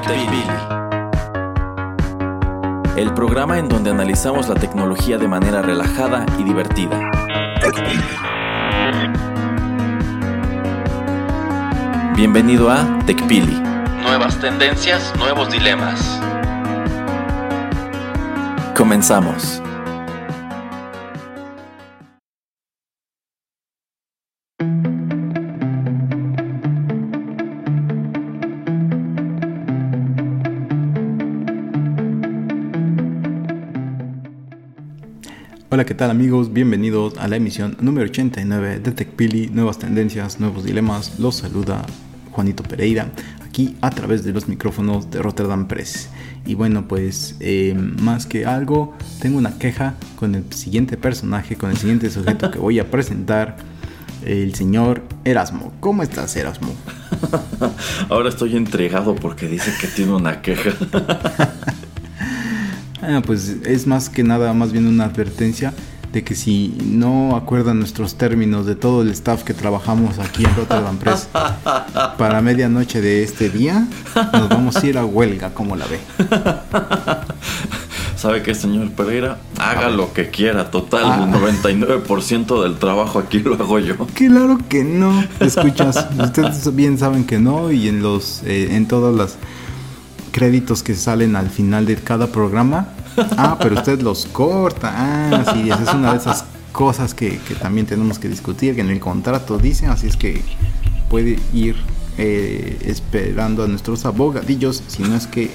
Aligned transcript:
TechPili. 0.00 0.44
El 2.96 3.12
programa 3.14 3.58
en 3.58 3.68
donde 3.68 3.90
analizamos 3.90 4.48
la 4.48 4.54
tecnología 4.54 5.18
de 5.18 5.28
manera 5.28 5.62
relajada 5.62 6.24
y 6.38 6.44
divertida. 6.44 7.00
Bienvenido 12.16 12.70
a 12.70 12.98
TechPili. 13.06 13.60
Nuevas 14.02 14.38
tendencias, 14.38 15.12
nuevos 15.16 15.50
dilemas. 15.50 16.20
Comenzamos. 18.74 19.62
Hola, 35.80 35.86
¿qué 35.86 35.94
tal 35.94 36.10
amigos? 36.10 36.52
Bienvenidos 36.52 37.16
a 37.16 37.26
la 37.26 37.36
emisión 37.36 37.74
número 37.80 38.04
89 38.10 38.80
de 38.80 38.92
TechPili, 38.92 39.48
nuevas 39.48 39.78
tendencias, 39.78 40.38
nuevos 40.38 40.62
dilemas. 40.62 41.18
Los 41.18 41.36
saluda 41.36 41.86
Juanito 42.32 42.62
Pereira, 42.62 43.08
aquí 43.42 43.78
a 43.80 43.88
través 43.88 44.22
de 44.22 44.34
los 44.34 44.46
micrófonos 44.46 45.10
de 45.10 45.22
Rotterdam 45.22 45.68
Press. 45.68 46.10
Y 46.44 46.52
bueno, 46.52 46.86
pues 46.86 47.36
eh, 47.40 47.74
más 47.74 48.26
que 48.26 48.44
algo, 48.44 48.94
tengo 49.22 49.38
una 49.38 49.56
queja 49.56 49.94
con 50.16 50.34
el 50.34 50.52
siguiente 50.52 50.98
personaje, 50.98 51.56
con 51.56 51.70
el 51.70 51.78
siguiente 51.78 52.10
sujeto 52.10 52.50
que 52.50 52.58
voy 52.58 52.78
a 52.78 52.90
presentar, 52.90 53.56
el 54.26 54.54
señor 54.54 55.02
Erasmo. 55.24 55.72
¿Cómo 55.80 56.02
estás, 56.02 56.36
Erasmo? 56.36 56.74
Ahora 58.10 58.28
estoy 58.28 58.54
entregado 58.54 59.14
porque 59.14 59.48
dice 59.48 59.72
que 59.80 59.86
tiene 59.86 60.12
una 60.12 60.42
queja. 60.42 60.72
Ah, 63.12 63.22
pues 63.26 63.56
es 63.64 63.88
más 63.88 64.08
que 64.08 64.22
nada, 64.22 64.52
más 64.54 64.70
bien 64.70 64.86
una 64.86 65.06
advertencia 65.06 65.74
de 66.12 66.22
que 66.22 66.36
si 66.36 66.76
no 66.84 67.34
acuerdan 67.34 67.78
nuestros 67.78 68.14
términos 68.16 68.66
de 68.66 68.76
todo 68.76 69.02
el 69.02 69.10
staff 69.10 69.42
que 69.42 69.52
trabajamos 69.52 70.18
aquí 70.18 70.44
en 70.44 70.54
Rotterdam 70.54 70.96
Press 70.96 71.28
para 72.18 72.40
medianoche 72.40 73.00
de 73.00 73.24
este 73.24 73.50
día, 73.50 73.86
nos 74.32 74.48
vamos 74.48 74.76
a 74.76 74.86
ir 74.86 74.96
a 74.96 75.04
huelga, 75.04 75.54
como 75.54 75.74
la 75.74 75.86
ve. 75.86 75.98
¿Sabe 78.16 78.42
qué, 78.42 78.54
señor 78.54 78.90
Pereira? 78.92 79.38
Haga 79.58 79.88
lo 79.88 80.12
que 80.12 80.28
quiera, 80.28 80.70
total, 80.70 81.22
el 81.22 81.34
99% 81.34 82.62
del 82.62 82.76
trabajo 82.76 83.18
aquí 83.18 83.38
lo 83.40 83.54
hago 83.54 83.78
yo. 83.78 83.96
Claro 84.14 84.58
que 84.68 84.84
no, 84.84 85.24
escuchas, 85.40 86.06
ustedes 86.22 86.74
bien 86.76 86.98
saben 86.98 87.24
que 87.24 87.38
no 87.38 87.72
y 87.72 87.88
en 87.88 88.02
los 88.02 88.42
eh, 88.44 88.76
en 88.76 88.86
todas 88.86 89.14
las 89.14 89.36
créditos 90.30 90.82
que 90.82 90.94
salen 90.94 91.36
al 91.36 91.50
final 91.50 91.86
de 91.86 91.96
cada 91.96 92.28
programa. 92.28 92.88
Ah, 93.36 93.56
pero 93.60 93.76
usted 93.76 94.00
los 94.00 94.26
corta. 94.26 94.92
Ah, 94.94 95.44
sí, 95.52 95.68
esa 95.68 95.82
es 95.82 95.94
una 95.94 96.12
de 96.12 96.18
esas 96.18 96.44
cosas 96.72 97.14
que, 97.14 97.38
que 97.38 97.54
también 97.54 97.86
tenemos 97.86 98.18
que 98.18 98.28
discutir, 98.28 98.74
que 98.74 98.80
en 98.80 98.90
el 98.90 99.00
contrato 99.00 99.58
dice, 99.58 99.86
así 99.86 100.06
es 100.06 100.16
que 100.16 100.42
puede 101.08 101.38
ir 101.52 101.76
eh, 102.18 102.78
esperando 102.84 103.64
a 103.64 103.66
nuestros 103.66 104.04
abogadillos, 104.04 104.82
si 104.86 105.02
no 105.02 105.14
es 105.16 105.26
que 105.26 105.50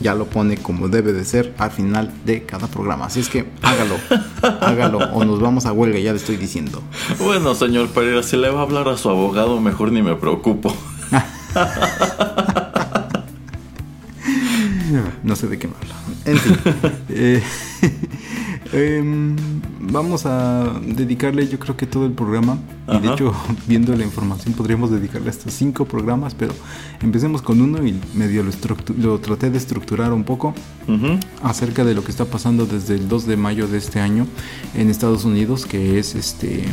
ya 0.00 0.14
lo 0.14 0.26
pone 0.26 0.56
como 0.56 0.88
debe 0.88 1.12
de 1.12 1.24
ser 1.24 1.54
al 1.58 1.70
final 1.70 2.10
de 2.24 2.44
cada 2.44 2.66
programa. 2.66 3.06
Así 3.06 3.20
es 3.20 3.28
que 3.28 3.46
hágalo, 3.62 3.96
hágalo 4.60 4.98
o 5.12 5.24
nos 5.24 5.40
vamos 5.40 5.66
a 5.66 5.72
huelga, 5.72 5.98
ya 5.98 6.12
le 6.12 6.18
estoy 6.18 6.36
diciendo. 6.36 6.82
Bueno, 7.18 7.54
señor 7.54 7.88
Pereira, 7.88 8.22
si 8.22 8.36
le 8.36 8.50
va 8.50 8.60
a 8.60 8.62
hablar 8.62 8.88
a 8.88 8.96
su 8.96 9.08
abogado, 9.10 9.60
mejor 9.60 9.92
ni 9.92 10.02
me 10.02 10.16
preocupo. 10.16 10.74
no 15.22 15.36
sé 15.36 15.48
de 15.48 15.58
qué 15.58 15.68
me 15.68 15.74
habla. 15.74 15.94
En 16.24 16.38
fin. 16.38 16.56
eh, 17.08 17.42
em, 18.72 19.36
vamos 19.80 20.26
a 20.26 20.80
dedicarle 20.84 21.48
yo 21.48 21.58
creo 21.58 21.76
que 21.76 21.86
todo 21.86 22.06
el 22.06 22.12
programa. 22.12 22.58
Y 22.88 22.98
de 22.98 23.12
hecho, 23.12 23.32
viendo 23.68 23.94
la 23.94 24.04
información, 24.04 24.54
podríamos 24.54 24.90
dedicarle 24.90 25.30
hasta 25.30 25.50
cinco 25.50 25.84
programas. 25.84 26.34
Pero 26.34 26.52
empecemos 27.00 27.40
con 27.40 27.60
uno 27.60 27.86
y 27.86 27.94
medio 28.14 28.42
lo, 28.42 28.50
lo 28.98 29.20
traté 29.20 29.50
de 29.50 29.58
estructurar 29.58 30.12
un 30.12 30.24
poco 30.24 30.54
acerca 31.42 31.84
de 31.84 31.94
lo 31.94 32.02
que 32.02 32.10
está 32.10 32.24
pasando 32.24 32.66
desde 32.66 32.96
el 32.96 33.08
2 33.08 33.26
de 33.26 33.36
mayo 33.36 33.68
de 33.68 33.78
este 33.78 34.00
año 34.00 34.26
en 34.74 34.90
Estados 34.90 35.24
Unidos, 35.24 35.66
que 35.66 36.00
es 36.00 36.16
este 36.16 36.64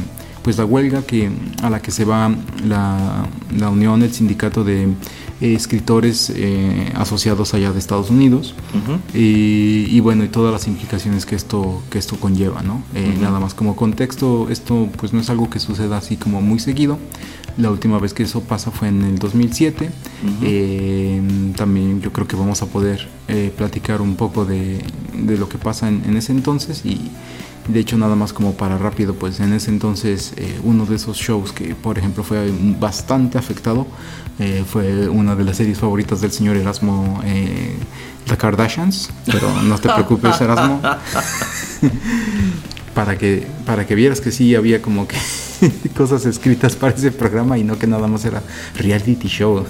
pues 0.48 0.58
la 0.58 0.64
huelga 0.64 1.02
que 1.02 1.30
a 1.62 1.70
la 1.70 1.82
que 1.82 1.92
se 1.92 2.06
va 2.06 2.34
la, 2.66 3.28
la 3.54 3.70
unión, 3.70 4.02
el 4.02 4.14
sindicato 4.14 4.64
de 4.64 4.84
eh, 4.84 4.94
escritores 5.42 6.32
eh, 6.34 6.90
asociados 6.96 7.54
allá 7.54 7.74
de 7.74 7.80
Estados 7.80 8.10
Unidos 8.10 8.56
y, 9.14 9.88
y 9.90 10.00
bueno 10.00 10.24
y 10.24 10.30
todas 10.30 10.54
las 10.54 10.66
implicaciones 10.70 11.26
que 11.26 11.36
esto 11.36 11.84
que 11.90 11.98
esto 12.00 12.16
conlleva, 12.16 12.62
¿no? 12.62 12.82
Eh. 12.96 13.18
Nada 13.20 13.42
más 13.42 13.54
como 13.54 13.76
contexto, 13.76 14.48
esto 14.50 14.88
pues 14.96 15.12
no 15.12 15.20
es 15.20 15.30
algo 15.30 15.50
que 15.50 15.60
suceda 15.60 15.98
así 15.98 16.16
como 16.16 16.42
muy 16.42 16.60
seguido. 16.60 16.98
La 17.58 17.70
última 17.70 18.00
vez 18.00 18.14
que 18.14 18.24
eso 18.24 18.40
pasa 18.40 18.72
fue 18.72 18.88
en 18.88 19.02
el 19.02 19.20
2007. 19.20 19.90
Ujú. 20.24 20.34
Eh, 20.44 21.22
también 21.58 22.00
yo 22.00 22.14
creo 22.14 22.26
que 22.26 22.38
vamos 22.38 22.62
a 22.62 22.68
poder 22.68 23.10
platicar 23.58 24.02
un 24.02 24.16
poco 24.16 24.46
de, 24.46 24.82
de 25.14 25.38
lo 25.38 25.50
que 25.50 25.58
pasa 25.58 25.90
en, 25.90 26.04
en 26.06 26.16
ese 26.16 26.32
entonces 26.32 26.86
y 26.86 27.12
de 27.68 27.80
hecho 27.80 27.98
nada 27.98 28.16
más 28.16 28.34
como 28.34 28.54
para 28.54 28.78
rápido 28.78 29.14
pues 29.14 29.40
en 29.40 29.54
ese 29.54 29.70
entonces 29.72 30.34
eh, 30.38 30.60
uno 30.64 30.86
de 30.86 30.96
esos 30.96 31.18
shows 31.18 31.52
que 31.52 31.76
por 31.76 31.98
ejemplo 31.98 32.24
fue 32.24 32.52
bastante 32.80 33.38
afectado 33.38 33.88
eh, 34.40 34.64
fue 34.70 35.08
una 35.10 35.36
de 35.36 35.44
las 35.44 35.58
series 35.58 35.80
favoritas 35.80 36.22
del 36.22 36.32
señor 36.32 36.56
Erasmo 36.58 37.22
eh, 37.26 37.76
The 38.28 38.38
Kardashians 38.38 39.10
pero 39.26 39.52
no 39.64 39.78
te 39.80 39.90
preocupes 39.90 40.40
Erasmo. 40.42 40.82
Para 42.94 43.16
que 43.16 43.46
para 43.64 43.86
que 43.86 43.94
vieras 43.94 44.22
que 44.22 44.32
sí 44.32 44.56
había 44.56 44.82
como 44.82 45.08
que 45.08 45.18
cosas 45.96 46.26
escritas 46.26 46.76
para 46.76 46.96
ese 46.96 47.12
programa 47.12 47.56
y 47.60 47.64
no 47.64 47.78
que 47.78 47.86
nada 47.86 48.08
más 48.08 48.26
era 48.26 48.42
reality 48.76 49.28
show 49.28 49.64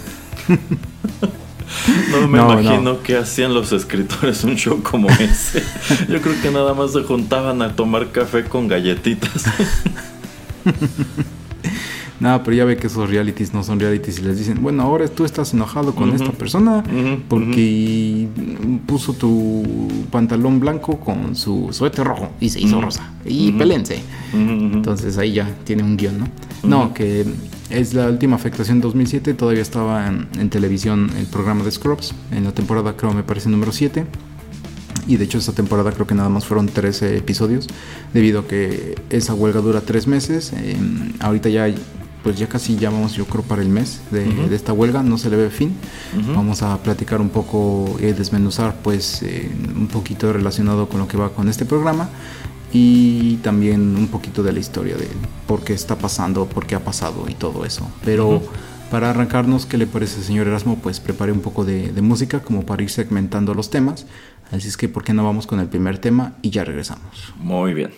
No 2.11 2.27
me 2.27 2.37
No, 2.37 2.53
no. 2.55 2.61
imagino 2.61 3.01
que 3.03 3.17
hacían 3.17 3.53
los 3.53 3.71
escritores 3.71 4.43
un 4.43 4.55
show 4.55 4.81
como 4.81 5.09
ese. 5.09 5.63
Yo 6.09 6.21
creo 6.21 6.41
que 6.41 6.51
nada 6.51 6.73
más 6.73 6.93
se 6.93 7.03
juntaban 7.03 7.61
a 7.61 7.75
tomar 7.75 8.11
café 8.11 8.43
con 8.45 8.67
galletitas. 8.67 9.45
Nada, 12.19 12.43
pero 12.43 12.57
ya 12.57 12.65
ve 12.65 12.77
que 12.77 12.87
esos 12.87 13.07
realities 13.11 13.53
no 13.53 13.63
son 13.63 13.79
realities 13.79 14.17
y 14.17 14.23
les 14.23 14.39
dicen, 14.39 14.63
bueno, 14.63 14.81
ahora 14.81 15.07
tú 15.07 15.23
estás 15.23 15.53
enojado 15.53 15.93
con 15.93 16.15
esta 16.15 16.31
persona 16.31 16.83
porque 17.29 18.27
puso 18.87 19.13
tu 19.13 19.87
pantalón 20.09 20.59
blanco 20.59 20.99
con 20.99 21.35
su 21.35 21.67
suéter 21.71 22.05
rojo 22.07 22.31
y 22.39 22.49
se 22.49 22.59
hizo 22.59 22.81
rosa. 22.81 23.11
Y 23.23 23.51
pelense. 23.51 24.01
Entonces 24.33 25.15
ahí 25.19 25.33
ya 25.33 25.47
tiene 25.63 25.83
un 25.83 25.95
guion, 25.95 26.17
¿no? 26.17 26.27
No, 26.63 26.91
que 26.93 27.23
es 27.69 27.93
la 27.93 28.07
última 28.07 28.35
afectación 28.35 28.81
2007, 28.81 29.33
todavía 29.33 29.61
estaba 29.61 30.07
en, 30.07 30.27
en 30.39 30.49
televisión 30.49 31.11
el 31.17 31.25
programa 31.25 31.63
de 31.63 31.71
Scrubs, 31.71 32.13
en 32.31 32.45
la 32.45 32.51
temporada 32.51 32.95
creo 32.95 33.13
me 33.13 33.23
parece 33.23 33.49
número 33.49 33.71
7. 33.71 34.05
Y 35.07 35.15
de 35.15 35.23
hecho 35.23 35.37
esta 35.37 35.53
temporada 35.53 35.91
creo 35.93 36.05
que 36.05 36.15
nada 36.15 36.29
más 36.29 36.45
fueron 36.45 36.67
13 36.67 37.17
episodios, 37.17 37.67
debido 38.13 38.41
a 38.41 38.47
que 38.47 38.95
esa 39.09 39.33
huelga 39.33 39.61
dura 39.61 39.81
3 39.81 40.07
meses. 40.07 40.51
eh, 40.53 40.75
ahorita 41.19 41.49
ya, 41.49 41.73
pues 42.23 42.37
ya 42.37 42.47
casi 42.47 42.75
ya 42.75 42.89
vamos 42.89 43.13
yo 43.13 43.25
creo 43.25 43.41
para 43.41 43.61
el 43.61 43.69
mes 43.69 44.01
de, 44.11 44.53
esta 44.53 44.73
huelga, 44.73 45.03
no 45.03 45.17
se 45.17 45.29
le 45.29 45.37
ve 45.37 45.49
fin. 45.49 45.75
Vamos 46.35 46.61
a 46.61 46.77
platicar 46.83 47.21
un 47.21 47.29
poco 47.29 47.95
y 47.99 48.07
desmenuzar 48.07 48.75
pues 48.83 49.23
eh, 49.23 49.49
un 49.75 49.87
poquito 49.87 50.33
relacionado 50.33 50.89
con 50.89 50.99
lo 50.99 51.07
que 51.07 51.15
va 51.15 51.29
con 51.29 51.47
este 51.47 51.65
programa 51.65 52.09
y 52.79 53.37
también 53.37 53.95
un 53.95 54.07
poquito 54.07 54.43
de 54.43 54.53
la 54.53 54.59
historia 54.59 54.95
de 54.95 55.07
por 55.47 55.63
qué 55.63 55.73
está 55.73 55.97
pasando, 55.97 56.45
por 56.45 56.67
qué 56.67 56.75
ha 56.75 56.83
pasado 56.83 57.25
y 57.27 57.33
todo 57.33 57.65
eso. 57.65 57.89
Pero 58.05 58.27
Ujú. 58.37 58.45
para 58.91 59.09
arrancarnos, 59.09 59.65
¿qué 59.65 59.77
le 59.77 59.87
parece, 59.87 60.21
señor 60.21 60.47
Erasmo? 60.47 60.77
Pues 60.77 60.99
preparé 60.99 61.31
un 61.31 61.41
poco 61.41 61.65
de, 61.65 61.91
de 61.91 62.01
música 62.01 62.41
como 62.41 62.65
para 62.67 62.83
ir 62.83 62.89
segmentando 62.91 63.53
los 63.55 63.69
temas. 63.71 64.05
Así 64.51 64.67
es 64.67 64.77
que, 64.77 64.87
¿por 64.87 65.03
qué 65.03 65.13
no 65.13 65.23
vamos 65.25 65.47
con 65.47 65.59
el 65.59 65.67
primer 65.67 65.97
tema 65.97 66.33
y 66.43 66.51
ya 66.51 66.63
regresamos? 66.63 67.33
Muy 67.37 67.73
bien. 67.73 67.91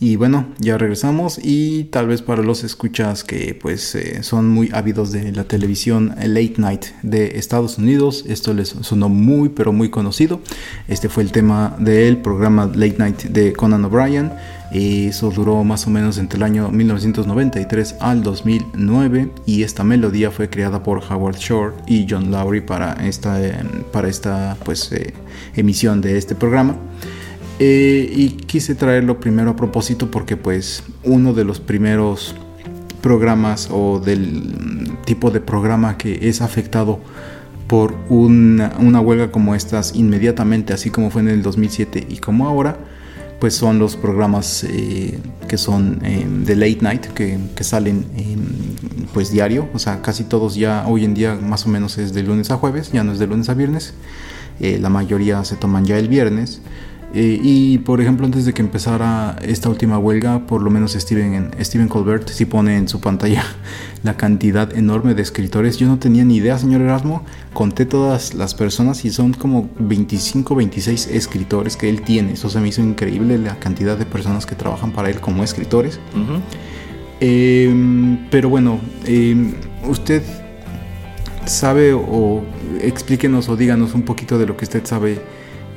Y 0.00 0.14
bueno, 0.14 0.46
ya 0.60 0.78
regresamos 0.78 1.40
y 1.42 1.84
tal 1.84 2.06
vez 2.06 2.22
para 2.22 2.42
los 2.42 2.62
escuchas 2.62 3.24
que 3.24 3.58
pues 3.60 3.96
eh, 3.96 4.22
son 4.22 4.48
muy 4.48 4.70
ávidos 4.72 5.10
de 5.10 5.32
la 5.32 5.42
televisión 5.42 6.14
late 6.16 6.54
night 6.58 6.84
de 7.02 7.38
Estados 7.38 7.78
Unidos, 7.78 8.24
esto 8.28 8.54
les 8.54 8.68
sonó 8.68 9.08
muy 9.08 9.48
pero 9.48 9.72
muy 9.72 9.90
conocido. 9.90 10.40
Este 10.86 11.08
fue 11.08 11.24
el 11.24 11.32
tema 11.32 11.74
del 11.80 12.18
programa 12.18 12.66
late 12.66 12.96
night 12.98 13.22
de 13.24 13.52
Conan 13.52 13.84
O'Brien. 13.84 14.30
Y 14.70 15.06
eso 15.06 15.30
duró 15.30 15.64
más 15.64 15.86
o 15.86 15.90
menos 15.90 16.18
entre 16.18 16.36
el 16.36 16.42
año 16.42 16.70
1993 16.70 17.96
al 18.00 18.22
2009 18.22 19.30
y 19.46 19.62
esta 19.62 19.82
melodía 19.82 20.30
fue 20.30 20.50
creada 20.50 20.82
por 20.82 21.02
Howard 21.10 21.38
Shore 21.38 21.74
y 21.86 22.06
John 22.08 22.30
Lowry 22.30 22.60
para 22.60 22.92
esta, 23.06 23.42
eh, 23.42 23.54
para 23.92 24.08
esta 24.08 24.58
pues, 24.64 24.92
eh, 24.92 25.14
emisión 25.56 26.02
de 26.02 26.18
este 26.18 26.34
programa. 26.34 26.76
Eh, 27.60 28.12
y 28.14 28.28
quise 28.30 28.76
traerlo 28.76 29.18
primero 29.18 29.50
a 29.50 29.56
propósito 29.56 30.10
porque 30.10 30.36
pues 30.36 30.84
uno 31.02 31.32
de 31.32 31.44
los 31.44 31.58
primeros 31.58 32.36
programas 33.00 33.68
o 33.72 33.98
del 33.98 34.92
tipo 35.04 35.30
de 35.30 35.40
programa 35.40 35.98
que 35.98 36.28
es 36.28 36.40
afectado 36.40 37.00
por 37.66 37.96
una, 38.08 39.00
huelga 39.00 39.30
como 39.30 39.54
estas 39.54 39.94
inmediatamente, 39.94 40.72
así 40.72 40.90
como 40.90 41.10
fue 41.10 41.22
en 41.22 41.28
el 41.28 41.42
2007 41.42 42.06
y 42.08 42.16
como 42.18 42.46
ahora, 42.46 42.78
pues 43.40 43.54
son 43.54 43.78
los 43.78 43.96
programas 43.96 44.64
eh, 44.64 45.18
que 45.48 45.58
son 45.58 45.98
em, 46.02 46.44
de 46.44 46.56
late 46.56 46.78
night, 46.80 47.06
que, 47.08 47.38
salen 47.60 48.06
pues 49.12 49.30
diario, 49.30 49.68
o 49.74 49.78
sea, 49.78 50.00
casi 50.00 50.24
todos 50.24 50.54
ya 50.54 50.86
hoy 50.86 51.04
en 51.04 51.14
día 51.14 51.34
más 51.34 51.66
o 51.66 51.68
menos 51.68 51.98
es 51.98 52.14
de 52.14 52.22
lunes 52.22 52.50
a 52.50 52.56
jueves, 52.56 52.90
ya 52.92 53.04
no 53.04 53.12
es 53.12 53.18
de 53.18 53.26
lunes 53.26 53.48
a 53.48 53.54
viernes, 53.54 53.94
eh, 54.60 54.78
la 54.80 54.88
mayoría 54.88 55.44
se 55.44 55.56
toman 55.56 55.84
ya 55.84 55.98
el 55.98 56.08
viernes. 56.08 56.62
Eh, 57.14 57.40
y 57.42 57.78
por 57.78 58.02
ejemplo, 58.02 58.26
antes 58.26 58.44
de 58.44 58.52
que 58.52 58.60
empezara 58.60 59.36
esta 59.42 59.70
última 59.70 59.98
huelga, 59.98 60.46
por 60.46 60.62
lo 60.62 60.70
menos 60.70 60.92
Steven, 60.92 61.50
Steven 61.60 61.88
Colbert 61.88 62.28
sí 62.28 62.44
pone 62.44 62.76
en 62.76 62.86
su 62.86 63.00
pantalla 63.00 63.44
la 64.02 64.16
cantidad 64.16 64.76
enorme 64.76 65.14
de 65.14 65.22
escritores. 65.22 65.78
Yo 65.78 65.88
no 65.88 65.98
tenía 65.98 66.24
ni 66.24 66.36
idea, 66.36 66.58
señor 66.58 66.82
Erasmo. 66.82 67.24
Conté 67.54 67.86
todas 67.86 68.34
las 68.34 68.54
personas 68.54 69.04
y 69.04 69.10
son 69.10 69.32
como 69.32 69.70
25, 69.78 70.54
26 70.54 71.06
escritores 71.08 71.76
que 71.76 71.88
él 71.88 72.02
tiene. 72.02 72.32
Eso 72.32 72.50
se 72.50 72.60
me 72.60 72.68
hizo 72.68 72.82
increíble 72.82 73.38
la 73.38 73.58
cantidad 73.58 73.96
de 73.96 74.04
personas 74.04 74.44
que 74.44 74.54
trabajan 74.54 74.92
para 74.92 75.08
él 75.08 75.20
como 75.20 75.42
escritores. 75.42 75.98
Em, 77.20 78.28
pero 78.30 78.48
bueno, 78.48 78.78
em, 79.04 79.54
usted 79.88 80.22
sabe 81.46 81.94
o 81.94 82.44
explíquenos 82.82 83.48
o 83.48 83.56
díganos 83.56 83.94
un 83.94 84.02
poquito 84.02 84.38
de 84.38 84.46
lo 84.46 84.56
que 84.56 84.66
usted 84.66 84.84
sabe 84.84 85.20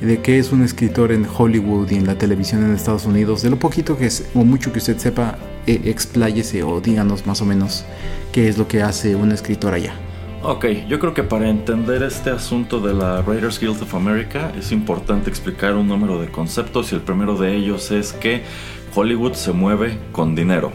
de 0.01 0.19
qué 0.21 0.39
es 0.39 0.51
un 0.51 0.63
escritor 0.63 1.11
en 1.11 1.25
Hollywood 1.25 1.91
y 1.91 1.95
en 1.95 2.07
la 2.07 2.17
televisión 2.17 2.63
en 2.63 2.73
Estados 2.73 3.05
Unidos, 3.05 3.43
de 3.43 3.51
lo 3.51 3.57
poquito 3.57 3.97
que 3.97 4.07
es, 4.07 4.29
o 4.33 4.43
mucho 4.43 4.71
que 4.73 4.79
usted 4.79 4.97
sepa, 4.97 5.37
eh, 5.67 5.81
expláyese 5.85 6.63
o 6.63 6.81
díganos 6.81 7.27
más 7.27 7.41
o 7.41 7.45
menos 7.45 7.85
qué 8.31 8.47
es 8.47 8.57
lo 8.57 8.67
que 8.67 8.81
hace 8.81 9.15
un 9.15 9.31
escritor 9.31 9.73
allá. 9.73 9.93
Ok, 10.43 10.65
yo 10.89 10.99
creo 10.99 11.13
que 11.13 11.21
para 11.21 11.47
entender 11.49 12.01
este 12.01 12.31
asunto 12.31 12.79
de 12.79 12.95
la 12.95 13.21
Writers 13.21 13.59
Guild 13.59 13.79
of 13.83 13.93
America 13.93 14.51
es 14.57 14.71
importante 14.71 15.29
explicar 15.29 15.75
un 15.75 15.87
número 15.87 16.19
de 16.19 16.29
conceptos 16.29 16.91
y 16.91 16.95
el 16.95 17.01
primero 17.01 17.37
de 17.37 17.55
ellos 17.55 17.91
es 17.91 18.11
que 18.11 18.41
Hollywood 18.95 19.33
se 19.33 19.51
mueve 19.51 19.99
con 20.11 20.33
dinero. 20.33 20.71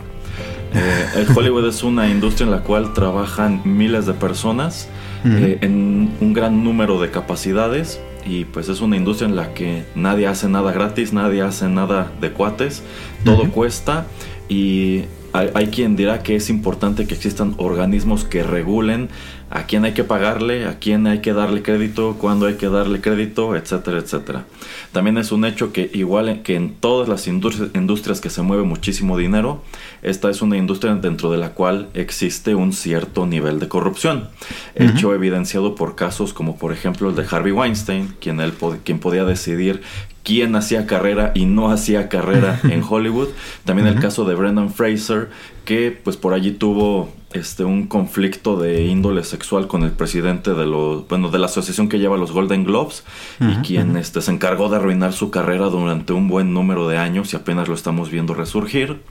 Eh, 0.72 1.26
Hollywood 1.34 1.66
es 1.68 1.82
una 1.82 2.08
industria 2.08 2.44
en 2.44 2.52
la 2.52 2.60
cual 2.60 2.92
trabajan 2.92 3.60
miles 3.64 4.06
de 4.06 4.12
personas 4.12 4.88
eh, 5.24 5.58
en 5.62 6.12
un 6.20 6.32
gran 6.32 6.62
número 6.62 7.00
de 7.00 7.10
capacidades 7.10 8.00
y 8.26 8.44
pues 8.44 8.68
es 8.68 8.80
una 8.80 8.96
industria 8.96 9.28
en 9.28 9.36
la 9.36 9.54
que 9.54 9.84
nadie 9.94 10.26
hace 10.26 10.48
nada 10.48 10.72
gratis, 10.72 11.12
nadie 11.12 11.42
hace 11.42 11.68
nada 11.68 12.12
de 12.20 12.32
cuates, 12.32 12.82
todo 13.24 13.50
cuesta 13.50 14.06
y 14.48 15.04
hay, 15.36 15.66
quien 15.68 15.96
dirá 15.96 16.22
que 16.22 16.36
es 16.36 16.50
importante 16.50 17.06
que 17.06 17.14
existan 17.14 17.54
organismos 17.58 18.24
que 18.24 18.42
regulen 18.42 19.08
a 19.48 19.64
quién 19.66 19.84
hay 19.84 19.92
que 19.92 20.02
pagarle, 20.02 20.66
a 20.66 20.78
quién 20.78 21.06
hay 21.06 21.20
que 21.20 21.32
darle 21.32 21.62
crédito, 21.62 22.16
cuándo 22.18 22.46
hay 22.46 22.54
que 22.54 22.68
darle 22.68 23.00
crédito, 23.00 23.54
etcétera, 23.54 23.98
etcétera. 23.98 24.44
También 24.92 25.18
es 25.18 25.30
un 25.30 25.44
hecho 25.44 25.72
que 25.72 25.88
igual 25.94 26.42
que 26.42 26.56
en 26.56 26.74
todas 26.74 27.08
las 27.08 27.28
industrias, 27.28 28.20
que 28.20 28.30
se 28.30 28.42
mueve 28.42 28.64
muchísimo 28.64 29.16
dinero, 29.16 29.62
esta 30.02 30.30
es 30.30 30.42
una 30.42 30.56
industria 30.56 30.94
dentro 30.96 31.30
de 31.30 31.38
la 31.38 31.50
cual 31.50 31.88
existe 31.94 32.54
un 32.54 32.72
cierto 32.72 33.26
nivel 33.26 33.60
de 33.60 33.68
corrupción. 33.68 34.28
Hecho 34.74 35.14
evidenciado 35.14 35.74
por 35.74 35.94
casos 35.94 36.32
como 36.32 36.56
por 36.56 36.72
ejemplo 36.72 37.10
el 37.10 37.14
de 37.14 37.26
Harvey 37.30 37.52
Weinstein, 37.52 38.14
quien, 38.20 38.40
él, 38.40 38.52
quien 38.84 38.98
podía 38.98 39.24
decidir 39.24 39.82
quién 40.26 40.56
hacía 40.56 40.86
carrera 40.86 41.30
y 41.36 41.44
no 41.46 41.70
hacía 41.70 42.08
carrera 42.08 42.58
en 42.64 42.82
Hollywood. 42.86 43.28
También 43.64 43.86
el 43.86 44.00
caso 44.00 44.24
de 44.24 44.34
Brendan 44.34 44.70
Fraser, 44.70 45.30
que 45.64 45.96
pues 46.02 46.16
por 46.16 46.34
allí 46.34 46.50
tuvo 46.50 47.10
este 47.32 47.64
un 47.64 47.86
conflicto 47.86 48.56
de 48.56 48.86
índole 48.86 49.22
sexual 49.22 49.68
con 49.68 49.84
el 49.84 49.92
presidente 49.92 50.54
de 50.54 50.66
los 50.66 51.06
bueno 51.06 51.28
de 51.28 51.38
la 51.38 51.46
asociación 51.46 51.88
que 51.88 52.00
lleva 52.00 52.16
los 52.16 52.32
Golden 52.32 52.64
Globes 52.64 53.04
y 53.38 53.54
quien 53.66 53.96
este 53.96 54.20
se 54.20 54.32
encargó 54.32 54.68
de 54.68 54.76
arruinar 54.76 55.12
su 55.12 55.30
carrera 55.30 55.66
durante 55.66 56.12
un 56.12 56.26
buen 56.26 56.52
número 56.52 56.88
de 56.88 56.98
años 56.98 57.32
y 57.32 57.36
apenas 57.36 57.68
lo 57.68 57.74
estamos 57.74 58.10
viendo 58.10 58.34
resurgir. 58.34 59.02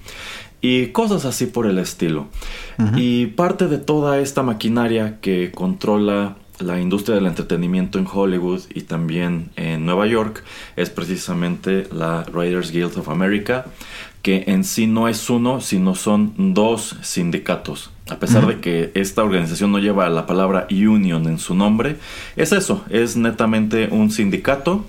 Y 0.60 0.88
cosas 0.88 1.24
así 1.24 1.46
por 1.46 1.66
el 1.66 1.78
estilo. 1.78 2.28
Y 2.98 3.28
parte 3.28 3.68
de 3.68 3.78
toda 3.78 4.20
esta 4.20 4.44
maquinaria 4.44 5.20
que 5.22 5.52
controla 5.52 6.36
la 6.60 6.80
industria 6.80 7.16
del 7.16 7.26
entretenimiento 7.26 8.00
en 8.00 8.08
Hollywood 8.12 8.62
y 8.74 8.82
también 8.82 9.50
en 9.56 9.86
Nueva 9.86 10.08
York 10.08 10.44
es 10.76 10.90
precisamente 10.90 11.88
la 11.92 12.26
Writers 12.32 12.72
Guild 12.72 12.98
of 12.98 13.10
America, 13.10 13.66
que 14.22 14.46
en 14.48 14.64
sí 14.64 14.88
no 14.88 15.08
es 15.08 15.30
uno, 15.30 15.62
sino 15.62 15.96
son 15.96 16.54
dos 16.54 16.98
sindicatos. 17.02 17.92
A 18.10 18.18
pesar 18.18 18.46
de 18.48 18.60
que 18.60 18.92
esta 18.94 19.24
organización 19.24 19.72
no 19.72 19.80
lleva 19.80 20.10
la 20.10 20.26
palabra 20.28 20.68
union 20.70 21.28
en 21.28 21.40
su 21.40 21.56
nombre, 21.56 21.98
es 22.36 22.52
eso, 22.52 22.86
es 22.90 23.18
netamente 23.18 23.90
un 23.92 24.12
sindicato 24.12 24.86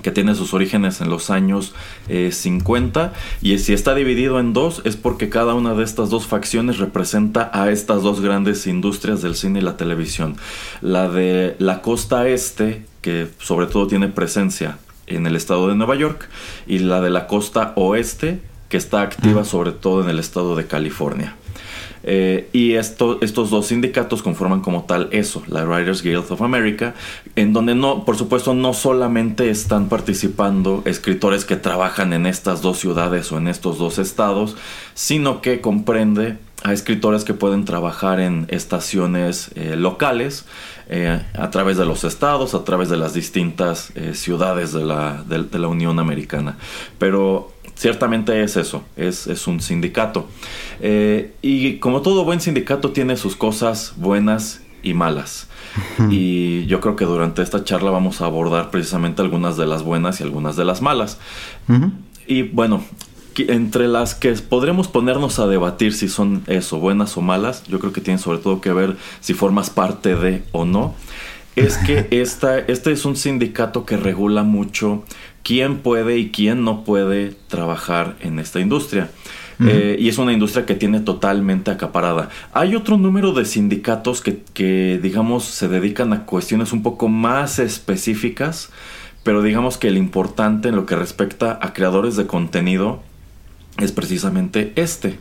que 0.00 0.10
tiene 0.10 0.34
sus 0.34 0.54
orígenes 0.54 1.00
en 1.00 1.10
los 1.10 1.28
años 1.30 1.74
50 2.08 3.04
eh, 3.04 3.10
y 3.42 3.58
si 3.58 3.74
está 3.74 3.94
dividido 3.94 4.40
en 4.40 4.54
dos 4.54 4.80
es 4.84 4.96
porque 4.96 5.28
cada 5.28 5.54
una 5.54 5.74
de 5.74 5.84
estas 5.84 6.08
dos 6.08 6.26
facciones 6.26 6.78
representa 6.78 7.50
a 7.52 7.70
estas 7.70 8.02
dos 8.02 8.20
grandes 8.20 8.66
industrias 8.66 9.20
del 9.20 9.34
cine 9.34 9.58
y 9.58 9.62
la 9.62 9.76
televisión. 9.76 10.36
La 10.80 11.08
de 11.08 11.56
la 11.58 11.82
costa 11.82 12.26
este, 12.26 12.86
que 13.02 13.28
sobre 13.38 13.66
todo 13.66 13.86
tiene 13.86 14.08
presencia 14.08 14.78
en 15.06 15.26
el 15.26 15.36
estado 15.36 15.68
de 15.68 15.74
Nueva 15.74 15.94
York, 15.96 16.28
y 16.66 16.78
la 16.78 17.00
de 17.00 17.10
la 17.10 17.26
costa 17.26 17.72
oeste, 17.76 18.40
que 18.68 18.76
está 18.76 19.02
activa 19.02 19.44
sobre 19.44 19.72
todo 19.72 20.02
en 20.02 20.08
el 20.08 20.18
estado 20.18 20.56
de 20.56 20.66
California. 20.66 21.36
Eh, 22.04 22.48
y 22.52 22.74
esto, 22.74 23.18
estos 23.20 23.50
dos 23.50 23.66
sindicatos 23.66 24.22
conforman 24.22 24.60
como 24.60 24.84
tal 24.84 25.08
eso, 25.12 25.42
la 25.46 25.64
Writers 25.64 26.02
Guild 26.02 26.30
of 26.30 26.42
America, 26.42 26.94
en 27.36 27.52
donde 27.52 27.74
no, 27.74 28.04
por 28.04 28.16
supuesto, 28.16 28.54
no 28.54 28.74
solamente 28.74 29.50
están 29.50 29.88
participando 29.88 30.82
escritores 30.84 31.44
que 31.44 31.56
trabajan 31.56 32.12
en 32.12 32.26
estas 32.26 32.62
dos 32.62 32.78
ciudades 32.78 33.30
o 33.32 33.38
en 33.38 33.48
estos 33.48 33.78
dos 33.78 33.98
estados, 33.98 34.56
sino 34.94 35.40
que 35.40 35.60
comprende 35.60 36.38
a 36.64 36.72
escritores 36.72 37.24
que 37.24 37.34
pueden 37.34 37.64
trabajar 37.64 38.20
en 38.20 38.46
estaciones 38.48 39.50
eh, 39.56 39.74
locales 39.76 40.44
eh, 40.88 41.20
a 41.34 41.50
través 41.50 41.76
de 41.76 41.84
los 41.84 42.04
estados, 42.04 42.54
a 42.54 42.64
través 42.64 42.88
de 42.88 42.96
las 42.96 43.14
distintas 43.14 43.92
ciudades 44.12 44.72
de 44.72 44.84
la, 44.84 45.24
de 45.26 45.58
la 45.58 45.68
Unión 45.68 45.98
Americana. 45.98 46.56
Pero 46.98 47.51
ciertamente 47.82 48.44
es 48.44 48.56
eso, 48.56 48.84
es, 48.96 49.26
es 49.26 49.48
un 49.48 49.60
sindicato. 49.60 50.28
Eh, 50.80 51.34
y 51.42 51.78
como 51.78 52.00
todo 52.00 52.24
buen 52.24 52.40
sindicato 52.40 52.92
tiene 52.92 53.16
sus 53.16 53.34
cosas 53.34 53.94
buenas 53.96 54.62
y 54.84 54.94
malas. 54.94 55.48
Y 56.08 56.64
yo 56.66 56.80
creo 56.80 56.94
que 56.94 57.04
durante 57.04 57.42
esta 57.42 57.64
charla 57.64 57.90
vamos 57.90 58.20
a 58.20 58.26
abordar 58.26 58.70
precisamente 58.70 59.20
algunas 59.20 59.56
de 59.56 59.66
las 59.66 59.82
buenas 59.82 60.20
y 60.20 60.22
algunas 60.22 60.54
de 60.54 60.64
las 60.64 60.80
malas. 60.80 61.18
Y 62.28 62.42
bueno, 62.42 62.84
entre 63.36 63.88
las 63.88 64.14
que 64.14 64.30
podremos 64.34 64.86
ponernos 64.86 65.40
a 65.40 65.48
debatir 65.48 65.92
si 65.92 66.08
son 66.08 66.44
eso, 66.46 66.78
buenas 66.78 67.16
o 67.16 67.20
malas, 67.20 67.64
yo 67.64 67.80
creo 67.80 67.92
que 67.92 68.00
tiene 68.00 68.18
sobre 68.18 68.38
todo 68.38 68.60
que 68.60 68.72
ver 68.72 68.96
si 69.20 69.34
formas 69.34 69.70
parte 69.70 70.14
de 70.14 70.44
o 70.52 70.64
no, 70.64 70.94
es 71.56 71.78
que 71.78 72.06
esta, 72.22 72.58
este 72.58 72.92
es 72.92 73.04
un 73.04 73.16
sindicato 73.16 73.84
que 73.84 73.96
regula 73.96 74.44
mucho 74.44 75.04
quién 75.42 75.78
puede 75.78 76.18
y 76.18 76.30
quién 76.30 76.64
no 76.64 76.84
puede 76.84 77.34
trabajar 77.48 78.16
en 78.20 78.38
esta 78.38 78.60
industria. 78.60 79.10
Eh, 79.64 79.96
y 80.00 80.08
es 80.08 80.18
una 80.18 80.32
industria 80.32 80.66
que 80.66 80.74
tiene 80.74 80.98
totalmente 80.98 81.70
acaparada. 81.70 82.30
Hay 82.52 82.74
otro 82.74 82.98
número 82.98 83.32
de 83.32 83.44
sindicatos 83.44 84.20
que, 84.20 84.42
que, 84.54 84.98
digamos, 85.00 85.44
se 85.44 85.68
dedican 85.68 86.12
a 86.12 86.26
cuestiones 86.26 86.72
un 86.72 86.82
poco 86.82 87.06
más 87.06 87.60
específicas, 87.60 88.70
pero 89.22 89.40
digamos 89.40 89.78
que 89.78 89.86
el 89.86 89.98
importante 89.98 90.70
en 90.70 90.74
lo 90.74 90.84
que 90.84 90.96
respecta 90.96 91.60
a 91.62 91.72
creadores 91.72 92.16
de 92.16 92.26
contenido 92.26 93.02
es 93.78 93.92
precisamente 93.92 94.72
este. 94.76 95.18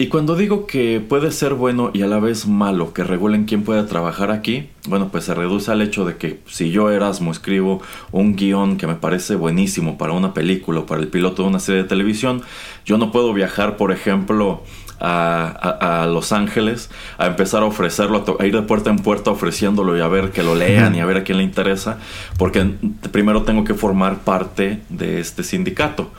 Y 0.00 0.06
cuando 0.06 0.36
digo 0.36 0.66
que 0.66 1.00
puede 1.00 1.32
ser 1.32 1.54
bueno 1.54 1.90
y 1.92 2.02
a 2.02 2.06
la 2.06 2.20
vez 2.20 2.46
malo 2.46 2.92
que 2.92 3.02
regulen 3.02 3.46
quién 3.46 3.64
puede 3.64 3.82
trabajar 3.82 4.30
aquí, 4.30 4.68
bueno, 4.86 5.08
pues 5.08 5.24
se 5.24 5.34
reduce 5.34 5.72
al 5.72 5.82
hecho 5.82 6.04
de 6.04 6.16
que 6.16 6.38
si 6.46 6.70
yo 6.70 6.90
Erasmo 6.90 7.32
escribo 7.32 7.82
un 8.12 8.36
guion 8.36 8.76
que 8.76 8.86
me 8.86 8.94
parece 8.94 9.34
buenísimo 9.34 9.98
para 9.98 10.12
una 10.12 10.34
película 10.34 10.80
o 10.80 10.86
para 10.86 11.00
el 11.00 11.08
piloto 11.08 11.42
de 11.42 11.48
una 11.48 11.58
serie 11.58 11.82
de 11.82 11.88
televisión, 11.88 12.42
yo 12.86 12.96
no 12.96 13.10
puedo 13.10 13.34
viajar, 13.34 13.76
por 13.76 13.90
ejemplo, 13.90 14.62
a, 15.00 16.06
Los 16.12 16.32
Ángeles 16.32 16.90
a 17.18 17.26
empezar 17.26 17.62
a 17.62 17.66
ofrecerlo, 17.66 18.24
a, 18.38 18.46
ir 18.46 18.54
de 18.54 18.62
puerta 18.62 18.90
en 18.90 18.98
puerta 18.98 19.30
ofreciéndolo 19.30 19.96
y 19.96 20.00
a 20.00 20.08
ver 20.08 20.30
que 20.30 20.42
lo 20.42 20.54
lean 20.54 20.94
y 20.94 21.00
a 21.00 21.06
ver 21.06 21.18
a 21.18 21.24
quién 21.24 21.38
le 21.38 21.44
interesa, 21.44 21.98
porque 22.36 22.64
primero 23.10 23.42
tengo 23.42 23.64
que 23.64 23.74
formar 23.74 24.18
parte 24.18 24.80
de 24.88 25.20
este 25.20 25.42
sindicato. 25.42 26.10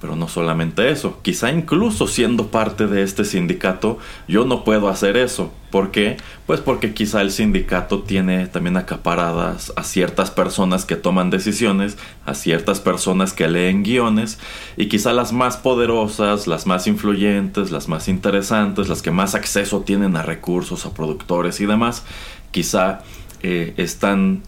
Pero 0.00 0.14
no 0.14 0.28
solamente 0.28 0.90
eso, 0.90 1.18
quizá 1.22 1.50
incluso 1.50 2.06
siendo 2.06 2.48
parte 2.48 2.86
de 2.86 3.02
este 3.02 3.24
sindicato, 3.24 3.98
yo 4.28 4.44
no 4.44 4.62
puedo 4.62 4.88
hacer 4.88 5.16
eso. 5.16 5.52
¿Por 5.70 5.90
qué? 5.90 6.16
Pues 6.46 6.60
porque 6.60 6.94
quizá 6.94 7.20
el 7.20 7.32
sindicato 7.32 8.02
tiene 8.02 8.46
también 8.46 8.76
acaparadas 8.76 9.72
a 9.76 9.82
ciertas 9.82 10.30
personas 10.30 10.84
que 10.84 10.94
toman 10.94 11.30
decisiones, 11.30 11.98
a 12.24 12.34
ciertas 12.34 12.78
personas 12.78 13.32
que 13.32 13.48
leen 13.48 13.82
guiones, 13.82 14.38
y 14.76 14.86
quizá 14.86 15.12
las 15.12 15.32
más 15.32 15.56
poderosas, 15.56 16.46
las 16.46 16.66
más 16.66 16.86
influyentes, 16.86 17.72
las 17.72 17.88
más 17.88 18.06
interesantes, 18.06 18.88
las 18.88 19.02
que 19.02 19.10
más 19.10 19.34
acceso 19.34 19.80
tienen 19.80 20.16
a 20.16 20.22
recursos, 20.22 20.86
a 20.86 20.94
productores 20.94 21.60
y 21.60 21.66
demás, 21.66 22.04
quizá 22.52 23.00
eh, 23.42 23.74
están 23.76 24.42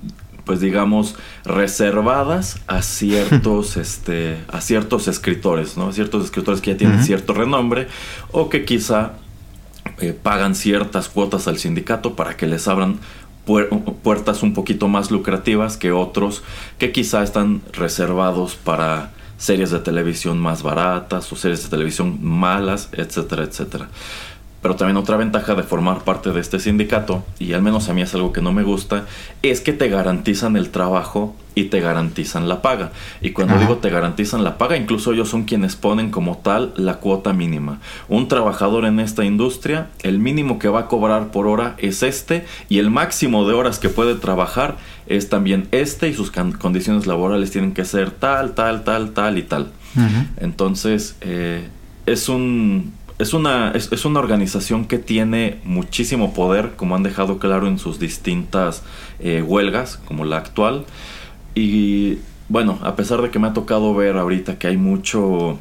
pues 0.51 0.59
digamos, 0.59 1.15
reservadas 1.45 2.59
a 2.67 2.83
ciertos, 2.83 3.77
este, 3.77 4.37
a 4.49 4.61
ciertos 4.61 5.07
escritores, 5.07 5.77
¿no? 5.77 5.93
ciertos 5.93 6.25
escritores 6.25 6.61
que 6.61 6.73
ya 6.73 6.77
tienen 6.77 7.05
cierto 7.05 7.35
renombre 7.35 7.87
o 8.33 8.49
que 8.49 8.65
quizá 8.65 9.13
eh, 10.01 10.13
pagan 10.13 10.57
ciertas 10.57 11.09
cuotas 11.09 11.47
al 11.47 11.59
sindicato 11.59 12.17
para 12.17 12.37
que 12.37 12.49
les 12.49 12.67
abran 12.67 12.99
puertas 14.03 14.43
un 14.43 14.53
poquito 14.53 14.89
más 14.89 15.13
lucrativas 15.13 15.77
que 15.77 15.93
otros 15.93 16.43
que 16.79 16.91
quizá 16.91 17.23
están 17.23 17.63
reservados 17.73 18.57
para 18.57 19.13
series 19.39 19.71
de 19.71 19.79
televisión 19.79 20.41
más 20.41 20.65
baratas 20.65 21.33
o 21.33 21.37
series 21.37 21.63
de 21.63 21.69
televisión 21.69 22.19
malas, 22.21 22.89
etcétera, 22.91 23.45
etcétera. 23.45 23.89
Pero 24.63 24.77
también 24.77 24.97
otra 24.97 25.17
ventaja 25.17 25.55
de 25.55 25.63
formar 25.63 26.05
parte 26.05 26.33
de 26.33 26.41
este 26.41 26.59
sindicato, 26.59 27.25
y 27.39 27.55
al 27.55 27.63
menos 27.63 27.89
a 27.89 27.95
mí 27.95 28.03
es 28.03 28.15
algo 28.15 28.33
que 28.33 28.43
no 28.43 28.53
me 28.53 28.63
gusta, 28.63 29.07
es 29.43 29.61
que 29.61 29.73
te 29.73 29.89
garantizan 29.89 30.57
el 30.57 30.71
trabajo 30.71 31.35
y 31.55 31.65
te 31.65 31.81
garantizan 31.81 32.49
la 32.49 32.63
paga. 32.63 32.93
Y 33.21 33.31
cuando 33.31 33.59
digo 33.59 33.79
te 33.79 33.91
garantizan 33.91 34.45
la 34.45 34.59
paga, 34.59 34.77
incluso 34.77 35.13
ellos 35.13 35.29
son 35.29 35.45
quienes 35.45 35.77
ponen 35.77 36.11
como 36.11 36.39
tal 36.39 36.73
la 36.77 36.97
cuota 36.97 37.33
mínima. 37.33 37.81
Un 38.09 38.29
trabajador 38.29 38.85
en 38.85 39.01
esta 39.01 39.25
industria, 39.25 39.89
el 40.03 40.19
mínimo 40.19 40.59
que 40.59 40.69
va 40.69 40.81
a 40.81 40.87
cobrar 40.87 41.29
por 41.31 41.47
hora 41.47 41.75
es 41.79 42.03
este 42.03 42.45
y 42.69 42.79
el 42.79 42.91
máximo 42.91 43.47
de 43.49 43.55
horas 43.55 43.79
que 43.79 43.89
puede 43.89 44.15
trabajar 44.15 44.77
es 45.07 45.29
también 45.29 45.69
este 45.73 46.09
y 46.09 46.15
sus 46.15 46.31
condiciones 46.31 47.07
laborales 47.07 47.51
tienen 47.51 47.73
que 47.73 47.85
ser 47.85 48.11
tal, 48.11 48.55
tal, 48.55 48.85
tal, 48.85 49.11
tal 49.11 49.39
y 49.39 49.43
tal. 49.43 49.73
Entonces, 50.39 51.17
eh, 51.21 51.69
es 52.07 52.29
un 52.29 52.93
es 53.21 53.35
una, 53.35 53.73
es, 53.73 54.05
una 54.07 54.19
organización 54.19 54.87
que 54.87 54.99
tiene 54.99 55.59
muchísimo 55.65 56.33
poder, 56.33 56.73
como 56.77 56.97
han 56.97 57.03
dejado 57.03 57.39
claro 57.39 57.69
en 57.69 57.79
sus 57.79 57.99
distintas 57.99 58.83
eh, 59.19 59.43
huelgas, 59.43 59.99
como 60.07 60.25
la 60.25 60.39
actual. 60.39 60.87
Y 61.55 62.19
bueno, 62.49 62.79
a 62.83 62.97
pesar 62.97 63.21
de 63.21 63.31
que 63.31 63.39
me 63.39 63.49
ha 63.49 63.53
tocado 63.53 63.95
ver 63.95 64.17
ahorita 64.17 64.59
que 64.59 64.69
hay 64.69 64.79
mucho 64.79 65.59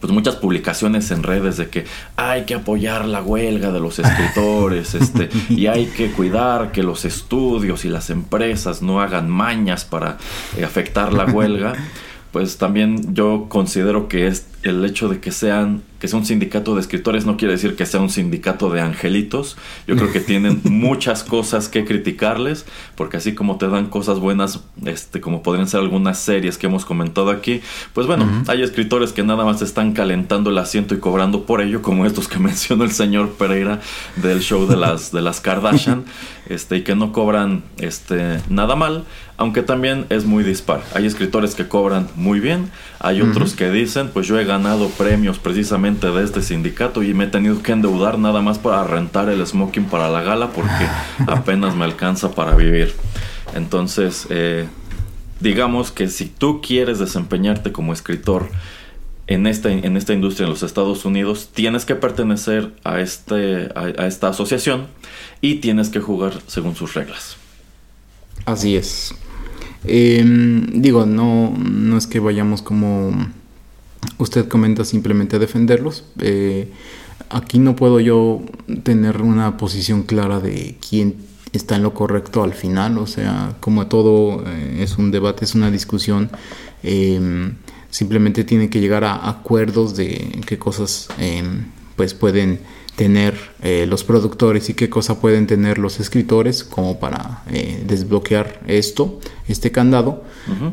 pues 0.00 0.12
muchas 0.12 0.34
publicaciones 0.34 1.10
en 1.12 1.22
redes 1.22 1.56
de 1.56 1.68
que 1.68 1.84
hay 2.16 2.44
que 2.44 2.54
apoyar 2.54 3.06
la 3.06 3.22
huelga 3.22 3.70
de 3.70 3.78
los 3.78 4.00
escritores, 4.00 4.94
este, 5.00 5.30
y 5.48 5.68
hay 5.68 5.86
que 5.86 6.10
cuidar 6.10 6.72
que 6.72 6.82
los 6.82 7.04
estudios 7.04 7.84
y 7.84 7.88
las 7.88 8.10
empresas 8.10 8.82
no 8.82 9.00
hagan 9.00 9.30
mañas 9.30 9.84
para 9.84 10.18
eh, 10.56 10.64
afectar 10.64 11.12
la 11.12 11.26
huelga, 11.26 11.74
pues 12.32 12.58
también 12.58 13.14
yo 13.14 13.46
considero 13.48 14.08
que 14.08 14.26
es 14.26 14.48
el 14.64 14.84
hecho 14.84 15.08
de 15.08 15.20
que 15.20 15.30
sean 15.30 15.82
que 16.04 16.08
sea 16.08 16.18
un 16.18 16.26
sindicato 16.26 16.74
de 16.74 16.82
escritores 16.82 17.24
no 17.24 17.38
quiere 17.38 17.54
decir 17.54 17.76
que 17.76 17.86
sea 17.86 17.98
un 17.98 18.10
sindicato 18.10 18.68
de 18.68 18.82
angelitos. 18.82 19.56
Yo 19.86 19.96
creo 19.96 20.12
que 20.12 20.20
tienen 20.34 20.60
muchas 20.64 21.24
cosas 21.24 21.70
que 21.70 21.86
criticarles, 21.86 22.66
porque 22.94 23.16
así 23.16 23.34
como 23.34 23.56
te 23.56 23.68
dan 23.68 23.86
cosas 23.86 24.18
buenas, 24.18 24.60
este, 24.84 25.22
como 25.22 25.42
podrían 25.42 25.66
ser 25.66 25.80
algunas 25.80 26.18
series 26.18 26.58
que 26.58 26.66
hemos 26.66 26.84
comentado 26.84 27.30
aquí, 27.30 27.62
pues 27.94 28.06
bueno, 28.06 28.28
hay 28.48 28.62
escritores 28.62 29.14
que 29.14 29.22
nada 29.22 29.46
más 29.46 29.62
están 29.62 29.92
calentando 29.94 30.50
el 30.50 30.58
asiento 30.58 30.94
y 30.94 30.98
cobrando 30.98 31.46
por 31.46 31.62
ello, 31.62 31.80
como 31.80 32.04
estos 32.04 32.28
que 32.28 32.38
mencionó 32.50 32.84
el 32.84 32.92
señor 32.92 33.30
Pereira 33.38 33.80
del 34.16 34.40
show 34.40 34.66
de 34.66 34.76
las, 34.76 35.10
de 35.10 35.22
las 35.22 35.40
Kardashian, 35.40 36.04
este, 36.50 36.76
y 36.76 36.82
que 36.82 36.94
no 36.94 37.12
cobran 37.12 37.62
este, 37.78 38.40
nada 38.50 38.76
mal, 38.76 39.04
aunque 39.36 39.62
también 39.62 40.06
es 40.10 40.26
muy 40.26 40.44
dispar. 40.44 40.82
Hay 40.94 41.06
escritores 41.06 41.54
que 41.54 41.66
cobran 41.66 42.08
muy 42.14 42.40
bien, 42.40 42.70
hay 43.00 43.20
otros 43.20 43.54
que 43.54 43.70
dicen, 43.70 44.10
pues 44.12 44.26
yo 44.26 44.38
he 44.38 44.44
ganado 44.44 44.88
premios 44.90 45.38
precisamente 45.38 45.93
de 46.00 46.24
este 46.24 46.42
sindicato 46.42 47.02
y 47.02 47.14
me 47.14 47.24
he 47.24 47.26
tenido 47.28 47.62
que 47.62 47.72
endeudar 47.72 48.18
nada 48.18 48.42
más 48.42 48.58
para 48.58 48.84
rentar 48.84 49.28
el 49.28 49.44
smoking 49.46 49.86
para 49.86 50.10
la 50.10 50.22
gala 50.22 50.50
porque 50.50 50.86
apenas 51.26 51.74
me 51.76 51.84
alcanza 51.84 52.32
para 52.32 52.54
vivir. 52.54 52.94
Entonces, 53.54 54.26
eh, 54.30 54.66
digamos 55.40 55.90
que 55.90 56.08
si 56.08 56.26
tú 56.26 56.60
quieres 56.60 56.98
desempeñarte 56.98 57.72
como 57.72 57.92
escritor 57.92 58.50
en 59.26 59.46
esta, 59.46 59.70
en 59.70 59.96
esta 59.96 60.12
industria 60.12 60.44
en 60.44 60.50
los 60.50 60.62
Estados 60.62 61.04
Unidos, 61.04 61.50
tienes 61.54 61.84
que 61.84 61.94
pertenecer 61.94 62.72
a, 62.84 63.00
este, 63.00 63.70
a 63.74 64.06
esta 64.06 64.28
asociación 64.28 64.88
y 65.40 65.56
tienes 65.56 65.88
que 65.88 66.00
jugar 66.00 66.34
según 66.46 66.76
sus 66.76 66.94
reglas. 66.94 67.36
Así 68.44 68.76
es. 68.76 69.14
Em, 69.86 70.80
digo, 70.80 71.06
no, 71.06 71.54
no 71.56 71.98
es 71.98 72.06
que 72.06 72.20
vayamos 72.20 72.62
como 72.62 73.12
usted 74.18 74.48
comenta 74.48 74.84
simplemente 74.84 75.38
defenderlos. 75.38 76.04
Eh, 76.20 76.70
aquí 77.30 77.58
no 77.58 77.76
puedo 77.76 78.00
yo 78.00 78.42
tener 78.82 79.22
una 79.22 79.56
posición 79.56 80.02
clara 80.02 80.40
de 80.40 80.76
quién 80.86 81.16
está 81.52 81.76
en 81.76 81.82
lo 81.82 81.94
correcto 81.94 82.42
al 82.42 82.54
final. 82.54 82.98
O 82.98 83.06
sea, 83.06 83.56
como 83.60 83.86
todo 83.86 84.44
eh, 84.46 84.78
es 84.80 84.98
un 84.98 85.10
debate, 85.10 85.44
es 85.44 85.54
una 85.54 85.70
discusión. 85.70 86.30
Em, 86.82 87.54
simplemente 87.90 88.44
tiene 88.44 88.70
que 88.70 88.80
llegar 88.80 89.04
a 89.04 89.28
acuerdos 89.28 89.96
de 89.96 90.40
qué 90.46 90.58
cosas 90.58 91.08
em, 91.18 91.66
pues 91.96 92.14
pueden 92.14 92.60
tener 92.96 93.34
eh, 93.62 93.86
los 93.88 94.04
productores 94.04 94.70
y 94.70 94.74
qué 94.74 94.88
cosa 94.88 95.20
pueden 95.20 95.46
tener 95.46 95.78
los 95.78 95.98
escritores 95.98 96.62
como 96.62 97.00
para 97.00 97.42
eh, 97.50 97.82
desbloquear 97.86 98.60
esto, 98.66 99.20
este 99.48 99.70
candado. 99.72 100.22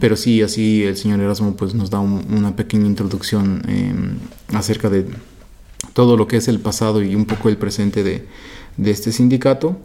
Pero 0.01 0.17
sí, 0.17 0.41
así 0.41 0.83
el 0.83 0.97
señor 0.97 1.21
Erasmo 1.21 1.55
pues 1.55 1.73
nos 1.73 1.89
da 1.89 1.99
una 1.99 2.57
pequeña 2.57 2.87
introducción 2.87 3.61
em, 3.69 4.17
acerca 4.53 4.89
de 4.89 5.05
todo 5.93 6.17
lo 6.17 6.27
que 6.27 6.37
es 6.37 6.49
el 6.49 6.59
pasado 6.59 7.01
y 7.01 7.15
un 7.15 7.25
poco 7.25 7.47
el 7.47 7.55
presente 7.55 8.03
de, 8.03 8.27
de 8.75 8.91
este 8.91 9.13
sindicato. 9.13 9.77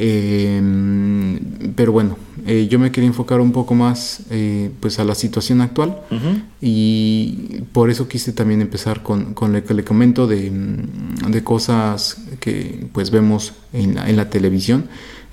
Em, 0.00 1.40
pero 1.74 1.90
bueno, 1.90 2.16
eh, 2.46 2.68
yo 2.70 2.78
me 2.78 2.92
quería 2.92 3.08
enfocar 3.08 3.40
un 3.40 3.50
poco 3.50 3.74
más 3.74 4.20
eh, 4.30 4.70
pues 4.78 5.00
a 5.00 5.04
la 5.04 5.16
situación 5.16 5.60
actual 5.60 5.98
y 6.60 7.62
por 7.72 7.90
eso 7.90 8.06
quise 8.06 8.32
también 8.32 8.60
empezar 8.60 9.02
con, 9.02 9.34
con 9.34 9.52
lo 9.52 9.64
que 9.64 9.74
le 9.74 9.82
comento 9.82 10.28
de, 10.28 10.52
mm, 10.52 11.32
de 11.32 11.42
cosas 11.42 12.16
que 12.38 12.86
pues 12.92 13.10
vemos 13.10 13.54
en 13.72 13.96
la, 13.96 14.08
en 14.08 14.16
la 14.16 14.30
televisión. 14.30 14.84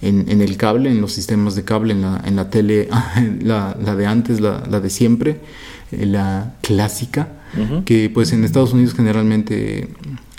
En, 0.02 0.26
en, 0.30 0.42
el 0.42 0.58
cable, 0.58 0.92
en 0.92 1.00
los 1.00 1.14
sistemas 1.14 1.56
de 1.56 1.64
cable, 1.64 1.94
en 1.94 2.02
la, 2.02 2.22
en 2.26 2.36
la 2.36 2.50
tele, 2.50 2.90
la, 3.42 3.78
la 3.82 3.96
de 3.96 4.06
antes, 4.06 4.42
la, 4.42 4.64
la 4.70 4.80
de 4.80 4.90
siempre, 4.90 5.40
eh, 5.92 6.06
la 6.06 6.56
clásica, 6.62 7.30
que 7.86 8.10
pues 8.14 8.34
en 8.34 8.44
Estados 8.44 8.74
Unidos 8.74 8.94
generalmente 8.94 9.88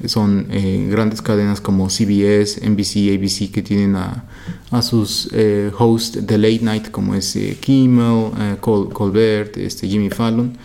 son 0.05 0.49
eh, 0.51 0.89
grandes 0.91 1.23
cadenas 1.23 1.61
como 1.61 1.89
CBS, 1.89 2.61
NBC, 2.61 3.17
ABC 3.17 3.51
que 3.51 3.63
tienen 3.63 3.97
a, 3.97 4.25
a 4.71 4.83
sus 4.83 5.31
eh, 5.33 5.71
hosts 5.77 6.27
de 6.27 6.39
late 6.39 6.61
night 6.63 6.91
como 6.91 7.15
es 7.15 7.35
eh, 7.37 7.57
Kimmel, 7.59 8.59
Colbert, 8.61 9.57
este, 9.57 9.89
Jimmy 9.89 10.11
Fallon. 10.11 10.57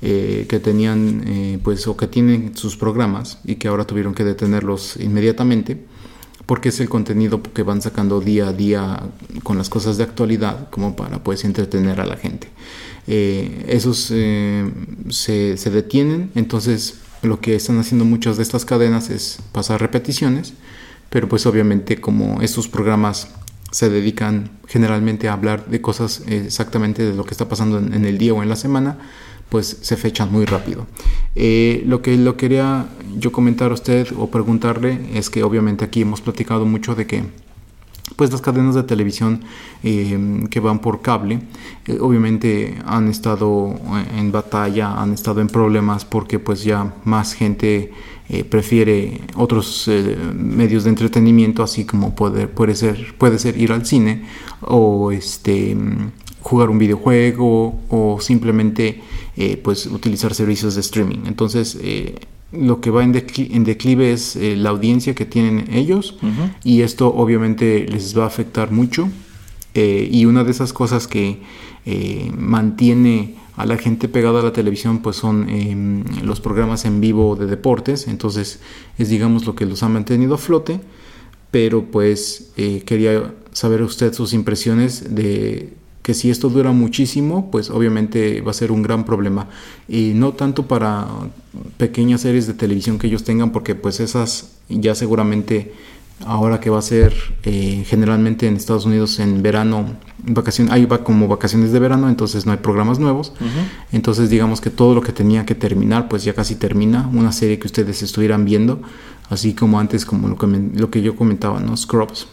que 0.00 0.60
tenían 0.62 1.58
pues 1.64 1.88
o 1.88 1.96
que 1.96 2.06
tienen 2.06 2.54
sus 2.54 2.76
programas 2.76 3.38
y 3.44 3.56
que 3.56 3.66
ahora 3.66 3.84
tuvieron 3.84 4.14
que 4.14 4.24
detenerlos 4.24 4.96
inmediatamente 5.00 5.78
porque 6.44 6.68
es 6.68 6.78
el 6.78 6.88
contenido 6.88 7.42
que 7.42 7.64
van 7.64 7.80
sacando 7.82 8.20
día 8.20 8.48
a 8.48 8.52
día 8.52 9.02
con 9.42 9.56
las 9.58 9.68
cosas 9.68 9.96
de 9.96 10.04
actualidad 10.04 10.68
como 10.70 10.94
para 10.94 11.24
pues 11.24 11.44
entretener 11.44 11.98
a 12.00 12.06
la 12.06 12.16
gente 12.16 12.48
esos 13.06 14.12
se, 15.10 15.56
se 15.56 15.70
detienen 15.70 16.30
entonces 16.36 17.00
lo 17.22 17.40
que 17.40 17.54
están 17.54 17.78
haciendo 17.78 18.04
muchas 18.04 18.36
de 18.36 18.42
estas 18.42 18.64
cadenas 18.64 19.10
es 19.10 19.38
pasar 19.52 19.80
repeticiones, 19.80 20.54
pero 21.10 21.28
pues 21.28 21.46
obviamente 21.46 22.00
como 22.00 22.42
estos 22.42 22.68
programas 22.68 23.28
se 23.70 23.90
dedican 23.90 24.50
generalmente 24.66 25.28
a 25.28 25.32
hablar 25.32 25.66
de 25.66 25.80
cosas 25.80 26.22
exactamente 26.26 27.04
de 27.04 27.14
lo 27.14 27.24
que 27.24 27.32
está 27.32 27.48
pasando 27.48 27.78
en, 27.78 28.04
el 28.04 28.18
día 28.18 28.32
o 28.34 28.42
en 28.42 28.48
la 28.48 28.56
semana, 28.56 28.98
pues 29.48 29.78
se 29.80 29.96
fechan 29.96 30.32
muy 30.32 30.44
rápido. 30.44 30.86
Eh, 31.34 31.82
lo 31.86 32.02
que 32.02 32.16
lo 32.16 32.36
quería 32.36 32.86
yo 33.18 33.32
comentar 33.32 33.70
a 33.70 33.74
usted 33.74 34.08
o 34.16 34.30
preguntarle 34.30 34.98
es 35.14 35.30
que 35.30 35.42
obviamente 35.42 35.84
aquí 35.84 36.02
hemos 36.02 36.20
platicado 36.20 36.64
mucho 36.64 36.94
de 36.94 37.06
que 37.06 37.24
pues 38.16 38.32
las 38.32 38.40
cadenas 38.40 38.74
de 38.74 38.82
televisión 38.82 39.42
eh, 39.84 40.44
que 40.50 40.60
van 40.60 40.80
por 40.80 41.02
cable 41.02 41.40
eh, 41.86 41.98
obviamente 42.00 42.78
han 42.86 43.08
estado 43.08 43.74
en 44.16 44.32
batalla 44.32 45.00
han 45.00 45.12
estado 45.12 45.40
en 45.40 45.48
problemas 45.48 46.04
porque 46.04 46.38
pues 46.38 46.64
ya 46.64 46.94
más 47.04 47.34
gente 47.34 47.92
eh, 48.28 48.42
prefiere 48.42 49.20
otros 49.36 49.88
medios 50.34 50.84
de 50.84 50.90
entretenimiento 50.90 51.62
así 51.62 51.84
como 51.84 52.14
puede, 52.14 52.48
puede 52.48 52.74
ser 52.74 53.14
puede 53.18 53.38
ser 53.38 53.56
ir 53.60 53.70
al 53.70 53.86
cine 53.86 54.24
o 54.62 55.12
este 55.12 55.76
jugar 56.40 56.70
un 56.70 56.78
videojuego 56.78 57.80
o 57.90 58.18
simplemente 58.20 59.02
pues 59.62 59.86
utilizar 59.86 60.32
servicios 60.32 60.76
de 60.76 60.80
streaming. 60.80 61.26
Entonces 61.26 61.76
lo 62.52 62.80
que 62.80 62.90
va 62.90 63.02
en, 63.02 63.12
declive 63.12 64.12
es 64.12 64.36
eh, 64.36 64.56
la 64.56 64.70
audiencia 64.70 65.14
que 65.14 65.24
tienen 65.24 65.68
ellos 65.72 66.16
y 66.62 66.82
esto 66.82 67.12
obviamente 67.12 67.86
les 67.88 68.16
va 68.16 68.24
a 68.24 68.26
afectar 68.26 68.70
mucho 68.70 69.08
eh, 69.74 70.08
y 70.10 70.26
una 70.26 70.44
de 70.44 70.52
esas 70.52 70.72
cosas 70.72 71.08
que 71.08 71.40
eh, 71.84 72.30
mantiene 72.36 73.34
a 73.56 73.66
la 73.66 73.76
gente 73.78 74.08
pegada 74.08 74.40
a 74.40 74.42
la 74.44 74.52
televisión 74.52 75.00
pues 75.00 75.16
son 75.16 75.48
em, 75.48 76.04
los 76.22 76.40
programas 76.40 76.84
en 76.84 77.00
vivo 77.00 77.36
de 77.36 77.46
deportes. 77.46 78.06
Entonces 78.06 78.60
es 78.98 79.08
digamos 79.08 79.46
lo 79.46 79.54
que 79.54 79.66
los 79.66 79.82
ha 79.82 79.88
mantenido 79.88 80.34
a 80.34 80.38
flote 80.38 80.80
pero 81.50 81.84
pues 81.86 82.52
quería 82.84 83.32
saber 83.52 83.82
usted 83.82 84.12
sus 84.12 84.34
impresiones 84.34 85.14
de 85.14 85.72
que 86.06 86.14
si 86.14 86.30
esto 86.30 86.50
dura 86.50 86.70
muchísimo, 86.70 87.50
pues 87.50 87.68
obviamente 87.68 88.40
va 88.40 88.52
a 88.52 88.54
ser 88.54 88.70
un 88.70 88.80
gran 88.80 89.04
problema. 89.04 89.48
Y 89.88 90.12
no 90.14 90.34
tanto 90.34 90.68
para 90.68 91.04
pequeñas 91.78 92.20
series 92.20 92.46
de 92.46 92.54
televisión 92.54 92.96
que 92.96 93.08
ellos 93.08 93.24
tengan, 93.24 93.50
porque 93.50 93.74
pues 93.74 93.98
esas 93.98 94.52
ya 94.68 94.94
seguramente 94.94 95.74
ahora 96.24 96.60
que 96.60 96.70
va 96.70 96.78
a 96.78 96.82
ser 96.82 97.12
eh, 97.42 97.82
generalmente 97.88 98.46
en 98.46 98.54
Estados 98.54 98.86
Unidos 98.86 99.18
en 99.18 99.42
verano, 99.42 99.96
vacaciones, 100.22 100.72
ahí 100.72 100.86
va 100.86 101.02
como 101.02 101.26
vacaciones 101.26 101.72
de 101.72 101.80
verano, 101.80 102.08
entonces 102.08 102.46
no 102.46 102.52
hay 102.52 102.58
programas 102.58 103.00
nuevos. 103.00 103.32
Entonces 103.90 104.30
digamos 104.30 104.60
que 104.60 104.70
todo 104.70 104.94
lo 104.94 105.00
que 105.00 105.10
tenía 105.10 105.44
que 105.44 105.56
terminar, 105.56 106.08
pues 106.08 106.22
ya 106.22 106.34
casi 106.34 106.54
termina. 106.54 107.10
Una 107.12 107.32
serie 107.32 107.58
que 107.58 107.66
ustedes 107.66 108.00
estuvieran 108.04 108.44
viendo, 108.44 108.80
así 109.28 109.54
como 109.54 109.80
antes, 109.80 110.06
como 110.06 110.28
lo 110.28 110.38
que, 110.38 110.46
lo 110.46 110.88
que 110.88 111.02
yo 111.02 111.16
comentaba, 111.16 111.58
¿no? 111.58 111.76
Scrubs 111.76 112.28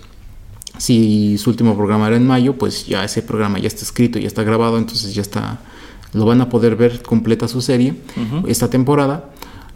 si 0.78 1.38
su 1.38 1.50
último 1.50 1.76
programa 1.76 2.08
era 2.08 2.18
en 2.18 2.28
mayo, 2.28 2.58
pues 2.58 2.88
ya 2.88 3.04
ese 3.04 3.22
programa 3.22 3.60
ya 3.60 3.68
está 3.68 3.84
escrito, 3.84 4.20
ya 4.20 4.28
está 4.28 4.44
grabado, 4.44 4.78
entonces 4.78 5.14
ya 5.14 5.22
está, 5.22 5.62
lo 6.14 6.26
van 6.26 6.42
a 6.42 6.50
poder 6.50 6.76
ver 6.76 7.02
completa 7.02 7.48
su 7.48 7.62
serie 7.62 7.96
esta 8.48 8.70
temporada. 8.70 9.30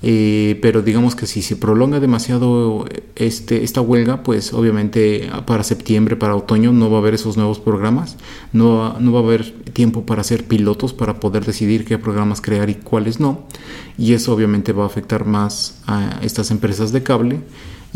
Eh, 0.03 0.59
pero 0.61 0.83
digamos 0.83 1.15
que 1.15 1.25
si 1.25 1.41
se 1.41 1.55
prolonga 1.55 1.99
demasiado 1.99 2.85
este, 3.15 3.63
esta 3.63 3.81
huelga, 3.81 4.21
pues 4.21 4.53
obviamente 4.53 5.27
para 5.47 5.63
septiembre, 5.63 6.15
para 6.15 6.35
otoño, 6.35 6.71
no 6.71 6.91
va 6.91 6.97
a 6.97 6.99
haber 6.99 7.15
esos 7.15 7.35
nuevos 7.35 7.59
programas, 7.59 8.15
no, 8.53 8.99
no 8.99 9.11
va 9.11 9.21
a 9.21 9.23
haber 9.23 9.51
tiempo 9.73 10.05
para 10.05 10.21
hacer 10.21 10.45
pilotos, 10.45 10.93
para 10.93 11.19
poder 11.19 11.45
decidir 11.45 11.83
qué 11.83 11.97
programas 11.97 12.41
crear 12.41 12.69
y 12.69 12.75
cuáles 12.75 13.19
no. 13.19 13.45
Y 13.97 14.13
eso 14.13 14.33
obviamente 14.33 14.71
va 14.71 14.83
a 14.83 14.87
afectar 14.87 15.25
más 15.25 15.79
a 15.87 16.19
estas 16.21 16.51
empresas 16.51 16.91
de 16.91 17.01
cable 17.01 17.41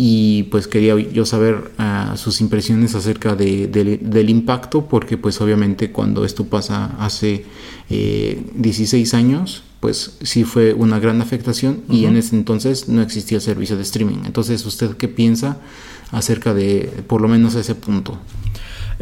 y 0.03 0.43
pues 0.49 0.67
quería 0.67 0.97
yo 0.97 1.27
saber 1.27 1.73
ah, 1.77 2.15
sus 2.17 2.41
impresiones 2.41 2.95
acerca 2.95 3.35
de, 3.35 3.67
del 3.67 4.29
impacto 4.31 4.87
porque 4.87 5.15
pues 5.15 5.39
obviamente 5.41 5.91
cuando 5.91 6.25
esto 6.25 6.45
pasa 6.45 6.95
hace 6.97 7.45
16 7.87 9.13
eh, 9.13 9.15
años 9.15 9.61
pues 9.79 10.17
sí 10.23 10.43
fue 10.43 10.73
una 10.73 10.97
gran 10.97 11.21
afectación 11.21 11.83
y 11.87 12.05
en 12.05 12.17
ese 12.17 12.35
entonces 12.35 12.87
no 12.87 13.03
existía 13.03 13.37
el 13.37 13.43
servicio 13.43 13.77
de 13.77 13.83
streaming. 13.83 14.23
Entonces 14.25 14.65
usted 14.65 14.97
qué 14.97 15.07
piensa 15.07 15.59
acerca 16.09 16.55
de 16.55 16.89
por 17.05 17.21
lo 17.21 17.27
menos 17.27 17.53
ese 17.53 17.75
punto 17.75 18.17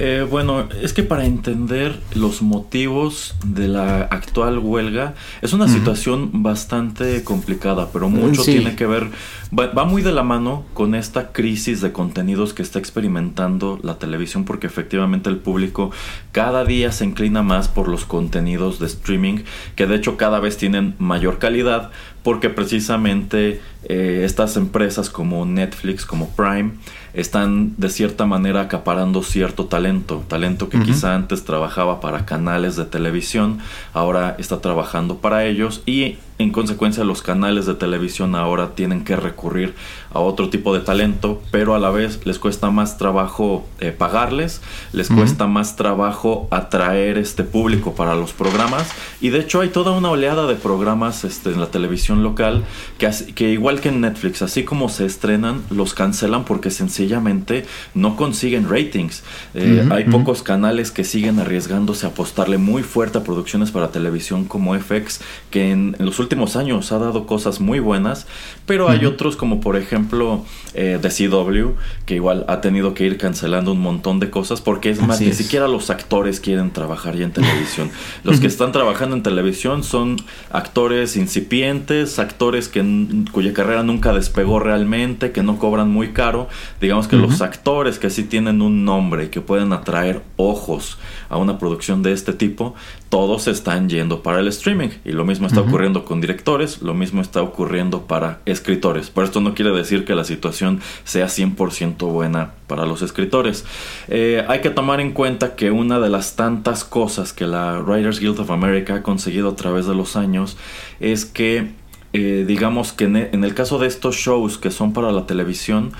eh, 0.01 0.25
bueno, 0.29 0.69
es 0.81 0.93
que 0.93 1.03
para 1.03 1.25
entender 1.25 1.99
los 2.15 2.41
motivos 2.41 3.35
de 3.45 3.67
la 3.67 4.03
actual 4.03 4.57
huelga 4.59 5.13
es 5.41 5.51
una 5.51 5.67
situación 5.67 6.41
bastante 6.41 7.23
complicada, 7.25 7.89
pero 7.91 8.09
mucho 8.09 8.43
tiene 8.43 8.77
que 8.77 8.87
ver, 8.87 9.09
va, 9.53 9.83
muy 9.83 10.01
de 10.01 10.13
la 10.13 10.23
mano 10.23 10.63
con 10.73 10.95
esta 10.95 11.33
crisis 11.33 11.81
de 11.81 11.91
contenidos 11.91 12.53
que 12.53 12.61
está 12.61 12.79
experimentando 12.79 13.77
la 13.83 13.99
televisión, 13.99 14.45
porque 14.45 14.67
efectivamente 14.67 15.29
el 15.29 15.37
público 15.37 15.91
cada 16.31 16.63
día 16.63 16.93
se 16.93 17.03
inclina 17.03 17.43
más 17.43 17.67
por 17.67 17.89
los 17.89 18.05
contenidos 18.05 18.79
de 18.79 18.87
streaming, 18.87 19.39
que 19.75 19.85
de 19.85 19.95
hecho 19.95 20.15
cada 20.15 20.39
vez 20.39 20.55
tienen 20.55 20.95
mayor 20.97 21.39
calidad, 21.39 21.91
porque 22.23 22.49
precisamente 22.49 23.61
eh, 23.83 24.21
estas 24.25 24.57
empresas 24.57 25.09
como 25.09 25.45
Netflix, 25.45 26.05
como 26.05 26.29
Prime, 26.29 26.71
están 27.13 27.73
de 27.77 27.89
cierta 27.89 28.25
manera 28.25 28.61
acaparando 28.61 29.23
cierto 29.23 29.65
talento, 29.65 30.23
talento 30.27 30.69
que 30.69 30.79
quizá 30.79 31.15
antes 31.15 31.43
trabajaba 31.43 31.99
para 32.01 32.25
canales 32.25 32.75
de 32.75 32.85
televisión, 32.85 33.59
ahora 33.93 34.35
está 34.37 34.61
trabajando 34.61 35.17
para 35.17 35.45
ellos 35.45 35.81
y 35.85 36.17
en 36.39 36.53
consecuencia 36.53 37.03
los 37.03 37.21
canales 37.21 37.65
de 37.65 37.75
televisión 37.75 38.33
ahora 38.33 38.73
tienen 38.73 39.03
que 39.03 39.17
recurrir 39.17 39.75
a 40.13 40.19
otro 40.19 40.49
tipo 40.49 40.73
de 40.73 40.79
talento, 40.79 41.41
pero 41.51 41.75
a 41.75 41.79
la 41.79 41.89
vez 41.89 42.21
les 42.23 42.39
cuesta 42.39 42.71
más 42.71 42.97
trabajo 42.97 43.67
eh, 43.81 43.91
pagarles, 43.91 44.61
les 44.93 45.09
cuesta 45.09 45.47
más 45.47 45.75
trabajo 45.75 46.47
atraer 46.49 47.17
este 47.17 47.43
público 47.43 47.93
para 47.93 48.15
los 48.15 48.31
programas. 48.31 48.89
Y 49.19 49.29
de 49.29 49.39
hecho 49.39 49.59
hay 49.59 49.67
toda 49.67 49.91
una 49.91 50.11
oleada 50.11 50.47
de 50.47 50.55
programas 50.55 51.25
este, 51.25 51.51
en 51.51 51.59
la 51.59 51.71
televisión 51.71 52.23
local 52.23 52.63
que, 52.97 53.11
que 53.35 53.51
igual 53.51 53.81
que 53.81 53.89
en 53.89 53.99
Netflix, 53.99 54.41
así 54.41 54.63
como 54.63 54.87
se 54.87 55.05
estrenan, 55.05 55.61
los 55.69 55.93
cancelan 55.93 56.45
porque 56.45 56.71
sencillamente 56.71 57.65
no 57.93 58.15
consiguen 58.15 58.69
ratings. 58.69 59.23
Eh, 59.55 59.85
hay 59.91 60.05
pocos 60.05 60.41
canales 60.41 60.91
que 60.91 61.03
siguen 61.03 61.37
arriesgándose 61.39 62.05
a 62.05 62.09
apostarle 62.09 62.57
muy 62.57 62.81
fuerte 62.81 63.17
a 63.17 63.23
producciones 63.25 63.71
para 63.71 63.91
televisión 63.91 64.45
como 64.45 64.73
FX 64.79 65.19
que 65.51 65.71
en 65.71 65.97
los 65.99 66.17
últimos 66.19 66.28
últimos 66.29 66.55
años 66.55 66.91
ha 66.91 66.99
dado 66.99 67.25
cosas 67.25 67.59
muy 67.59 67.79
buenas, 67.79 68.27
pero 68.67 68.87
hay 68.87 69.03
otros 69.05 69.35
como 69.35 69.61
por 69.61 69.75
ejemplo 69.75 70.45
eh, 70.75 70.99
The 71.01 71.09
CW, 71.09 71.69
que 72.05 72.13
igual 72.13 72.45
ha 72.47 72.61
tenido 72.61 72.93
que 72.93 73.03
ir 73.03 73.17
cancelando 73.17 73.71
un 73.71 73.81
montón 73.81 74.19
de 74.19 74.29
cosas 74.29 74.61
porque 74.61 74.91
es 74.91 75.01
más, 75.01 75.19
ni 75.21 75.33
siquiera 75.33 75.67
los 75.67 75.89
actores 75.89 76.39
quieren 76.39 76.69
trabajar 76.69 77.15
ya 77.15 77.25
en 77.25 77.31
televisión. 77.31 77.89
Los 78.23 78.39
que 78.39 78.45
están 78.45 78.71
trabajando 78.71 79.15
en 79.15 79.23
televisión 79.23 79.83
son 79.83 80.17
actores 80.51 81.17
incipientes, 81.17 82.19
actores 82.19 82.67
que, 82.67 82.85
cuya 83.31 83.51
carrera 83.51 83.81
nunca 83.81 84.13
despegó 84.13 84.59
realmente, 84.59 85.31
que 85.31 85.41
no 85.41 85.57
cobran 85.57 85.89
muy 85.89 86.09
caro. 86.09 86.47
Digamos 86.79 87.07
que 87.07 87.15
los 87.15 87.41
actores 87.41 87.97
que 87.97 88.11
sí 88.11 88.23
tienen 88.23 88.61
un 88.61 88.85
nombre 88.85 89.31
que 89.31 89.41
pueden 89.41 89.73
atraer 89.73 90.21
ojos 90.37 90.99
a 91.29 91.37
una 91.37 91.57
producción 91.57 92.03
de 92.03 92.11
este 92.11 92.33
tipo, 92.33 92.75
todos 93.09 93.47
están 93.47 93.89
yendo 93.89 94.21
para 94.21 94.39
el 94.39 94.47
streaming. 94.47 94.89
Y 95.05 95.11
lo 95.11 95.25
mismo 95.25 95.47
está 95.47 95.61
ocurriendo 95.61 96.05
con 96.05 96.18
directores, 96.21 96.81
lo 96.81 96.93
mismo 96.93 97.21
está 97.21 97.41
ocurriendo 97.41 98.03
para 98.07 98.39
escritores. 98.45 99.09
Pero 99.09 99.25
esto 99.25 99.41
no 99.41 99.53
quiere 99.53 99.71
decir 99.71 100.05
que 100.05 100.15
la 100.15 100.23
situación 100.23 100.81
sea 101.03 101.27
100% 101.27 101.97
buena 102.11 102.53
para 102.67 102.85
los 102.85 103.01
escritores. 103.01 103.65
Eh, 104.07 104.45
hay 104.47 104.61
que 104.61 104.69
tomar 104.69 105.01
en 105.01 105.11
cuenta 105.11 105.55
que 105.55 105.71
una 105.71 105.99
de 105.99 106.09
las 106.09 106.35
tantas 106.35 106.83
cosas 106.83 107.33
que 107.33 107.45
la 107.45 107.79
Writers 107.79 108.19
Guild 108.19 108.39
of 108.39 108.51
America 108.51 108.95
ha 108.95 109.03
conseguido 109.03 109.49
a 109.49 109.55
través 109.55 109.85
de 109.85 109.95
los 109.95 110.15
años 110.15 110.57
es 110.99 111.25
que 111.25 111.71
eh, 112.13 112.43
digamos 112.47 112.91
que 112.91 113.05
e, 113.05 113.29
en, 113.33 113.43
el 113.43 113.53
caso 113.53 113.77
de 113.77 113.87
estos 113.87 114.15
shows 114.15 114.57
que 114.57 114.71
son 114.71 114.93
para 114.93 115.11
la 115.11 115.27
televisión, 115.27 115.91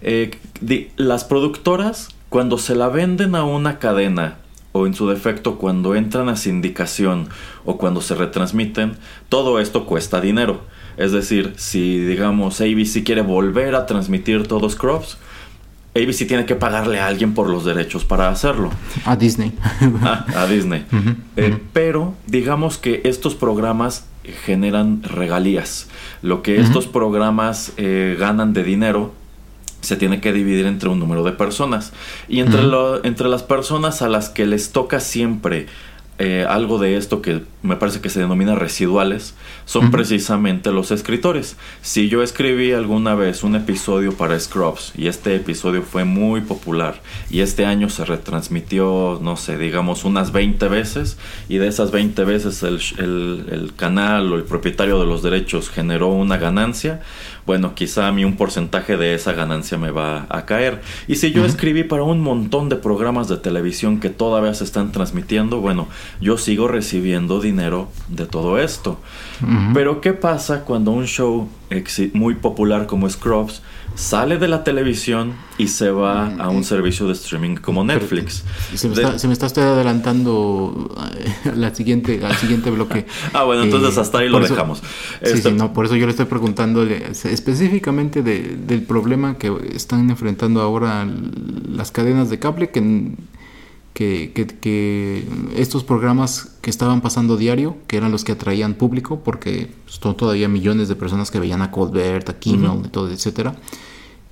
eh, 0.00 0.30
las 0.96 1.24
productoras 1.24 2.08
cuando 2.28 2.58
se 2.58 2.74
la 2.74 2.88
venden 2.88 3.34
a 3.34 3.44
una 3.44 3.78
cadena 3.78 4.38
o 4.72 4.86
en 4.86 4.94
su 4.94 5.08
defecto 5.08 5.58
cuando 5.58 5.94
entran 5.94 6.28
a 6.28 6.36
sindicación 6.36 7.28
o 7.64 7.78
cuando 7.78 8.00
se 8.00 8.14
retransmiten, 8.14 8.96
todo 9.28 9.60
esto 9.60 9.86
cuesta 9.86 10.20
dinero. 10.20 10.60
Es 10.96 11.12
decir, 11.12 11.54
si 11.56 11.98
digamos 11.98 12.60
ABC 12.60 13.04
quiere 13.04 13.22
volver 13.22 13.74
a 13.74 13.86
transmitir 13.86 14.46
todos 14.46 14.74
Crops, 14.74 15.16
ABC 15.94 16.26
tiene 16.26 16.44
que 16.44 16.54
pagarle 16.54 17.00
a 17.00 17.06
alguien 17.06 17.34
por 17.34 17.48
los 17.48 17.64
derechos 17.64 18.04
para 18.04 18.28
hacerlo. 18.28 18.70
A 19.04 19.16
Disney. 19.16 19.52
Ah, 20.02 20.24
a 20.36 20.46
Disney. 20.46 20.84
Eh, 21.36 21.58
pero 21.72 22.14
digamos 22.26 22.78
que 22.78 23.00
estos 23.04 23.34
programas 23.34 24.06
generan 24.44 25.02
regalías. 25.02 25.88
Lo 26.22 26.42
que 26.42 26.60
estos 26.60 26.86
programas 26.86 27.72
eh, 27.76 28.16
ganan 28.18 28.52
de 28.52 28.62
dinero 28.64 29.12
se 29.80 29.96
tiene 29.96 30.20
que 30.20 30.32
dividir 30.32 30.66
entre 30.66 30.88
un 30.88 30.98
número 30.98 31.24
de 31.24 31.32
personas. 31.32 31.92
Y 32.28 32.40
entre, 32.40 32.62
entre 33.04 33.28
las 33.28 33.42
personas 33.42 34.02
a 34.02 34.08
las 34.08 34.28
que 34.28 34.46
les 34.46 34.72
toca 34.72 35.00
siempre 35.00 35.66
eh, 36.20 36.44
algo 36.48 36.80
de 36.80 36.96
esto 36.96 37.22
que 37.22 37.42
me 37.62 37.76
parece 37.76 38.00
que 38.00 38.10
se 38.10 38.18
denomina 38.18 38.56
residuales, 38.56 39.36
son 39.66 39.92
precisamente 39.92 40.72
los 40.72 40.90
escritores. 40.90 41.56
Si 41.80 42.08
yo 42.08 42.24
escribí 42.24 42.72
alguna 42.72 43.14
vez 43.14 43.44
un 43.44 43.54
episodio 43.54 44.12
para 44.14 44.38
Scrubs 44.40 44.92
y 44.96 45.06
este 45.06 45.36
episodio 45.36 45.82
fue 45.82 46.02
muy 46.02 46.40
popular 46.40 47.00
y 47.30 47.38
este 47.38 47.66
año 47.66 47.88
se 47.88 48.04
retransmitió, 48.04 49.20
no 49.22 49.36
sé, 49.36 49.58
digamos 49.58 50.04
unas 50.04 50.32
20 50.32 50.66
veces 50.66 51.18
y 51.48 51.58
de 51.58 51.68
esas 51.68 51.92
20 51.92 52.24
veces 52.24 52.64
el, 52.64 52.80
el 52.98 53.72
canal 53.76 54.32
o 54.32 54.36
el 54.36 54.42
propietario 54.42 54.98
de 54.98 55.06
los 55.06 55.22
derechos 55.22 55.70
generó 55.70 56.08
una 56.08 56.36
ganancia, 56.36 57.00
bueno, 57.48 57.74
quizá 57.74 58.08
a 58.08 58.12
mí 58.12 58.26
un 58.26 58.36
porcentaje 58.36 58.98
de 58.98 59.14
esa 59.14 59.32
ganancia 59.32 59.78
me 59.78 59.90
va 59.90 60.26
a 60.28 60.44
caer. 60.44 60.82
Y 61.06 61.14
si 61.14 61.32
yo 61.32 61.46
escribí 61.46 61.82
para 61.82 62.02
un 62.02 62.20
montón 62.20 62.68
de 62.68 62.76
programas 62.76 63.26
de 63.26 63.38
televisión 63.38 64.00
que 64.00 64.10
todavía 64.10 64.52
se 64.52 64.64
están 64.64 64.92
transmitiendo, 64.92 65.62
bueno, 65.62 65.88
yo 66.20 66.36
sigo 66.36 66.68
recibiendo 66.68 67.40
dinero 67.40 67.88
de 68.08 68.26
todo 68.26 68.58
esto. 68.58 69.00
Pero 69.72 70.02
¿qué 70.02 70.12
pasa 70.12 70.66
cuando 70.66 70.90
un 70.90 71.06
show 71.06 71.48
muy 72.12 72.34
popular 72.34 72.86
como 72.86 73.08
Scrubs 73.08 73.62
sale 73.98 74.38
de 74.38 74.46
la 74.46 74.62
televisión 74.62 75.34
y 75.58 75.66
se 75.66 75.90
va 75.90 76.32
a 76.36 76.48
un 76.50 76.62
servicio 76.62 77.06
de 77.08 77.14
streaming 77.14 77.56
como 77.56 77.82
Netflix. 77.82 78.44
Se 78.74 78.88
me, 78.88 79.32
está, 79.32 79.46
adelantando 79.72 80.94
eh, 81.18 81.50
la 81.56 81.74
siguiente, 81.74 82.24
al 82.24 82.36
siguiente 82.36 82.70
bloque. 82.70 83.06
ah, 83.32 83.42
bueno, 83.42 83.64
entonces 83.64 83.96
eh, 83.96 84.00
hasta 84.00 84.18
ahí 84.18 84.28
lo 84.28 84.38
dejamos. 84.38 84.82
Sí, 85.24 85.38
sí, 85.38 85.50
no, 85.50 85.72
por 85.72 85.86
eso 85.86 85.96
yo 85.96 86.06
le 86.06 86.12
estoy 86.12 86.26
preguntando 86.26 86.84
específicamente 86.84 88.22
del 88.22 88.82
problema 88.82 89.36
que 89.36 89.52
están 89.74 90.08
enfrentando 90.10 90.62
ahora 90.62 91.04
las 91.68 91.90
cadenas 91.90 92.30
de 92.30 92.38
cable 92.38 92.70
que 92.70 93.16
que, 93.94 94.30
que, 94.60 95.26
estos 95.56 95.82
programas 95.82 96.56
que 96.60 96.70
estaban 96.70 97.00
pasando 97.00 97.36
diario, 97.36 97.78
que 97.88 97.96
eran 97.96 98.12
los 98.12 98.22
que 98.22 98.30
atraían 98.30 98.74
público, 98.74 99.24
porque 99.24 99.72
son 99.86 100.16
todavía 100.16 100.46
millones 100.48 100.88
de 100.88 100.94
personas 100.94 101.32
que 101.32 101.40
veían 101.40 101.62
a 101.62 101.72
Colbert, 101.72 102.28
a 102.28 102.38
Kimmel, 102.38 102.90
todo, 102.92 103.10
etcétera, 103.10 103.56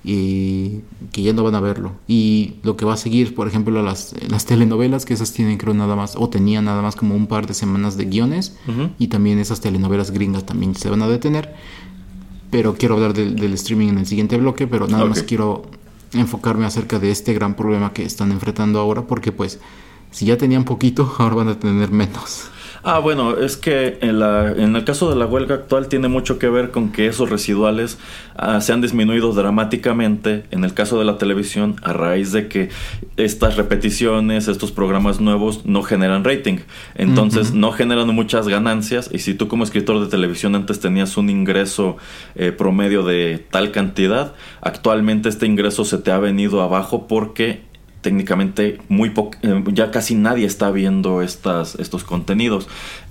y 0.09 0.83
que 1.11 1.21
ya 1.21 1.33
no 1.33 1.43
van 1.43 1.55
a 1.55 1.59
verlo. 1.59 1.91
Y 2.07 2.55
lo 2.63 2.77
que 2.77 2.85
va 2.85 2.93
a 2.93 2.97
seguir, 2.97 3.35
por 3.35 3.45
ejemplo, 3.45 3.83
las, 3.83 4.15
las 4.29 4.45
telenovelas, 4.45 5.03
que 5.03 5.13
esas 5.13 5.33
tienen 5.33 5.57
creo 5.57 5.73
nada 5.73 5.97
más, 5.97 6.15
o 6.15 6.29
tenían 6.29 6.63
nada 6.63 6.81
más 6.81 6.95
como 6.95 7.13
un 7.13 7.27
par 7.27 7.45
de 7.45 7.53
semanas 7.53 7.97
de 7.97 8.05
guiones, 8.05 8.55
y 8.97 9.07
también 9.07 9.37
esas 9.37 9.59
telenovelas 9.59 10.11
gringas 10.11 10.45
también 10.45 10.75
se 10.75 10.89
van 10.89 11.01
a 11.01 11.09
detener. 11.09 11.55
Pero 12.49 12.75
quiero 12.75 12.95
hablar 12.95 13.13
del, 13.13 13.53
streaming 13.53 13.89
en 13.89 13.97
el 13.97 14.05
siguiente 14.05 14.37
bloque, 14.37 14.65
pero 14.65 14.87
nada 14.87 15.03
más 15.03 15.23
quiero 15.23 15.63
enfocarme 16.13 16.65
acerca 16.65 16.99
de 16.99 17.11
este 17.11 17.33
gran 17.33 17.57
problema 17.57 17.91
que 17.91 18.05
están 18.05 18.31
enfrentando 18.31 18.79
ahora, 18.79 19.07
porque 19.07 19.33
pues 19.33 19.59
si 20.11 20.25
ya 20.25 20.37
tenían 20.37 20.63
poquito, 20.63 21.13
ahora 21.19 21.35
van 21.35 21.49
a 21.49 21.59
tener 21.59 21.91
menos. 21.91 22.49
Ah, 22.83 22.99
bueno, 22.99 23.37
es 23.37 23.57
que 23.57 23.97
en, 24.01 24.19
la, 24.19 24.51
en, 24.51 24.75
el 24.75 24.83
caso 24.83 25.09
de 25.09 25.15
la 25.15 25.25
huelga 25.25 25.55
actual 25.55 25.87
tiene 25.87 26.07
mucho 26.07 26.39
que 26.39 26.49
ver 26.49 26.71
con 26.71 26.91
que 26.91 27.07
esos 27.07 27.29
residuales 27.29 27.97
ah, 28.35 28.61
se 28.61 28.73
han 28.73 28.81
disminuido 28.81 29.33
dramáticamente 29.33 30.45
en 30.51 30.63
el 30.63 30.73
caso 30.73 30.99
de 30.99 31.05
la 31.05 31.17
televisión 31.17 31.75
a 31.81 31.93
raíz 31.93 32.31
de 32.31 32.47
que 32.47 32.69
estas 33.17 33.57
repeticiones, 33.57 34.47
estos 34.47 34.71
programas 34.71 35.19
nuevos 35.19 35.65
no 35.65 35.83
generan 35.83 36.23
rating. 36.23 36.59
Entonces 36.95 37.53
no 37.53 37.71
generan 37.71 38.13
muchas 38.13 38.47
ganancias 38.47 39.09
y 39.11 39.19
si 39.19 39.33
tú 39.33 39.47
como 39.47 39.63
escritor 39.63 39.99
de 39.99 40.07
televisión 40.07 40.55
antes 40.55 40.79
tenías 40.79 41.17
un 41.17 41.29
ingreso 41.29 41.97
eh, 42.35 42.51
promedio 42.51 43.03
de 43.03 43.45
tal 43.49 43.71
cantidad, 43.71 44.33
actualmente 44.61 45.29
este 45.29 45.45
ingreso 45.45 45.85
se 45.85 45.97
te 45.97 46.11
ha 46.11 46.19
venido 46.19 46.61
abajo 46.61 47.07
porque 47.07 47.66
técnicamente 48.07 48.77
muy 48.87 49.11
eh, 49.41 49.63
ya 49.73 49.91
casi 49.91 50.15
nadie 50.15 50.45
está 50.45 50.71
viendo 50.71 51.21
estas, 51.21 51.75
estos 51.75 52.05
contenidos. 52.05 52.69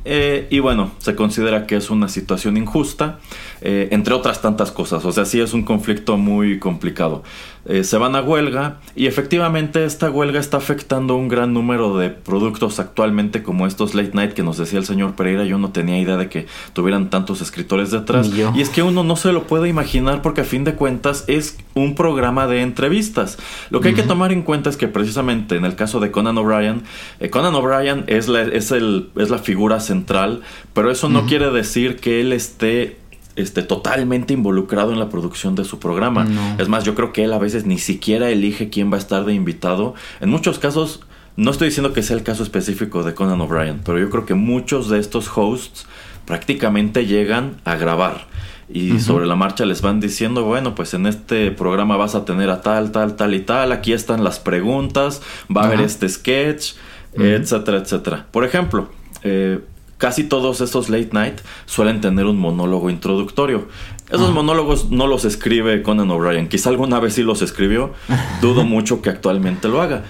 Eh, 0.09 0.47
y 0.51 0.61
bueno, 0.61 0.93
se 0.99 1.17
considera 1.17 1.67
que 1.67 1.75
es 1.75 1.91
una 1.91 2.09
situación 2.09 2.57
injusta, 2.57 3.19
eh, 3.61 3.89
entre 3.91 4.15
otras 4.15 4.41
tantas 4.41 4.71
cosas. 4.71 5.05
O 5.05 5.11
sea, 5.11 5.25
sí 5.25 5.41
es 5.41 5.53
un 5.53 5.65
conflicto 5.65 6.17
muy 6.17 6.61
complicado. 6.61 7.25
Eh, 7.69 7.83
se 7.83 7.99
van 7.99 8.15
a 8.15 8.23
huelga 8.23 8.77
y 8.95 9.07
efectivamente 9.07 9.85
esta 9.85 10.09
huelga 10.09 10.39
está 10.39 10.59
afectando 10.59 11.17
un 11.17 11.27
gran 11.27 11.53
número 11.53 11.99
de 11.99 12.11
productos 12.11 12.79
actualmente 12.79 13.43
como 13.43 13.67
estos 13.67 13.97
late 13.97 14.13
night 14.15 14.35
que 14.35 14.45
nos 14.45 14.57
decía 14.57 14.79
el 14.79 14.85
señor 14.85 15.17
Pereira. 15.17 15.45
Yo 15.45 15.59
no 15.59 15.71
tenía 15.71 15.99
idea 15.99 16.17
de 16.17 16.29
que 16.29 16.47
tuvieran 16.73 17.11
tantos 17.11 17.41
escritores 17.41 17.91
detrás. 17.91 18.31
Y 18.55 18.61
es 18.61 18.69
que 18.69 18.85
uno 18.85 19.03
no 19.03 19.17
se 19.17 19.33
lo 19.33 19.49
puede 19.49 19.69
imaginar 19.69 20.23
porque 20.23 20.43
a 20.43 20.45
fin 20.45 20.63
de 20.63 20.75
cuentas 20.75 21.25
es 21.27 21.59
un 21.75 21.97
programa 21.97 22.47
de 22.47 22.63
entrevistas. 22.63 23.37
Lo 23.71 23.81
que 23.81 23.89
hay 23.89 23.95
que 23.95 24.05
tomar 24.05 24.31
en 24.31 24.43
cuenta 24.43 24.71
es 24.71 24.77
que 24.77 24.87
precisamente 24.87 25.57
en 25.57 25.65
el 25.65 25.75
caso 25.75 25.99
de 25.99 26.13
Conan 26.13 26.39
O'Brien, 26.39 26.85
Conan 27.31 27.57
O'Brien 27.57 28.05
es 28.07 28.29
la, 28.29 28.43
es, 28.43 28.71
el, 28.71 29.11
es 29.17 29.29
la 29.29 29.39
figura 29.39 29.81
central 29.81 29.96
central, 29.97 30.43
pero 30.73 30.91
eso 30.91 31.09
no 31.09 31.27
quiere 31.27 31.51
decir 31.51 31.97
que 31.97 32.21
él 32.21 32.33
esté 32.33 32.99
esté 33.37 33.63
totalmente 33.63 34.33
involucrado 34.33 34.93
en 34.93 34.99
la 34.99 35.11
producción 35.11 35.55
de 35.55 35.65
su 35.65 35.79
programa. 35.79 36.27
Es 36.59 36.69
más, 36.69 36.85
yo 36.85 36.95
creo 36.95 37.13
que 37.13 37.25
él 37.25 37.33
a 37.33 37.39
veces 37.39 37.67
ni 37.67 37.79
siquiera 37.79 38.31
elige 38.31 38.71
quién 38.71 38.91
va 38.91 38.97
a 38.97 38.99
estar 38.99 39.27
de 39.27 39.35
invitado. 39.35 39.95
En 40.21 40.31
muchos 40.31 40.59
casos, 40.59 41.01
no 41.37 41.51
estoy 41.51 41.69
diciendo 41.69 41.93
que 41.93 42.03
sea 42.03 42.17
el 42.17 42.23
caso 42.23 42.43
específico 42.43 43.03
de 43.03 43.13
Conan 43.13 43.41
O'Brien, 43.43 43.81
pero 43.85 43.99
yo 43.99 44.09
creo 44.09 44.25
que 44.25 44.35
muchos 44.35 44.89
de 44.89 44.99
estos 44.99 45.31
hosts 45.37 45.87
prácticamente 46.25 47.07
llegan 47.07 47.61
a 47.65 47.77
grabar. 47.77 48.27
Y 48.69 48.99
sobre 48.99 49.27
la 49.27 49.37
marcha 49.37 49.65
les 49.65 49.81
van 49.81 50.01
diciendo, 50.01 50.43
bueno, 50.43 50.75
pues 50.75 50.93
en 50.95 51.07
este 51.07 51.53
programa 51.53 51.97
vas 51.97 52.17
a 52.17 52.25
tener 52.25 52.51
a 52.51 52.63
tal, 52.63 52.91
tal, 52.91 53.15
tal 53.15 53.35
y 53.35 53.41
tal, 53.41 53.71
aquí 53.71 53.93
están 53.93 54.25
las 54.25 54.41
preguntas, 54.41 55.23
va 55.55 55.63
a 55.63 55.67
haber 55.67 55.83
este 55.83 56.09
sketch, 56.09 56.73
etcétera, 57.15 57.79
etcétera. 57.79 58.27
Por 58.33 58.45
ejemplo, 58.45 58.89
eh, 59.23 59.61
casi 59.99 60.25
todos 60.25 60.61
estos 60.61 60.89
late 60.89 61.11
night 61.13 61.41
suelen 61.65 62.01
tener 62.01 62.27
un 62.27 62.39
monólogo 62.39 62.91
introductorio. 62.91 63.69
Esos 64.11 64.33
monólogos 64.33 64.91
no 64.91 65.09
los 65.09 65.25
escribe 65.25 65.83
Conan 65.83 66.11
O'Brien. 66.11 66.49
Quizá 66.49 66.71
alguna 66.71 67.01
vez 67.01 67.15
sí 67.15 67.23
los 67.23 67.43
escribió. 67.43 67.93
Dudo 68.41 68.65
mucho 68.65 69.03
que 69.03 69.11
actualmente 69.11 69.69
lo 69.69 69.83
haga. 69.83 70.05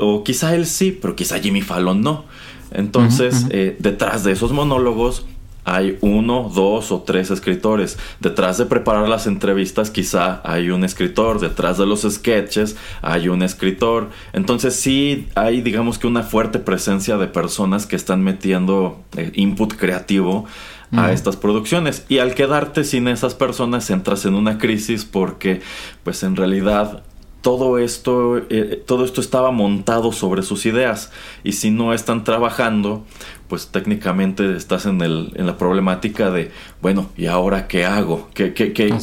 O 0.00 0.22
quizá 0.24 0.54
él 0.54 0.66
sí, 0.66 0.96
pero 0.98 1.16
quizá 1.16 1.38
Jimmy 1.40 1.62
Fallon 1.62 2.00
no. 2.00 2.24
Entonces, 2.70 3.46
eh, 3.50 3.76
detrás 3.80 4.24
de 4.24 4.32
esos 4.32 4.52
monólogos 4.52 5.26
hay 5.68 5.98
uno, 6.00 6.50
dos 6.54 6.90
o 6.92 7.02
tres 7.02 7.30
escritores. 7.30 7.98
Detrás 8.20 8.56
de 8.56 8.64
preparar 8.64 9.08
las 9.08 9.26
entrevistas 9.26 9.90
quizá 9.90 10.40
hay 10.42 10.70
un 10.70 10.82
escritor. 10.82 11.40
Detrás 11.40 11.76
de 11.76 11.86
los 11.86 12.02
sketches 12.08 12.76
hay 13.02 13.28
un 13.28 13.42
escritor. 13.42 14.08
Entonces 14.32 14.74
sí 14.76 15.28
hay 15.34 15.60
digamos 15.60 15.98
que 15.98 16.06
una 16.06 16.22
fuerte 16.22 16.58
presencia 16.58 17.18
de 17.18 17.26
personas 17.26 17.86
que 17.86 17.96
están 17.96 18.22
metiendo 18.22 19.02
eh, 19.16 19.30
input 19.34 19.74
creativo 19.74 20.46
a 20.90 21.12
estas 21.12 21.36
producciones. 21.36 22.06
Y 22.08 22.16
al 22.18 22.34
quedarte 22.34 22.82
sin 22.82 23.06
esas 23.08 23.34
personas 23.34 23.90
entras 23.90 24.24
en 24.24 24.34
una 24.34 24.56
crisis 24.56 25.04
porque 25.04 25.60
pues 26.02 26.22
en 26.22 26.34
realidad 26.34 27.02
todo 27.42 27.78
esto, 27.78 28.38
eh, 28.50 28.82
todo 28.84 29.04
esto 29.04 29.20
estaba 29.20 29.50
montado 29.50 30.12
sobre 30.12 30.42
sus 30.42 30.66
ideas 30.66 31.12
y 31.44 31.52
si 31.52 31.70
no 31.70 31.94
están 31.94 32.24
trabajando, 32.24 33.04
pues 33.48 33.68
técnicamente 33.68 34.56
estás 34.56 34.86
en, 34.86 35.00
el, 35.00 35.32
en 35.34 35.46
la 35.46 35.56
problemática 35.56 36.30
de, 36.30 36.50
bueno, 36.82 37.10
¿y 37.16 37.26
ahora 37.26 37.66
qué 37.66 37.86
hago? 37.86 38.28
¿Qué, 38.34 38.52
qué, 38.52 38.72
qué, 38.72 38.94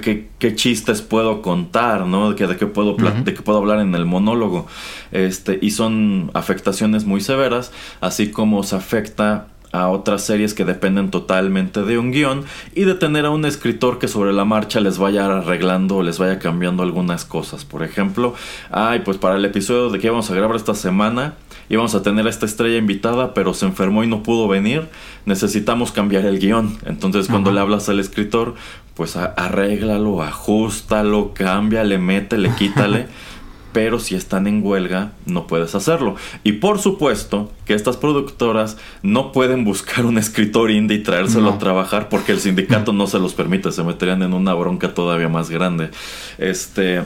qué, 0.00 0.28
qué 0.38 0.54
chistes 0.54 1.02
puedo 1.02 1.42
contar? 1.42 2.06
¿no? 2.06 2.30
¿De, 2.30 2.36
qué, 2.36 2.46
de, 2.46 2.56
qué 2.56 2.66
puedo, 2.66 2.96
de 2.96 3.34
qué 3.34 3.42
puedo 3.42 3.58
hablar 3.58 3.80
en 3.80 3.94
el 3.94 4.06
monólogo? 4.06 4.66
Este, 5.12 5.58
y 5.60 5.72
son 5.72 6.30
afectaciones 6.34 7.04
muy 7.04 7.20
severas, 7.20 7.72
así 8.00 8.30
como 8.30 8.62
se 8.62 8.76
afecta 8.76 9.48
a 9.74 9.88
otras 9.88 10.22
series 10.22 10.54
que 10.54 10.64
dependen 10.64 11.10
totalmente 11.10 11.82
de 11.82 11.98
un 11.98 12.12
guion 12.12 12.44
y 12.76 12.84
de 12.84 12.94
tener 12.94 13.26
a 13.26 13.30
un 13.30 13.44
escritor 13.44 13.98
que 13.98 14.06
sobre 14.06 14.32
la 14.32 14.44
marcha 14.44 14.78
les 14.78 14.98
vaya 14.98 15.26
arreglando 15.26 15.96
o 15.96 16.02
les 16.04 16.20
vaya 16.20 16.38
cambiando 16.38 16.84
algunas 16.84 17.24
cosas. 17.24 17.64
Por 17.64 17.82
ejemplo, 17.82 18.34
ay, 18.70 19.00
pues 19.04 19.18
para 19.18 19.34
el 19.34 19.44
episodio 19.44 19.90
de 19.90 19.98
que 19.98 20.08
vamos 20.08 20.30
a 20.30 20.34
grabar 20.34 20.54
esta 20.54 20.76
semana 20.76 21.34
íbamos 21.68 21.94
a 21.94 22.02
tener 22.02 22.26
a 22.26 22.30
esta 22.30 22.46
estrella 22.46 22.78
invitada, 22.78 23.34
pero 23.34 23.54
se 23.54 23.66
enfermó 23.66 24.04
y 24.04 24.06
no 24.06 24.22
pudo 24.22 24.48
venir, 24.48 24.88
necesitamos 25.26 25.92
cambiar 25.92 26.26
el 26.26 26.38
guion. 26.38 26.76
Entonces 26.86 27.28
cuando 27.28 27.52
le 27.52 27.60
hablas 27.60 27.88
al 27.88 28.00
escritor, 28.00 28.54
pues 28.94 29.16
arréglalo, 29.16 30.22
ajustalo, 30.22 31.32
cámbiale, 31.34 31.98
métele, 31.98 32.50
quítale. 32.56 33.06
pero 33.74 33.98
si 33.98 34.14
están 34.14 34.46
en 34.46 34.64
huelga 34.64 35.12
no 35.26 35.48
puedes 35.48 35.74
hacerlo. 35.74 36.14
Y 36.44 36.52
por 36.52 36.78
supuesto 36.78 37.50
que 37.66 37.74
estas 37.74 37.96
productoras 37.96 38.78
no 39.02 39.32
pueden 39.32 39.64
buscar 39.64 40.06
un 40.06 40.16
escritor 40.16 40.70
indie 40.70 40.98
y 40.98 41.02
traérselo 41.02 41.50
a 41.50 41.58
trabajar 41.58 42.08
porque 42.08 42.32
el 42.32 42.40
sindicato 42.40 42.92
no 42.92 43.08
se 43.08 43.18
los 43.18 43.34
permite, 43.34 43.72
se 43.72 43.82
meterían 43.82 44.22
en 44.22 44.32
una 44.32 44.54
bronca 44.54 44.94
todavía 44.94 45.28
más 45.28 45.50
grande. 45.50 45.90
Este, 46.38 47.02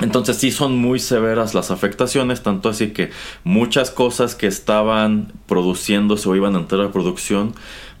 entonces 0.00 0.36
sí 0.36 0.50
son 0.50 0.76
muy 0.76 0.98
severas 0.98 1.54
las 1.54 1.70
afectaciones, 1.70 2.42
tanto 2.42 2.68
así 2.68 2.88
que 2.88 3.10
muchas 3.44 3.90
cosas 3.90 4.34
que 4.34 4.46
estaban 4.46 5.32
produciéndose 5.46 6.28
o 6.28 6.36
iban 6.36 6.54
a 6.54 6.58
entrar 6.58 6.82
a 6.82 6.92
producción, 6.92 7.54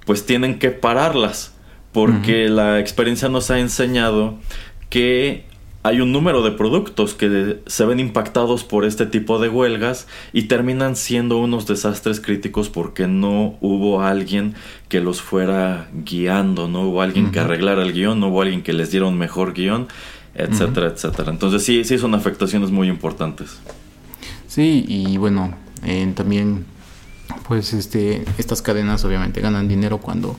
pues 0.04 0.26
tienen 0.26 0.58
que 0.58 0.70
pararlas, 0.70 1.54
porque 1.92 2.48
la 2.48 2.78
experiencia 2.80 3.28
nos 3.28 3.50
ha 3.50 3.58
enseñado 3.58 4.34
que 4.90 5.46
hay 5.86 6.00
un 6.00 6.10
número 6.10 6.42
de 6.42 6.50
productos 6.50 7.14
que 7.14 7.60
se 7.64 7.84
ven 7.84 8.00
impactados 8.00 8.64
por 8.64 8.84
este 8.84 9.06
tipo 9.06 9.38
de 9.38 9.48
huelgas 9.48 10.08
y 10.32 10.42
terminan 10.42 10.96
siendo 10.96 11.38
unos 11.38 11.68
desastres 11.68 12.20
críticos 12.20 12.68
porque 12.68 13.06
no 13.06 13.56
hubo 13.60 14.02
alguien 14.02 14.54
que 14.88 15.00
los 15.00 15.22
fuera 15.22 15.88
guiando, 15.92 16.66
no 16.66 16.88
hubo 16.88 17.02
alguien 17.02 17.30
que 17.30 17.38
arreglara 17.38 17.84
el 17.84 17.92
guion, 17.92 18.18
no 18.18 18.28
hubo 18.28 18.42
alguien 18.42 18.62
que 18.62 18.72
les 18.72 18.90
diera 18.90 19.06
un 19.06 19.16
mejor 19.16 19.54
guion, 19.54 19.86
etcétera, 20.36 20.88
etcétera. 20.88 21.30
Entonces 21.30 21.64
sí, 21.64 21.84
sí 21.84 21.98
son 21.98 22.14
afectaciones 22.14 22.70
muy 22.70 22.88
importantes. 22.88 23.58
Sí, 24.46 24.84
y 24.88 25.16
bueno, 25.16 25.54
también 26.14 26.64
pues 27.48 27.72
este 27.72 28.24
estas 28.38 28.62
cadenas 28.62 29.04
obviamente 29.04 29.40
ganan 29.40 29.68
dinero 29.68 29.98
cuando 29.98 30.36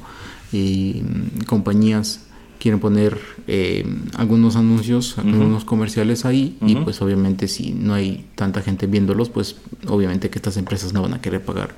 y, 0.52 1.04
compañías 1.46 2.24
quieren 2.60 2.80
poner 2.80 3.20
eh, 3.48 3.86
algunos 4.16 4.56
anuncios, 4.56 5.18
algunos 5.20 5.64
comerciales 5.64 6.26
ahí 6.26 6.58
y 6.62 6.76
pues 6.76 7.02
obviamente 7.02 7.48
si 7.48 7.72
no 7.72 7.94
hay 7.94 8.26
tanta 8.36 8.62
gente 8.62 8.88
viéndolos, 8.88 9.30
pues 9.30 9.58
obviamente 9.88 10.30
que 10.30 10.40
estas 10.40 10.58
empresas 10.58 10.92
no 10.92 11.04
van 11.04 11.14
a 11.14 11.22
querer 11.22 11.44
pagar 11.44 11.76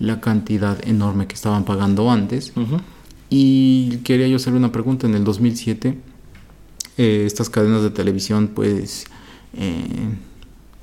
la 0.00 0.20
cantidad 0.20 0.76
enorme 0.86 1.26
que 1.26 1.34
estaban 1.34 1.64
pagando 1.64 2.10
antes. 2.10 2.52
Y 3.30 3.98
quería 3.98 4.28
yo 4.28 4.36
hacer 4.36 4.54
una 4.54 4.72
pregunta, 4.72 5.06
en 5.06 5.14
el 5.14 5.24
2007 5.24 5.96
eh, 6.98 7.24
estas 7.26 7.50
cadenas 7.50 7.82
de 7.82 7.90
televisión 7.90 8.50
pues 8.54 9.06
eh, 9.54 10.08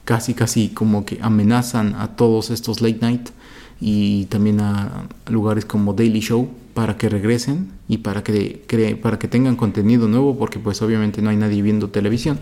casi 0.06 0.34
casi 0.34 0.69
como 0.69 1.06
que 1.06 1.19
amenazan 1.21 1.95
a 1.95 2.15
todos 2.15 2.49
estos 2.49 2.82
late 2.82 2.99
night 3.02 3.30
y 3.80 4.26
también 4.26 4.62
a 4.62 5.08
lugares 5.30 5.65
como 5.65 5.93
Daily 5.93 6.21
Show 6.21 6.49
para 6.73 6.97
que 6.97 7.10
regresen 7.10 7.71
y 7.88 7.97
para 7.97 8.23
que, 8.23 8.97
para 9.02 9.19
que 9.19 9.28
tengan 9.28 9.56
contenido 9.56 10.08
nuevo, 10.08 10.38
porque 10.38 10.60
pues 10.60 10.82
obviamente 10.82 11.21
no 11.21 11.30
hay 11.30 11.38
nadie 11.38 11.62
viendo 11.62 11.89
televisión. 11.89 12.39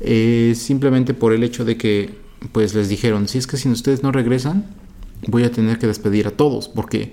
Eh, 0.00 0.54
simplemente 0.56 1.14
por 1.14 1.32
el 1.32 1.44
hecho 1.44 1.64
de 1.64 1.76
que 1.76 2.14
pues 2.52 2.74
les 2.74 2.88
dijeron, 2.88 3.28
si 3.28 3.38
es 3.38 3.46
que 3.46 3.56
si 3.56 3.68
ustedes 3.68 4.02
no 4.02 4.12
regresan, 4.12 4.66
voy 5.28 5.44
a 5.44 5.52
tener 5.52 5.78
que 5.78 5.86
despedir 5.86 6.26
a 6.26 6.30
todos, 6.30 6.68
porque 6.68 7.12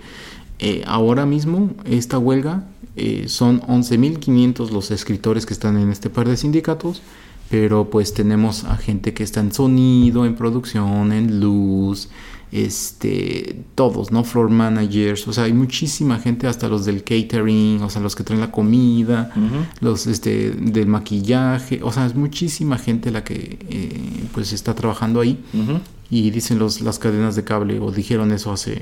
eh, 0.61 0.83
ahora 0.85 1.25
mismo 1.25 1.71
esta 1.85 2.19
huelga 2.19 2.65
eh, 2.95 3.25
son 3.27 3.61
11.500 3.61 4.69
los 4.69 4.91
escritores 4.91 5.47
que 5.47 5.53
están 5.53 5.75
en 5.77 5.89
este 5.89 6.11
par 6.11 6.29
de 6.29 6.37
sindicatos, 6.37 7.01
pero 7.49 7.89
pues 7.89 8.13
tenemos 8.13 8.63
a 8.65 8.77
gente 8.77 9.13
que 9.15 9.23
está 9.23 9.39
en 9.39 9.51
sonido, 9.51 10.23
en 10.23 10.35
producción, 10.35 11.11
en 11.11 11.39
luz, 11.39 12.09
este, 12.51 13.63
todos, 13.73 14.11
¿no? 14.11 14.23
Floor 14.23 14.49
managers, 14.49 15.27
o 15.27 15.33
sea, 15.33 15.45
hay 15.45 15.53
muchísima 15.53 16.19
gente, 16.19 16.45
hasta 16.45 16.67
los 16.67 16.85
del 16.85 17.03
catering, 17.03 17.81
o 17.81 17.89
sea, 17.89 18.01
los 18.01 18.15
que 18.15 18.23
traen 18.23 18.41
la 18.41 18.51
comida, 18.51 19.33
los 19.79 20.05
este, 20.05 20.51
del 20.51 20.87
maquillaje, 20.87 21.79
o 21.81 21.91
sea, 21.91 22.05
es 22.05 22.13
muchísima 22.13 22.77
gente 22.77 23.09
la 23.09 23.23
que 23.23 23.57
eh, 23.67 24.25
pues 24.33 24.53
está 24.53 24.75
trabajando 24.75 25.21
ahí. 25.21 25.43
Y 26.09 26.29
dicen 26.29 26.59
los, 26.59 26.81
las 26.81 26.99
cadenas 26.99 27.35
de 27.35 27.45
cable, 27.45 27.79
o 27.79 27.89
dijeron 27.89 28.33
eso 28.33 28.51
hace, 28.51 28.81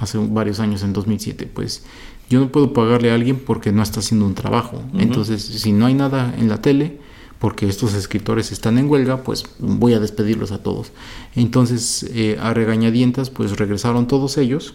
hace 0.00 0.18
varios 0.18 0.58
años, 0.58 0.82
en 0.82 0.92
2007, 0.92 1.48
pues 1.52 1.84
yo 2.28 2.40
no 2.40 2.50
puedo 2.50 2.72
pagarle 2.72 3.10
a 3.10 3.14
alguien 3.14 3.38
porque 3.38 3.70
no 3.70 3.82
está 3.82 4.00
haciendo 4.00 4.26
un 4.26 4.34
trabajo. 4.34 4.82
Entonces, 4.94 5.42
si 5.42 5.72
no 5.72 5.86
hay 5.86 5.94
nada 5.94 6.34
en 6.38 6.48
la 6.48 6.62
tele, 6.62 6.98
porque 7.38 7.68
estos 7.68 7.94
escritores 7.94 8.52
están 8.52 8.78
en 8.78 8.88
huelga, 8.88 9.22
pues 9.22 9.44
voy 9.58 9.94
a 9.94 10.00
despedirlos 10.00 10.52
a 10.52 10.62
todos. 10.62 10.92
Entonces, 11.34 12.06
eh, 12.14 12.38
a 12.40 12.52
regañadientas, 12.54 13.30
pues 13.30 13.56
regresaron 13.56 14.06
todos 14.06 14.36
ellos, 14.36 14.74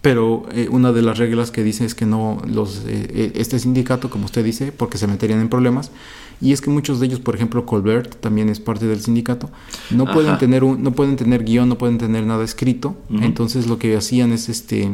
pero 0.00 0.46
eh, 0.52 0.68
una 0.70 0.92
de 0.92 1.02
las 1.02 1.18
reglas 1.18 1.50
que 1.50 1.62
dice 1.62 1.84
es 1.84 1.94
que 1.94 2.06
no 2.06 2.42
los 2.46 2.82
eh, 2.86 3.32
este 3.36 3.58
sindicato, 3.58 4.10
como 4.10 4.24
usted 4.24 4.44
dice, 4.44 4.72
porque 4.72 4.98
se 4.98 5.06
meterían 5.06 5.40
en 5.40 5.48
problemas, 5.48 5.90
y 6.42 6.52
es 6.52 6.60
que 6.60 6.70
muchos 6.70 7.00
de 7.00 7.06
ellos, 7.06 7.20
por 7.20 7.34
ejemplo, 7.34 7.64
Colbert 7.64 8.16
también 8.20 8.48
es 8.48 8.60
parte 8.60 8.86
del 8.86 9.00
sindicato, 9.00 9.50
no 9.90 10.06
pueden 10.06 10.36
tener 10.38 10.64
un, 10.64 10.82
no 10.82 10.92
pueden 10.92 11.16
tener 11.16 11.44
guion, 11.44 11.68
no 11.68 11.78
pueden 11.78 11.98
tener 11.98 12.26
nada 12.26 12.44
escrito, 12.44 12.96
entonces 13.08 13.66
lo 13.68 13.78
que 13.78 13.96
hacían 13.96 14.32
es 14.32 14.48
este 14.48 14.90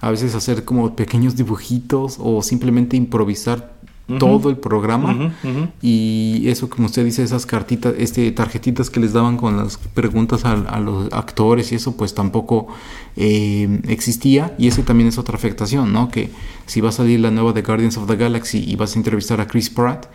a 0.00 0.10
veces 0.10 0.34
hacer 0.34 0.64
como 0.64 0.96
pequeños 0.96 1.36
dibujitos 1.36 2.16
o 2.20 2.42
simplemente 2.42 2.96
improvisar 2.96 3.72
todo 4.18 4.50
el 4.50 4.56
programa. 4.56 5.32
Y 5.80 6.42
eso 6.46 6.68
como 6.68 6.86
usted 6.86 7.04
dice 7.04 7.22
esas 7.22 7.46
cartitas 7.46 7.94
este 7.98 8.30
tarjetitas 8.32 8.90
que 8.90 9.00
les 9.00 9.12
daban 9.12 9.36
con 9.36 9.56
las 9.56 9.78
preguntas 9.78 10.44
a, 10.44 10.80
los 10.80 11.12
actores 11.12 11.72
y 11.72 11.76
eso 11.76 11.96
pues 11.96 12.14
tampoco 12.14 12.68
eh, 13.16 13.80
existía. 13.88 14.54
Y 14.58 14.68
eso 14.68 14.82
también 14.82 15.08
es 15.08 15.18
otra 15.18 15.36
afectación 15.36 15.92
no 15.92 16.10
que 16.10 16.30
si 16.66 16.80
va 16.80 16.90
a 16.90 16.92
salir 16.92 17.20
la 17.20 17.30
nueva 17.30 17.52
de 17.52 17.62
Guardians 17.62 17.96
of 17.96 18.06
the 18.06 18.16
Galaxy 18.16 18.64
y 18.66 18.76
vas 18.76 18.96
a 18.96 18.98
entrevistar 18.98 19.40
a 19.40 19.46
Chris 19.46 19.70
Pratt 19.70 20.06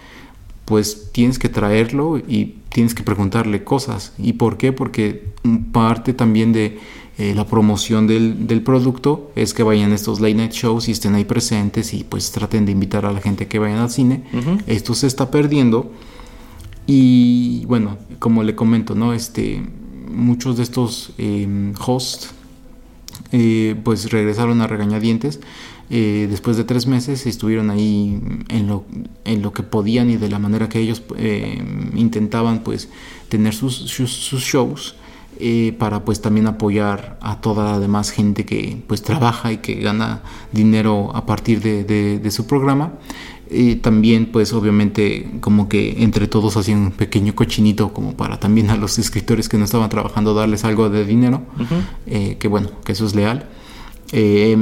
pues 0.67 1.11
tienes 1.13 1.39
que 1.39 1.47
traerlo 1.47 2.17
y 2.17 2.57
tienes 2.67 2.93
que 2.93 3.01
preguntarle 3.01 3.63
cosas 3.63 4.11
y 4.17 4.33
por 4.33 4.57
qué 4.57 4.73
porque 4.73 5.23
parte 5.71 6.13
también 6.13 6.51
de 6.51 6.77
eh, 7.17 7.33
la 7.33 7.47
promoción 7.47 8.05
del, 8.05 8.47
del, 8.47 8.61
producto 8.61 9.31
es 9.35 9.53
que 9.53 9.63
vayan 9.63 9.93
a 9.93 9.95
estos 9.95 10.19
late 10.19 10.35
night 10.35 10.51
shows 10.51 10.89
y 10.89 10.91
estén 10.91 11.15
ahí 11.15 11.23
presentes 11.23 11.93
y 11.93 12.03
pues 12.03 12.31
traten 12.33 12.65
de 12.65 12.73
invitar 12.73 13.05
a 13.05 13.13
la 13.13 13.21
gente 13.21 13.47
que 13.47 13.59
vayan 13.59 13.79
al 13.79 13.89
cine. 13.89 14.23
Esto 14.67 14.93
se 14.93 15.07
está 15.07 15.31
perdiendo 15.31 15.89
y 16.85 17.63
bueno, 17.65 17.97
como 18.19 18.43
le 18.43 18.53
comento, 18.53 18.93
¿no? 18.93 19.13
Este, 19.13 19.63
muchos 20.09 20.57
de 20.57 20.63
estos 20.63 21.13
em, 21.17 21.73
hosts 21.79 22.31
eh, 23.31 23.75
pues 23.83 24.11
regresaron 24.11 24.61
a 24.61 24.67
regañadientes. 24.67 25.39
Eh, 25.89 26.27
después 26.29 26.57
de 26.57 26.65
tres 26.65 26.85
meses 26.85 27.25
estuvieron 27.25 27.69
ahí 27.69 28.19
en 28.49 28.67
lo, 28.67 28.83
en 29.23 29.41
lo 29.41 29.53
que 29.53 29.63
podían 29.63 30.09
y 30.09 30.17
de 30.17 30.29
la 30.29 30.37
manera 30.37 30.67
que 30.67 30.79
ellos 30.79 31.01
intentaban 31.95 32.63
pues 32.63 32.89
tener 33.29 33.53
sus, 33.53 33.75
sus 33.75 34.41
shows 34.41 34.95
eh, 35.39 35.75
para 35.77 36.03
pues 36.03 36.19
también 36.19 36.47
apoyar 36.47 37.19
a 37.21 37.39
toda 37.41 37.73
la 37.73 37.79
demás 37.79 38.09
gente 38.09 38.43
que 38.43 38.81
pues 38.87 39.03
trabaja 39.03 39.51
y 39.51 39.57
que 39.57 39.75
gana 39.75 40.23
dinero 40.51 41.11
a 41.15 41.27
partir 41.27 41.61
de, 41.61 42.31
su 42.31 42.47
programa. 42.47 42.93
Y 43.49 43.75
también 43.75 44.31
pues 44.31 44.51
obviamente 44.53 45.29
como 45.39 45.69
que 45.69 46.03
entre 46.03 46.27
todos 46.27 46.57
hacían 46.57 46.79
un 46.79 46.91
pequeño 46.91 47.35
cochinito 47.35 47.93
como 47.93 48.17
para 48.17 48.39
también 48.39 48.71
a 48.71 48.77
los 48.77 48.97
escritores 48.97 49.47
que 49.47 49.57
no 49.57 49.65
estaban 49.65 49.89
trabajando 49.89 50.33
darles 50.33 50.63
algo 50.63 50.89
de 50.89 51.05
dinero, 51.05 51.43
eh, 52.07 52.37
que 52.39 52.47
bueno, 52.47 52.69
que 52.83 52.93
eso 52.93 53.05
es 53.05 53.13
leal. 53.13 53.47
Eh, 54.11 54.53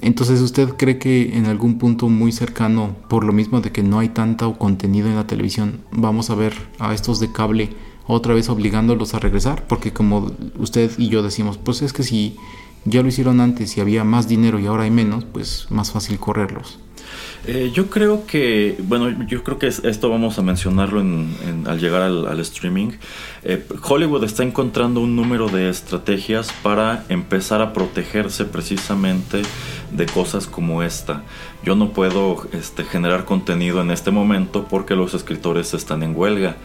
entonces, 0.00 0.40
¿usted 0.40 0.70
cree 0.76 0.98
que 0.98 1.36
en 1.36 1.46
algún 1.46 1.78
punto 1.78 2.08
muy 2.08 2.32
cercano, 2.32 2.96
por 3.08 3.24
lo 3.24 3.32
mismo 3.32 3.60
de 3.60 3.70
que 3.70 3.82
no 3.82 3.98
hay 3.98 4.08
tanto 4.08 4.58
contenido 4.58 5.08
en 5.08 5.16
la 5.16 5.26
televisión, 5.26 5.80
vamos 5.90 6.30
a 6.30 6.34
ver 6.34 6.54
a 6.78 6.94
estos 6.94 7.20
de 7.20 7.30
cable 7.32 7.70
otra 8.06 8.34
vez 8.34 8.48
obligándolos 8.48 9.14
a 9.14 9.18
regresar, 9.18 9.66
porque 9.66 9.92
como 9.92 10.32
usted 10.58 10.90
y 10.98 11.08
yo 11.08 11.22
decimos, 11.22 11.58
pues 11.58 11.82
es 11.82 11.92
que 11.92 12.02
si 12.02 12.36
ya 12.84 13.02
lo 13.02 13.08
hicieron 13.08 13.40
antes 13.40 13.76
y 13.76 13.80
había 13.80 14.04
más 14.04 14.28
dinero 14.28 14.58
y 14.58 14.66
ahora 14.66 14.84
hay 14.84 14.90
menos, 14.90 15.24
pues 15.24 15.66
más 15.70 15.90
fácil 15.90 16.18
correrlos. 16.18 16.78
Eh, 17.46 17.70
yo 17.74 17.90
creo 17.90 18.26
que, 18.26 18.76
bueno, 18.84 19.26
yo 19.26 19.42
creo 19.44 19.58
que 19.58 19.66
esto 19.66 20.08
vamos 20.08 20.38
a 20.38 20.42
mencionarlo 20.42 21.00
al 21.66 21.78
llegar 21.78 22.02
al, 22.02 22.40
streaming. 22.40 22.92
Eh, 23.42 23.64
Hollywood 23.82 24.24
está 24.24 24.42
encontrando 24.42 25.00
un 25.00 25.14
número 25.16 25.48
de 25.48 25.68
estrategias 25.68 26.52
para 26.62 27.04
empezar 27.08 27.60
a 27.60 27.72
protegerse 27.72 28.44
precisamente 28.44 29.42
de 29.92 30.06
cosas 30.06 30.46
como 30.46 30.82
esta. 30.82 31.22
Yo 31.64 31.76
no 31.76 31.90
puedo 31.90 32.46
este, 32.52 32.84
generar 32.84 33.24
contenido 33.24 33.80
en 33.80 33.90
este 33.90 34.10
momento 34.10 34.66
porque 34.68 34.94
los 34.94 35.14
escritores 35.14 35.74
están 35.74 36.02
en 36.02 36.16
huelga 36.16 36.56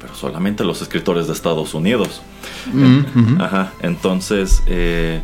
pero 0.00 0.14
solamente 0.14 0.64
los 0.64 0.82
escritores 0.82 1.26
de 1.26 1.32
Estados 1.32 1.74
Unidos. 1.74 2.20
Ajá, 3.40 3.72
entonces 3.80 4.62
eh, 4.66 5.22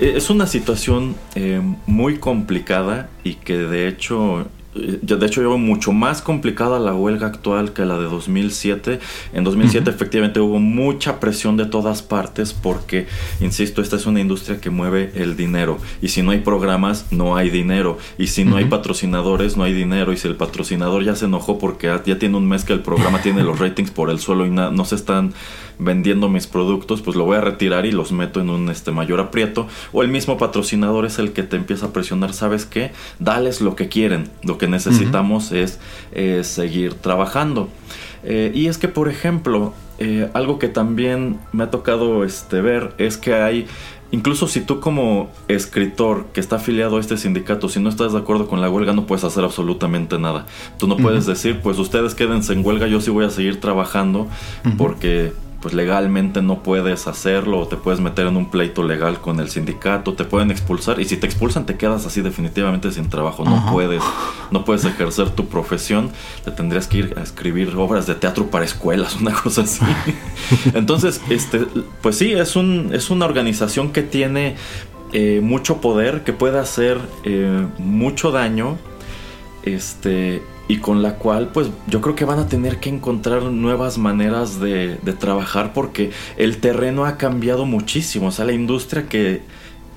es 0.00 0.30
una 0.30 0.46
situación 0.46 1.14
eh, 1.34 1.60
muy 1.86 2.18
complicada 2.18 3.08
y 3.22 3.34
que 3.34 3.56
de 3.56 3.88
hecho 3.88 4.46
de 4.74 5.26
hecho, 5.26 5.40
yo 5.40 5.56
mucho 5.56 5.92
más 5.92 6.20
complicada 6.20 6.80
la 6.80 6.94
huelga 6.94 7.28
actual 7.28 7.72
que 7.72 7.84
la 7.84 7.96
de 7.96 8.04
2007. 8.04 8.98
En 9.32 9.44
2007 9.44 9.88
efectivamente 9.88 10.40
hubo 10.40 10.58
mucha 10.58 11.20
presión 11.20 11.56
de 11.56 11.66
todas 11.66 12.02
partes 12.02 12.52
porque, 12.52 13.06
insisto, 13.40 13.80
esta 13.80 13.96
es 13.96 14.06
una 14.06 14.20
industria 14.20 14.60
que 14.60 14.70
mueve 14.70 15.12
el 15.14 15.36
dinero. 15.36 15.78
Y 16.02 16.08
si 16.08 16.22
no 16.22 16.32
hay 16.32 16.40
programas, 16.40 17.12
no 17.12 17.36
hay 17.36 17.50
dinero. 17.50 17.98
Y 18.18 18.26
si 18.28 18.44
no 18.44 18.56
hay 18.56 18.64
patrocinadores, 18.64 19.56
no 19.56 19.62
hay 19.62 19.72
dinero. 19.72 20.12
Y 20.12 20.16
si 20.16 20.26
el 20.26 20.34
patrocinador 20.34 21.04
ya 21.04 21.14
se 21.14 21.26
enojó 21.26 21.58
porque 21.58 21.96
ya 22.04 22.18
tiene 22.18 22.36
un 22.36 22.48
mes 22.48 22.64
que 22.64 22.72
el 22.72 22.80
programa 22.80 23.22
tiene 23.22 23.44
los 23.44 23.58
ratings 23.60 23.92
por 23.92 24.10
el 24.10 24.18
suelo 24.18 24.44
y 24.44 24.50
no 24.50 24.84
se 24.84 24.96
están 24.96 25.34
vendiendo 25.78 26.28
mis 26.28 26.46
productos, 26.46 27.02
pues 27.02 27.16
lo 27.16 27.24
voy 27.24 27.36
a 27.36 27.40
retirar 27.40 27.86
y 27.86 27.92
los 27.92 28.12
meto 28.12 28.40
en 28.40 28.50
un 28.50 28.68
este, 28.68 28.90
mayor 28.90 29.20
aprieto. 29.20 29.66
O 29.92 30.02
el 30.02 30.08
mismo 30.08 30.38
patrocinador 30.38 31.06
es 31.06 31.18
el 31.18 31.32
que 31.32 31.42
te 31.42 31.56
empieza 31.56 31.86
a 31.86 31.92
presionar, 31.92 32.32
¿sabes 32.32 32.66
qué? 32.66 32.92
Dales 33.18 33.60
lo 33.60 33.76
que 33.76 33.88
quieren, 33.88 34.30
lo 34.42 34.58
que 34.58 34.68
necesitamos 34.68 35.52
es, 35.52 35.78
seguir 36.42 36.94
trabajando. 36.94 37.68
Eh, 38.22 38.52
y 38.54 38.68
es 38.68 38.78
que, 38.78 38.88
por 38.88 39.08
ejemplo, 39.08 39.74
eh, 39.98 40.30
algo 40.32 40.58
que 40.58 40.68
también 40.68 41.38
me 41.52 41.64
ha 41.64 41.70
tocado 41.70 42.24
este, 42.24 42.60
ver 42.60 42.94
es 42.98 43.16
que 43.16 43.34
hay 43.34 43.66
incluso 44.14 44.46
si 44.46 44.60
tú 44.60 44.78
como 44.78 45.30
escritor 45.48 46.26
que 46.32 46.38
está 46.38 46.56
afiliado 46.56 46.98
a 46.98 47.00
este 47.00 47.16
sindicato, 47.16 47.68
si 47.68 47.80
no 47.80 47.88
estás 47.88 48.12
de 48.12 48.18
acuerdo 48.18 48.46
con 48.46 48.60
la 48.60 48.70
huelga, 48.70 48.92
no 48.92 49.06
puedes 49.06 49.24
hacer 49.24 49.42
absolutamente 49.42 50.18
nada. 50.18 50.46
Tú 50.78 50.86
no 50.86 50.96
puedes 50.96 51.26
decir, 51.26 51.60
pues 51.60 51.78
ustedes 51.78 52.14
quédense 52.14 52.52
en 52.52 52.64
huelga, 52.64 52.86
yo 52.86 53.00
sí 53.00 53.10
voy 53.10 53.24
a 53.24 53.30
seguir 53.30 53.60
trabajando 53.60 54.28
porque 54.78 55.32
pues 55.64 55.72
legalmente 55.72 56.42
no 56.42 56.62
puedes 56.62 57.06
hacerlo 57.06 57.60
o 57.60 57.66
te 57.66 57.78
puedes 57.78 57.98
meter 57.98 58.26
en 58.26 58.36
un 58.36 58.50
pleito 58.50 58.82
legal 58.82 59.22
con 59.22 59.40
el 59.40 59.48
sindicato, 59.48 60.12
te 60.12 60.26
pueden 60.26 60.50
expulsar 60.50 61.00
y 61.00 61.06
si 61.06 61.16
te 61.16 61.24
expulsan 61.24 61.64
te 61.64 61.78
quedas 61.78 62.04
así 62.04 62.20
definitivamente 62.20 62.92
sin 62.92 63.08
trabajo, 63.08 63.46
no 63.46 63.72
puedes 63.72 64.02
no 64.50 64.66
puedes 64.66 64.84
ejercer 64.84 65.30
tu 65.30 65.46
profesión, 65.46 66.10
te 66.44 66.50
tendrías 66.50 66.86
que 66.86 66.98
ir 66.98 67.14
a 67.16 67.22
escribir 67.22 67.74
obras 67.76 68.06
de 68.06 68.14
teatro 68.14 68.48
para 68.48 68.66
escuelas, 68.66 69.16
una 69.22 69.32
cosa 69.32 69.62
así. 69.62 69.82
Entonces, 70.74 71.22
este 71.30 71.64
pues 72.02 72.18
sí, 72.18 72.32
es 72.32 72.56
un 72.56 72.90
es 72.92 73.08
una 73.08 73.24
organización 73.24 73.90
que 73.90 74.02
tiene 74.02 74.56
eh, 75.14 75.40
mucho 75.42 75.80
poder, 75.80 76.24
que 76.24 76.34
puede 76.34 76.58
hacer 76.58 76.98
eh, 77.24 77.66
mucho 77.78 78.32
daño 78.32 78.76
este 79.62 80.42
y 80.66 80.78
con 80.78 81.02
la 81.02 81.16
cual 81.16 81.48
pues 81.52 81.68
yo 81.88 82.00
creo 82.00 82.14
que 82.14 82.24
van 82.24 82.38
a 82.38 82.48
tener 82.48 82.80
que 82.80 82.88
encontrar 82.88 83.42
nuevas 83.44 83.98
maneras 83.98 84.60
de, 84.60 84.98
trabajar 85.18 85.72
porque 85.72 86.10
el 86.36 86.58
terreno 86.58 87.04
ha 87.04 87.16
cambiado 87.16 87.66
muchísimo, 87.66 88.28
o 88.28 88.30
sea, 88.30 88.44
la 88.44 88.52
industria 88.52 89.08
que, 89.08 89.42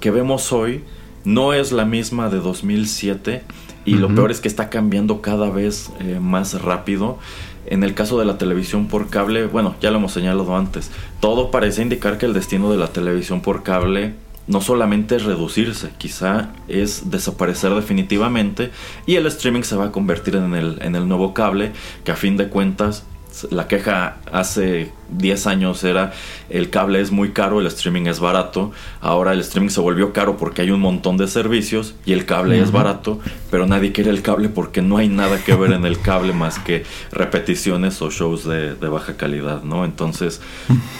vemos 0.03 0.53
hoy 0.53 0.83
no 1.25 1.53
es 1.53 1.73
la 1.73 1.83
misma 1.83 2.29
de 2.29 2.37
2007 2.37 3.43
y 3.83 3.95
lo 3.95 4.13
peor 4.13 4.31
es 4.31 4.39
que 4.39 4.47
está 4.47 4.69
cambiando 4.69 5.21
cada 5.21 5.49
vez 5.49 5.91
eh, 5.99 6.19
más 6.21 6.61
rápido. 6.61 7.17
En 7.65 7.83
el 7.83 7.93
caso 7.93 8.17
de 8.17 8.23
la 8.23 8.37
televisión 8.37 8.87
por 8.87 9.09
cable, 9.09 9.45
bueno, 9.45 9.75
ya 9.81 9.91
lo 9.91 9.97
hemos 9.97 10.13
señalado 10.13 10.55
antes, 10.55 10.91
todo 11.19 11.51
parece 11.51 11.81
indicar 11.81 12.17
que 12.17 12.25
el 12.25 12.33
destino 12.33 12.71
de 12.71 12.77
la 12.77 12.87
televisión 12.87 13.41
por 13.41 13.63
cable 13.63 14.13
no 14.47 14.61
solamente 14.61 15.15
es 15.15 15.23
reducirse, 15.23 15.91
quizá 15.97 16.49
es 16.67 17.09
desaparecer 17.11 17.73
definitivamente 17.73 18.71
y 19.05 19.15
el 19.15 19.25
streaming 19.27 19.63
se 19.63 19.75
va 19.75 19.85
a 19.85 19.91
convertir 19.91 20.35
en 20.35 20.55
el, 20.55 20.79
en 20.81 20.95
el 20.95 21.07
nuevo 21.07 21.33
cable, 21.33 21.73
que 22.03 22.11
a 22.11 22.15
fin 22.15 22.37
de 22.37 22.47
cuentas 22.47 23.03
la 23.51 23.67
queja 23.67 24.17
hace 24.31 24.91
10 25.09 25.47
años 25.47 25.83
era 25.83 26.13
el 26.49 26.69
cable 26.69 27.01
es 27.01 27.11
muy 27.11 27.31
caro, 27.31 27.59
el 27.59 27.67
streaming 27.67 28.07
es 28.07 28.19
barato. 28.19 28.71
Ahora 29.01 29.33
el 29.33 29.41
streaming 29.41 29.69
se 29.69 29.81
volvió 29.81 30.13
caro 30.13 30.37
porque 30.37 30.61
hay 30.61 30.71
un 30.71 30.79
montón 30.79 31.17
de 31.17 31.27
servicios 31.27 31.95
y 32.05 32.13
el 32.13 32.25
cable 32.25 32.59
es 32.59 32.71
barato, 32.71 33.19
pero 33.51 33.67
nadie 33.67 33.91
quiere 33.91 34.09
el 34.09 34.21
cable 34.21 34.49
porque 34.49 34.81
no 34.81 34.97
hay 34.97 35.09
nada 35.09 35.43
que 35.43 35.55
ver 35.55 35.73
en 35.73 35.85
el 35.85 35.99
cable 35.99 36.33
más 36.33 36.59
que 36.59 36.83
repeticiones 37.11 38.01
o 38.01 38.09
shows 38.09 38.45
de, 38.45 38.73
baja 38.87 39.17
calidad, 39.17 39.63
¿no? 39.63 39.85
Entonces 39.85 40.41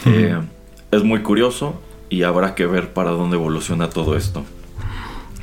eh, 0.06 0.38
es 0.90 1.02
muy 1.02 1.20
curioso 1.22 1.80
y 2.10 2.22
habrá 2.22 2.54
que 2.54 2.66
ver 2.66 2.92
para 2.92 3.10
dónde 3.10 3.36
evoluciona 3.36 3.90
todo 3.90 4.16
esto. 4.16 4.44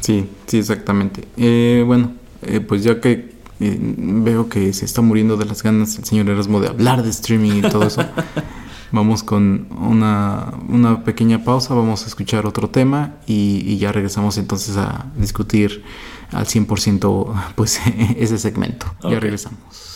Sí, 0.01 0.29
sí, 0.45 0.59
exactamente. 0.59 1.27
Eh, 1.37 1.83
bueno, 1.85 2.13
eh, 2.43 2.59
pues 2.59 2.83
ya 2.83 3.01
que 3.01 3.35
eh, 3.59 3.77
veo 3.79 4.49
que 4.49 4.71
se 4.73 4.85
está 4.85 5.01
muriendo 5.01 5.37
de 5.37 5.45
las 5.45 5.63
ganas 5.63 5.97
el 5.97 6.05
señor 6.05 6.29
Erasmo 6.29 6.59
de 6.59 6.67
hablar 6.67 7.03
de 7.03 7.09
streaming 7.09 7.53
y 7.53 7.61
todo 7.61 7.87
eso, 7.87 8.03
vamos 8.91 9.23
con 9.23 9.67
una, 9.71 10.53
una, 10.67 11.03
pequeña 11.03 11.43
pausa, 11.43 11.73
vamos 11.73 12.03
a 12.03 12.07
escuchar 12.07 12.45
otro 12.45 12.69
tema 12.69 13.15
y, 13.25 13.77
ya 13.77 13.91
regresamos 13.91 14.37
entonces 14.37 14.77
a 14.77 15.07
discutir 15.17 15.83
al 16.31 16.45
100% 16.45 17.53
pues 17.55 17.79
ese 18.17 18.37
segmento. 18.37 18.85
Ya 19.03 19.19
regresamos. 19.19 19.94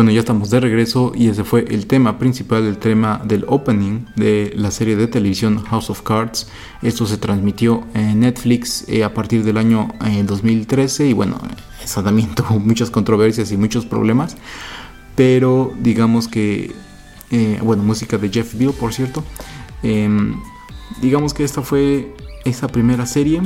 Bueno, 0.00 0.12
ya 0.12 0.20
estamos 0.20 0.48
de 0.48 0.60
regreso 0.60 1.12
y 1.14 1.28
ese 1.28 1.44
fue 1.44 1.66
el 1.68 1.86
tema 1.86 2.18
principal, 2.18 2.64
el 2.64 2.78
tema 2.78 3.20
del 3.22 3.44
opening 3.46 4.06
de 4.16 4.50
la 4.56 4.70
serie 4.70 4.96
de 4.96 5.06
televisión 5.08 5.62
House 5.64 5.90
of 5.90 6.00
Cards. 6.00 6.48
Esto 6.80 7.04
se 7.04 7.18
transmitió 7.18 7.84
en 7.92 8.20
Netflix 8.20 8.88
eh, 8.88 9.04
a 9.04 9.12
partir 9.12 9.44
del 9.44 9.58
año 9.58 9.88
2013 10.24 11.04
eh, 11.04 11.08
y 11.08 11.12
bueno, 11.12 11.38
eso 11.84 12.02
también 12.02 12.30
tuvo 12.34 12.58
muchas 12.58 12.88
controversias 12.90 13.52
y 13.52 13.58
muchos 13.58 13.84
problemas. 13.84 14.38
Pero 15.16 15.74
digamos 15.78 16.28
que, 16.28 16.72
eh, 17.30 17.60
bueno, 17.62 17.82
música 17.82 18.16
de 18.16 18.30
Jeff 18.30 18.54
Bill, 18.54 18.72
por 18.72 18.94
cierto. 18.94 19.22
Em, 19.82 20.34
digamos 21.02 21.34
que 21.34 21.44
esta 21.44 21.60
fue 21.60 22.16
esa 22.46 22.68
primera 22.68 23.04
serie 23.04 23.42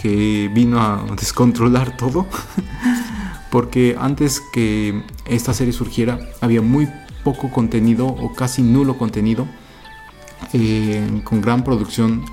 que 0.00 0.48
vino 0.54 0.80
a 0.80 1.04
descontrolar 1.20 1.96
todo. 1.96 2.28
porque 3.50 3.96
antes 3.98 4.40
que 4.52 5.02
esta 5.26 5.54
serie 5.54 5.72
surgiera 5.72 6.20
había 6.40 6.62
muy 6.62 6.88
poco 7.24 7.50
contenido 7.50 8.06
o 8.06 8.32
casi 8.34 8.62
nulo 8.62 8.96
contenido 8.96 9.46
eh, 10.52 11.20
con 11.24 11.40
gran 11.40 11.64
producción 11.64 12.24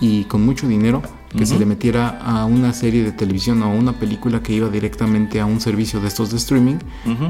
y 0.00 0.24
con 0.24 0.44
mucho 0.44 0.66
dinero 0.66 1.02
que 1.36 1.46
se 1.46 1.58
le 1.58 1.64
metiera 1.64 2.18
a 2.18 2.44
una 2.44 2.72
serie 2.74 3.04
de 3.04 3.12
televisión 3.12 3.62
o 3.62 3.66
a 3.66 3.68
una 3.68 3.94
película 3.94 4.42
que 4.42 4.52
iba 4.52 4.68
directamente 4.68 5.40
a 5.40 5.46
un 5.46 5.60
servicio 5.60 5.98
de 6.00 6.08
estos 6.08 6.30
de 6.30 6.36
streaming. 6.36 6.76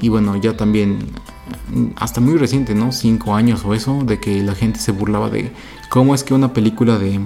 Y 0.00 0.08
bueno, 0.08 0.34
ya 0.36 0.56
también, 0.56 0.98
hasta 1.96 2.20
muy 2.20 2.36
reciente, 2.36 2.74
¿no? 2.74 2.90
Cinco 2.90 3.34
años 3.34 3.64
o 3.64 3.74
eso, 3.74 4.02
de 4.04 4.18
que 4.18 4.42
la 4.42 4.54
gente 4.54 4.80
se 4.80 4.90
burlaba 4.90 5.30
de 5.30 5.52
cómo 5.88 6.14
es 6.14 6.24
que 6.24 6.34
una 6.34 6.52
película 6.52 6.98
de 6.98 7.20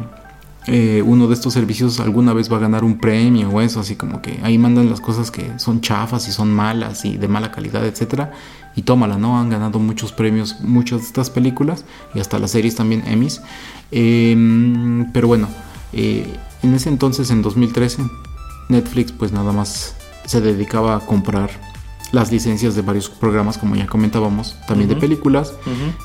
eh, 0.68 1.00
uno 1.02 1.28
de 1.28 1.34
estos 1.34 1.52
servicios 1.52 2.00
alguna 2.00 2.32
vez 2.32 2.52
va 2.52 2.56
a 2.56 2.60
ganar 2.60 2.82
un 2.82 2.98
premio 2.98 3.50
o 3.50 3.60
eso, 3.60 3.78
así 3.78 3.94
como 3.94 4.20
que 4.20 4.40
ahí 4.42 4.58
mandan 4.58 4.90
las 4.90 5.00
cosas 5.00 5.30
que 5.30 5.58
son 5.58 5.80
chafas 5.80 6.26
y 6.28 6.32
son 6.32 6.52
malas 6.52 7.04
y 7.04 7.16
de 7.16 7.28
mala 7.28 7.52
calidad, 7.52 7.86
etcétera, 7.86 8.32
y 8.74 8.82
tómala, 8.82 9.16
¿no? 9.16 9.38
Han 9.38 9.48
ganado 9.48 9.78
muchos 9.78 10.12
premios, 10.12 10.60
muchas 10.60 11.02
de 11.02 11.06
estas 11.06 11.30
películas 11.30 11.84
y 12.14 12.20
hasta 12.20 12.38
las 12.38 12.50
series 12.50 12.74
también 12.74 13.04
Emmys. 13.06 13.40
Em, 13.92 15.10
pero 15.12 15.28
bueno, 15.28 15.48
eh, 15.92 16.26
en 16.62 16.74
ese 16.74 16.88
entonces, 16.88 17.30
en 17.30 17.42
2013, 17.42 18.02
Netflix 18.68 19.12
pues 19.12 19.30
nada 19.30 19.52
más 19.52 19.94
se 20.24 20.40
dedicaba 20.40 20.96
a 20.96 21.00
comprar 21.00 21.50
las 22.12 22.32
licencias 22.32 22.74
de 22.74 22.82
varios 22.82 23.08
programas, 23.08 23.58
como 23.58 23.76
ya 23.76 23.86
comentábamos, 23.86 24.56
también 24.66 24.88
de 24.88 24.96
películas, 24.96 25.54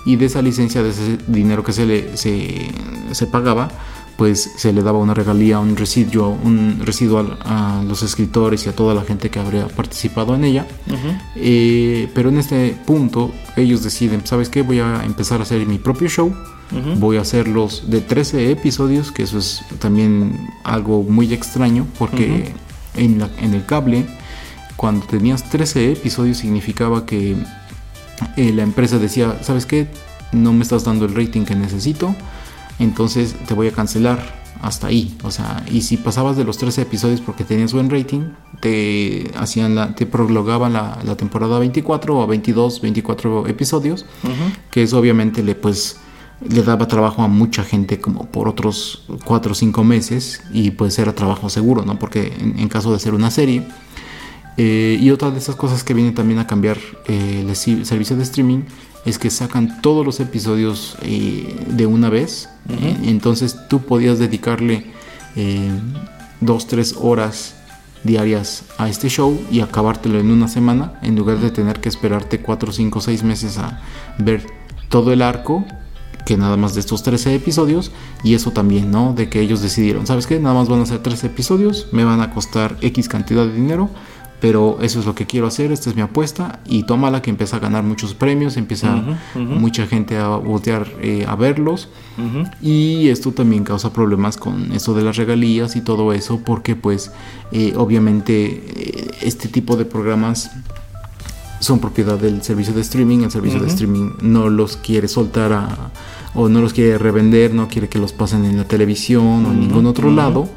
y 0.06 0.16
de 0.16 0.26
esa 0.26 0.42
licencia, 0.42 0.84
de 0.84 0.90
ese 0.90 1.18
dinero 1.28 1.64
que 1.64 1.74
se 1.74 1.86
le 1.86 2.18
se, 2.18 2.72
se 3.12 3.28
pagaba, 3.28 3.70
pues 4.22 4.52
se 4.56 4.72
le 4.72 4.84
daba 4.84 5.00
una 5.00 5.16
regalía, 5.16 5.58
un 5.58 5.76
residuo, 5.76 6.38
un 6.44 6.80
residual 6.86 7.40
a 7.44 7.84
los 7.88 8.04
escritores 8.04 8.68
y 8.68 8.70
a 8.70 8.76
toda 8.76 8.94
la 8.94 9.02
gente 9.02 9.32
que 9.32 9.40
habría 9.40 9.68
participado 9.68 10.36
en 10.36 10.44
ella. 10.44 10.68
Eh, 11.36 12.08
pero 12.14 12.30
en 12.30 12.38
este 12.38 12.78
punto 12.86 13.32
ellos 13.56 13.82
deciden, 13.82 14.22
¿sabes 14.24 14.50
qué? 14.50 14.62
Voy 14.62 14.80
a 14.80 15.04
empezar 15.06 15.40
a 15.40 15.42
hacer 15.42 15.66
mi 15.66 15.80
propio 15.80 16.08
show. 16.08 16.36
Voy 17.00 17.18
a 17.18 17.22
hacerlos 17.22 17.90
de 17.90 18.02
13 18.02 18.52
episodios, 18.52 19.12
que 19.12 19.24
eso 19.24 19.40
es 19.40 19.64
también 19.80 20.48
algo 20.64 21.02
muy 21.02 21.34
extraño, 21.34 21.88
porque 21.98 22.54
en, 22.94 23.18
la, 23.18 23.28
en 23.40 23.56
el 23.56 23.66
cable 23.66 24.06
cuando 24.76 25.04
tenías 25.08 25.50
13 25.50 25.94
episodios 25.94 26.38
significaba 26.38 27.08
que 27.08 27.38
eh, 28.38 28.54
la 28.54 28.62
empresa 28.62 29.00
decía, 29.00 29.40
¿sabes 29.42 29.66
qué? 29.66 29.88
No 30.32 30.54
me 30.54 30.62
estás 30.62 30.84
dando 30.84 31.06
el 31.06 31.16
rating 31.16 31.44
que 31.44 31.56
necesito, 31.56 32.16
entonces 32.84 33.36
te 33.48 33.54
voy 33.54 33.68
a 33.68 33.72
cancelar 33.72 34.42
hasta 34.62 34.88
ahí. 34.88 35.18
O 35.24 35.32
sea, 35.32 35.66
y 35.72 35.82
si 35.82 35.98
pasabas 35.98 36.38
de 36.38 36.44
los 36.44 36.58
13 36.58 36.84
episodios 36.84 37.22
porque 37.22 37.44
tenías 37.44 37.74
buen 37.74 37.90
rating, 37.90 38.34
te 38.60 39.32
hacían 39.36 39.76
la, 39.76 39.96
te 39.96 40.06
prolongaban 40.06 40.74
la, 40.74 41.16
temporada 41.16 41.60
24 41.60 42.20
o 42.20 42.28
22, 42.28 42.82
24 42.82 43.48
episodios, 43.48 44.06
que 44.70 44.84
eso 44.84 45.00
obviamente 45.00 45.44
le 45.44 45.56
pues 45.56 45.98
le 46.48 46.64
daba 46.64 46.88
trabajo 46.88 47.22
a 47.22 47.28
mucha 47.28 47.64
gente 47.64 48.00
como 48.00 48.26
por 48.26 48.48
otros 48.48 49.06
4 49.26 49.52
o 49.52 49.56
5 49.56 49.84
meses 49.84 50.42
y 50.52 50.72
pues 50.72 50.98
era 50.98 51.14
trabajo 51.14 51.50
seguro, 51.50 51.86
¿no? 51.86 52.00
Porque 52.00 52.34
en 52.40 52.68
caso 52.68 52.90
de 52.90 52.96
hacer 52.96 53.14
una 53.14 53.30
serie, 53.30 53.64
eh, 54.58 54.98
y 55.00 55.10
otra 55.12 55.32
de 55.32 55.40
esas 55.40 55.56
cosas 55.56 55.84
que 55.84 55.94
viene 55.94 56.12
también 56.12 56.40
a 56.40 56.48
cambiar 56.48 56.78
eh, 57.08 57.46
el 57.48 57.56
servicio 57.56 58.18
de 58.18 58.24
streaming 58.24 58.64
es 59.06 59.18
que 59.18 59.30
sacan 59.30 59.82
todos 59.82 60.06
los 60.06 60.20
episodios 60.20 60.98
eh, 61.02 61.66
de 61.68 61.86
una 61.86 62.10
vez. 62.10 62.50
entonces 63.04 63.58
tú 63.70 63.82
podías 63.82 64.20
dedicarle 64.20 64.86
dos, 66.40 66.68
tres 66.68 66.96
horas 67.00 67.56
diarias 68.04 68.64
a 68.78 68.90
este 68.90 69.10
show 69.10 69.40
y 69.52 69.62
acabártelo 69.62 70.20
en 70.20 70.32
una 70.32 70.48
semana 70.48 71.00
en 71.04 71.16
lugar 71.16 71.40
de 71.40 71.52
tener 71.52 71.80
que 71.80 71.90
esperarte 71.90 72.40
cuatro, 72.42 72.72
cinco, 72.72 73.02
seis 73.02 73.24
meses 73.24 73.58
a 73.58 73.82
ver 74.18 74.46
todo 74.90 75.14
el 75.14 75.22
arco 75.22 75.66
que 76.26 76.38
nada 76.38 76.58
más 76.58 76.74
de 76.74 76.82
estos 76.82 77.04
13 77.04 77.36
episodios 77.36 77.92
y 78.24 78.36
eso 78.36 78.52
también, 78.52 78.92
¿no? 78.92 79.14
De 79.14 79.30
que 79.30 79.42
ellos 79.42 79.62
decidieron, 79.62 80.06
¿sabes 80.06 80.28
qué? 80.28 80.40
Nada 80.40 80.56
más 80.56 80.70
van 80.70 80.82
a 80.82 80.86
ser 80.86 81.00
13 81.00 81.28
episodios, 81.28 81.88
me 81.92 82.04
van 82.04 82.22
a 82.22 82.32
costar 82.32 82.78
X 82.82 83.10
cantidad 83.10 83.46
de 83.46 83.54
dinero, 83.54 83.90
pero 84.42 84.80
eso 84.82 85.00
es 85.00 85.06
lo 85.06 85.14
que 85.14 85.28
quiero 85.28 85.46
hacer, 85.46 85.72
esta 85.72 85.92
es 85.92 85.96
mi 85.96 86.02
apuesta 86.02 86.60
y 86.66 86.84
tómala 86.84 87.22
que 87.22 87.30
empieza 87.30 87.58
a 87.58 87.60
ganar 87.60 87.84
muchos 87.84 88.16
premios, 88.16 88.58
empieza 88.58 89.00
mucha 89.36 89.86
gente 89.86 90.18
a 90.18 90.30
voltear 90.30 90.88
eh, 91.00 91.26
a 91.28 91.36
verlos. 91.36 91.90
Y 92.60 93.10
esto 93.10 93.32
también 93.32 93.64
causa 93.64 93.94
problemas 93.94 94.38
con 94.38 94.72
esto 94.74 94.96
de 94.96 95.04
las 95.04 95.16
regalías 95.16 95.76
y 95.76 95.82
todo 95.82 96.12
eso 96.12 96.42
porque 96.44 96.76
pues 96.76 97.12
eh, 97.52 97.74
obviamente 97.78 98.64
eh, 98.76 99.12
este 99.22 99.48
tipo 99.48 99.78
de 99.78 99.86
programas 99.86 100.50
son 101.60 101.80
propiedad 101.80 102.18
del 102.18 102.42
servicio 102.42 102.74
de 102.74 102.82
streaming, 102.82 103.20
el 103.20 103.32
servicio 103.32 103.60
de 103.60 103.68
streaming 103.68 104.14
no 104.24 104.50
los 104.50 104.76
quiere 104.76 105.08
soltar 105.08 105.54
a, 105.54 105.92
o 106.34 106.50
no 106.50 106.62
los 106.62 106.74
quiere 106.74 106.98
revender, 106.98 107.54
no 107.54 107.68
quiere 107.68 107.90
que 107.90 108.00
los 108.00 108.12
pasen 108.12 108.46
en 108.46 108.58
la 108.58 108.64
televisión 108.64 109.46
o 109.46 109.52
en 109.52 109.60
ningún 109.60 109.86
otro 109.86 110.10
lado. 110.10 110.50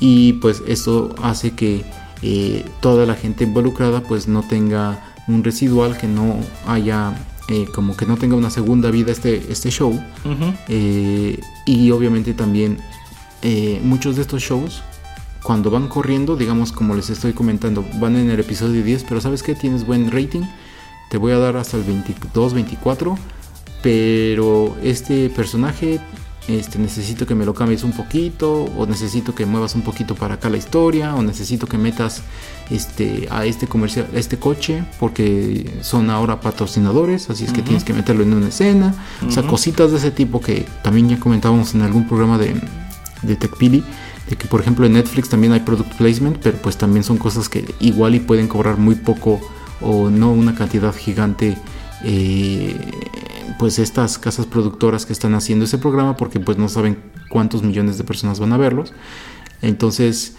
y 0.00 0.34
pues 0.34 0.62
esto 0.66 1.14
hace 1.22 1.50
que 1.50 1.84
eh, 2.22 2.64
toda 2.80 3.06
la 3.06 3.14
gente 3.14 3.44
involucrada 3.44 4.02
pues 4.02 4.28
no 4.28 4.42
tenga 4.42 4.98
un 5.28 5.44
residual, 5.44 5.96
que 5.96 6.06
no 6.06 6.36
haya 6.66 7.14
eh, 7.48 7.66
como 7.74 7.96
que 7.96 8.06
no 8.06 8.16
tenga 8.16 8.36
una 8.36 8.50
segunda 8.50 8.90
vida 8.90 9.12
este, 9.12 9.50
este 9.50 9.70
show. 9.70 9.98
Eh, 10.68 11.40
y 11.66 11.90
obviamente 11.90 12.34
también 12.34 12.78
muchos 13.82 14.16
de 14.16 14.22
estos 14.22 14.42
shows, 14.42 14.82
cuando 15.42 15.70
van 15.70 15.88
corriendo, 15.88 16.36
digamos 16.36 16.72
como 16.72 16.94
les 16.94 17.08
estoy 17.10 17.32
comentando, 17.32 17.84
van 18.00 18.16
en 18.16 18.30
el 18.30 18.40
episodio 18.40 18.82
10, 18.82 19.04
pero 19.08 19.20
sabes 19.20 19.42
que 19.42 19.54
tienes 19.54 19.86
buen 19.86 20.10
rating, 20.10 20.42
te 21.10 21.18
voy 21.18 21.32
a 21.32 21.38
dar 21.38 21.56
hasta 21.56 21.76
el 21.76 21.84
22, 21.84 22.54
24, 22.54 23.16
pero 23.82 24.76
este 24.82 25.30
personaje 25.30 26.00
este, 26.48 26.78
necesito 26.78 27.26
que 27.26 27.34
me 27.34 27.44
lo 27.44 27.54
cambies 27.54 27.84
un 27.84 27.92
poquito, 27.92 28.64
o 28.64 28.86
necesito 28.86 29.34
que 29.34 29.44
muevas 29.46 29.74
un 29.74 29.82
poquito 29.82 30.14
para 30.14 30.34
acá 30.34 30.48
la 30.48 30.56
historia, 30.56 31.14
o 31.14 31.22
necesito 31.22 31.66
que 31.66 31.76
metas 31.76 32.22
este, 32.70 33.28
a 33.30 33.44
este 33.44 33.66
comercial, 33.66 34.08
este 34.14 34.38
coche, 34.38 34.82
porque 34.98 35.78
son 35.82 36.08
ahora 36.10 36.40
patrocinadores, 36.40 37.28
así 37.30 37.44
es 37.44 37.52
que 37.52 37.62
tienes 37.62 37.84
que 37.84 37.92
meterlo 37.92 38.22
en 38.22 38.32
una 38.32 38.48
escena, 38.48 38.94
o 39.26 39.30
sea, 39.30 39.46
cositas 39.46 39.90
de 39.90 39.98
ese 39.98 40.10
tipo 40.10 40.40
que 40.40 40.66
también 40.82 41.08
ya 41.08 41.20
comentábamos 41.20 41.74
en 41.74 41.82
algún 41.82 42.08
programa 42.08 42.38
de, 42.38 42.54
de 43.22 43.36
TechPili, 43.36 43.84
de 44.28 44.36
que 44.36 44.46
por 44.46 44.60
ejemplo 44.60 44.86
en 44.86 44.94
Netflix 44.94 45.28
también 45.28 45.52
hay 45.52 45.60
product 45.60 45.94
placement, 45.96 46.38
pero 46.38 46.58
pues 46.58 46.76
también 46.76 47.04
son 47.04 47.18
cosas 47.18 47.48
que 47.48 47.74
igual 47.80 48.14
y 48.14 48.20
pueden 48.20 48.48
cobrar 48.48 48.78
muy 48.78 48.94
poco 48.94 49.40
o 49.80 50.10
no 50.10 50.32
una 50.32 50.54
cantidad 50.54 50.94
gigante 50.94 51.56
eh, 52.04 52.76
pues 53.58 53.78
estas 53.78 54.18
casas 54.18 54.46
productoras 54.46 55.06
que 55.06 55.12
están 55.12 55.34
haciendo 55.34 55.64
ese 55.64 55.78
programa 55.78 56.16
porque 56.16 56.40
pues 56.40 56.58
no 56.58 56.68
saben 56.68 56.98
cuántos 57.28 57.62
millones 57.62 57.98
de 57.98 58.04
personas 58.04 58.40
van 58.40 58.52
a 58.52 58.56
verlos. 58.56 58.92
Entonces, 59.62 60.36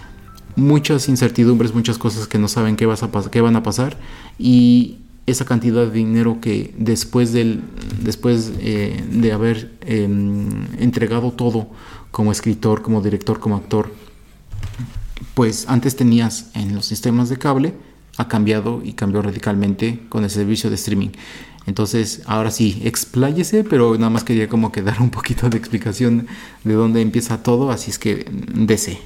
muchas 0.55 1.09
incertidumbres, 1.09 1.73
muchas 1.73 1.97
cosas 1.97 2.27
que 2.27 2.37
no 2.37 2.47
saben 2.47 2.75
qué, 2.75 2.85
van 2.85 3.55
a 3.55 3.63
pasar 3.63 3.97
y 4.37 4.99
esa 5.25 5.45
cantidad 5.45 5.85
de 5.85 5.91
dinero 5.91 6.39
que 6.41 6.73
después, 6.77 7.33
del, 7.33 7.61
después 8.01 8.51
eh, 8.59 9.03
de 9.11 9.31
haber 9.31 9.71
em, 9.81 10.65
entregado 10.79 11.31
todo 11.31 11.67
como 12.11 12.31
escritor, 12.31 12.81
como 12.81 13.01
director, 13.01 13.39
como 13.39 13.55
actor, 13.55 13.91
pues 15.35 15.65
antes 15.67 15.95
tenías 15.95 16.49
en 16.55 16.75
los 16.75 16.85
sistemas 16.85 17.29
de 17.29 17.37
cable, 17.37 17.73
ha 18.17 18.27
cambiado 18.27 18.81
y 18.83 18.93
cambió 18.93 19.21
radicalmente 19.21 20.01
con 20.09 20.23
el 20.23 20.29
servicio 20.29 20.69
de 20.69 20.75
streaming. 20.75 21.09
Entonces, 21.69 22.23
ahora 22.25 22.49
sí, 22.49 22.81
expláyese, 22.83 23.63
pero 23.63 23.93
nada 23.93 24.09
más 24.09 24.23
quería 24.23 24.49
como 24.49 24.71
que 24.71 24.81
dar 24.81 24.99
un 25.01 25.11
poquito 25.11 25.49
de 25.49 25.57
explicación 25.59 26.25
de 26.63 26.73
dónde 26.73 26.99
empieza 27.01 27.43
todo, 27.43 27.69
así 27.69 27.91
es 27.91 27.99
que 27.99 28.25
dese. 28.55 28.99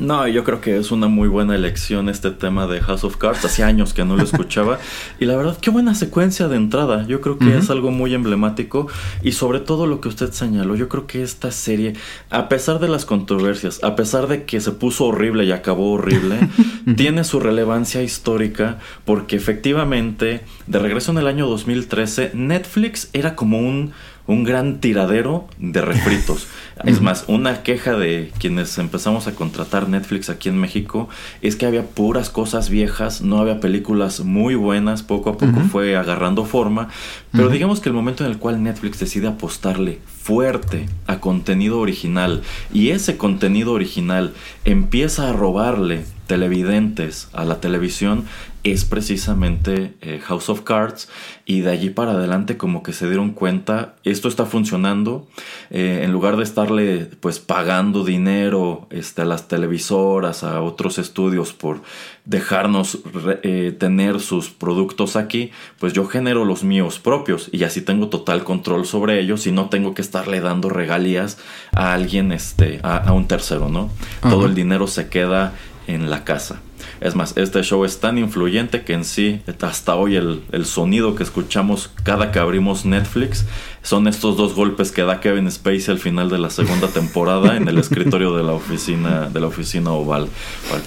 No, 0.00 0.28
yo 0.28 0.44
creo 0.44 0.60
que 0.60 0.76
es 0.76 0.92
una 0.92 1.08
muy 1.08 1.28
buena 1.28 1.56
elección 1.56 2.08
este 2.08 2.30
tema 2.30 2.66
de 2.66 2.80
House 2.80 3.02
of 3.02 3.16
Cards. 3.16 3.44
Hace 3.44 3.64
años 3.64 3.94
que 3.94 4.04
no 4.04 4.16
lo 4.16 4.22
escuchaba. 4.22 4.78
y 5.18 5.24
la 5.24 5.36
verdad, 5.36 5.58
qué 5.60 5.70
buena 5.70 5.94
secuencia 5.94 6.46
de 6.46 6.56
entrada. 6.56 7.06
Yo 7.06 7.20
creo 7.20 7.38
que 7.38 7.56
es 7.56 7.68
algo 7.70 7.90
muy 7.90 8.14
emblemático. 8.14 8.86
Y 9.22 9.32
sobre 9.32 9.60
todo 9.60 9.86
lo 9.86 10.00
que 10.00 10.08
usted 10.08 10.30
señaló, 10.30 10.76
yo 10.76 10.88
creo 10.88 11.06
que 11.06 11.22
esta 11.22 11.50
serie, 11.50 11.94
a 12.30 12.48
pesar 12.48 12.78
de 12.78 12.88
las 12.88 13.04
controversias, 13.04 13.82
a 13.82 13.96
pesar 13.96 14.28
de 14.28 14.44
que 14.44 14.60
se 14.60 14.70
puso 14.72 15.06
horrible 15.06 15.44
y 15.44 15.52
acabó 15.52 15.92
horrible, 15.92 16.38
tiene 16.96 17.24
su 17.24 17.40
relevancia 17.40 18.02
histórica 18.02 18.78
porque 19.04 19.36
efectivamente, 19.36 20.42
de 20.66 20.78
regreso 20.78 21.10
en 21.10 21.18
el 21.18 21.26
año 21.26 21.46
2013, 21.48 22.32
Netflix 22.34 23.10
era 23.12 23.34
como 23.34 23.58
un 23.58 23.92
un 24.28 24.44
gran 24.44 24.78
tiradero 24.80 25.48
de 25.58 25.80
refritos. 25.80 26.46
es 26.84 27.00
más, 27.00 27.24
una 27.26 27.62
queja 27.62 27.96
de 27.96 28.30
quienes 28.38 28.78
empezamos 28.78 29.26
a 29.26 29.32
contratar 29.32 29.88
Netflix 29.88 30.30
aquí 30.30 30.50
en 30.50 30.58
México 30.58 31.08
es 31.40 31.56
que 31.56 31.66
había 31.66 31.82
puras 31.82 32.30
cosas 32.30 32.68
viejas, 32.68 33.22
no 33.22 33.38
había 33.38 33.58
películas 33.58 34.20
muy 34.20 34.54
buenas, 34.54 35.02
poco 35.02 35.30
a 35.30 35.38
poco 35.38 35.60
fue 35.72 35.96
agarrando 35.96 36.44
forma, 36.44 36.88
pero 37.32 37.48
digamos 37.48 37.80
que 37.80 37.88
el 37.88 37.94
momento 37.94 38.24
en 38.24 38.30
el 38.30 38.38
cual 38.38 38.62
Netflix 38.62 39.00
decide 39.00 39.28
apostarle 39.28 39.98
fuerte 40.06 40.86
a 41.06 41.20
contenido 41.20 41.80
original 41.80 42.42
y 42.72 42.90
ese 42.90 43.16
contenido 43.16 43.72
original 43.72 44.34
empieza 44.64 45.30
a 45.30 45.32
robarle 45.32 46.04
televidentes 46.26 47.28
a 47.32 47.44
la 47.44 47.60
televisión 47.60 48.26
es 48.64 48.84
precisamente 48.84 49.94
eh, 50.00 50.20
House 50.24 50.48
of 50.48 50.62
Cards 50.62 51.08
y 51.46 51.60
de 51.60 51.70
allí 51.70 51.90
para 51.90 52.12
adelante 52.12 52.56
como 52.56 52.82
que 52.82 52.92
se 52.92 53.06
dieron 53.06 53.30
cuenta 53.30 53.94
esto 54.04 54.28
está 54.28 54.46
funcionando 54.46 55.26
eh, 55.70 56.00
en 56.02 56.12
lugar 56.12 56.36
de 56.36 56.42
estarle 56.42 57.08
pues 57.20 57.38
pagando 57.38 58.04
dinero 58.04 58.86
este, 58.90 59.22
a 59.22 59.24
las 59.24 59.48
televisoras 59.48 60.44
a 60.44 60.60
otros 60.60 60.98
estudios 60.98 61.52
por 61.52 61.82
dejarnos 62.24 62.98
eh, 63.42 63.74
tener 63.78 64.20
sus 64.20 64.50
productos 64.50 65.16
aquí 65.16 65.50
pues 65.78 65.92
yo 65.92 66.06
genero 66.06 66.44
los 66.44 66.64
míos 66.64 66.98
propios 66.98 67.48
y 67.52 67.64
así 67.64 67.80
tengo 67.80 68.08
total 68.08 68.44
control 68.44 68.86
sobre 68.86 69.20
ellos 69.20 69.46
y 69.46 69.52
no 69.52 69.68
tengo 69.68 69.94
que 69.94 70.02
estarle 70.02 70.40
dando 70.40 70.68
regalías 70.68 71.38
a 71.72 71.94
alguien 71.94 72.32
este 72.32 72.80
a, 72.82 73.12
un 73.12 73.26
tercero 73.28 73.68
no 73.68 73.90
todo 74.22 74.46
el 74.46 74.54
dinero 74.54 74.86
se 74.86 75.08
queda 75.08 75.54
en 75.88 76.10
la 76.10 76.24
casa. 76.24 76.60
Es 77.00 77.14
más, 77.14 77.36
este 77.36 77.62
show 77.62 77.84
es 77.84 78.00
tan 78.00 78.18
influyente 78.18 78.82
que 78.82 78.92
en 78.92 79.04
sí, 79.04 79.40
hasta 79.60 79.94
hoy 79.94 80.16
el, 80.16 80.42
el 80.52 80.66
sonido 80.66 81.14
que 81.14 81.22
escuchamos 81.22 81.90
cada 82.02 82.32
que 82.32 82.38
abrimos 82.38 82.84
Netflix 82.84 83.46
son 83.82 84.08
estos 84.08 84.36
dos 84.36 84.54
golpes 84.54 84.92
que 84.92 85.02
da 85.02 85.20
Kevin 85.20 85.50
Spacey 85.50 85.92
al 85.92 85.98
final 85.98 86.28
de 86.28 86.38
la 86.38 86.50
segunda 86.50 86.88
temporada 86.88 87.56
en 87.56 87.68
el 87.68 87.78
escritorio 87.78 88.36
de 88.36 88.42
la 88.42 88.52
oficina, 88.52 89.28
de 89.28 89.40
la 89.40 89.46
oficina 89.46 89.92
oval, 89.92 90.28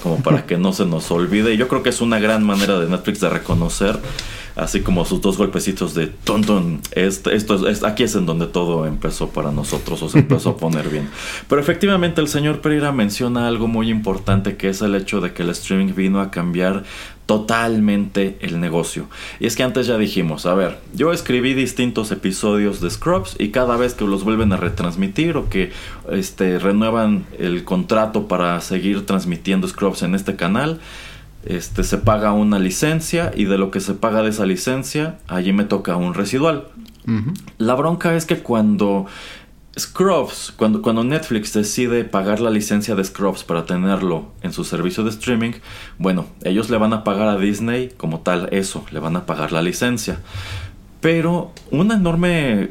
como 0.02 0.22
para 0.22 0.46
que 0.46 0.58
no 0.58 0.72
se 0.72 0.86
nos 0.86 1.10
olvide. 1.10 1.54
Y 1.54 1.56
yo 1.56 1.68
creo 1.68 1.82
que 1.82 1.88
es 1.88 2.00
una 2.00 2.20
gran 2.20 2.44
manera 2.44 2.78
de 2.78 2.88
Netflix 2.88 3.20
de 3.20 3.30
reconocer 3.30 3.98
así 4.56 4.80
como 4.80 5.04
sus 5.04 5.20
dos 5.20 5.38
golpecitos 5.38 5.94
de 5.94 6.06
tonton. 6.06 6.80
Esto, 6.92 7.30
esto 7.30 7.68
es, 7.68 7.84
aquí 7.84 8.02
es 8.02 8.14
en 8.14 8.26
donde 8.26 8.46
todo 8.46 8.86
empezó 8.86 9.30
para 9.30 9.50
nosotros 9.50 10.02
o 10.02 10.08
se 10.08 10.20
empezó 10.20 10.50
a 10.50 10.56
poner 10.58 10.88
bien. 10.88 11.08
Pero 11.48 11.60
efectivamente 11.60 12.20
el 12.20 12.28
señor 12.28 12.60
Pereira 12.60 12.92
menciona 12.92 13.48
algo 13.48 13.68
muy 13.68 13.90
importante 13.90 14.56
que 14.56 14.68
es 14.68 14.82
el 14.82 14.94
hecho 14.94 15.20
de 15.20 15.32
que 15.32 15.42
el 15.42 15.50
streaming 15.50 15.94
vino 15.94 16.20
a 16.20 16.30
cambiar 16.30 16.84
totalmente 17.26 18.36
el 18.40 18.60
negocio. 18.60 19.06
Y 19.40 19.46
es 19.46 19.56
que 19.56 19.62
antes 19.62 19.86
ya 19.86 19.96
dijimos, 19.96 20.44
a 20.44 20.54
ver, 20.54 20.78
yo 20.92 21.12
escribí 21.12 21.54
distintos 21.54 22.10
episodios 22.10 22.80
de 22.80 22.90
Scrubs 22.90 23.36
y 23.38 23.48
cada 23.50 23.76
vez 23.76 23.94
que 23.94 24.04
los 24.04 24.24
vuelven 24.24 24.52
a 24.52 24.56
retransmitir 24.56 25.36
o 25.36 25.48
que 25.48 25.72
este, 26.10 26.58
renuevan 26.58 27.24
el 27.38 27.64
contrato 27.64 28.28
para 28.28 28.60
seguir 28.60 29.06
transmitiendo 29.06 29.68
Scrubs 29.68 30.02
en 30.02 30.14
este 30.14 30.36
canal, 30.36 30.80
este, 31.44 31.84
se 31.84 31.98
paga 31.98 32.32
una 32.32 32.58
licencia 32.58 33.32
y 33.34 33.44
de 33.44 33.58
lo 33.58 33.70
que 33.70 33.80
se 33.80 33.94
paga 33.94 34.22
de 34.22 34.30
esa 34.30 34.46
licencia, 34.46 35.18
allí 35.28 35.52
me 35.52 35.64
toca 35.64 35.96
un 35.96 36.14
residual. 36.14 36.68
La 37.58 37.74
bronca 37.74 38.14
es 38.14 38.26
que 38.26 38.38
cuando 38.38 39.06
Scrubs, 39.78 40.52
cuando, 40.56 40.82
cuando 40.82 41.02
Netflix 41.02 41.52
decide 41.52 42.04
pagar 42.04 42.40
la 42.40 42.50
licencia 42.50 42.94
de 42.94 43.02
Scrubs 43.02 43.42
para 43.42 43.64
tenerlo 43.64 44.26
en 44.42 44.52
su 44.52 44.64
servicio 44.64 45.02
de 45.02 45.10
streaming, 45.10 45.52
bueno, 45.98 46.26
ellos 46.44 46.70
le 46.70 46.76
van 46.76 46.92
a 46.92 47.02
pagar 47.04 47.28
a 47.28 47.38
Disney 47.38 47.92
como 47.96 48.20
tal 48.20 48.48
eso, 48.52 48.84
le 48.92 49.00
van 49.00 49.16
a 49.16 49.26
pagar 49.26 49.50
la 49.50 49.62
licencia. 49.62 50.20
Pero 51.00 51.52
una 51.70 51.94
enorme 51.94 52.70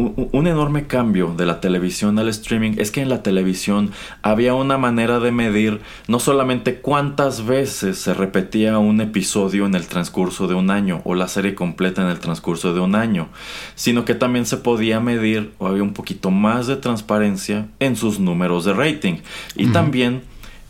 un 0.00 0.46
enorme 0.46 0.86
cambio 0.86 1.34
de 1.36 1.44
la 1.46 1.60
televisión 1.60 2.18
al 2.18 2.28
streaming 2.28 2.72
es 2.78 2.90
que 2.90 3.02
en 3.02 3.08
la 3.08 3.22
televisión 3.22 3.90
había 4.22 4.54
una 4.54 4.78
manera 4.78 5.20
de 5.20 5.30
medir 5.30 5.80
no 6.08 6.18
solamente 6.20 6.76
cuántas 6.76 7.44
veces 7.44 7.98
se 7.98 8.14
repetía 8.14 8.78
un 8.78 9.00
episodio 9.00 9.66
en 9.66 9.74
el 9.74 9.86
transcurso 9.86 10.46
de 10.46 10.54
un 10.54 10.70
año 10.70 11.02
o 11.04 11.14
la 11.14 11.28
serie 11.28 11.54
completa 11.54 12.02
en 12.02 12.08
el 12.08 12.18
transcurso 12.18 12.72
de 12.72 12.80
un 12.80 12.94
año, 12.94 13.28
sino 13.74 14.04
que 14.04 14.14
también 14.14 14.46
se 14.46 14.56
podía 14.56 15.00
medir 15.00 15.52
o 15.58 15.66
había 15.66 15.82
un 15.82 15.92
poquito 15.92 16.30
más 16.30 16.66
de 16.66 16.76
transparencia 16.76 17.68
en 17.78 17.96
sus 17.96 18.18
números 18.18 18.64
de 18.64 18.72
rating. 18.72 19.18
Y 19.54 19.66
también, 19.66 20.22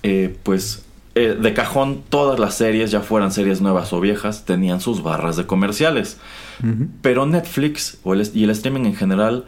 eh, 0.03 0.37
pues, 0.43 0.85
eh, 1.21 1.35
de 1.35 1.55
cajón 1.55 2.03
todas 2.09 2.39
las 2.39 2.55
series, 2.55 2.91
ya 2.91 3.01
fueran 3.01 3.33
series 3.33 3.61
nuevas 3.61 3.93
o 3.93 4.01
viejas, 4.01 4.45
tenían 4.45 4.81
sus 4.81 5.03
barras 5.03 5.37
de 5.37 5.47
comerciales. 5.47 6.18
Pero 7.01 7.25
Netflix 7.25 7.99
y 8.35 8.45
el 8.45 8.51
streaming 8.51 8.85
en 8.85 8.95
general 8.95 9.47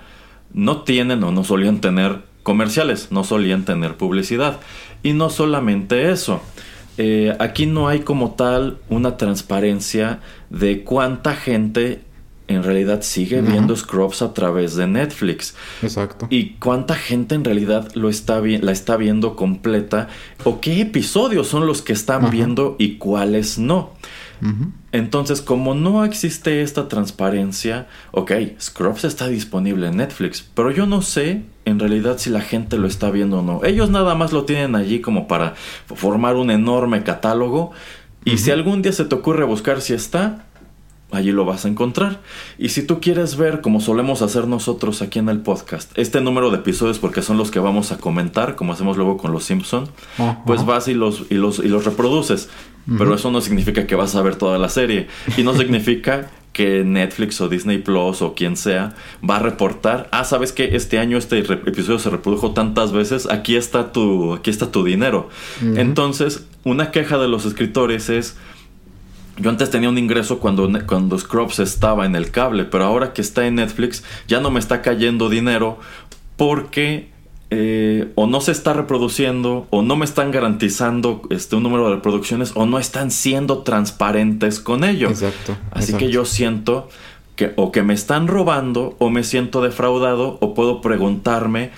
no 0.54 0.82
tienen 0.82 1.22
o 1.24 1.30
no 1.30 1.44
solían 1.44 1.80
tener 1.80 2.20
comerciales, 2.42 3.08
no 3.10 3.24
solían 3.24 3.64
tener 3.64 3.96
publicidad. 3.96 4.60
Y 5.02 5.12
no 5.12 5.28
solamente 5.28 6.10
eso. 6.10 6.40
Eh, 6.98 7.34
aquí 7.38 7.66
no 7.66 7.88
hay 7.88 8.00
como 8.00 8.32
tal 8.32 8.78
una 8.88 9.16
transparencia 9.16 10.20
de 10.50 10.84
cuánta 10.84 11.34
gente 11.34 12.02
en 12.54 12.62
realidad 12.62 13.02
sigue 13.02 13.40
viendo 13.40 13.76
Scrubs 13.76 14.22
a 14.22 14.34
través 14.34 14.76
de 14.76 14.86
Netflix. 14.86 15.54
Exacto. 15.82 16.26
Y 16.30 16.54
cuánta 16.54 16.94
gente 16.94 17.34
en 17.34 17.44
realidad 17.44 17.90
lo 17.94 18.08
está 18.08 18.40
la 18.40 18.72
está 18.72 18.96
viendo 18.96 19.36
completa 19.36 20.08
o 20.44 20.60
qué 20.60 20.80
episodios 20.80 21.48
son 21.48 21.66
los 21.66 21.82
que 21.82 21.92
están 21.92 22.30
viendo 22.30 22.76
y 22.78 22.96
cuáles 22.96 23.58
no. 23.58 23.92
Entonces, 24.90 25.40
como 25.40 25.74
no 25.74 26.04
existe 26.04 26.62
esta 26.62 26.88
transparencia, 26.88 27.86
ok, 28.10 28.32
Scrubs 28.60 29.04
está 29.04 29.28
disponible 29.28 29.86
en 29.86 29.98
Netflix, 29.98 30.44
pero 30.54 30.72
yo 30.72 30.84
no 30.84 31.00
sé 31.00 31.44
en 31.64 31.78
realidad 31.78 32.18
si 32.18 32.28
la 32.28 32.40
gente 32.40 32.76
lo 32.76 32.88
está 32.88 33.12
viendo 33.12 33.38
o 33.38 33.42
no. 33.42 33.64
Ellos 33.64 33.90
nada 33.90 34.16
más 34.16 34.32
lo 34.32 34.44
tienen 34.44 34.74
allí 34.74 35.00
como 35.00 35.28
para 35.28 35.54
formar 35.86 36.34
un 36.34 36.50
enorme 36.50 37.04
catálogo 37.04 37.70
y 38.24 38.38
si 38.38 38.50
algún 38.50 38.82
día 38.82 38.92
se 38.92 39.04
te 39.04 39.14
ocurre 39.14 39.44
buscar 39.44 39.80
si 39.80 39.94
está, 39.94 40.46
allí 41.12 41.32
lo 41.32 41.44
vas 41.44 41.64
a 41.64 41.68
encontrar. 41.68 42.20
Y 42.58 42.70
si 42.70 42.86
tú 42.86 43.00
quieres 43.00 43.36
ver, 43.36 43.60
como 43.60 43.80
solemos 43.80 44.22
hacer 44.22 44.46
nosotros 44.46 45.02
aquí 45.02 45.18
en 45.18 45.28
el 45.28 45.40
podcast, 45.40 45.96
este 45.96 46.20
número 46.20 46.50
de 46.50 46.58
episodios, 46.58 46.98
porque 46.98 47.22
son 47.22 47.36
los 47.36 47.50
que 47.50 47.58
vamos 47.58 47.92
a 47.92 47.98
comentar, 47.98 48.56
como 48.56 48.72
hacemos 48.72 48.96
luego 48.96 49.16
con 49.16 49.32
los 49.32 49.44
Simpson, 49.44 49.88
pues 50.46 50.64
vas 50.64 50.88
y 50.88 50.94
los, 50.94 51.24
y 51.30 51.34
los, 51.34 51.58
y 51.58 51.68
los 51.68 51.84
reproduces. 51.84 52.48
Pero 52.98 53.14
eso 53.14 53.30
no 53.30 53.40
significa 53.40 53.86
que 53.86 53.94
vas 53.94 54.16
a 54.16 54.22
ver 54.22 54.36
toda 54.36 54.58
la 54.58 54.68
serie. 54.68 55.06
Y 55.36 55.44
no 55.44 55.54
significa 55.58 56.30
que 56.52 56.84
Netflix 56.84 57.40
o 57.40 57.48
Disney 57.48 57.78
Plus 57.78 58.22
o 58.22 58.34
quien 58.34 58.56
sea 58.56 58.94
va 59.28 59.36
a 59.36 59.38
reportar, 59.38 60.08
ah, 60.12 60.24
sabes 60.24 60.52
que 60.52 60.76
este 60.76 60.98
año 60.98 61.16
este 61.16 61.38
episodio 61.38 61.98
se 61.98 62.10
reprodujo 62.10 62.52
tantas 62.52 62.92
veces, 62.92 63.26
aquí 63.30 63.56
está 63.56 63.92
tu, 63.92 64.34
aquí 64.34 64.50
está 64.50 64.70
tu 64.70 64.84
dinero. 64.84 65.30
Entonces, 65.62 66.46
una 66.64 66.90
queja 66.90 67.18
de 67.18 67.28
los 67.28 67.46
escritores 67.46 68.10
es 68.10 68.36
yo 69.38 69.50
antes 69.50 69.70
tenía 69.70 69.88
un 69.88 69.98
ingreso 69.98 70.38
cuando, 70.38 70.70
cuando 70.86 71.18
Scrubs 71.18 71.58
estaba 71.58 72.06
en 72.06 72.16
el 72.16 72.30
cable, 72.30 72.64
pero 72.64 72.84
ahora 72.84 73.12
que 73.12 73.22
está 73.22 73.46
en 73.46 73.56
Netflix 73.56 74.04
ya 74.28 74.40
no 74.40 74.50
me 74.50 74.60
está 74.60 74.82
cayendo 74.82 75.28
dinero 75.28 75.78
porque 76.36 77.10
eh, 77.50 78.10
o 78.14 78.26
no 78.26 78.40
se 78.40 78.52
está 78.52 78.72
reproduciendo 78.72 79.66
o 79.70 79.82
no 79.82 79.96
me 79.96 80.04
están 80.04 80.30
garantizando 80.30 81.22
este, 81.30 81.56
un 81.56 81.62
número 81.62 81.88
de 81.88 81.96
reproducciones 81.96 82.52
o 82.54 82.66
no 82.66 82.78
están 82.78 83.10
siendo 83.10 83.58
transparentes 83.58 84.58
con 84.58 84.84
ello. 84.84 85.08
Exacto. 85.08 85.56
Así 85.70 85.94
que 85.94 86.10
yo 86.10 86.24
siento 86.24 86.88
que 87.36 87.52
o 87.56 87.72
que 87.72 87.82
me 87.82 87.94
están 87.94 88.26
robando 88.26 88.96
o 88.98 89.10
me 89.10 89.24
siento 89.24 89.60
defraudado 89.60 90.38
o 90.40 90.54
puedo 90.54 90.80
preguntarme, 90.80 91.72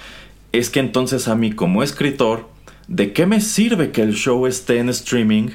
es 0.52 0.70
que 0.70 0.80
entonces 0.80 1.26
a 1.26 1.34
mí 1.34 1.52
como 1.52 1.82
escritor, 1.82 2.48
¿de 2.86 3.12
qué 3.12 3.26
me 3.26 3.40
sirve 3.40 3.90
que 3.90 4.02
el 4.02 4.14
show 4.14 4.46
esté 4.46 4.78
en 4.78 4.88
streaming? 4.88 5.48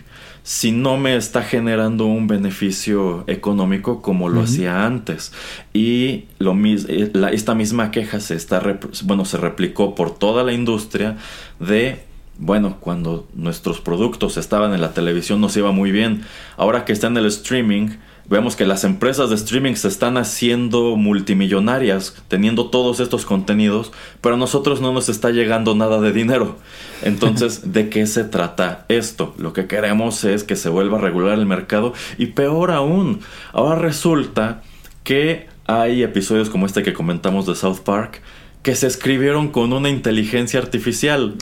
Si 0.50 0.72
no 0.72 0.98
me 0.98 1.16
está 1.16 1.44
generando 1.44 2.08
un 2.08 2.26
beneficio 2.26 3.24
económico 3.28 4.02
como 4.02 4.30
lo 4.30 4.42
hacía 4.42 4.84
antes. 4.84 5.32
Y 5.76 6.26
lo 6.40 6.58
eh, 6.66 7.12
esta 7.34 7.54
misma 7.54 7.92
queja 7.92 8.20
se, 8.20 8.34
está 8.34 8.60
bueno, 9.04 9.26
se 9.26 9.38
replicó 9.38 9.94
por 9.94 10.18
toda 10.18 10.44
la 10.44 10.52
industria 10.52 11.18
de 11.60 12.04
bueno, 12.40 12.78
cuando 12.80 13.28
nuestros 13.36 13.80
productos 13.80 14.38
estaban 14.38 14.74
en 14.74 14.82
la 14.82 14.92
televisión 14.92 15.40
nos 15.40 15.56
iba 15.56 15.72
muy 15.72 15.92
bien. 15.92 16.24
Ahora 16.58 16.84
que 16.84 16.94
está 16.94 17.06
en 17.06 17.18
el 17.18 17.28
streaming, 17.28 17.90
vemos 18.30 18.56
que 18.56 18.66
las 18.66 18.84
empresas 18.84 19.30
de 19.30 19.36
streaming 19.36 19.76
se 19.76 19.88
están 19.88 20.18
haciendo 20.18 20.96
multimillonarias 20.96 22.16
teniendo 22.28 22.70
todos 22.70 23.00
estos 23.00 23.26
contenidos, 23.26 23.92
pero 24.22 24.36
a 24.36 24.38
nosotros 24.38 24.82
no 24.82 24.94
nos 24.94 25.10
está 25.10 25.32
llegando 25.32 25.76
nada 25.76 26.00
de 26.00 26.12
dinero. 26.12 26.58
Entonces, 27.02 27.74
¿de 27.74 27.90
qué 27.90 28.06
se 28.06 28.24
trata 28.24 28.86
esto? 28.90 29.34
Lo 29.38 29.54
que 29.54 29.68
queremos 29.68 30.24
es 30.24 30.44
que 30.44 30.56
se 30.56 30.70
vuelva 30.70 30.98
a 30.98 31.02
regular 31.02 31.38
el 31.38 31.46
mercado 31.46 31.94
y 32.18 32.28
peor 32.28 32.72
aún, 32.72 33.22
ahora 33.54 33.76
resulta 33.76 34.62
que 35.04 35.48
hay 35.66 36.04
episodios 36.04 36.50
como 36.50 36.66
este 36.66 36.84
que 36.84 36.94
comentamos 36.94 37.46
de 37.46 37.56
South 37.56 37.80
Park 37.84 38.22
que 38.64 38.76
se 38.76 38.88
escribieron 38.88 39.50
con 39.50 39.72
una 39.72 39.90
inteligencia 39.90 40.60
artificial. 40.60 41.36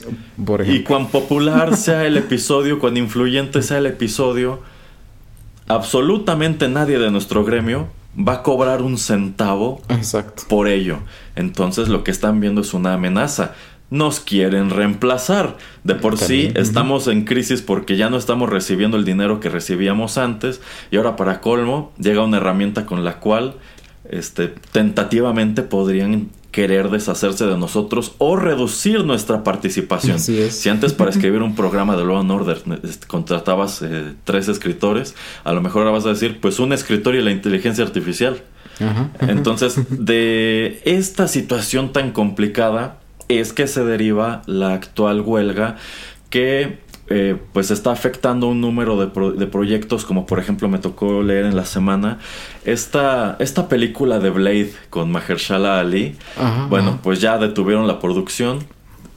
y 0.66 0.80
cuán 0.80 1.08
popular 1.08 1.76
sea 1.76 2.06
el 2.06 2.16
episodio, 2.16 2.78
cuán 2.78 2.96
influyente 2.96 3.62
sea 3.62 3.78
el 3.78 3.86
episodio, 3.86 4.62
absolutamente 5.68 6.68
nadie 6.68 6.98
de 6.98 7.10
nuestro 7.10 7.44
gremio 7.44 7.88
va 8.18 8.34
a 8.34 8.42
cobrar 8.42 8.82
un 8.82 8.98
centavo 8.98 9.80
por 10.48 10.68
ello. 10.68 10.98
Entonces 11.36 11.88
lo 11.88 12.02
que 12.04 12.10
están 12.10 12.40
viendo 12.40 12.62
es 12.62 12.74
una 12.74 12.94
amenaza. 12.94 13.54
Nos 13.90 14.20
quieren 14.20 14.70
reemplazar. 14.70 15.56
De 15.84 15.94
por 15.94 16.18
sí 16.18 16.50
estamos 16.54 17.06
en 17.06 17.24
crisis 17.24 17.62
porque 17.62 17.96
ya 17.96 18.10
no 18.10 18.16
estamos 18.16 18.50
recibiendo 18.50 18.96
el 18.96 19.04
dinero 19.04 19.40
que 19.40 19.48
recibíamos 19.48 20.18
antes 20.18 20.60
y 20.90 20.96
ahora 20.96 21.16
para 21.16 21.40
colmo 21.40 21.92
llega 21.98 22.24
una 22.24 22.38
herramienta 22.38 22.84
con 22.84 23.04
la 23.04 23.20
cual 23.20 23.54
este, 24.10 24.48
tentativamente 24.72 25.62
podrían 25.62 26.30
querer 26.58 26.90
deshacerse 26.90 27.46
de 27.46 27.56
nosotros 27.56 28.14
o 28.18 28.34
reducir 28.34 29.04
nuestra 29.04 29.44
participación. 29.44 30.18
Si 30.18 30.68
antes 30.68 30.92
para 30.92 31.08
escribir 31.14 31.40
un 31.40 31.54
programa 31.54 31.94
de 31.94 32.02
Law 32.04 32.18
and 32.18 32.32
Order 32.32 32.62
contratabas 33.06 33.80
eh, 33.82 34.14
tres 34.24 34.48
escritores, 34.48 35.14
a 35.44 35.52
lo 35.52 35.60
mejor 35.60 35.82
ahora 35.82 35.92
vas 35.92 36.06
a 36.06 36.08
decir, 36.08 36.40
pues 36.40 36.58
un 36.58 36.72
escritor 36.72 37.14
y 37.14 37.22
la 37.22 37.30
inteligencia 37.30 37.84
artificial. 37.84 38.42
Entonces, 39.20 39.76
de 39.90 40.82
esta 40.84 41.28
situación 41.28 41.92
tan 41.92 42.10
complicada 42.10 42.98
es 43.28 43.52
que 43.52 43.68
se 43.68 43.84
deriva 43.84 44.42
la 44.46 44.74
actual 44.74 45.20
huelga 45.20 45.76
que 46.28 46.80
eh, 47.10 47.36
pues 47.52 47.70
está 47.70 47.90
afectando 47.90 48.48
un 48.48 48.60
número 48.60 48.98
de, 48.98 49.46
proyectos, 49.46 50.04
como 50.04 50.26
por 50.26 50.38
ejemplo 50.38 50.68
me 50.68 50.78
tocó 50.78 51.22
leer 51.22 51.46
en 51.46 51.56
la 51.56 51.64
semana 51.64 52.18
esta, 52.64 53.36
esta 53.38 53.68
película 53.68 54.18
de 54.18 54.30
Blade 54.30 54.72
con 54.90 55.10
Mahershala 55.10 55.80
Ali. 55.80 56.16
bueno, 56.68 56.98
pues 57.02 57.20
ya 57.20 57.38
detuvieron 57.38 57.86
la 57.86 57.98
producción 57.98 58.60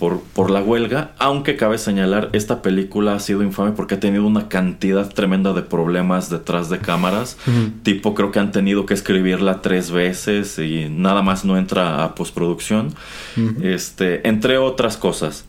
por, 0.02 0.20
por 0.20 0.50
la 0.50 0.64
huelga, 0.64 1.12
aunque 1.20 1.58
cabe 1.58 1.78
señalar, 1.78 2.30
esta 2.34 2.64
película 2.64 3.14
ha 3.14 3.20
sido 3.20 3.44
infame 3.44 3.72
porque 3.74 3.94
ha 3.94 4.00
tenido 4.00 4.26
una 4.26 4.50
cantidad 4.50 5.08
tremenda 5.08 5.54
de 5.54 5.62
problemas 5.62 6.32
detrás 6.32 6.70
de 6.72 6.80
cámaras, 6.80 7.38
tipo 7.84 8.16
creo 8.16 8.32
que 8.32 8.40
han 8.40 8.52
tenido 8.52 8.88
que 8.88 8.96
escribirla 8.96 9.62
tres 9.62 9.92
veces 9.92 10.58
y 10.58 10.88
nada 10.90 11.22
más 11.22 11.46
no 11.46 11.56
entra 11.56 12.04
a 12.04 12.16
postproducción, 12.16 12.96
este, 13.62 14.28
entre 14.28 14.58
otras 14.58 14.98
cosas. 14.98 15.46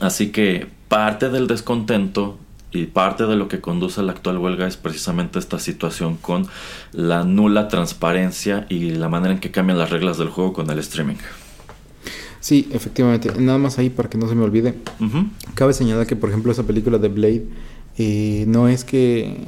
Así 0.00 0.30
que 0.30 0.66
parte 0.88 1.28
del 1.28 1.46
descontento 1.46 2.38
y 2.72 2.86
parte 2.86 3.26
de 3.26 3.36
lo 3.36 3.48
que 3.48 3.60
conduce 3.60 4.00
a 4.00 4.02
la 4.02 4.12
actual 4.12 4.38
huelga 4.38 4.66
es 4.66 4.76
precisamente 4.76 5.38
esta 5.38 5.58
situación 5.58 6.16
con 6.16 6.46
la 6.92 7.24
nula 7.24 7.68
transparencia 7.68 8.66
y 8.68 8.90
la 8.90 9.08
manera 9.08 9.34
en 9.34 9.40
que 9.40 9.50
cambian 9.52 9.78
las 9.78 9.90
reglas 9.90 10.18
del 10.18 10.28
juego 10.28 10.52
con 10.52 10.68
el 10.70 10.78
streaming. 10.80 11.16
Sí, 12.40 12.68
efectivamente. 12.72 13.32
Nada 13.40 13.58
más 13.58 13.78
ahí 13.78 13.90
para 13.90 14.10
que 14.10 14.18
no 14.18 14.28
se 14.28 14.34
me 14.34 14.42
olvide. 14.42 14.74
Cabe 15.54 15.72
señalar 15.72 16.06
que, 16.06 16.16
por 16.16 16.28
ejemplo, 16.28 16.52
esa 16.52 16.64
película 16.64 16.98
de 16.98 17.08
Blade 17.08 17.44
eh, 17.96 18.44
no 18.48 18.68
es 18.68 18.84
que 18.84 19.38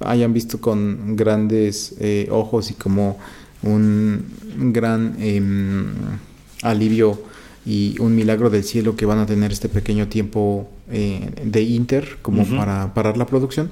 hayan 0.00 0.34
visto 0.34 0.60
con 0.60 1.16
grandes 1.16 1.94
eh, 1.98 2.28
ojos 2.30 2.70
y 2.70 2.74
como 2.74 3.18
un 3.62 4.26
gran 4.72 5.16
em, 5.18 5.94
alivio 6.62 7.22
y 7.66 7.96
un 7.98 8.14
milagro 8.14 8.48
del 8.48 8.62
cielo 8.62 8.94
que 8.94 9.06
van 9.06 9.18
a 9.18 9.26
tener 9.26 9.50
este 9.50 9.68
pequeño 9.68 10.06
tiempo 10.06 10.68
eh, 10.90 11.30
de 11.44 11.62
Inter 11.62 12.18
como 12.22 12.44
para 12.44 12.94
parar 12.94 13.16
la 13.16 13.26
producción. 13.26 13.70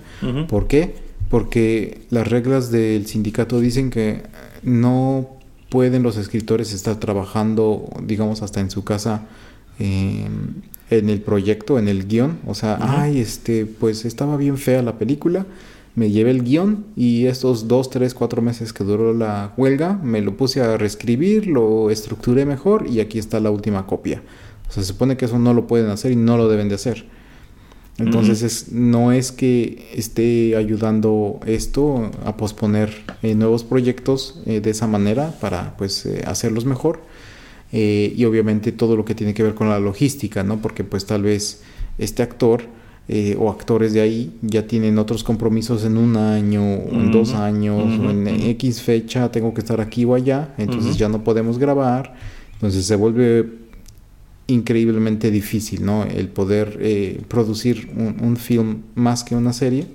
¿Por 0.48 0.66
qué? 0.66 0.96
Porque 1.30 2.02
las 2.10 2.26
reglas 2.26 2.72
del 2.72 3.06
sindicato 3.06 3.60
dicen 3.60 3.90
que 3.90 4.22
no 4.64 5.30
pueden 5.68 6.02
los 6.02 6.16
escritores 6.16 6.72
estar 6.72 6.96
trabajando, 6.96 7.88
digamos, 8.02 8.42
hasta 8.42 8.60
en 8.60 8.70
su 8.70 8.82
casa 8.82 9.22
eh, 9.78 10.28
en 10.90 11.08
el 11.08 11.20
proyecto, 11.20 11.78
en 11.78 11.86
el 11.86 12.08
guion. 12.08 12.40
O 12.46 12.54
sea, 12.54 12.78
ay, 12.80 13.20
este, 13.20 13.64
pues 13.64 14.04
estaba 14.04 14.36
bien 14.36 14.58
fea 14.58 14.82
la 14.82 14.98
película 14.98 15.46
me 15.94 16.10
llevé 16.10 16.30
el 16.30 16.42
guion 16.42 16.86
y 16.96 17.26
estos 17.26 17.68
dos, 17.68 17.90
tres, 17.90 18.14
cuatro 18.14 18.42
meses 18.42 18.72
que 18.72 18.84
duró 18.84 19.12
la 19.12 19.52
huelga, 19.56 20.00
me 20.02 20.20
lo 20.20 20.36
puse 20.36 20.60
a 20.60 20.76
reescribir, 20.76 21.46
lo 21.46 21.90
estructuré 21.90 22.46
mejor 22.46 22.86
y 22.88 23.00
aquí 23.00 23.18
está 23.18 23.40
la 23.40 23.50
última 23.50 23.86
copia. 23.86 24.22
O 24.68 24.72
sea, 24.72 24.82
se 24.82 24.88
supone 24.88 25.16
que 25.16 25.26
eso 25.26 25.38
no 25.38 25.54
lo 25.54 25.66
pueden 25.66 25.90
hacer 25.90 26.12
y 26.12 26.16
no 26.16 26.36
lo 26.36 26.48
deben 26.48 26.68
de 26.68 26.74
hacer. 26.74 27.06
Entonces 27.96 28.42
es, 28.42 28.72
no 28.72 29.12
es 29.12 29.30
que 29.30 29.88
esté 29.94 30.56
ayudando 30.56 31.38
esto 31.46 32.10
a 32.24 32.36
posponer 32.36 32.92
eh, 33.22 33.36
nuevos 33.36 33.62
proyectos 33.62 34.40
eh, 34.46 34.60
de 34.60 34.70
esa 34.70 34.88
manera 34.88 35.32
para 35.40 35.76
pues 35.76 36.04
eh, 36.06 36.24
hacerlos 36.26 36.64
mejor 36.64 37.02
y 37.76 38.24
obviamente 38.24 38.70
todo 38.70 38.94
lo 38.94 39.04
que 39.04 39.16
tiene 39.16 39.34
que 39.34 39.42
ver 39.42 39.56
con 39.56 39.68
la 39.68 39.80
logística, 39.80 40.44
¿no? 40.44 40.62
Porque 40.62 40.84
pues 40.84 41.06
tal 41.06 41.24
vez 41.24 41.62
este 41.98 42.22
actor 42.22 42.66
eh, 43.06 43.36
o 43.38 43.50
actores 43.50 43.92
de 43.92 44.00
ahí 44.00 44.32
ya 44.40 44.66
tienen 44.66 44.98
otros 44.98 45.22
compromisos 45.22 45.84
en 45.84 45.98
un 45.98 46.16
año, 46.16 46.62
o 46.62 46.94
en 46.94 47.12
dos 47.12 47.34
años, 47.34 47.98
o 48.00 48.10
en 48.10 48.26
X 48.26 48.80
fecha 48.80 49.30
tengo 49.30 49.52
que 49.52 49.60
estar 49.60 49.80
aquí 49.80 50.04
o 50.04 50.14
allá, 50.14 50.54
entonces 50.56 50.96
ya 50.96 51.08
no 51.08 51.22
podemos 51.22 51.58
grabar, 51.58 52.14
entonces 52.54 52.86
se 52.86 52.96
vuelve 52.96 53.64
increíblemente 54.46 55.30
difícil, 55.30 55.84
¿no? 55.84 56.04
El 56.04 56.28
poder 56.28 56.78
eh, 56.80 57.20
producir 57.28 57.90
un, 57.94 58.36
film 58.36 58.82
más 58.94 59.24
que 59.24 59.34
una 59.34 59.52
serie, 59.52 59.86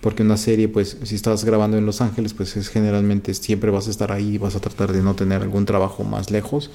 porque 0.00 0.22
una 0.22 0.36
serie, 0.36 0.68
pues, 0.68 0.98
si 1.02 1.14
estás 1.14 1.44
grabando 1.44 1.76
en 1.76 1.84
Los 1.84 2.00
Ángeles, 2.00 2.32
pues 2.32 2.56
es 2.56 2.68
generalmente 2.68 3.34
siempre 3.34 3.70
vas 3.70 3.88
a 3.88 3.90
estar 3.90 4.12
ahí, 4.12 4.38
vas 4.38 4.54
a 4.54 4.60
tratar 4.60 4.92
de 4.92 5.02
no 5.02 5.14
tener 5.14 5.42
algún 5.42 5.66
trabajo 5.66 6.04
más 6.04 6.30
lejos, 6.30 6.70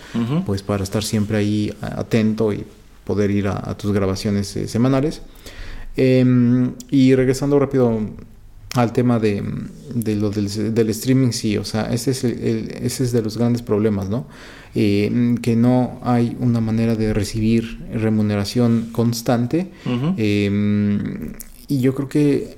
pues 0.46 0.62
para 0.62 0.84
estar 0.84 1.04
siempre 1.04 1.38
ahí 1.38 1.74
atento 1.82 2.54
y 2.54 2.64
poder 3.04 3.32
ir 3.32 3.48
a, 3.48 3.76
tus 3.78 3.92
grabaciones 3.92 4.56
eh, 4.56 4.68
semanales. 4.68 5.22
Em, 5.98 6.74
y 6.92 7.16
regresando 7.16 7.58
rápido 7.60 8.00
al 8.74 8.92
tema 8.92 9.20
de, 9.20 9.42
lo 10.16 10.30
del, 10.30 10.90
streaming, 10.90 11.32
sí, 11.32 11.58
o 11.58 11.64
sea, 11.64 11.94
ese 11.94 12.12
es, 12.12 12.24
ese 12.26 13.04
es 13.06 13.12
de 13.14 13.22
los 13.22 13.38
grandes 13.38 13.62
problemas, 13.62 14.10
¿no? 14.10 14.28
Eh, 14.76 15.36
que 15.42 15.56
no 15.56 16.00
hay 16.04 16.36
una 16.42 16.60
manera 16.60 16.96
de 16.96 17.14
recibir 17.14 17.80
remuneración 17.94 18.90
constante. 18.92 19.72
Em, 20.18 21.32
y 21.70 21.80
yo 21.80 21.96
creo 21.96 22.10
que 22.10 22.58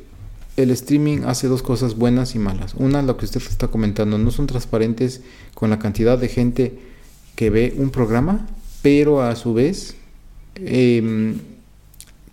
el 0.55 0.71
streaming 0.71 1.19
hace 1.27 1.47
dos 1.47 1.61
cosas 1.61 1.95
buenas 1.95 2.33
y 2.33 2.39
malas. 2.39 2.73
Una, 2.73 3.03
lo 3.03 3.17
que 3.17 3.25
usted 3.25 3.41
está 3.47 3.67
comentando, 3.67 4.17
no 4.17 4.31
son 4.31 4.47
transparentes 4.47 5.21
con 5.53 5.69
la 5.69 5.77
cantidad 5.77 6.17
de 6.17 6.27
gente 6.29 6.79
que 7.35 7.51
ve 7.51 7.75
un 7.77 7.91
programa, 7.91 8.47
pero 8.81 9.21
a 9.21 9.35
su 9.35 9.53
vez... 9.53 9.95
Eh, 10.55 11.35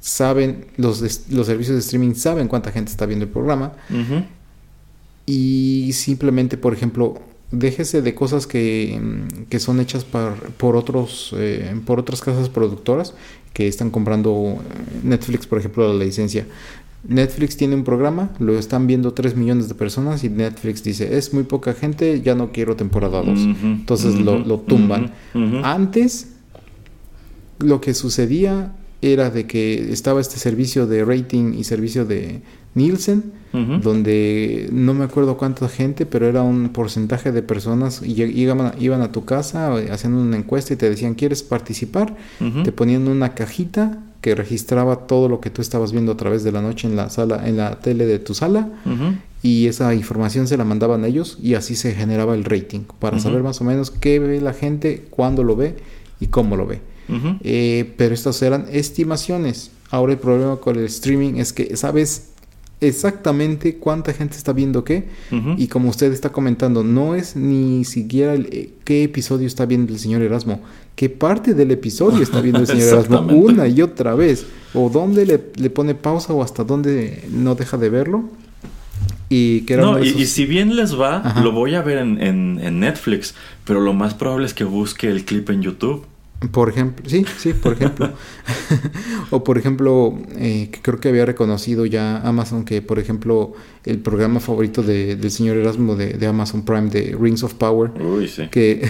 saben, 0.04 0.66
los, 0.76 1.00
los 1.30 1.46
servicios 1.46 1.76
de 1.76 1.80
streaming 1.80 2.12
saben 2.12 2.46
cuánta 2.46 2.70
gente 2.70 2.90
está 2.90 3.06
viendo 3.06 3.24
el 3.24 3.30
programa. 3.30 3.72
Y 5.24 5.92
simplemente, 5.94 6.58
por 6.58 6.74
ejemplo, 6.74 7.22
déjese 7.50 8.02
de 8.02 8.14
cosas 8.14 8.46
que, 8.46 9.00
que 9.48 9.58
son 9.58 9.80
hechas 9.80 10.04
por, 10.04 10.76
otros, 10.76 11.34
eh, 11.38 11.74
por 11.86 11.98
otras 12.00 12.20
casas 12.20 12.50
productoras 12.50 13.14
que 13.54 13.66
están 13.66 13.88
comprando 13.88 14.58
eh, 14.58 15.00
Netflix, 15.04 15.46
por 15.46 15.58
ejemplo, 15.58 15.90
la 15.90 16.04
licencia. 16.04 16.46
Netflix 17.08 17.56
tiene 17.56 17.74
un 17.74 17.84
programa, 17.84 18.30
lo 18.40 18.58
están 18.58 18.86
viendo 18.86 19.14
3 19.14 19.36
millones 19.36 19.68
de 19.68 19.74
personas 19.74 20.22
y 20.22 20.28
Netflix 20.28 20.84
dice, 20.84 21.16
es 21.16 21.32
muy 21.32 21.44
poca 21.44 21.72
gente, 21.72 22.20
ya 22.20 22.34
no 22.34 22.52
quiero 22.52 22.76
temporada 22.76 23.22
2. 23.22 23.38
Entonces 23.62 24.16
lo, 24.16 24.38
lo, 24.38 24.58
tumban. 24.58 25.12
Antes, 25.62 26.28
lo 27.58 27.80
que 27.80 27.94
sucedía 27.94 28.74
era 29.12 29.30
de 29.30 29.46
que 29.46 29.92
estaba 29.92 30.20
este 30.20 30.38
servicio 30.38 30.86
de 30.86 31.04
rating 31.04 31.54
y 31.54 31.64
servicio 31.64 32.06
de 32.06 32.40
Nielsen, 32.74 33.32
donde 33.82 34.68
no 34.72 34.94
me 34.94 35.04
acuerdo 35.04 35.36
cuánta 35.36 35.68
gente, 35.68 36.06
pero 36.06 36.26
era 36.26 36.42
un 36.42 36.70
porcentaje 36.70 37.30
de 37.30 37.40
personas 37.40 38.02
y 38.02 38.20
iban, 38.20 38.72
iban 38.80 39.00
a 39.00 39.12
tu 39.12 39.24
casa 39.24 39.80
eh, 39.80 39.90
haciendo 39.92 40.20
una 40.20 40.36
encuesta 40.36 40.74
y 40.74 40.76
te 40.76 40.90
decían, 40.90 41.14
¿quieres 41.14 41.44
participar? 41.44 42.16
Te 42.64 42.72
ponían 42.72 43.06
una 43.06 43.34
cajita 43.34 44.02
que 44.20 44.34
registraba 44.34 45.06
todo 45.06 45.28
lo 45.28 45.38
que 45.40 45.50
tú 45.50 45.62
estabas 45.62 45.92
viendo 45.92 46.12
a 46.12 46.16
través 46.16 46.42
de 46.42 46.50
la 46.50 46.62
noche 46.62 46.88
en 46.88 46.96
la 46.96 47.10
sala, 47.10 47.46
en 47.46 47.58
la 47.58 47.78
tele 47.78 48.06
de 48.06 48.18
tu 48.18 48.34
sala, 48.34 48.70
y 49.42 49.66
esa 49.66 49.94
información 49.94 50.48
se 50.48 50.56
la 50.56 50.64
mandaban 50.64 51.04
a 51.04 51.06
ellos 51.06 51.38
y 51.40 51.54
así 51.54 51.76
se 51.76 51.94
generaba 51.94 52.34
el 52.34 52.44
rating 52.44 52.80
para 52.98 53.20
saber 53.20 53.42
más 53.42 53.60
o 53.60 53.64
menos 53.64 53.90
qué 53.90 54.18
ve 54.18 54.40
la 54.40 54.54
gente, 54.54 55.06
cuándo 55.10 55.44
lo 55.44 55.54
ve 55.54 55.76
y 56.18 56.26
cómo 56.26 56.56
lo 56.56 56.66
ve. 56.66 56.93
Eh, 57.42 57.92
pero 57.96 58.14
estas 58.14 58.40
eran 58.42 58.66
estimaciones. 58.70 59.70
Ahora 59.90 60.12
el 60.12 60.18
problema 60.18 60.56
con 60.56 60.76
el 60.76 60.84
streaming 60.84 61.34
es 61.34 61.52
que 61.52 61.76
sabes 61.76 62.30
exactamente 62.80 63.76
cuánta 63.76 64.12
gente 64.12 64.36
está 64.36 64.52
viendo 64.52 64.84
qué 64.84 65.08
y 65.56 65.68
como 65.68 65.88
usted 65.88 66.12
está 66.12 66.32
comentando 66.32 66.82
no 66.82 67.14
es 67.14 67.36
ni 67.36 67.84
siquiera 67.84 68.34
el, 68.34 68.48
eh, 68.50 68.70
qué 68.84 69.04
episodio 69.04 69.46
está 69.46 69.64
viendo 69.64 69.92
el 69.92 69.98
señor 69.98 70.22
Erasmo 70.22 70.60
qué 70.94 71.08
parte 71.08 71.54
del 71.54 71.70
episodio 71.70 72.22
está 72.22 72.40
viendo 72.40 72.60
el 72.60 72.66
señor 72.66 72.88
Erasmo 72.88 73.20
una 73.32 73.68
y 73.68 73.80
otra 73.80 74.14
vez 74.14 74.46
o 74.74 74.90
dónde 74.90 75.24
le, 75.24 75.70
pone 75.70 75.94
pausa 75.94 76.32
o 76.32 76.42
hasta 76.42 76.64
dónde 76.64 77.24
no 77.30 77.54
deja 77.54 77.76
de 77.78 77.90
verlo. 77.90 78.24
Y 79.28 79.62
que 79.62 79.76
no, 79.76 80.02
y, 80.02 80.26
si 80.26 80.44
bien 80.44 80.76
les 80.76 80.98
va 81.00 81.40
lo 81.42 81.52
voy 81.52 81.74
a 81.76 81.82
ver 81.82 81.98
en, 81.98 82.20
en 82.20 82.80
Netflix 82.80 83.34
pero 83.64 83.80
lo 83.80 83.94
más 83.94 84.12
probable 84.14 84.46
es 84.46 84.52
que 84.52 84.64
busque 84.64 85.08
el 85.08 85.24
clip 85.24 85.48
en 85.48 85.62
YouTube 85.62 86.04
por 86.50 86.68
ejemplo, 86.68 87.08
sí, 87.08 87.24
sí, 87.38 87.52
por 87.52 87.74
ejemplo. 87.74 88.12
o 89.30 89.44
por 89.44 89.58
ejemplo, 89.58 90.18
eh, 90.36 90.68
que 90.70 90.80
creo 90.80 90.98
que 90.98 91.08
había 91.08 91.26
reconocido 91.26 91.86
ya 91.86 92.18
Amazon 92.18 92.64
que, 92.64 92.82
por 92.82 92.98
ejemplo, 92.98 93.52
el 93.84 93.98
programa 93.98 94.40
favorito 94.40 94.82
de, 94.82 95.16
del 95.16 95.30
señor 95.30 95.56
Erasmo 95.56 95.96
de, 95.96 96.14
de, 96.14 96.26
Amazon 96.26 96.64
Prime, 96.64 96.88
de 96.88 97.16
Rings 97.20 97.42
of 97.42 97.54
Power, 97.54 97.92
que 98.50 98.88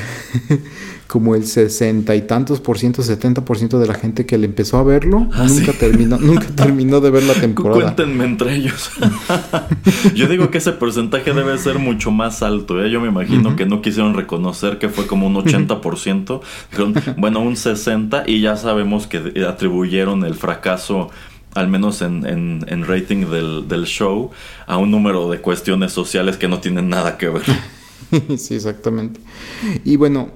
como 1.14 1.36
el 1.36 1.46
sesenta 1.46 2.16
y 2.16 2.22
tantos 2.22 2.58
por 2.58 2.76
ciento, 2.76 3.04
setenta 3.04 3.44
por 3.44 3.56
ciento 3.56 3.78
de 3.78 3.86
la 3.86 3.94
gente 3.94 4.26
que 4.26 4.36
le 4.36 4.46
empezó 4.46 4.78
a 4.78 4.82
verlo, 4.82 5.28
ah, 5.32 5.46
nunca 5.48 5.72
terminó, 5.72 6.18
nunca 6.18 6.48
terminó 6.56 7.00
de 7.00 7.10
ver 7.10 7.22
la 7.22 7.34
temporada. 7.34 7.82
Cuéntenme 7.82 8.24
entre 8.24 8.56
ellos. 8.56 8.90
Yo 10.16 10.26
digo 10.26 10.50
que 10.50 10.58
ese 10.58 10.72
porcentaje 10.72 11.32
debe 11.32 11.56
ser 11.58 11.78
mucho 11.78 12.10
más 12.10 12.42
alto. 12.42 12.84
¿eh? 12.84 12.90
Yo 12.90 13.00
me 13.00 13.06
imagino 13.06 13.54
que 13.54 13.64
no 13.64 13.80
quisieron 13.80 14.14
reconocer 14.14 14.80
que 14.80 14.88
fue 14.88 15.06
como 15.06 15.28
un 15.28 15.36
80%. 15.36 16.40
bueno, 17.16 17.42
un 17.42 17.54
60% 17.54 18.24
y 18.26 18.40
ya 18.40 18.56
sabemos 18.56 19.06
que 19.06 19.44
atribuyeron 19.48 20.24
el 20.24 20.34
fracaso 20.34 21.10
al 21.54 21.68
menos 21.68 22.02
en, 22.02 22.26
en, 22.26 22.84
rating 22.84 23.30
del, 23.30 23.68
del, 23.68 23.84
show, 23.84 24.32
a 24.66 24.78
un 24.78 24.90
número 24.90 25.30
de 25.30 25.38
cuestiones 25.38 25.92
sociales 25.92 26.38
que 26.38 26.48
no 26.48 26.58
tienen 26.58 26.88
nada 26.88 27.18
que 27.18 27.28
ver. 27.28 27.44
sí, 28.36 28.56
exactamente. 28.56 29.20
Y 29.84 29.94
bueno, 29.94 30.32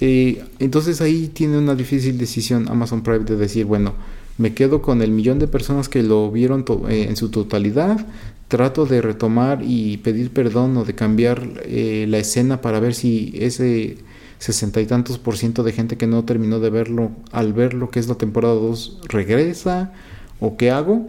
eh, 0.00 0.44
entonces 0.58 1.00
ahí 1.00 1.28
tiene 1.28 1.58
una 1.58 1.74
difícil 1.74 2.18
decisión 2.18 2.68
Amazon 2.68 3.02
Prime 3.02 3.24
de 3.24 3.36
decir, 3.36 3.64
bueno, 3.64 3.94
me 4.36 4.52
quedo 4.54 4.82
con 4.82 5.02
el 5.02 5.10
millón 5.10 5.38
de 5.38 5.46
personas 5.46 5.88
que 5.88 6.02
lo 6.02 6.30
vieron 6.30 6.64
eh, 6.88 7.06
en 7.08 7.16
su 7.16 7.28
totalidad, 7.28 8.04
trato 8.48 8.86
de 8.86 9.00
retomar 9.00 9.62
y 9.62 9.98
pedir 9.98 10.30
perdón 10.30 10.76
o 10.76 10.84
de 10.84 10.94
cambiar 10.94 11.62
eh, 11.64 12.06
la 12.08 12.18
escena 12.18 12.60
para 12.60 12.80
ver 12.80 12.94
si 12.94 13.32
ese 13.36 13.98
sesenta 14.38 14.80
y 14.80 14.86
tantos 14.86 15.18
por 15.18 15.36
ciento 15.38 15.62
de 15.62 15.72
gente 15.72 15.96
que 15.96 16.06
no 16.06 16.24
terminó 16.24 16.58
de 16.60 16.68
verlo 16.68 17.12
al 17.30 17.52
ver 17.52 17.72
lo 17.72 17.90
que 17.90 18.00
es 18.00 18.08
la 18.08 18.16
temporada 18.16 18.54
2 18.54 19.00
regresa 19.08 19.92
o 20.40 20.56
qué 20.56 20.70
hago, 20.70 21.08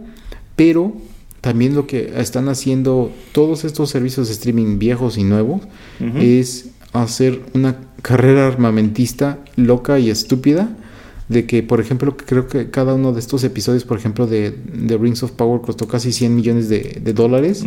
pero 0.54 0.94
también 1.40 1.74
lo 1.74 1.86
que 1.86 2.14
están 2.16 2.48
haciendo 2.48 3.10
todos 3.32 3.64
estos 3.64 3.90
servicios 3.90 4.28
de 4.28 4.34
streaming 4.34 4.78
viejos 4.78 5.18
y 5.18 5.24
nuevos 5.24 5.62
es 6.16 6.70
hacer 6.92 7.42
una 7.52 7.76
carrera 8.06 8.46
armamentista 8.46 9.40
loca 9.56 9.98
y 9.98 10.10
estúpida 10.10 10.68
de 11.28 11.44
que, 11.44 11.64
por 11.64 11.80
ejemplo, 11.80 12.16
creo 12.16 12.46
que 12.46 12.70
cada 12.70 12.94
uno 12.94 13.12
de 13.12 13.18
estos 13.18 13.42
episodios, 13.42 13.82
por 13.82 13.98
ejemplo, 13.98 14.28
de, 14.28 14.52
de 14.52 14.96
Rings 14.96 15.24
of 15.24 15.32
Power 15.32 15.60
costó 15.60 15.88
casi 15.88 16.12
100 16.12 16.36
millones 16.36 16.68
de, 16.68 17.12
dólares. 17.12 17.64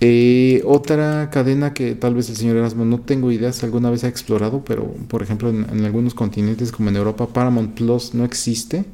Eh, 0.00 0.62
otra 0.64 1.28
cadena 1.28 1.74
que 1.74 1.94
tal 1.94 2.14
vez 2.14 2.30
el 2.30 2.36
señor 2.36 2.56
Erasmo 2.56 2.86
no 2.86 2.98
tengo 3.00 3.30
ideas 3.30 3.62
alguna 3.64 3.90
vez 3.90 4.02
ha 4.04 4.08
explorado, 4.08 4.64
pero 4.64 4.86
por 5.08 5.22
ejemplo 5.22 5.50
en, 5.50 5.84
algunos 5.84 6.14
continentes 6.14 6.72
como 6.72 6.88
en 6.88 6.96
Europa 6.96 7.26
Paramount 7.26 7.74
Plus 7.74 8.14
no 8.14 8.24
existe 8.24 8.84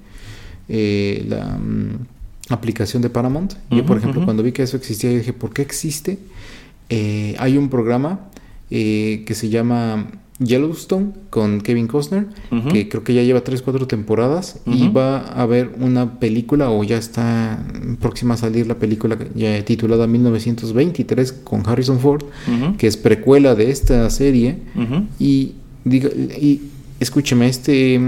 eh, 0.68 1.24
la 1.28 1.58
mm, 1.58 2.06
aplicación 2.50 3.02
de 3.02 3.10
Paramount. 3.10 3.54
Yo 3.70 3.86
por 3.86 3.98
ejemplo 3.98 4.24
cuando 4.24 4.42
vi 4.42 4.50
que 4.50 4.64
eso 4.64 4.76
existía 4.76 5.10
dije, 5.10 5.32
¿por 5.32 5.52
qué 5.52 5.62
existe? 5.62 6.18
Eh, 6.88 7.36
hay 7.38 7.56
un 7.56 7.68
programa 7.68 8.31
que 8.72 9.34
se 9.34 9.48
llama 9.50 10.06
Yellowstone 10.38 11.12
con 11.30 11.60
Kevin 11.60 11.86
Costner, 11.86 12.26
que 12.70 12.88
creo 12.88 13.04
que 13.04 13.14
ya 13.14 13.22
lleva 13.22 13.44
3, 13.44 13.62
4 13.62 13.86
temporadas 13.86 14.60
y 14.66 14.88
va 14.88 15.18
a 15.18 15.42
haber 15.42 15.72
una 15.78 16.18
película 16.18 16.70
o 16.70 16.82
ya 16.84 16.96
está 16.96 17.64
próxima 18.00 18.34
a 18.34 18.36
salir 18.36 18.66
la 18.66 18.76
película 18.76 19.18
ya 19.34 19.62
titulada 19.64 20.06
1923 20.06 21.32
con 21.32 21.66
Harrison 21.66 22.00
Ford, 22.00 22.24
que 22.78 22.86
es 22.86 22.96
precuela 22.96 23.54
de 23.54 23.70
esta 23.70 24.08
serie 24.10 24.58
y, 25.18 25.52
diga, 25.84 26.08
y 26.10 26.62
escúcheme, 26.98 27.48
este 27.48 28.00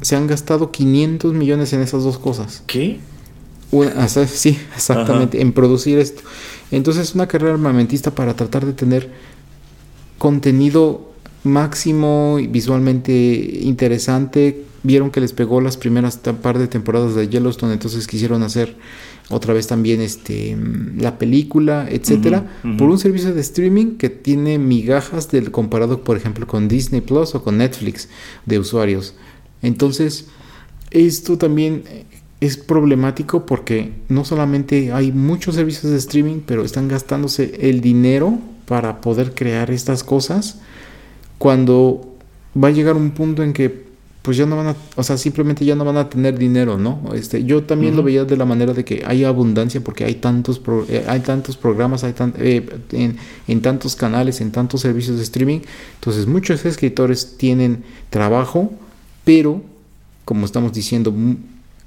se 0.00 0.16
han 0.16 0.26
gastado 0.26 0.70
500 0.70 1.34
millones 1.34 1.72
en 1.72 1.80
esas 1.80 2.04
dos 2.04 2.18
cosas. 2.18 2.62
¿Qué? 2.66 3.00
sí, 4.26 4.58
exactamente, 4.74 5.40
en 5.40 5.52
producir 5.52 5.98
esto. 5.98 6.22
Entonces, 6.70 7.14
una 7.14 7.26
carrera 7.26 7.54
armamentista 7.54 8.14
para 8.14 8.34
tratar 8.34 8.64
de 8.64 8.72
tener 8.72 9.10
contenido 10.18 11.12
máximo, 11.44 12.38
visualmente 12.50 13.60
interesante. 13.62 14.64
Vieron 14.82 15.10
que 15.10 15.20
les 15.20 15.32
pegó 15.32 15.60
las 15.60 15.76
primeras 15.76 16.18
par 16.18 16.58
de 16.58 16.68
temporadas 16.68 17.14
de 17.14 17.28
Yellowstone, 17.28 17.72
entonces 17.72 18.06
quisieron 18.06 18.42
hacer 18.42 18.76
otra 19.30 19.52
vez 19.52 19.66
también 19.66 20.00
este 20.00 20.56
la 20.96 21.18
película, 21.18 21.86
etcétera, 21.90 22.46
por 22.78 22.88
un 22.88 22.98
servicio 22.98 23.34
de 23.34 23.40
streaming 23.40 23.96
que 23.96 24.08
tiene 24.08 24.58
migajas 24.58 25.30
del 25.30 25.50
comparado, 25.50 26.02
por 26.04 26.16
ejemplo, 26.16 26.46
con 26.46 26.68
Disney 26.68 27.00
Plus 27.00 27.34
o 27.34 27.42
con 27.42 27.58
Netflix 27.58 28.08
de 28.46 28.58
usuarios. 28.58 29.14
Entonces, 29.62 30.26
esto 30.90 31.36
también 31.36 31.82
es 32.40 32.56
problemático 32.56 33.44
porque 33.44 33.92
no 34.08 34.24
solamente 34.24 34.92
hay 34.92 35.10
muchos 35.12 35.56
servicios 35.56 35.90
de 35.90 35.98
streaming, 35.98 36.40
pero 36.46 36.64
están 36.64 36.88
gastándose 36.88 37.58
el 37.60 37.80
dinero 37.80 38.38
para 38.68 39.00
poder 39.00 39.34
crear 39.34 39.70
estas 39.70 40.04
cosas 40.04 40.58
cuando 41.38 42.14
va 42.54 42.68
a 42.68 42.70
llegar 42.70 42.96
un 42.96 43.10
punto 43.12 43.42
en 43.42 43.52
que 43.52 43.88
pues 44.20 44.36
ya 44.36 44.44
no 44.44 44.56
van 44.56 44.66
a, 44.66 44.76
o 44.96 45.02
sea, 45.02 45.16
simplemente 45.16 45.64
ya 45.64 45.74
no 45.74 45.86
van 45.86 45.96
a 45.96 46.10
tener 46.10 46.38
dinero, 46.38 46.76
¿no? 46.76 47.00
Este, 47.14 47.44
yo 47.44 47.62
también 47.62 47.96
lo 47.96 48.02
veía 48.02 48.26
de 48.26 48.36
la 48.36 48.44
manera 48.44 48.74
de 48.74 48.84
que 48.84 49.02
hay 49.06 49.24
abundancia 49.24 49.80
porque 49.80 50.04
hay 50.04 50.16
tantos, 50.16 50.60
eh, 50.90 51.04
hay 51.08 51.20
tantos 51.20 51.56
programas, 51.56 52.04
hay 52.04 52.14
eh, 52.38 52.68
en, 52.92 53.16
en, 53.46 53.62
tantos 53.62 53.96
canales, 53.96 54.42
en 54.42 54.50
tantos 54.50 54.82
servicios 54.82 55.16
de 55.16 55.22
streaming. 55.22 55.60
Entonces 55.94 56.26
muchos 56.26 56.62
escritores 56.66 57.38
tienen 57.38 57.84
trabajo, 58.10 58.70
pero 59.24 59.62
como 60.26 60.44
estamos 60.44 60.74
diciendo, 60.74 61.14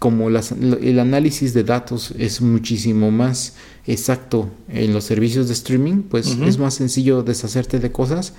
como 0.02 0.30
el 0.30 1.00
análisis 1.00 1.54
de 1.54 1.64
datos 1.64 2.12
es 2.18 2.42
muchísimo 2.42 3.12
más 3.12 3.54
exacto 3.86 4.50
en 4.68 4.94
los 4.94 5.04
servicios 5.04 5.48
de 5.48 5.54
streaming, 5.54 6.02
pues 6.02 6.38
es 6.44 6.58
más 6.58 6.74
sencillo 6.74 7.22
deshacerte 7.22 7.78
de 7.80 7.92
cosas 7.92 8.34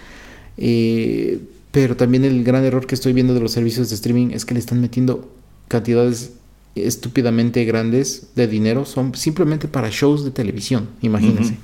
eh, 0.56 1.40
pero 1.70 1.96
también 1.96 2.24
el 2.24 2.44
gran 2.44 2.64
error 2.64 2.86
que 2.86 2.94
estoy 2.94 3.12
viendo 3.12 3.32
de 3.34 3.40
los 3.40 3.52
servicios 3.52 3.88
de 3.88 3.94
streaming 3.94 4.30
es 4.32 4.44
que 4.44 4.54
le 4.54 4.60
están 4.60 4.80
metiendo 4.80 5.32
cantidades 5.68 6.32
estúpidamente 6.74 7.64
grandes 7.64 8.30
de 8.34 8.46
dinero 8.46 8.86
son 8.86 9.14
simplemente 9.14 9.68
para 9.68 9.90
shows 9.90 10.24
de 10.24 10.30
televisión, 10.30 10.88
imagínense. 11.02 11.58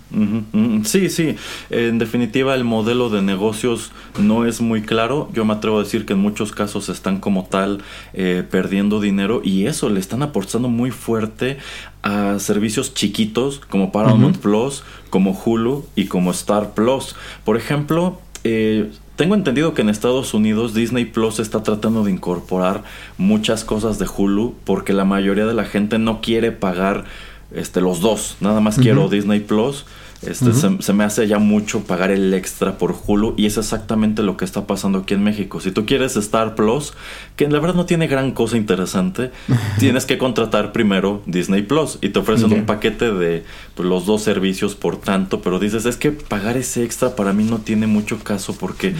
Sí, 0.84 1.09
sí, 1.09 1.36
en 1.70 1.98
definitiva 1.98 2.54
el 2.54 2.64
modelo 2.64 3.09
de 3.09 3.22
negocios 3.22 3.90
no 4.18 4.44
es 4.44 4.61
muy 4.61 4.82
claro, 4.82 5.30
yo 5.32 5.44
me 5.44 5.54
atrevo 5.54 5.78
a 5.78 5.82
decir 5.82 6.04
que 6.04 6.12
en 6.12 6.18
muchos 6.18 6.52
casos 6.52 6.88
están 6.90 7.20
como 7.20 7.46
tal 7.46 7.82
eh, 8.12 8.44
perdiendo 8.50 9.00
dinero 9.00 9.40
y 9.42 9.66
eso 9.66 9.88
le 9.88 10.00
están 10.00 10.22
apostando 10.22 10.68
muy 10.68 10.90
fuerte 10.90 11.56
a 12.02 12.38
servicios 12.38 12.92
chiquitos 12.94 13.61
como 13.61 13.92
Paramount 13.92 14.36
Plus, 14.38 14.82
como 15.11 15.32
Hulu 15.32 15.86
y 15.96 16.04
como 16.06 16.30
Star 16.32 16.74
Plus. 16.74 17.16
Por 17.44 17.56
ejemplo, 17.56 18.20
eh, 18.44 18.90
tengo 19.19 19.35
entendido 19.35 19.75
que 19.75 19.83
en 19.83 19.89
Estados 19.89 20.33
Unidos 20.33 20.75
Disney 20.75 21.05
Plus 21.05 21.41
está 21.41 21.64
tratando 21.64 22.05
de 22.05 22.12
incorporar 22.12 22.85
muchas 23.16 23.64
cosas 23.64 23.99
de 23.99 24.07
Hulu 24.07 24.55
porque 24.64 24.93
la 24.93 25.05
mayoría 25.05 25.45
de 25.45 25.55
la 25.55 25.64
gente 25.64 25.99
no 25.99 26.21
quiere 26.21 26.53
pagar 26.53 27.05
este, 27.53 27.81
los 27.81 28.01
dos. 28.01 28.37
Nada 28.41 28.61
más 28.61 28.79
quiero 28.79 29.09
Disney 29.09 29.41
Plus 29.41 29.87
este, 30.23 30.53
se, 30.53 30.93
me 30.93 31.05
hace 31.05 31.29
ya 31.29 31.39
mucho 31.39 31.85
pagar 31.85 32.11
el 32.11 32.35
extra 32.35 32.77
por 32.77 32.97
Hulu 33.07 33.35
y 33.37 33.47
es 33.47 33.57
exactamente 33.57 34.23
lo 34.23 34.37
que 34.37 34.45
está 34.45 34.66
pasando 34.66 34.99
aquí 34.99 35.14
en 35.14 35.23
México. 35.23 35.61
Si 35.61 35.71
tú 35.71 35.87
quieres 35.87 36.16
Star 36.16 36.57
Plus, 36.57 36.93
que 37.37 37.49
la 37.49 37.61
verdad 37.61 37.77
no 37.77 37.87
tiene 37.87 38.09
gran 38.09 38.33
cosa 38.33 38.57
interesante, 38.57 39.31
tienes 39.79 40.07
que 40.07 40.19
contratar 40.19 40.73
primero 40.73 41.23
Disney 41.27 41.62
Plus 41.62 41.99
y 42.01 42.09
te 42.09 42.19
ofrecen 42.19 42.53
un 42.53 42.66
paquete 42.66 43.12
de 43.12 43.45
pues, 43.77 43.89
los 43.89 44.07
dos 44.07 44.23
servicios 44.23 44.75
por 44.75 44.97
tanto, 44.97 45.41
pero 45.41 45.61
dices, 45.61 45.87
es 45.87 45.97
que 45.97 46.11
pagar 46.11 46.57
ese 46.57 46.83
extra 46.83 47.14
para 47.14 47.33
mí 47.33 47.45
no 47.45 47.59
tiene 47.59 47.87
mucho 47.87 48.19
caso 48.19 48.57
porque 48.59 48.95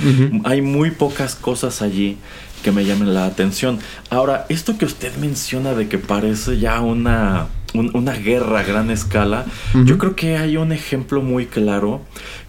hay 0.45 0.63
muy 0.63 0.93
pocas 0.93 1.35
cosas 1.35 1.83
allí 1.83 2.17
que 2.63 2.71
me 2.73 2.85
llamen 2.85 3.15
la 3.15 3.27
atención. 3.27 3.79
Ahora, 4.11 4.47
esto 4.49 4.79
que 4.79 4.85
usted 4.85 5.17
menciona 5.17 5.75
de 5.75 5.89
que 5.89 5.99
parece 5.99 6.59
ya 6.59 6.81
una 6.81 7.49
una 7.75 8.13
guerra 8.13 8.61
a 8.61 8.63
gran 8.63 8.91
escala, 8.91 9.47
yo 9.85 9.99
creo 9.99 10.17
que 10.17 10.37
hay 10.37 10.57
un 10.57 10.73
ejemplo 10.73 11.23
muy 11.23 11.47
claro 11.47 12.03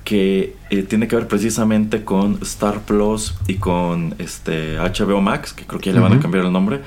que 0.03 0.55
eh, 0.69 0.83
tiene 0.83 1.07
que 1.07 1.15
ver 1.15 1.27
precisamente 1.27 2.03
con 2.03 2.39
Star 2.41 2.81
Plus 2.81 3.35
y 3.47 3.55
con 3.55 4.15
este 4.17 4.77
HBO 4.77 5.21
Max, 5.21 5.53
que 5.53 5.65
creo 5.65 5.79
que 5.79 5.89
ya 5.89 5.95
le 5.95 6.01
van 6.01 6.13
a 6.13 6.19
cambiar 6.19 6.45
el 6.45 6.51
nombre. 6.51 6.81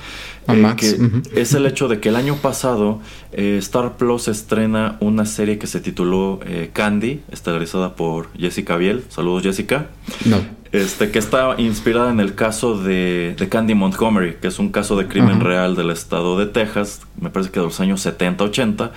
Eh, 0.49 0.73
que 0.75 1.39
es 1.39 1.53
el 1.53 1.65
hecho 1.65 1.87
de 1.87 2.01
que 2.01 2.09
el 2.09 2.17
año 2.17 2.35
pasado 2.35 2.99
eh, 3.31 3.55
Star 3.59 3.95
Plus 3.95 4.27
estrena 4.27 4.97
una 4.99 5.25
serie 5.25 5.57
que 5.57 5.67
se 5.67 5.79
tituló 5.79 6.41
Candy, 6.73 7.21
estelarizada 7.31 7.95
por 7.95 8.27
Jessica 8.37 8.75
Biel. 8.75 9.03
Saludos 9.09 9.43
Jessica. 9.43 9.87
No. 10.25 10.41
Este, 10.73 11.11
que 11.11 11.19
está 11.19 11.53
inspirada 11.59 12.11
en 12.11 12.19
el 12.19 12.33
caso 12.33 12.81
de, 12.81 13.35
Candy 13.49 13.75
Montgomery, 13.75 14.37
que 14.41 14.47
es 14.47 14.57
un 14.57 14.69
caso 14.69 14.97
de 14.97 15.07
crimen 15.07 15.39
real 15.39 15.75
del 15.75 15.91
estado 15.91 16.37
de 16.39 16.47
Texas, 16.47 17.01
me 17.21 17.29
parece 17.29 17.51
que 17.51 17.59
de 17.59 17.67
los 17.67 17.79
años 17.79 18.01
70, 18.01 18.43
80. 18.43 18.91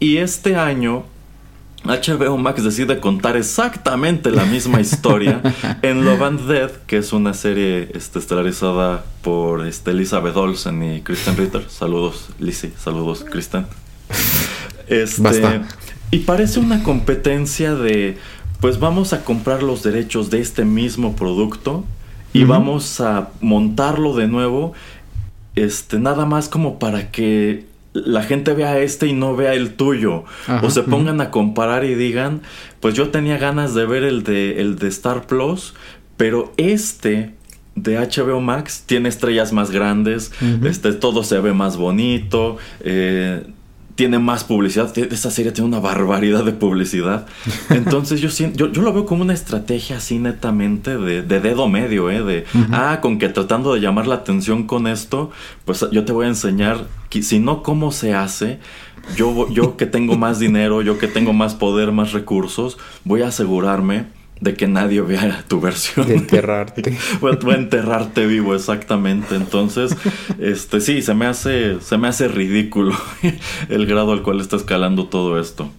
Y 0.00 0.16
este 0.16 0.56
año 0.56 1.04
HBO 1.84 2.36
Max 2.36 2.64
decide 2.64 3.00
contar 3.00 3.36
exactamente 3.36 4.30
la 4.30 4.44
misma 4.44 4.80
historia 4.80 5.40
en 5.82 6.04
Love 6.04 6.22
and 6.22 6.40
Dead, 6.46 6.70
que 6.86 6.98
es 6.98 7.12
una 7.12 7.34
serie 7.34 7.90
este, 7.94 8.18
estelarizada 8.18 9.04
por 9.22 9.66
este, 9.66 9.92
Elizabeth 9.92 10.36
Olsen 10.36 10.82
y 10.82 11.00
Kristen 11.02 11.36
Ritter. 11.36 11.64
Saludos, 11.68 12.28
Lizzie. 12.38 12.72
Saludos, 12.78 13.24
Kristen. 13.24 13.66
Este, 14.88 15.60
y 16.10 16.18
parece 16.20 16.60
una 16.60 16.82
competencia 16.82 17.74
de 17.74 18.18
pues 18.60 18.80
vamos 18.80 19.12
a 19.12 19.24
comprar 19.24 19.62
los 19.62 19.82
derechos 19.82 20.30
de 20.30 20.40
este 20.40 20.64
mismo 20.64 21.14
producto 21.14 21.84
y 22.32 22.44
vamos 22.44 23.00
a 23.00 23.30
montarlo 23.40 24.14
de 24.14 24.26
nuevo, 24.26 24.72
este, 25.54 25.98
nada 25.98 26.26
más 26.26 26.48
como 26.48 26.78
para 26.78 27.10
que 27.10 27.66
la 27.92 28.22
gente 28.22 28.52
vea 28.52 28.78
este 28.78 29.06
y 29.06 29.12
no 29.12 29.34
vea 29.36 29.54
el 29.54 29.74
tuyo. 29.74 30.24
o 30.62 30.70
se 30.70 30.82
pongan 30.82 31.20
a 31.20 31.30
comparar 31.30 31.84
y 31.84 31.94
digan, 31.94 32.42
pues 32.80 32.94
yo 32.94 33.08
tenía 33.08 33.38
ganas 33.38 33.74
de 33.74 33.86
ver 33.86 34.04
el 34.04 34.22
de, 34.22 34.60
el 34.60 34.78
de 34.78 34.88
Star 34.88 35.26
Plus, 35.26 35.74
pero 36.16 36.52
este 36.56 37.34
de 37.74 37.96
HBO 37.96 38.40
Max 38.40 38.84
tiene 38.86 39.08
estrellas 39.08 39.52
más 39.52 39.70
grandes, 39.70 40.32
este, 40.64 40.92
todo 40.92 41.22
se 41.22 41.38
ve 41.38 41.52
más 41.52 41.76
bonito, 41.76 42.56
eh, 42.80 43.44
tiene 43.98 44.20
más 44.20 44.44
publicidad. 44.44 44.96
Esta 44.96 45.28
serie 45.28 45.50
tiene 45.50 45.66
una 45.66 45.80
barbaridad 45.80 46.44
de 46.44 46.52
publicidad. 46.52 47.26
Entonces 47.70 48.20
yo, 48.20 48.28
yo, 48.54 48.70
yo 48.70 48.82
lo 48.82 48.92
veo 48.92 49.04
como 49.04 49.22
una 49.22 49.34
estrategia 49.34 49.96
así 49.96 50.20
netamente 50.20 50.96
de, 50.96 51.22
dedo 51.22 51.66
medio, 51.66 52.08
¿eh? 52.08 52.22
De, 52.22 52.44
ah, 52.70 53.00
con 53.02 53.18
que 53.18 53.28
tratando 53.28 53.74
de 53.74 53.80
llamar 53.80 54.06
la 54.06 54.14
atención 54.14 54.68
con 54.68 54.86
esto, 54.86 55.32
pues 55.64 55.84
yo 55.90 56.04
te 56.04 56.12
voy 56.12 56.26
a 56.26 56.28
enseñar, 56.28 56.86
que, 57.10 57.24
si 57.24 57.40
no 57.40 57.64
cómo 57.64 57.90
se 57.90 58.14
hace, 58.14 58.60
yo, 59.16 59.50
yo 59.50 59.76
que 59.76 59.86
tengo 59.86 60.16
más 60.16 60.38
dinero, 60.38 60.80
yo 60.80 60.96
que 60.96 61.08
tengo 61.08 61.32
más 61.32 61.56
poder, 61.56 61.90
más 61.90 62.12
recursos, 62.12 62.78
voy 63.02 63.22
a 63.22 63.28
asegurarme 63.28 64.06
de 64.40 64.54
que 64.54 64.68
nadie 64.68 65.00
vea 65.00 65.44
tu 65.48 65.60
versión. 65.60 66.06
De 66.06 66.14
enterrarte. 66.14 66.96
voy, 67.20 67.32
a, 67.32 67.56
enterrarte 67.56 68.26
vivo, 68.26 68.54
exactamente. 68.54 69.34
Entonces, 69.34 69.96
este 70.38 70.80
sí, 70.80 71.02
se 71.02 71.14
me 71.14 71.26
hace, 71.26 71.80
se 71.80 71.98
me 71.98 72.08
hace 72.08 72.28
ridículo 72.28 72.94
el 73.68 73.86
grado 73.86 74.12
al 74.12 74.22
cual 74.22 74.40
está 74.40 74.56
escalando 74.56 75.06
todo 75.06 75.40
esto. 75.40 75.70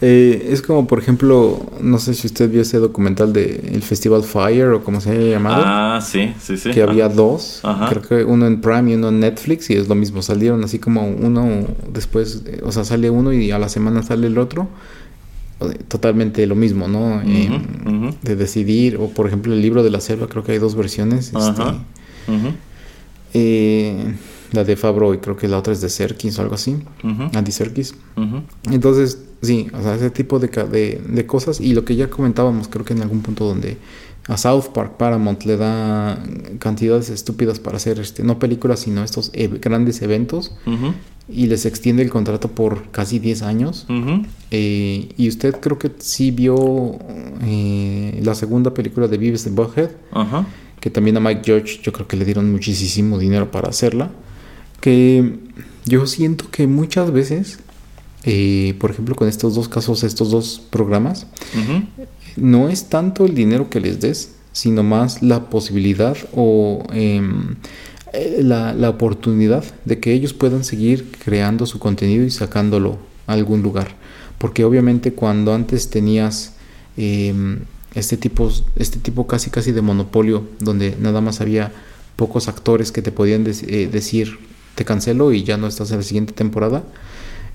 Eh, 0.00 0.50
es 0.52 0.62
como, 0.62 0.86
por 0.86 1.00
ejemplo, 1.00 1.66
no 1.80 1.98
sé 1.98 2.14
si 2.14 2.28
usted 2.28 2.48
vio 2.48 2.62
ese 2.62 2.78
documental 2.78 3.32
de 3.32 3.70
el 3.72 3.82
Festival 3.82 4.22
Fire 4.22 4.68
o 4.68 4.84
como 4.84 5.00
se 5.00 5.10
haya 5.10 5.30
llamado. 5.32 5.62
Ah, 5.66 6.00
sí, 6.00 6.32
sí, 6.40 6.56
sí. 6.56 6.70
Que 6.70 6.82
había 6.82 7.08
dos. 7.08 7.62
Creo 7.88 8.02
que 8.02 8.24
uno 8.24 8.46
en 8.46 8.60
Prime 8.60 8.92
y 8.92 8.94
uno 8.94 9.08
en 9.08 9.18
Netflix 9.18 9.70
y 9.70 9.74
es 9.74 9.88
lo 9.88 9.96
mismo. 9.96 10.22
Salieron 10.22 10.62
así 10.62 10.78
como 10.78 11.08
uno 11.08 11.66
después, 11.92 12.44
o 12.62 12.70
sea, 12.70 12.84
sale 12.84 13.10
uno 13.10 13.32
y 13.32 13.50
a 13.50 13.58
la 13.58 13.68
semana 13.68 14.04
sale 14.04 14.28
el 14.28 14.38
otro 14.38 14.68
totalmente 15.88 16.46
lo 16.46 16.54
mismo, 16.54 16.88
¿no? 16.88 17.20
Em, 17.22 18.12
de 18.22 18.36
decidir, 18.36 18.96
o 18.96 19.08
por 19.08 19.26
ejemplo 19.26 19.52
el 19.52 19.60
libro 19.60 19.82
de 19.82 19.90
la 19.90 20.00
selva, 20.00 20.28
creo 20.28 20.44
que 20.44 20.52
hay 20.52 20.58
dos 20.58 20.74
versiones. 20.74 21.32
Este, 21.34 21.62
eh, 23.34 24.14
la 24.52 24.64
de 24.64 24.76
Fabro 24.76 25.12
y 25.12 25.18
creo 25.18 25.36
que 25.36 25.48
la 25.48 25.58
otra 25.58 25.72
es 25.72 25.80
de 25.80 25.88
Serkis 25.90 26.38
o 26.38 26.42
algo 26.42 26.54
así, 26.54 26.76
Andy 27.34 27.52
Serkis. 27.52 27.94
Entonces, 28.70 29.18
sí, 29.42 29.68
o 29.74 29.82
sea, 29.82 29.94
ese 29.96 30.10
tipo 30.10 30.38
de, 30.38 30.48
de, 30.48 31.02
de, 31.06 31.26
cosas 31.26 31.60
y 31.60 31.74
lo 31.74 31.84
que 31.84 31.96
ya 31.96 32.08
comentábamos, 32.08 32.68
creo 32.68 32.84
que 32.84 32.94
en 32.94 33.02
algún 33.02 33.20
punto 33.20 33.44
donde 33.44 33.76
a 34.28 34.36
South 34.36 34.68
Park 34.74 34.98
Paramount 34.98 35.42
le 35.44 35.56
da 35.56 36.22
cantidades 36.58 37.08
estúpidas 37.08 37.58
para 37.58 37.78
hacer 37.78 37.98
este 37.98 38.22
no 38.22 38.38
películas 38.38 38.80
sino 38.80 39.02
estos 39.02 39.30
e, 39.32 39.48
grandes 39.48 40.02
eventos. 40.02 40.54
Y 41.30 41.46
les 41.46 41.66
extiende 41.66 42.02
el 42.02 42.08
contrato 42.08 42.48
por 42.48 42.90
casi 42.90 43.18
10 43.18 43.42
años. 43.42 43.86
Eh, 44.50 45.08
y 45.16 45.28
usted 45.28 45.56
creo 45.60 45.78
que 45.78 45.90
sí 45.98 46.30
vio 46.30 46.98
eh, 47.42 48.20
la 48.22 48.34
segunda 48.34 48.72
película 48.72 49.08
de 49.08 49.18
Vives 49.18 49.44
de 49.44 49.50
Bughead 49.50 49.90
que 50.80 50.90
también 50.90 51.16
a 51.16 51.20
Mike 51.20 51.42
George 51.44 51.80
yo 51.82 51.92
creo 51.92 52.06
que 52.06 52.16
le 52.16 52.24
dieron 52.24 52.52
muchísimo 52.52 53.18
dinero 53.18 53.50
para 53.50 53.68
hacerla. 53.68 54.10
Que 54.80 55.38
yo 55.86 56.06
siento 56.06 56.50
que 56.50 56.66
muchas 56.66 57.10
veces 57.10 57.58
eh, 58.24 58.74
por 58.78 58.90
ejemplo 58.90 59.14
con 59.14 59.28
estos 59.28 59.54
dos 59.54 59.68
casos 59.68 60.02
estos 60.02 60.30
dos 60.30 60.60
programas 60.70 61.26
no 62.40 62.68
es 62.68 62.88
tanto 62.88 63.26
el 63.26 63.34
dinero 63.34 63.70
que 63.70 63.80
les 63.80 64.00
des, 64.00 64.34
sino 64.52 64.82
más 64.82 65.22
la 65.22 65.50
posibilidad 65.50 66.16
o 66.34 66.84
em, 66.92 67.56
eh, 68.12 68.40
la, 68.42 68.90
oportunidad 68.90 69.64
de 69.84 70.00
que 70.00 70.12
ellos 70.12 70.32
puedan 70.32 70.64
seguir 70.64 71.12
creando 71.24 71.66
su 71.66 71.78
contenido 71.78 72.24
y 72.24 72.30
sacándolo 72.30 72.98
a 73.26 73.34
algún 73.34 73.62
lugar. 73.62 73.88
Porque 74.38 74.64
obviamente 74.64 75.12
cuando 75.12 75.54
antes 75.54 75.90
tenías 75.90 76.54
em, 76.96 77.60
este, 77.94 78.16
tipo, 78.16 78.50
este 78.76 78.98
tipo 78.98 79.26
casi 79.26 79.50
casi 79.50 79.72
de 79.72 79.82
monopolio, 79.82 80.44
donde 80.60 80.96
nada 80.98 81.20
más 81.20 81.40
había 81.40 81.72
pocos 82.16 82.48
actores 82.48 82.90
que 82.90 83.02
te 83.02 83.12
podían 83.12 83.46
eh, 83.46 83.88
decir 83.90 84.38
te 84.74 84.84
cancelo 84.84 85.32
y 85.32 85.42
ya 85.42 85.56
no 85.56 85.66
estás 85.66 85.90
en 85.90 85.98
la 85.98 86.02
siguiente 86.04 86.32
temporada, 86.32 86.84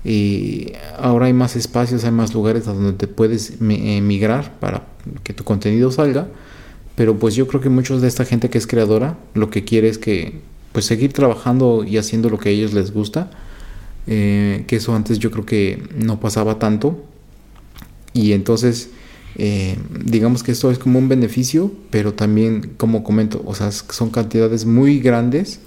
y 0.04 0.72
ahora 0.98 1.26
hay 1.26 1.32
más 1.32 1.56
espacios, 1.56 2.04
hay 2.04 2.10
más 2.10 2.34
lugares 2.34 2.68
a 2.68 2.74
donde 2.74 2.92
te 2.92 3.06
puedes 3.06 3.54
emigrar 3.60 4.58
para 4.60 4.86
que 5.22 5.32
tu 5.32 5.44
contenido 5.44 5.90
salga. 5.90 6.28
Pero 6.94 7.18
pues 7.18 7.34
yo 7.34 7.48
creo 7.48 7.60
que 7.60 7.70
muchos 7.70 8.02
de 8.02 8.08
esta 8.08 8.24
gente 8.24 8.50
que 8.50 8.58
es 8.58 8.66
creadora 8.66 9.18
lo 9.32 9.50
que 9.50 9.64
quiere 9.64 9.88
es 9.88 9.98
que 9.98 10.40
pues 10.72 10.84
seguir 10.84 11.12
trabajando 11.12 11.84
y 11.84 11.96
haciendo 11.96 12.28
lo 12.28 12.38
que 12.38 12.50
a 12.50 12.52
ellos 12.52 12.74
les 12.74 12.92
gusta. 12.92 13.30
Eh, 14.06 14.64
que 14.66 14.76
eso 14.76 14.94
antes 14.94 15.18
yo 15.18 15.30
creo 15.30 15.46
que 15.46 15.82
no 15.96 16.20
pasaba 16.20 16.58
tanto. 16.58 17.02
Y 18.12 18.32
entonces 18.32 18.90
eh, 19.36 19.76
digamos 20.04 20.42
que 20.42 20.52
esto 20.52 20.70
es 20.70 20.78
como 20.78 20.98
un 20.98 21.08
beneficio, 21.08 21.72
pero 21.90 22.14
también 22.14 22.74
como 22.76 23.02
comento, 23.02 23.42
o 23.44 23.54
sea, 23.54 23.72
son 23.72 24.10
cantidades 24.10 24.64
muy 24.64 25.00
grandes 25.00 25.60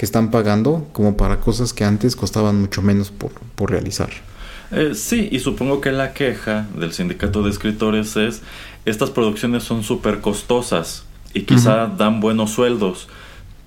que 0.00 0.06
están 0.06 0.30
pagando 0.30 0.88
como 0.94 1.18
para 1.18 1.40
cosas 1.40 1.74
que 1.74 1.84
antes 1.84 2.16
costaban 2.16 2.58
mucho 2.58 2.80
menos 2.80 3.10
por, 3.10 3.70
realizar. 3.70 4.08
Eh, 4.70 4.92
sí, 4.94 5.28
y 5.30 5.40
supongo 5.40 5.82
que 5.82 5.92
la 5.92 6.14
queja 6.14 6.66
del 6.74 6.94
sindicato 6.94 7.42
de 7.42 7.50
escritores 7.50 8.16
es, 8.16 8.40
estas 8.86 9.10
producciones 9.10 9.62
son 9.62 9.82
súper 9.82 10.22
costosas 10.22 11.04
y 11.34 11.42
quizá 11.42 11.86
dan 11.86 12.20
buenos 12.20 12.50
sueldos, 12.52 13.08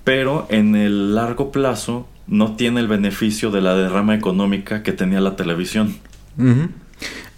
pero 0.02 0.48
en 0.50 0.74
el 0.74 1.14
largo 1.14 1.52
plazo 1.52 2.08
no 2.26 2.56
tiene 2.56 2.80
el 2.80 2.88
beneficio 2.88 3.52
de 3.52 3.60
la 3.60 3.76
derrama 3.76 4.16
económica 4.16 4.82
que 4.82 4.90
tenía 4.90 5.20
la 5.20 5.36
televisión. 5.36 5.94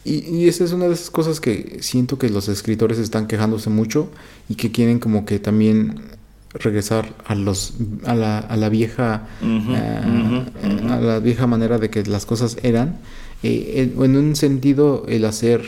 y, 0.07 0.24
y, 0.24 0.49
esa 0.49 0.64
es 0.64 0.72
una 0.72 0.86
de 0.86 0.94
esas 0.94 1.11
cosas 1.11 1.38
que 1.38 1.80
siento 1.82 2.18
que 2.18 2.30
los 2.30 2.49
escritores 2.49 2.99
están 2.99 3.26
quejándose 3.26 3.68
mucho 3.68 4.11
y 4.49 4.55
que 4.55 4.72
quieren 4.72 5.01
como 5.01 5.26
que 5.26 5.38
también 5.38 6.16
regresar 6.59 7.14
a 7.26 7.34
los 7.34 7.74
a 8.04 8.14
la, 8.14 8.38
a 8.38 8.57
la 8.57 8.68
vieja 8.68 9.26
eh, 9.42 10.44
a 10.88 11.00
la 11.00 11.18
vieja 11.20 11.46
manera 11.46 11.78
de 11.78 11.90
que 11.90 12.02
las 12.04 12.26
cosas 12.26 12.57
eran. 12.62 12.98
Eh, 13.42 13.92
en, 13.96 14.16
un 14.16 14.34
sentido 14.36 15.04
el 15.09 15.24
hacer 15.24 15.62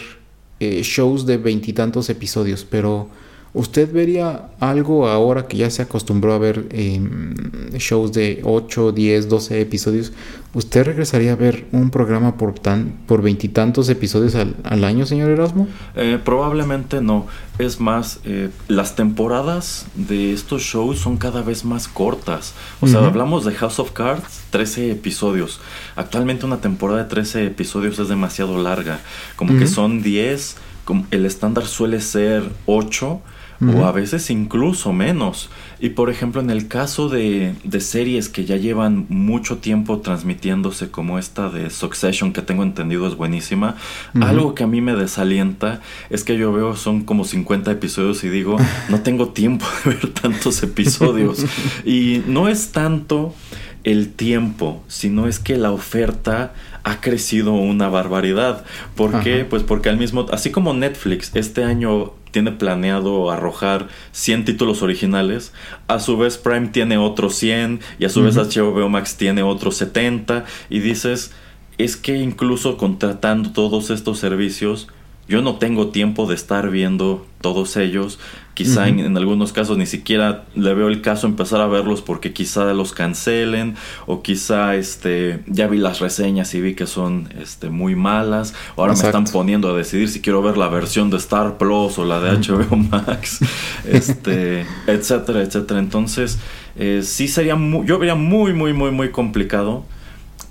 eh, 0.60 0.82
shows 0.82 1.26
de 1.26 1.36
veintitantos 1.36 2.08
episodios 2.08 2.66
pero 2.68 3.08
¿Usted 3.54 3.90
vería 3.90 4.50
algo 4.60 5.08
ahora 5.08 5.46
que 5.46 5.56
ya 5.56 5.70
se 5.70 5.80
acostumbró 5.80 6.34
a 6.34 6.38
ver 6.38 6.66
em, 6.70 7.34
shows 7.78 8.12
de 8.12 8.42
8, 8.44 8.92
10, 8.92 9.28
12 9.28 9.60
episodios? 9.62 10.12
¿Usted 10.52 10.84
regresaría 10.84 11.32
a 11.32 11.36
ver 11.36 11.66
un 11.72 11.90
programa 11.90 12.36
por 12.36 12.58
tan 12.58 12.92
por 13.06 13.22
veintitantos 13.22 13.88
episodios 13.88 14.34
al, 14.34 14.84
año, 14.84 15.06
señor 15.06 15.30
Erasmo? 15.30 15.66
Eh, 15.94 16.18
probablemente 16.22 17.00
no. 17.00 17.26
Es 17.58 17.80
más, 17.80 18.20
eh, 18.24 18.50
las 18.68 18.96
temporadas 18.96 19.86
de 19.94 20.32
estos 20.32 20.62
shows 20.62 20.98
son 20.98 21.16
cada 21.16 21.42
vez 21.42 21.64
más 21.64 21.88
cortas. 21.88 22.54
O 22.80 22.86
sea, 22.86 23.04
hablamos 23.04 23.44
de 23.46 23.54
House 23.54 23.78
of 23.78 23.92
Cards, 23.92 24.42
13 24.50 24.90
episodios. 24.92 25.60
Actualmente 25.96 26.44
una 26.44 26.60
temporada 26.60 27.02
de 27.02 27.08
13 27.08 27.46
episodios 27.46 27.98
es 27.98 28.08
demasiado 28.08 28.62
larga. 28.62 29.00
Como 29.36 29.58
que 29.58 29.66
son 29.66 30.02
10, 30.02 30.56
el 31.10 31.26
estándar 31.26 31.66
suele 31.66 32.00
ser 32.00 32.50
8 32.66 33.20
o 33.60 33.84
a 33.84 33.92
veces 33.92 34.30
incluso 34.30 34.92
menos. 34.92 35.50
Y 35.80 35.90
por 35.90 36.10
ejemplo, 36.10 36.40
en 36.40 36.50
el 36.50 36.68
caso 36.68 37.08
de, 37.08 37.54
de, 37.64 37.80
series 37.80 38.28
que 38.28 38.44
ya 38.44 38.56
llevan 38.56 39.06
mucho 39.08 39.58
tiempo 39.58 39.98
transmitiéndose, 39.98 40.90
como 40.90 41.18
esta 41.18 41.48
de 41.48 41.70
Succession, 41.70 42.32
que 42.32 42.42
tengo 42.42 42.62
entendido 42.62 43.06
es 43.06 43.16
buenísima, 43.16 43.76
algo 44.20 44.54
que 44.54 44.64
a 44.64 44.66
mí 44.66 44.80
me 44.80 44.94
desalienta 44.94 45.80
es 46.10 46.24
que 46.24 46.36
yo 46.36 46.52
veo 46.52 46.76
son 46.76 47.04
como 47.04 47.24
50 47.24 47.70
episodios 47.70 48.22
y 48.24 48.28
digo, 48.28 48.56
no 48.88 49.00
tengo 49.00 49.28
tiempo 49.30 49.66
de 49.84 49.90
ver 49.90 50.08
tantos 50.12 50.62
episodios. 50.62 51.44
y 51.84 52.22
no 52.26 52.48
es 52.48 52.72
tanto 52.72 53.34
el 53.84 54.12
tiempo, 54.12 54.82
sino 54.88 55.26
es 55.26 55.38
que 55.38 55.56
la 55.56 55.70
oferta 55.70 56.52
ha 56.84 57.00
crecido 57.00 57.52
una 57.52 57.88
barbaridad. 57.88 58.64
¿Por 58.94 59.20
qué? 59.20 59.44
Pues 59.44 59.62
porque 59.62 59.88
al 59.88 59.98
mismo, 59.98 60.26
así 60.32 60.50
como 60.50 60.74
Netflix 60.74 61.30
este 61.34 61.64
año 61.64 62.12
tiene 62.30 62.52
planeado 62.52 63.30
arrojar 63.30 63.88
100 64.12 64.44
títulos 64.44 64.82
originales, 64.82 65.52
a 65.86 65.98
su 65.98 66.16
vez 66.16 66.38
Prime 66.38 66.68
tiene 66.68 66.98
otros 66.98 67.34
100 67.36 67.80
y 67.98 68.04
a 68.04 68.08
su 68.08 68.22
vez 68.22 68.36
HBO 68.36 68.88
Max 68.88 69.16
tiene 69.16 69.42
otros 69.42 69.76
70 69.76 70.44
y 70.68 70.80
dices, 70.80 71.32
es 71.78 71.96
que 71.96 72.16
incluso 72.16 72.76
contratando 72.76 73.52
todos 73.52 73.90
estos 73.90 74.18
servicios, 74.18 74.88
yo 75.28 75.42
no 75.42 75.56
tengo 75.56 75.88
tiempo 75.88 76.26
de 76.26 76.34
estar 76.34 76.70
viendo 76.70 77.26
todos 77.42 77.76
ellos. 77.76 78.18
Quizá 78.54 78.88
en, 78.88 79.16
algunos 79.16 79.52
casos 79.52 79.78
ni 79.78 79.86
siquiera 79.86 80.46
le 80.56 80.74
veo 80.74 80.88
el 80.88 81.00
caso 81.00 81.28
empezar 81.28 81.60
a 81.60 81.68
verlos 81.68 82.02
porque 82.02 82.32
quizá 82.32 82.72
los 82.72 82.92
cancelen 82.92 83.76
o 84.06 84.22
quizá 84.22 84.74
este 84.74 85.44
ya 85.46 85.68
vi 85.68 85.78
las 85.78 86.00
reseñas 86.00 86.52
y 86.54 86.60
vi 86.60 86.74
que 86.74 86.86
son 86.86 87.28
este 87.40 87.68
muy 87.68 87.94
malas. 87.94 88.54
Ahora 88.76 88.94
me 88.94 89.00
están 89.00 89.24
poniendo 89.24 89.70
a 89.70 89.76
decidir 89.76 90.08
si 90.08 90.20
quiero 90.20 90.42
ver 90.42 90.56
la 90.56 90.68
versión 90.68 91.10
de 91.10 91.18
Star 91.18 91.56
Plus 91.56 91.98
o 91.98 92.04
la 92.04 92.20
de 92.20 92.38
HBO 92.38 92.74
Max, 92.76 93.38
este, 93.84 94.66
etcétera, 94.88 95.42
etcétera. 95.42 95.78
Entonces 95.78 96.38
eh, 96.74 97.02
sí 97.04 97.28
sería 97.28 97.54
muy, 97.54 97.86
yo 97.86 97.98
vería 97.98 98.16
muy 98.16 98.54
muy 98.54 98.72
muy 98.72 98.90
muy 98.90 99.10
complicado 99.10 99.84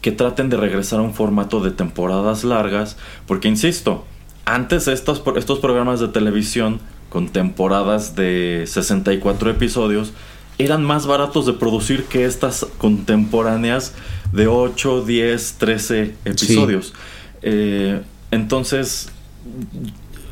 que 0.02 0.12
traten 0.14 0.50
de 0.50 0.56
regresar 0.56 1.00
a 1.00 1.02
un 1.02 1.14
formato 1.14 1.60
de 1.60 1.72
temporadas 1.72 2.46
largas 2.46 2.96
porque 3.26 3.50
insisto 3.50 4.06
antes 4.48 4.88
estos, 4.88 5.22
estos 5.36 5.60
programas 5.60 6.00
de 6.00 6.08
televisión 6.08 6.80
con 7.10 7.28
temporadas 7.28 8.16
de 8.16 8.64
64 8.66 9.52
episodios 9.52 10.14
eran 10.58 10.86
más 10.86 11.06
baratos 11.06 11.46
de 11.46 11.54
producir 11.54 12.06
que 12.06 12.24
estas 12.24 12.66
contemporáneas 12.78 13.94
de 14.32 14.48
8, 14.48 15.04
10, 15.04 15.56
13 15.58 16.16
episodios. 16.24 16.94
Eh, 17.42 18.02
entonces, 18.32 19.10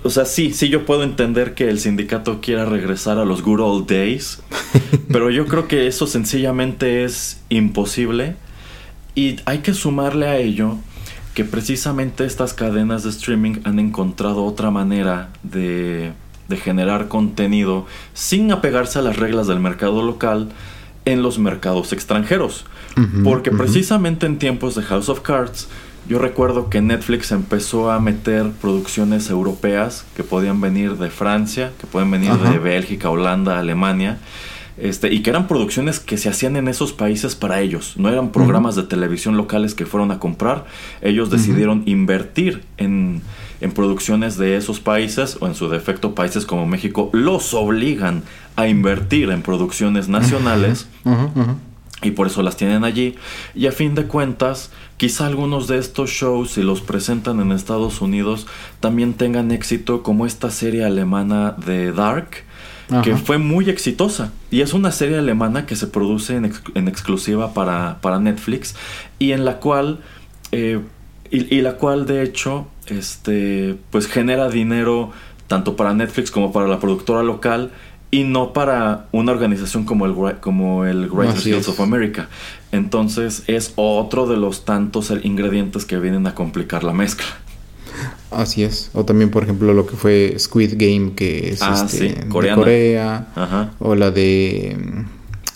o 0.04 0.10
sea, 0.10 0.24
sí, 0.24 0.54
sí 0.54 0.70
yo 0.70 0.86
puedo 0.86 1.04
entender 1.04 1.54
que 1.54 1.70
el 1.70 1.80
sindicato 1.80 2.40
quiera 2.40 2.66
regresar 2.66 3.18
a 3.18 3.26
los 3.26 3.44
good 3.44 3.60
old 3.60 3.88
days, 3.88 4.42
pero 5.12 5.30
yo 5.30 5.46
creo 5.46 5.68
que 5.68 5.88
eso 5.88 6.08
sencillamente 6.08 7.04
es 7.04 7.42
imposible 7.50 8.38
y 9.14 9.42
hay 9.46 9.60
que 9.60 9.74
sumarle 9.74 10.28
a 10.28 10.38
ello 10.38 10.78
que 11.36 11.44
precisamente 11.44 12.26
estas 12.26 12.54
cadenas 12.54 13.04
de 13.04 13.12
streaming 13.12 13.58
han 13.66 13.78
encontrado 13.78 14.46
otra 14.46 14.72
manera 14.72 15.30
de, 15.44 16.14
de 16.48 16.58
generar 16.58 17.10
contenido 17.10 17.86
sin 18.14 18.52
apegarse 18.52 19.00
a 19.00 19.02
las 19.02 19.18
reglas 19.18 19.46
del 19.46 19.60
mercado 19.60 20.02
local 20.02 20.50
en 21.04 21.22
los 21.22 21.38
mercados 21.38 21.94
extranjeros. 21.94 22.66
Porque 23.26 23.52
precisamente 23.52 24.26
en 24.26 24.40
tiempos 24.40 24.74
de 24.76 24.82
House 24.84 25.10
of 25.10 25.20
Cards, 25.20 25.68
yo 26.08 26.18
recuerdo 26.18 26.70
que 26.70 26.82
Netflix 26.82 27.34
empezó 27.34 27.92
a 27.92 28.00
meter 28.00 28.52
producciones 28.62 29.30
europeas 29.30 30.06
que 30.16 30.24
podían 30.24 30.62
venir 30.62 30.96
de 30.96 31.10
Francia, 31.10 31.74
que 31.78 31.88
pueden 31.88 32.10
venir 32.10 32.32
de 32.32 32.58
Bélgica, 32.58 33.10
Holanda, 33.10 33.60
Alemania, 33.60 34.20
este, 34.78 35.14
y 35.14 35.22
que 35.22 35.30
eran 35.30 35.48
producciones 35.48 36.00
que 36.00 36.18
se 36.18 36.30
hacían 36.30 36.58
en 36.58 36.68
esos 36.68 36.94
países 36.94 37.36
para 37.36 37.62
ellos. 37.62 37.94
No 37.98 38.10
eran 38.10 38.32
programas 38.32 38.76
de 38.76 38.84
televisión 38.84 39.38
locales 39.38 39.74
que 39.74 39.86
fueron 39.86 40.12
a 40.12 40.20
comprar. 40.20 40.66
Ellos 41.02 41.30
decidieron 41.30 41.84
invertir 41.86 42.64
en, 42.78 43.22
en 43.62 43.72
producciones 43.72 44.38
de 44.38 44.58
esos 44.58 44.80
países, 44.80 45.38
o 45.40 45.48
en 45.48 45.56
su 45.56 45.70
defecto 45.70 46.14
países 46.14 46.46
como 46.46 46.66
México, 46.66 47.10
los 47.14 47.54
obligan 47.54 48.24
a 48.56 48.68
invertir 48.68 49.30
en 49.30 49.42
producciones 49.42 50.10
nacionales. 50.10 50.88
Y 52.02 52.12
por 52.12 52.28
eso 52.28 52.44
las 52.44 52.58
tienen 52.58 52.84
allí. 52.84 53.16
Y 53.56 53.68
a 53.68 53.72
fin 53.72 53.96
de 53.96 54.06
cuentas, 54.06 54.72
quizá 54.98 55.26
algunos 55.26 55.68
de 55.68 55.78
estos 55.78 56.10
shows, 56.10 56.52
si 56.52 56.62
los 56.62 56.82
presentan 56.82 57.40
en 57.40 57.52
Estados 57.52 58.02
Unidos, 58.02 58.46
también 58.82 59.14
tengan 59.14 59.52
éxito 59.52 60.04
como 60.04 60.26
esta 60.26 60.52
serie 60.52 60.84
alemana 60.84 61.56
de 61.66 61.94
Dark, 61.94 62.44
que 63.04 63.16
fue 63.16 63.38
muy 63.38 63.70
exitosa. 63.70 64.32
Y 64.52 64.62
es 64.62 64.74
una 64.74 64.92
serie 64.92 65.18
alemana 65.18 65.66
que 65.66 65.76
se 65.76 65.88
produce 65.88 66.36
en, 66.36 66.88
exclusiva 66.88 67.54
para, 67.54 68.00
para, 68.02 68.20
Netflix 68.20 68.76
y 69.20 69.32
en 69.32 69.46
la 69.46 69.60
cual, 69.60 70.00
eh, 70.52 70.80
y, 71.32 71.62
la 71.62 71.74
cual 71.78 72.06
de 72.06 72.24
hecho, 72.24 72.68
este, 72.88 73.78
pues 73.90 74.08
genera 74.08 74.50
dinero 74.50 75.12
tanto 75.48 75.76
para 75.76 75.94
Netflix 75.94 76.32
como 76.32 76.52
para 76.52 76.68
la 76.68 76.80
productora 76.80 77.24
local 77.24 77.72
y 78.12 78.24
no 78.24 78.54
para 78.54 79.08
una 79.12 79.32
organización 79.32 79.84
como 79.84 80.06
el, 80.06 80.38
como 80.40 80.86
el 80.86 81.10
Writers 81.10 81.44
Guild 81.46 81.68
of 81.68 81.80
America. 81.82 82.30
Entonces 82.72 83.44
es 83.48 83.74
otro 83.76 84.28
de 84.28 84.38
los 84.38 84.64
tantos 84.64 85.12
ingredientes 85.24 85.86
que 85.86 85.98
vienen 85.98 86.28
a 86.28 86.36
complicar 86.36 86.84
la 86.84 86.94
mezcla. 86.94 87.26
Así 88.32 88.64
es. 88.64 88.90
O 88.94 89.06
también, 89.06 89.32
por 89.32 89.44
ejemplo, 89.44 89.74
lo 89.74 89.86
que 89.86 89.96
fue 89.96 90.36
Squid 90.38 90.74
Game, 90.78 91.14
que 91.16 91.52
es 91.52 91.62
ah, 91.62 91.86
este, 91.86 92.14
de 92.14 92.28
Corea. 92.30 93.74
O 93.80 93.96
la 93.96 94.12
de. 94.12 94.78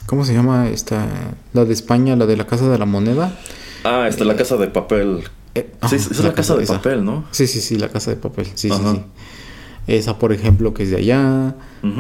¿Cómo 0.06 0.26
se 0.26 0.34
llama 0.34 0.70
esta? 0.70 1.08
La 1.54 1.66
de 1.66 1.74
España, 1.74 2.16
la 2.16 2.26
de 2.26 2.38
la 2.38 2.48
Casa 2.48 2.70
de 2.70 2.78
la 2.78 2.86
Moneda. 2.86 3.38
Ah, 3.84 4.08
esta, 4.08 4.26
la 4.26 4.36
Casa 4.36 4.58
de 4.58 4.68
Papel. 4.68 5.24
Eh, 5.56 5.72
sí, 5.88 5.96
es 5.96 6.20
la, 6.20 6.34
Casa, 6.34 6.56
de 6.56 6.66
Papel, 6.66 7.04
¿no? 7.04 7.26
Sí, 7.32 7.48
sí, 7.48 7.60
sí, 7.60 7.78
la 7.78 7.90
Casa 7.90 8.12
de 8.12 8.18
Papel. 8.18 8.46
Sí, 8.56 8.70
sí, 8.70 8.78
sí. 8.92 9.02
Esa, 9.88 10.20
por 10.20 10.34
ejemplo, 10.34 10.74
que 10.74 10.84
es 10.84 10.92
de 10.92 10.98
allá. 10.98 11.56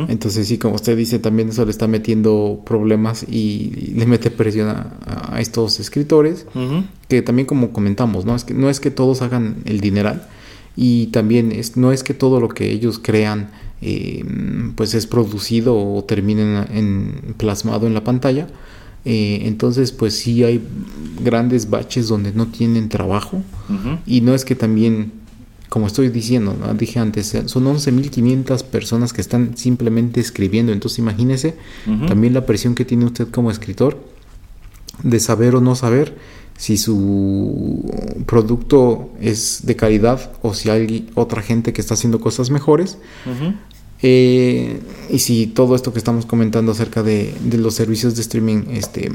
Entonces, 0.10 0.48
sí, 0.48 0.58
como 0.58 0.76
usted 0.76 0.98
dice, 0.98 1.20
también 1.20 1.50
eso 1.50 1.64
le 1.66 1.72
está 1.72 1.88
metiendo 1.88 2.62
problemas 2.66 3.24
y, 3.24 3.94
le 3.96 4.06
mete 4.06 4.30
presión 4.30 4.70
a, 4.70 5.40
estos 5.40 5.80
escritores. 5.80 6.46
Que 7.08 7.22
también, 7.22 7.46
como 7.46 7.72
comentamos, 7.72 8.26
¿no? 8.26 8.36
Es 8.36 8.44
que, 8.44 8.54
no 8.54 8.70
es 8.70 8.80
que 8.80 8.92
todos 8.92 9.22
hagan 9.22 9.58
el 9.66 9.80
dineral 9.80 10.28
y 10.76 11.08
también 11.08 11.52
es, 11.52 11.76
no 11.76 11.92
es 11.92 12.04
que 12.04 12.14
todo 12.14 12.40
lo 12.40 12.48
que 12.48 12.72
ellos 12.72 13.00
crean 13.04 13.50
eh, 13.82 14.24
pues 14.76 14.94
es 14.94 15.08
producido 15.08 15.78
o 15.78 16.04
termine 16.06 16.66
en, 16.72 17.36
plasmado 17.38 17.86
en 17.86 17.94
la 17.94 18.04
pantalla. 18.04 18.48
Eh, 19.06 19.42
entonces 19.44 19.92
pues 19.92 20.14
sí 20.16 20.44
hay 20.44 20.62
grandes 21.22 21.70
baches 21.70 22.08
donde 22.08 22.34
no 22.34 22.48
tienen 22.48 22.90
trabajo 22.90 23.42
y 24.06 24.22
no 24.22 24.34
es 24.34 24.44
que 24.44 24.56
también 24.56 25.12
como 25.70 25.88
estoy 25.88 26.10
diciendo, 26.10 26.56
dije 26.78 27.00
antes, 27.00 27.34
eh, 27.36 27.48
son 27.48 27.66
11.500 27.66 28.64
personas 28.64 29.14
que 29.14 29.22
están 29.22 29.56
simplemente 29.56 30.20
escribiendo. 30.20 30.72
Entonces 30.72 31.00
imagínese 31.00 31.56
también 32.08 32.34
la 32.34 32.46
presión 32.46 32.76
que 32.76 32.86
tiene 32.86 33.06
usted 33.06 33.28
como 33.30 33.52
escritor 33.52 33.98
de 35.04 35.20
saber 35.20 35.56
o 35.56 35.62
no 35.62 35.76
saber 35.76 36.16
si 36.58 36.76
su 36.76 37.90
producto 38.26 39.12
es 39.22 39.62
de 39.64 39.76
calidad 39.76 40.32
o 40.42 40.54
si 40.54 40.70
hay 40.70 41.10
otra 41.16 41.42
gente 41.42 41.72
que 41.72 41.80
está 41.80 41.94
haciendo 41.94 42.20
cosas 42.20 42.50
mejores. 42.50 42.98
Eh, 44.02 44.80
y 45.10 45.20
si 45.20 45.48
todo 45.48 45.76
esto 45.76 45.92
que 45.92 46.00
estamos 46.00 46.26
comentando 46.26 46.72
acerca 46.72 47.04
de, 47.04 47.34
los 47.52 47.76
servicios 47.76 48.16
de 48.16 48.22
streaming 48.22 48.64
este, 48.72 49.12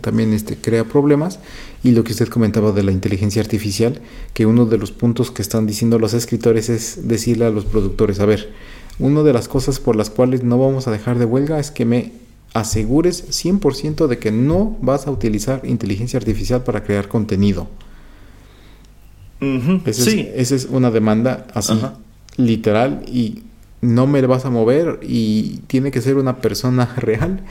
también 0.00 0.32
este, 0.32 0.56
crea 0.56 0.84
problemas. 0.84 1.40
Y 1.84 1.92
lo 1.92 2.02
que 2.02 2.12
usted 2.12 2.28
comentaba 2.28 2.72
de 2.72 2.82
la 2.82 2.90
inteligencia 2.90 3.40
artificial, 3.40 4.00
que 4.34 4.46
uno 4.46 4.66
de 4.66 4.78
los 4.78 4.90
puntos 4.90 5.30
que 5.30 5.42
están 5.42 5.66
diciendo 5.66 5.98
los 5.98 6.12
escritores 6.12 6.68
es 6.68 7.06
decirle 7.08 7.46
a 7.46 7.50
los 7.50 7.64
productores, 7.64 8.18
a 8.20 8.26
ver, 8.26 8.52
una 8.98 9.22
de 9.22 9.32
las 9.32 9.46
cosas 9.48 9.78
por 9.78 9.94
las 9.94 10.10
cuales 10.10 10.42
no 10.42 10.58
vamos 10.58 10.88
a 10.88 10.90
dejar 10.90 11.18
de 11.18 11.24
huelga 11.24 11.60
es 11.60 11.70
que 11.70 11.84
me 11.84 12.12
asegures 12.52 13.28
100% 13.30 14.06
de 14.06 14.18
que 14.18 14.32
no 14.32 14.76
vas 14.80 15.06
a 15.06 15.10
utilizar 15.10 15.62
inteligencia 15.64 16.18
artificial 16.18 16.64
para 16.64 16.82
crear 16.82 17.08
contenido. 17.08 17.68
sí. 19.92 20.28
esa 20.34 20.54
es 20.56 20.64
una 20.64 20.90
demanda 20.90 21.46
así, 21.54 21.80
literal, 22.36 23.04
y 23.06 23.42
no 23.80 24.06
me 24.06 24.20
vas 24.22 24.44
a 24.44 24.50
mover 24.50 24.98
y 25.02 25.58
tiene 25.68 25.90
que 25.92 26.00
ser 26.00 26.16
una 26.16 26.38
persona 26.38 26.86
real 26.96 27.44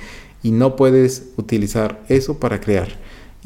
y 0.43 0.51
no 0.51 0.75
puedes 0.75 1.29
utilizar 1.37 2.03
eso 2.09 2.39
para 2.39 2.59
crear. 2.59 2.89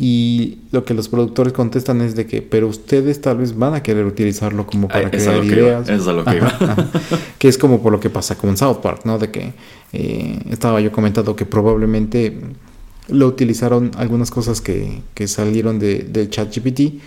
Y 0.04 0.58
lo 0.72 0.84
que 0.84 0.96
los 0.96 1.10
productores 1.10 1.54
contestan 1.54 2.02
es 2.02 2.16
de 2.16 2.26
que, 2.26 2.42
pero 2.42 2.68
ustedes 2.68 3.22
tal 3.22 3.38
vez 3.38 3.56
van 3.56 3.76
a 3.76 3.84
querer 3.84 4.04
utilizarlo 4.08 4.66
como 4.66 4.88
para 4.88 5.12
crear 5.12 5.46
ideas. 5.46 5.88
es 5.88 6.08
lo 6.08 6.26
que 6.26 6.38
iba. 6.38 6.90
que 7.38 7.48
es 7.48 7.56
como 7.56 7.84
por 7.84 7.92
lo 7.92 8.00
que 8.00 8.10
pasa 8.10 8.36
con 8.36 8.58
South 8.58 8.78
Park, 8.78 9.02
¿no? 9.06 9.20
De 9.20 9.30
que 9.30 9.54
eh, 9.94 10.40
estaba 10.50 10.82
yo 10.82 10.92
comentando 10.92 11.36
que 11.36 11.46
probablemente 11.46 12.36
lo 13.10 13.28
utilizaron 13.28 13.92
algunas 13.96 14.32
cosas 14.32 14.60
que, 14.60 15.04
que 15.14 15.28
salieron 15.28 15.78
de, 15.78 16.00
de 16.00 16.28
ChatGPT 16.28 17.00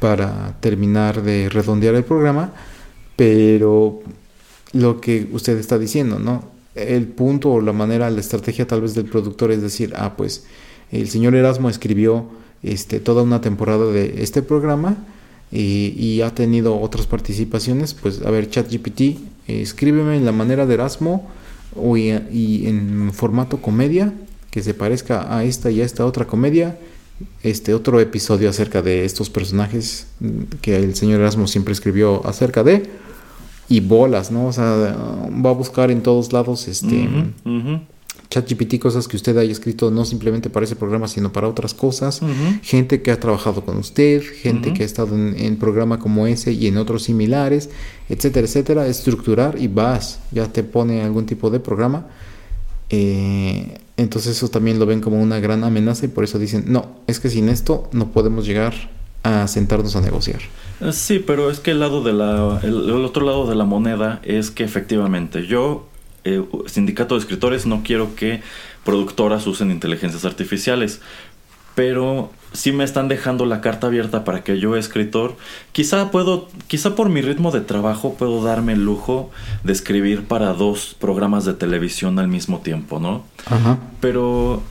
para 0.00 0.56
terminar 0.58 1.22
de 1.22 1.48
redondear 1.50 1.94
el 1.94 2.02
programa, 2.02 2.52
pero 3.14 4.00
lo 4.72 5.00
que 5.00 5.28
usted 5.30 5.56
está 5.56 5.78
diciendo, 5.78 6.18
¿no? 6.18 6.42
El 6.74 7.06
punto 7.06 7.52
o 7.52 7.60
la 7.60 7.72
manera, 7.72 8.10
la 8.10 8.18
estrategia 8.18 8.66
tal 8.66 8.80
vez 8.80 8.96
del 8.96 9.04
productor 9.04 9.52
es 9.52 9.62
decir, 9.62 9.92
ah, 9.94 10.16
pues 10.16 10.46
el 10.90 11.08
señor 11.08 11.36
Erasmo 11.36 11.70
escribió 11.70 12.39
este, 12.62 13.00
toda 13.00 13.22
una 13.22 13.40
temporada 13.40 13.86
de 13.86 14.22
este 14.22 14.42
programa 14.42 14.96
y, 15.52 16.20
ha 16.22 16.34
tenido 16.34 16.80
otras 16.80 17.06
participaciones. 17.06 17.94
Pues 17.94 18.22
a 18.24 18.30
ver, 18.30 18.50
ChatGPT, 18.50 19.18
escríbeme 19.46 20.16
en 20.16 20.24
la 20.24 20.32
manera 20.32 20.66
de 20.66 20.74
Erasmo 20.74 21.28
y, 21.76 22.66
en 22.66 23.12
formato 23.12 23.60
comedia 23.60 24.12
que 24.50 24.62
se 24.62 24.74
parezca 24.74 25.36
a 25.36 25.44
esta 25.44 25.70
y 25.70 25.80
a 25.80 25.84
esta 25.84 26.04
otra 26.06 26.26
comedia. 26.26 26.78
Este 27.42 27.74
otro 27.74 28.00
episodio 28.00 28.48
acerca 28.48 28.80
de 28.80 29.04
estos 29.04 29.28
personajes 29.28 30.06
que 30.62 30.76
el 30.76 30.94
señor 30.94 31.20
Erasmo 31.20 31.46
siempre 31.46 31.72
escribió 31.72 32.26
acerca 32.26 32.64
de 32.64 32.88
y 33.68 33.80
bolas, 33.80 34.32
¿no? 34.32 34.46
O 34.46 34.52
sea, 34.52 34.64
va 34.64 35.50
a 35.50 35.52
buscar 35.52 35.90
en 35.90 36.02
todos 36.02 36.32
lados 36.32 36.66
este 36.66 37.08
ChatGPT, 38.30 38.78
cosas 38.78 39.08
que 39.08 39.16
usted 39.16 39.36
haya 39.36 39.50
escrito 39.50 39.90
no 39.90 40.04
simplemente 40.04 40.50
para 40.50 40.64
ese 40.64 40.76
programa, 40.76 41.08
sino 41.08 41.32
para 41.32 41.48
otras 41.48 41.74
cosas. 41.74 42.20
Gente 42.62 43.02
que 43.02 43.10
ha 43.10 43.18
trabajado 43.18 43.64
con 43.64 43.76
usted, 43.76 44.22
gente 44.22 44.72
que 44.72 44.84
ha 44.84 44.86
estado 44.86 45.16
en, 45.16 45.34
en, 45.36 45.56
programa 45.56 45.98
como 45.98 46.28
ese 46.28 46.52
y 46.52 46.68
en 46.68 46.76
otros 46.76 47.02
similares, 47.02 47.70
etcétera, 48.08 48.46
etcétera. 48.46 48.86
Estructurar 48.86 49.60
y 49.60 49.66
vas, 49.66 50.20
ya 50.30 50.46
te 50.46 50.62
pone 50.62 51.02
algún 51.02 51.26
tipo 51.26 51.50
de 51.50 51.58
programa. 51.58 52.06
Eh, 52.88 53.78
entonces 53.96 54.36
eso 54.36 54.48
también 54.48 54.78
lo 54.78 54.86
ven 54.86 55.00
como 55.00 55.20
una 55.20 55.40
gran 55.40 55.64
amenaza 55.64 56.06
y 56.06 56.08
por 56.08 56.22
eso 56.24 56.38
dicen, 56.38 56.64
no, 56.68 57.00
es 57.08 57.18
que 57.18 57.30
sin 57.30 57.48
esto 57.48 57.88
no 57.92 58.12
podemos 58.12 58.46
llegar 58.46 58.74
a 59.24 59.46
sentarnos 59.48 59.96
a 59.96 60.00
negociar. 60.00 60.40
Sí, 60.92 61.18
pero 61.18 61.50
es 61.50 61.60
que 61.60 61.72
el 61.72 61.80
lado 61.80 62.02
de 62.02 62.12
la, 62.12 62.60
el 62.62 62.90
otro 63.04 63.26
lado 63.26 63.46
de 63.46 63.54
la 63.54 63.64
moneda 63.64 64.20
es 64.24 64.50
que 64.50 64.64
efectivamente 64.64 65.46
yo 65.46 65.89
eh, 66.24 66.44
sindicato 66.66 67.14
de 67.14 67.20
escritores 67.20 67.66
no 67.66 67.82
quiero 67.82 68.14
que 68.14 68.42
productoras 68.84 69.46
usen 69.46 69.70
inteligencias 69.70 70.24
artificiales. 70.24 71.00
Pero 71.74 72.30
si 72.52 72.72
me 72.72 72.84
están 72.84 73.08
dejando 73.08 73.46
la 73.46 73.60
carta 73.60 73.86
abierta 73.86 74.24
para 74.24 74.42
que 74.42 74.58
yo, 74.58 74.76
escritor, 74.76 75.36
quizá 75.72 76.10
puedo, 76.10 76.48
quizá 76.66 76.94
por 76.96 77.08
mi 77.08 77.22
ritmo 77.22 77.52
de 77.52 77.60
trabajo 77.60 78.14
puedo 78.14 78.42
darme 78.42 78.72
el 78.72 78.84
lujo 78.84 79.30
de 79.62 79.72
escribir 79.72 80.24
para 80.24 80.52
dos 80.52 80.96
programas 80.98 81.44
de 81.44 81.54
televisión 81.54 82.18
al 82.18 82.28
mismo 82.28 82.58
tiempo, 82.58 82.98
¿no? 82.98 83.24
Ajá. 83.46 83.78
Pero, 84.00 84.62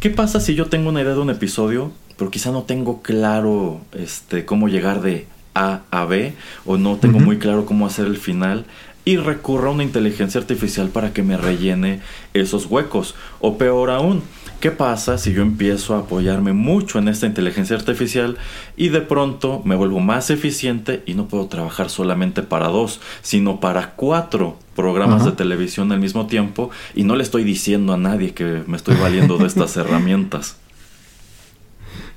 ¿qué 0.00 0.10
pasa 0.10 0.40
si 0.40 0.54
yo 0.54 0.66
tengo 0.66 0.88
una 0.88 1.02
idea 1.02 1.14
de 1.14 1.20
un 1.20 1.30
episodio, 1.30 1.92
pero 2.16 2.30
quizá 2.30 2.50
no 2.50 2.64
tengo 2.64 3.02
claro 3.02 3.80
este, 3.92 4.44
cómo 4.44 4.68
llegar 4.68 5.00
de 5.00 5.26
A 5.54 5.82
a 5.90 6.04
B, 6.04 6.34
o 6.66 6.76
no 6.76 6.96
tengo 6.96 7.20
muy 7.20 7.38
claro 7.38 7.66
cómo 7.66 7.86
hacer 7.86 8.06
el 8.06 8.16
final? 8.16 8.66
Y 9.08 9.16
recurra 9.16 9.68
a 9.68 9.72
una 9.72 9.84
inteligencia 9.84 10.38
artificial 10.38 10.90
para 10.90 11.14
que 11.14 11.22
me 11.22 11.38
rellene 11.38 12.02
esos 12.34 12.66
huecos. 12.66 13.14
O 13.40 13.56
peor 13.56 13.88
aún, 13.88 14.22
¿Qué 14.60 14.72
pasa 14.72 15.18
si 15.18 15.32
yo 15.32 15.42
empiezo 15.42 15.94
a 15.94 16.00
apoyarme 16.00 16.52
mucho 16.52 16.98
en 16.98 17.06
esta 17.06 17.26
inteligencia 17.26 17.76
artificial 17.76 18.36
y 18.76 18.88
de 18.88 19.00
pronto 19.00 19.62
me 19.64 19.76
vuelvo 19.76 20.00
más 20.00 20.30
eficiente 20.30 21.04
y 21.06 21.14
no 21.14 21.28
puedo 21.28 21.46
trabajar 21.46 21.90
solamente 21.90 22.42
para 22.42 22.66
dos, 22.66 23.00
sino 23.22 23.60
para 23.60 23.92
cuatro 23.92 24.58
programas 24.74 25.24
de 25.24 25.30
televisión 25.30 25.92
al 25.92 26.00
mismo 26.00 26.26
tiempo 26.26 26.70
y 26.96 27.04
no 27.04 27.14
le 27.14 27.22
estoy 27.22 27.44
diciendo 27.44 27.92
a 27.92 27.98
nadie 27.98 28.34
que 28.34 28.64
me 28.66 28.76
estoy 28.76 28.96
valiendo 28.96 29.38
de 29.38 29.46
estas 29.46 29.76
herramientas? 29.76 30.56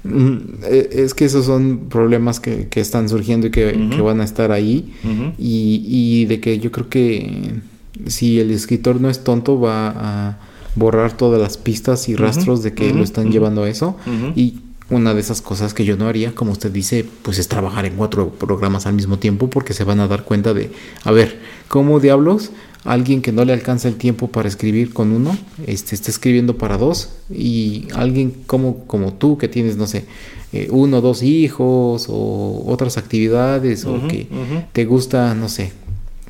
Mm, 0.03 0.63
e, 0.63 0.89
es 0.93 1.13
que 1.13 1.25
esos 1.25 1.45
son 1.45 1.87
problemas 1.89 2.39
que, 2.39 2.67
están 2.75 3.09
surgiendo 3.09 3.47
y 3.47 3.51
que, 3.51 3.73
van 4.01 4.21
a 4.21 4.23
estar 4.23 4.51
ahí. 4.51 4.93
y, 5.37 5.83
y, 5.85 6.25
de 6.25 6.39
que 6.39 6.59
yo 6.59 6.71
creo 6.71 6.89
que 6.89 7.61
si 8.07 8.39
el 8.39 8.51
escritor 8.51 8.99
no 8.99 9.09
es 9.09 9.23
tonto, 9.23 9.59
va 9.59 9.89
a 9.89 10.39
borrar 10.75 11.15
todas 11.17 11.41
las 11.41 11.57
pistas 11.57 12.07
y 12.09 12.15
rastros 12.15 12.63
de 12.63 12.73
que 12.73 12.93
lo 12.93 13.03
están 13.03 13.31
llevando 13.31 13.63
a 13.63 13.69
eso. 13.69 13.97
Y 14.35 14.59
una 14.91 15.13
de 15.13 15.21
esas 15.21 15.41
cosas 15.41 15.73
que 15.73 15.85
yo 15.85 15.97
no 15.97 16.07
haría, 16.07 16.35
como 16.35 16.51
usted 16.51 16.69
dice, 16.69 17.05
pues 17.23 17.39
es 17.39 17.47
trabajar 17.47 17.85
en 17.85 17.95
cuatro 17.95 18.29
programas 18.29 18.85
al 18.85 18.93
mismo 18.93 19.17
tiempo 19.17 19.49
porque 19.49 19.73
se 19.73 19.83
van 19.83 19.99
a 20.01 20.07
dar 20.07 20.23
cuenta 20.23 20.53
de, 20.53 20.69
a 21.03 21.11
ver, 21.11 21.39
¿cómo 21.69 21.99
diablos 21.99 22.51
alguien 22.83 23.21
que 23.21 23.31
no 23.31 23.45
le 23.45 23.53
alcanza 23.53 23.87
el 23.87 23.95
tiempo 23.95 24.27
para 24.27 24.49
escribir 24.49 24.93
con 24.93 25.11
uno, 25.11 25.37
este, 25.65 25.95
está 25.95 26.11
escribiendo 26.11 26.57
para 26.57 26.77
dos 26.77 27.09
y 27.29 27.87
alguien 27.95 28.33
como, 28.45 28.85
como 28.85 29.13
tú 29.13 29.37
que 29.37 29.47
tienes, 29.47 29.77
no 29.77 29.87
sé, 29.87 30.05
eh, 30.51 30.67
uno 30.71 30.97
o 30.97 31.01
dos 31.01 31.23
hijos 31.23 32.07
o 32.09 32.63
otras 32.67 32.97
actividades 32.97 33.85
o 33.85 34.07
que 34.07 34.27
te 34.73 34.85
gusta, 34.85 35.33
no 35.35 35.47
sé, 35.47 35.71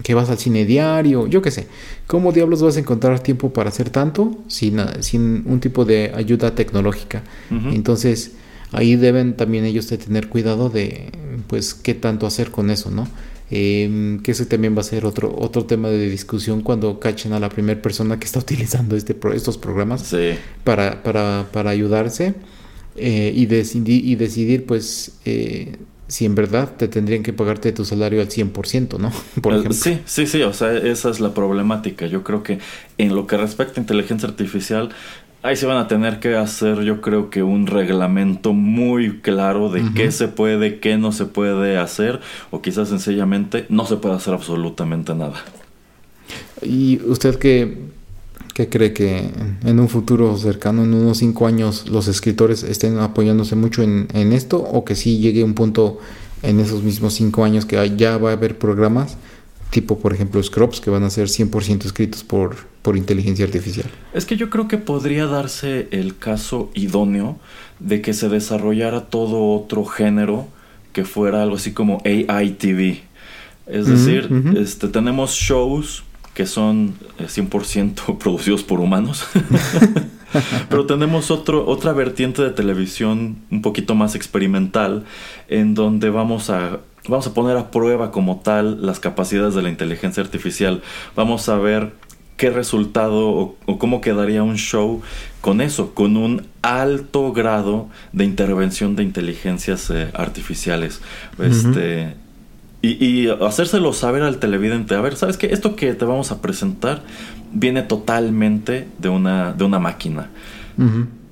que 0.03 0.13
vas 0.13 0.29
al 0.29 0.37
cine 0.37 0.65
diario, 0.65 1.27
yo 1.27 1.41
qué 1.41 1.51
sé. 1.51 1.67
¿Cómo 2.05 2.31
diablos 2.31 2.61
vas 2.61 2.75
a 2.75 2.79
encontrar 2.79 3.19
tiempo 3.21 3.51
para 3.51 3.69
hacer 3.69 3.89
tanto 3.89 4.37
sin, 4.47 4.79
sin 4.99 5.43
un 5.45 5.59
tipo 5.59 5.85
de 5.85 6.11
ayuda 6.13 6.53
tecnológica? 6.53 7.23
Entonces, 7.71 8.31
ahí 8.71 8.95
deben 8.95 9.35
también 9.35 9.65
ellos 9.65 9.89
de 9.89 9.97
tener 9.97 10.29
cuidado 10.29 10.69
de, 10.69 11.11
pues, 11.47 11.73
qué 11.73 11.93
tanto 11.93 12.25
hacer 12.27 12.51
con 12.51 12.69
eso, 12.69 12.91
¿no? 12.91 13.07
Em, 13.53 14.21
que 14.21 14.31
ese 14.31 14.45
también 14.45 14.77
va 14.77 14.79
a 14.79 14.85
ser 14.85 15.05
otro, 15.05 15.35
otro 15.37 15.65
tema 15.65 15.89
de 15.89 16.09
discusión 16.09 16.61
cuando 16.61 17.01
cachen 17.01 17.33
a 17.33 17.39
la 17.39 17.49
primera 17.49 17.81
persona 17.81 18.17
que 18.17 18.25
está 18.25 18.39
utilizando 18.47 18.95
este 18.95 19.15
estos 19.33 19.57
programas 19.57 20.15
para, 20.63 21.03
para, 21.03 21.49
para, 21.51 21.69
ayudarse 21.69 22.33
eh, 22.95 23.33
y, 23.35 23.45
decidir, 23.47 24.05
y 24.05 24.15
decidir, 24.15 24.65
pues, 24.65 25.19
eh, 25.25 25.75
si 26.07 26.25
en 26.25 26.35
verdad 26.35 26.75
te 26.77 26.87
tendrían 26.87 27.23
que 27.23 27.33
pagarte 27.33 27.71
tu 27.71 27.83
salario 27.83 28.21
al 28.21 28.29
100%, 28.29 28.97
¿no? 28.99 29.11
Por 29.41 29.53
ejemplo. 29.53 29.73
Sí, 29.73 29.99
sí, 30.05 30.27
sí, 30.27 30.41
o 30.43 30.53
sea, 30.53 30.75
esa 30.77 31.09
es 31.09 31.19
la 31.19 31.33
problemática. 31.33 32.05
Yo 32.05 32.23
creo 32.23 32.43
que 32.43 32.59
en 32.97 33.15
lo 33.15 33.27
que 33.27 33.37
respecta 33.37 33.79
a 33.79 33.83
inteligencia 33.83 34.29
artificial, 34.29 34.91
ahí 35.43 35.55
se 35.55 35.65
van 35.65 35.77
a 35.77 35.87
tener 35.87 36.19
que 36.19 36.35
hacer, 36.35 36.81
yo 36.81 37.01
creo 37.01 37.29
que 37.29 37.43
un 37.43 37.67
reglamento 37.67 38.53
muy 38.53 39.19
claro 39.21 39.69
de 39.69 39.83
qué 39.95 40.11
se 40.11 40.27
puede, 40.27 40.79
qué 40.79 40.97
no 40.97 41.11
se 41.11 41.25
puede 41.25 41.77
hacer, 41.77 42.19
o 42.51 42.61
quizás 42.61 42.89
sencillamente 42.89 43.65
no 43.69 43.85
se 43.85 43.97
puede 43.97 44.15
hacer 44.15 44.33
absolutamente 44.33 45.15
nada. 45.15 45.43
¿Y 46.61 47.01
usted 47.05 47.39
qué, 47.39 47.77
qué 48.53 48.69
cree 48.69 48.93
que 48.93 49.31
en 49.65 49.79
un 49.79 49.89
futuro 49.89 50.37
cercano, 50.37 50.83
en 50.83 50.93
unos 50.93 51.17
cinco 51.17 51.47
años, 51.47 51.89
los 51.89 52.07
escritores 52.07 52.63
estén 52.63 52.99
apoyándose 52.99 53.55
mucho 53.55 53.81
en, 53.81 54.07
en 54.13 54.33
esto, 54.33 54.57
o 54.57 54.85
que 54.85 54.95
sí 54.95 55.17
llegue 55.17 55.43
un 55.43 55.55
punto 55.55 55.99
en 56.43 56.59
esos 56.59 56.83
mismos 56.83 57.13
cinco 57.13 57.43
años 57.43 57.65
que 57.65 57.95
ya 57.97 58.17
va 58.17 58.29
a 58.29 58.33
haber 58.33 58.57
programas? 58.57 59.17
Tipo 59.71 59.97
por 59.97 60.13
ejemplo 60.13 60.43
Scrubs 60.43 60.79
que 60.79 60.89
van 60.89 61.03
a 61.03 61.09
ser 61.09 61.27
100% 61.27 61.85
escritos 61.85 62.23
por, 62.23 62.57
por 62.83 62.97
inteligencia 62.97 63.45
artificial. 63.45 63.89
Es 64.13 64.25
que 64.25 64.37
yo 64.37 64.49
creo 64.49 64.67
que 64.67 64.77
podría 64.77 65.25
darse 65.25 65.87
el 65.91 66.17
caso 66.17 66.69
idóneo 66.75 67.39
de 67.79 68.01
que 68.01 68.13
se 68.13 68.29
desarrollara 68.29 69.05
todo 69.05 69.53
otro 69.55 69.85
género 69.85 70.47
que 70.93 71.05
fuera 71.05 71.41
algo 71.41 71.55
así 71.55 71.71
como 71.71 72.01
AI 72.05 72.51
TV. 72.51 73.01
Es 73.65 73.87
decir, 73.87 74.29
este, 74.57 74.89
tenemos 74.89 75.31
shows 75.31 76.03
que 76.33 76.45
son 76.45 76.95
100% 77.19 78.09
eh, 78.09 78.15
producidos 78.19 78.63
por 78.63 78.79
humanos. 78.79 79.25
Pero 80.69 80.85
tenemos 80.85 81.29
otro, 81.29 81.65
otra 81.67 81.91
vertiente 81.91 82.41
de 82.41 82.51
televisión 82.51 83.37
un 83.51 83.61
poquito 83.61 83.95
más 83.95 84.15
experimental 84.15 85.03
en 85.49 85.73
donde 85.73 86.09
vamos 86.09 86.49
a 86.49 86.79
vamos 87.07 87.27
a 87.27 87.33
poner 87.33 87.57
a 87.57 87.71
prueba 87.71 88.11
como 88.11 88.41
tal 88.41 88.85
las 88.85 88.99
capacidades 88.99 89.55
de 89.55 89.61
la 89.61 89.69
inteligencia 89.69 90.23
artificial. 90.23 90.81
Vamos 91.15 91.49
a 91.49 91.57
ver 91.57 91.93
qué 92.37 92.49
resultado 92.49 93.55
o, 93.65 93.77
cómo 93.77 94.01
quedaría 94.01 94.43
un 94.43 94.57
show 94.57 95.01
con 95.41 95.61
eso, 95.61 95.93
con 95.93 96.17
un 96.17 96.47
alto 96.61 97.33
grado 97.33 97.89
de 98.13 98.25
intervención 98.25 98.95
de 98.95 99.03
inteligencias 99.03 99.89
eh, 99.91 100.09
artificiales. 100.13 101.01
Este. 101.39 102.15
Y, 102.83 103.05
y, 103.05 103.29
hacérselo 103.29 103.93
saber 103.93 104.23
al 104.23 104.39
televidente, 104.39 104.95
a 104.95 105.01
ver, 105.01 105.15
¿sabes 105.15 105.37
qué? 105.37 105.53
Esto 105.53 105.75
que 105.75 105.93
te 105.93 106.03
vamos 106.03 106.31
a 106.31 106.41
presentar 106.41 107.03
viene 107.51 107.83
totalmente 107.83 108.87
de 108.97 109.09
una, 109.09 109.53
de 109.53 109.63
una 109.63 109.77
máquina. 109.77 110.29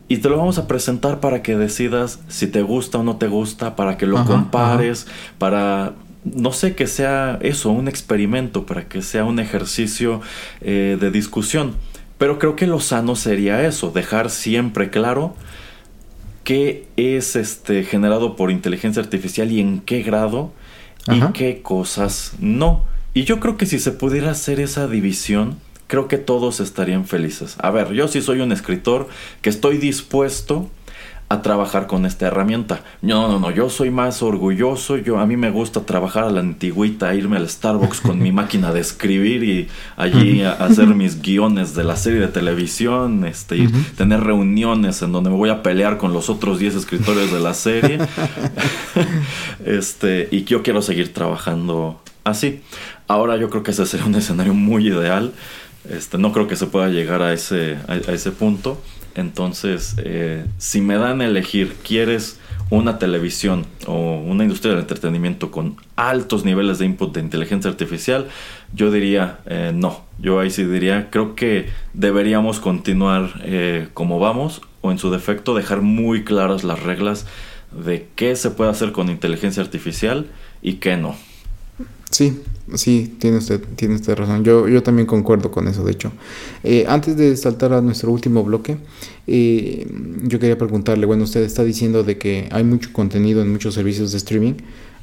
Y 0.10 0.18
te 0.18 0.28
lo 0.28 0.38
vamos 0.38 0.58
a 0.58 0.68
presentar 0.68 1.20
para 1.20 1.44
que 1.44 1.56
decidas 1.56 2.20
si 2.28 2.48
te 2.48 2.64
gusta 2.64 2.98
o 2.98 3.04
no 3.04 3.18
te 3.18 3.28
gusta, 3.28 3.76
para 3.76 3.96
que 3.96 4.08
lo 4.08 4.26
compares, 4.26 5.06
para, 5.38 5.94
no 6.26 6.52
sé, 6.52 6.74
que 6.74 6.88
sea 6.88 7.38
eso, 7.42 7.70
un 7.70 7.88
experimento, 7.88 8.66
para 8.66 8.88
que 8.88 9.04
sea 9.04 9.24
un 9.24 9.40
ejercicio 9.40 10.20
eh, 10.62 10.98
de 11.00 11.12
discusión. 11.12 11.76
Pero 12.18 12.40
creo 12.40 12.56
que 12.56 12.66
lo 12.66 12.80
sano 12.80 13.16
sería 13.16 13.66
eso, 13.66 13.92
dejar 13.92 14.32
siempre 14.32 14.90
claro 14.90 15.36
qué 16.44 16.88
es 16.98 17.36
este 17.36 17.84
generado 17.84 18.36
por 18.36 18.50
inteligencia 18.50 19.04
artificial 19.04 19.52
y 19.52 19.60
en 19.60 19.80
qué 19.80 20.02
grado 20.02 20.52
y 21.08 21.22
qué 21.34 21.62
cosas 21.62 22.34
no. 22.40 22.84
Y 23.14 23.26
yo 23.26 23.40
creo 23.40 23.58
que 23.58 23.68
si 23.68 23.78
se 23.78 23.92
pudiera 23.92 24.32
hacer 24.32 24.60
esa 24.60 24.88
división, 24.88 25.58
creo 25.90 26.08
que 26.08 26.20
todos 26.20 26.60
estarían 26.60 27.06
felices. 27.06 27.56
A 27.60 27.72
ver, 27.72 27.92
yo 27.94 28.08
sí 28.08 28.22
soy 28.22 28.42
un 28.42 28.52
escritor 28.52 29.10
que 29.42 29.50
estoy 29.50 29.80
dispuesto 29.80 30.70
a 31.30 31.42
trabajar 31.42 31.88
con 31.88 32.06
esta 32.06 32.28
herramienta. 32.28 32.84
No, 33.02 33.28
no, 33.28 33.40
no, 33.40 33.50
yo 33.50 33.72
soy 33.72 33.90
más 33.90 34.22
orgulloso, 34.22 34.98
yo 34.98 35.20
a 35.20 35.26
mí 35.26 35.36
me 35.36 35.50
gusta 35.50 35.86
trabajar 35.86 36.26
a 36.26 36.30
la 36.30 36.42
antigüita, 36.42 37.14
irme 37.16 37.38
al 37.38 37.50
Starbucks 37.50 38.02
con 38.02 38.20
mi 38.20 38.32
máquina 38.42 38.72
de 38.72 38.82
escribir 38.82 39.44
y 39.44 39.68
allí 39.98 40.44
hacer 40.44 40.88
mis 40.88 41.22
guiones 41.22 41.74
de 41.74 41.84
la 41.84 41.96
serie 41.96 42.20
de 42.20 42.28
televisión, 42.28 43.26
este, 43.26 43.58
y 43.58 43.68
tener 43.96 44.22
reuniones 44.22 45.02
en 45.02 45.12
donde 45.12 45.32
me 45.32 45.38
voy 45.38 45.50
a 45.50 45.64
pelear 45.64 45.98
con 45.98 46.14
los 46.14 46.30
otros 46.30 46.60
10 46.60 46.76
escritores 46.76 47.32
de 47.32 47.40
la 47.40 47.56
serie. 47.56 47.98
este, 49.66 50.30
y 50.32 50.44
yo 50.44 50.62
quiero 50.62 50.84
seguir 50.84 51.14
trabajando 51.14 52.00
así. 52.24 52.62
Ahora 53.08 53.38
yo 53.38 53.50
creo 53.50 53.64
que 53.64 53.72
ese 53.72 53.86
sería 53.86 54.06
un 54.06 54.16
escenario 54.16 54.54
muy 54.54 54.88
ideal 54.88 55.34
este, 55.88 56.18
no 56.18 56.32
creo 56.34 56.48
que 56.48 56.56
se 56.56 56.68
pueda 56.68 56.90
llegar 56.90 57.22
a 57.22 57.34
ese, 57.34 57.78
a, 57.88 57.96
ese 57.96 58.32
punto. 58.32 58.82
Entonces, 59.16 59.96
eh, 59.98 60.46
si 60.58 60.82
me 60.82 60.96
dan 60.96 61.22
a 61.22 61.26
elegir, 61.26 61.76
¿quieres 61.84 62.40
una 62.70 63.00
televisión 63.00 63.66
o 63.88 64.20
una 64.20 64.44
industria 64.44 64.72
del 64.72 64.82
entretenimiento 64.82 65.50
con 65.50 65.78
altos 65.96 66.46
niveles 66.46 66.78
de 66.78 66.86
input 66.86 67.14
de 67.14 67.22
inteligencia 67.22 67.70
artificial? 67.70 68.28
Yo 68.74 68.92
diría 68.92 69.40
eh, 69.46 69.72
no. 69.74 70.04
Yo 70.20 70.40
ahí 70.40 70.52
sí 70.52 70.64
diría, 70.64 71.10
creo 71.10 71.36
que 71.36 71.70
deberíamos 71.94 72.60
continuar 72.60 73.42
eh, 73.44 73.88
como 73.94 74.20
vamos 74.20 74.62
o 74.82 74.92
en 74.92 75.00
su 75.00 75.10
defecto 75.12 75.56
dejar 75.56 75.82
muy 75.82 76.24
claras 76.24 76.64
las 76.64 76.82
reglas 76.84 77.26
de 77.72 78.08
qué 78.16 78.36
se 78.36 78.52
puede 78.52 78.72
hacer 78.72 78.92
con 78.92 79.10
inteligencia 79.10 79.64
artificial 79.64 80.28
y 80.62 80.74
qué 80.74 80.98
no. 80.98 81.16
Sí, 82.10 82.42
sí, 82.76 83.16
tiene 83.20 83.38
usted, 83.38 83.62
tiene 83.76 83.96
usted 83.96 84.16
razón. 84.16 84.44
Yo, 84.44 84.68
yo 84.68 84.82
también 84.82 85.06
concuerdo 85.06 85.52
con 85.52 85.68
eso, 85.68 85.84
de 85.84 85.92
hecho. 85.92 86.12
Eh, 86.64 86.86
antes 86.88 87.16
de 87.18 87.36
saltar 87.38 87.74
a 87.74 87.82
nuestro 87.82 88.12
último 88.12 88.44
bloque, 88.44 88.78
eh, 89.28 89.88
yo 90.24 90.40
quería 90.40 90.58
preguntarle, 90.58 91.06
bueno, 91.06 91.24
usted 91.24 91.44
está 91.44 91.64
diciendo 91.64 92.04
de 92.04 92.18
que 92.18 92.50
hay 92.52 92.64
mucho 92.64 92.92
contenido 92.92 93.42
en 93.42 93.52
muchos 93.52 93.76
servicios 93.76 94.12
de 94.12 94.18
streaming. 94.18 94.54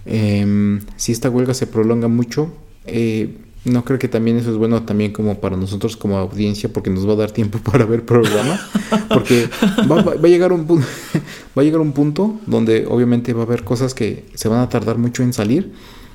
Em, 0.04 0.80
si 0.96 1.12
esta 1.12 1.30
huelga 1.30 1.54
se 1.54 1.66
prolonga 1.66 2.08
mucho, 2.08 2.52
eh, 2.86 3.36
¿no 3.64 3.84
creo 3.84 3.98
que 3.98 4.08
también 4.08 4.36
eso 4.36 4.50
es 4.50 4.56
bueno 4.56 4.82
también 4.84 5.12
como 5.12 5.40
para 5.40 5.56
nosotros 5.56 5.96
como 5.96 6.18
audiencia 6.18 6.72
porque 6.72 6.90
nos 6.90 7.08
va 7.08 7.14
a 7.14 7.16
dar 7.16 7.30
tiempo 7.32 7.58
para 7.64 7.84
ver 7.84 8.04
programas? 8.04 8.60
Porque 9.08 9.48
va, 9.90 10.00
a 10.00 10.28
llegar 10.28 10.52
un 10.52 10.66
va 10.68 11.62
a 11.62 11.62
llegar 11.62 11.80
un 11.80 11.92
punto 11.92 12.38
donde 12.46 12.86
obviamente 12.88 13.32
va 13.32 13.40
a 13.40 13.46
haber 13.46 13.64
cosas 13.64 13.94
que 13.94 14.24
se 14.34 14.48
van 14.48 14.60
a 14.60 14.68
tardar 14.68 14.98
mucho 14.98 15.22
en 15.22 15.32
salir 15.32 15.72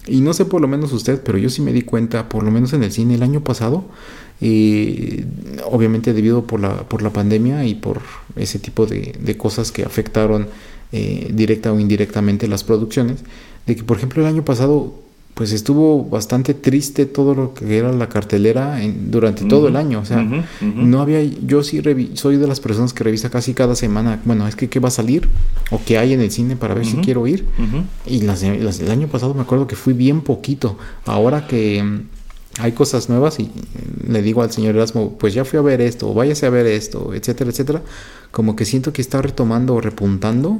y 0.07 0.21
no 0.21 0.33
sé 0.33 0.45
por 0.45 0.61
lo 0.61 0.67
menos 0.67 0.93
usted, 0.93 1.21
pero 1.23 1.37
yo 1.37 1.49
sí 1.49 1.61
me 1.61 1.73
di 1.73 1.83
cuenta, 1.83 2.27
por 2.29 2.43
lo 2.43 2.51
menos 2.51 2.73
en 2.73 2.83
el 2.83 2.91
cine 2.91 3.15
el 3.15 3.23
año 3.23 3.43
pasado, 3.43 3.85
y 4.39 5.23
obviamente 5.65 6.13
debido 6.13 6.47
por 6.47 6.59
la, 6.59 6.89
por 6.89 7.03
la 7.03 7.11
pandemia 7.11 7.65
y 7.65 7.75
por 7.75 8.01
ese 8.35 8.57
tipo 8.57 8.87
de, 8.87 9.37
cosas 9.37 9.71
que 9.71 9.83
afectaron 9.83 10.47
eh, 10.91 11.29
directa 11.31 11.71
o 11.71 11.79
indirectamente 11.79 12.47
las 12.47 12.63
producciones, 12.63 13.19
de 13.67 13.75
que 13.75 13.83
por 13.83 13.97
ejemplo 13.97 14.23
el 14.23 14.27
año 14.27 14.43
pasado 14.43 14.95
pues 15.41 15.53
estuvo 15.53 16.05
bastante 16.05 16.53
triste 16.53 17.07
todo 17.07 17.33
lo 17.33 17.55
que 17.55 17.75
era 17.75 17.91
la 17.91 18.09
cartelera 18.09 18.79
durante 19.07 19.43
todo 19.45 19.69
el 19.69 19.75
año. 19.75 19.99
O 19.99 20.05
sea, 20.05 20.23
no 20.61 21.01
había, 21.01 21.23
yo 21.23 21.63
sí 21.63 21.81
soy 22.13 22.37
de 22.37 22.45
las 22.45 22.59
personas 22.59 22.93
que 22.93 23.03
revisa 23.03 23.31
casi 23.31 23.55
cada 23.55 23.73
semana, 23.73 24.21
bueno, 24.23 24.47
es 24.47 24.55
que 24.55 24.69
qué 24.69 24.79
va 24.79 24.89
a 24.89 24.91
salir 24.91 25.27
o 25.71 25.81
qué 25.83 25.97
hay 25.97 26.13
en 26.13 26.21
el 26.21 26.29
cine 26.29 26.57
para 26.57 26.75
ver 26.75 26.85
si 26.85 26.97
quiero 26.97 27.25
ir. 27.25 27.47
Y 28.05 28.21
las, 28.21 28.43
el 28.43 28.91
año 28.91 29.07
pasado 29.07 29.33
me 29.33 29.41
acuerdo 29.41 29.65
que 29.65 29.75
fui 29.75 29.93
bien 29.93 30.21
poquito. 30.21 30.77
Ahora 31.07 31.47
que 31.47 31.81
mm, 31.81 32.01
hay 32.59 32.73
cosas 32.73 33.09
nuevas 33.09 33.39
y 33.39 33.49
le 34.07 34.21
digo 34.21 34.43
al 34.43 34.51
señor 34.51 34.75
Erasmo, 34.75 35.17
pues 35.17 35.33
ya 35.33 35.43
fui 35.43 35.57
a 35.57 35.63
ver 35.63 35.81
esto, 35.81 36.07
o 36.07 36.13
váyase 36.13 36.45
a 36.45 36.51
ver 36.51 36.67
esto, 36.67 37.15
etcétera, 37.15 37.49
etcétera. 37.49 37.81
Como 38.29 38.55
que 38.55 38.65
siento 38.65 38.93
que 38.93 39.01
está 39.01 39.23
retomando 39.23 39.73
o 39.73 39.81
repuntando 39.81 40.59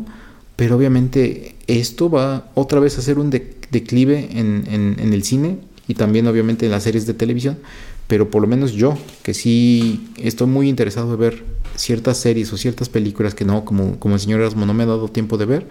pero 0.55 0.75
obviamente 0.75 1.55
esto 1.67 2.09
va 2.09 2.51
otra 2.53 2.79
vez 2.79 2.97
a 2.97 3.01
ser 3.01 3.19
un 3.19 3.29
declive 3.29 4.29
en, 4.31 4.97
el 4.99 5.23
cine 5.23 5.57
y 5.87 5.95
también 5.95 6.27
obviamente 6.27 6.65
en 6.65 6.71
las 6.71 6.83
series 6.83 7.05
de 7.05 7.13
televisión, 7.13 7.57
pero 8.07 8.29
por 8.29 8.41
lo 8.41 8.47
menos 8.47 8.73
yo, 8.73 8.97
que 9.23 9.33
sí 9.33 10.09
estoy 10.17 10.47
muy 10.47 10.69
interesado 10.69 11.11
de 11.11 11.17
ver 11.17 11.43
ciertas 11.75 12.17
series 12.17 12.51
o 12.53 12.57
ciertas 12.57 12.89
películas 12.89 13.33
que 13.33 13.45
no, 13.45 13.65
como, 13.65 13.97
como 13.99 14.15
el 14.15 14.21
señor 14.21 14.41
Erasmo 14.41 14.65
no 14.65 14.73
me 14.73 14.83
ha 14.83 14.87
dado 14.87 15.07
tiempo 15.07 15.37
de 15.37 15.45
ver, 15.45 15.67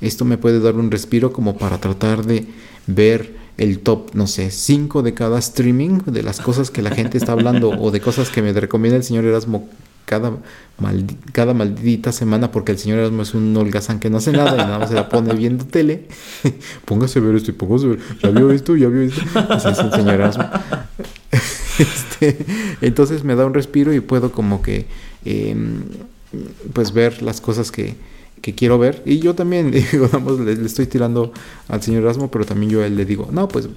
esto 0.00 0.24
me 0.24 0.38
puede 0.38 0.60
dar 0.60 0.74
un 0.74 0.90
respiro 0.90 1.32
como 1.32 1.56
para 1.56 1.78
tratar 1.78 2.24
de 2.24 2.46
ver 2.86 3.44
el 3.56 3.78
top, 3.78 4.14
no 4.14 4.26
sé, 4.26 4.50
5 4.50 5.02
de 5.02 5.14
cada 5.14 5.38
streaming, 5.38 6.00
de 6.06 6.22
las 6.22 6.40
cosas 6.40 6.70
que 6.70 6.82
la 6.82 6.90
gente 6.90 7.18
está 7.18 7.32
hablando 7.32 7.70
o 7.70 7.90
de 7.90 8.00
cosas 8.00 8.30
que 8.30 8.42
me 8.42 8.52
recomienda 8.52 8.96
el 8.96 9.04
señor 9.04 9.24
Erasmo 9.24 9.68
cada, 10.04 10.32
cada 11.32 11.54
maldita 11.54 12.12
semana 12.12 12.50
porque 12.50 12.72
el 12.72 12.78
señor 12.78 12.98
Erasmo 12.98 13.22
es 13.22 13.34
un 13.34 13.56
holgazán 13.56 14.00
que 14.00 14.10
no 14.10 14.18
hace 14.18 14.32
nada 14.32 14.54
y 14.54 14.58
nada 14.58 14.78
más 14.78 14.88
se 14.88 14.94
la 14.94 15.08
pone 15.08 15.34
viendo 15.34 15.64
tele. 15.64 16.08
póngase 16.84 17.18
a 17.18 17.22
ver 17.22 17.36
esto 17.36 17.50
y 17.50 17.54
póngase 17.54 17.86
a 17.86 17.88
ver. 17.90 17.98
¿Ya 18.22 18.30
vio 18.30 18.50
esto? 18.50 18.76
¿Ya 18.76 18.88
vio 18.88 19.02
esto? 19.02 19.22
Así 19.48 19.68
es 19.68 19.78
el 19.78 19.92
señor 19.92 20.14
Erasmo. 20.14 20.44
este, 21.78 22.36
entonces 22.80 23.24
me 23.24 23.34
da 23.34 23.46
un 23.46 23.54
respiro 23.54 23.92
y 23.92 24.00
puedo 24.00 24.32
como 24.32 24.62
que 24.62 24.86
em, 25.24 25.84
pues 26.72 26.92
ver 26.92 27.22
las 27.22 27.40
cosas 27.40 27.70
que, 27.70 27.94
que 28.40 28.54
quiero 28.54 28.78
ver. 28.78 29.02
Y 29.06 29.20
yo 29.20 29.34
también, 29.34 29.70
digamos, 29.92 30.40
le, 30.40 30.56
le, 30.56 30.66
estoy 30.66 30.86
tirando 30.86 31.32
al 31.68 31.82
señor 31.82 32.02
Erasmo, 32.02 32.30
pero 32.30 32.44
también 32.44 32.70
yo 32.70 32.82
a 32.82 32.86
él 32.86 32.96
le 32.96 33.04
digo, 33.04 33.28
no, 33.32 33.48
pues 33.48 33.68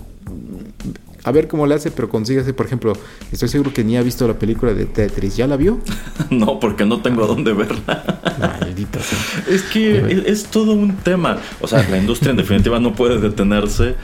a 1.28 1.32
ver 1.32 1.50
cómo 1.50 1.68
le 1.68 1.76
hace, 1.76 1.92
pero 1.92 2.08
consígase, 2.08 2.54
por 2.54 2.66
ejemplo, 2.66 2.94
estoy 3.34 3.50
seguro 3.50 3.74
que 3.74 3.84
ni 3.84 3.98
ha 3.98 4.02
visto 4.02 4.26
la 4.26 4.40
película 4.40 4.74
de 4.74 4.86
Tetris. 4.86 5.36
¿Ya 5.36 5.46
la 5.46 5.58
vio? 5.58 5.82
no, 6.30 6.58
porque 6.58 6.86
no 6.86 7.02
tengo 7.02 7.26
a 7.26 7.28
dónde 7.28 7.52
verla. 7.52 8.22
Maldita 8.62 9.02
sea. 9.02 9.20
Es 9.54 9.64
que 9.64 10.24
es, 10.26 10.46
todo 10.46 10.72
un 10.72 10.96
tema. 10.96 11.38
O 11.60 11.68
sea, 11.68 11.86
la 11.90 11.98
industria 11.98 12.32
en 12.32 12.38
definitiva 12.38 12.80
no 12.80 12.96
puede 12.96 13.20
detenerse. 13.20 13.96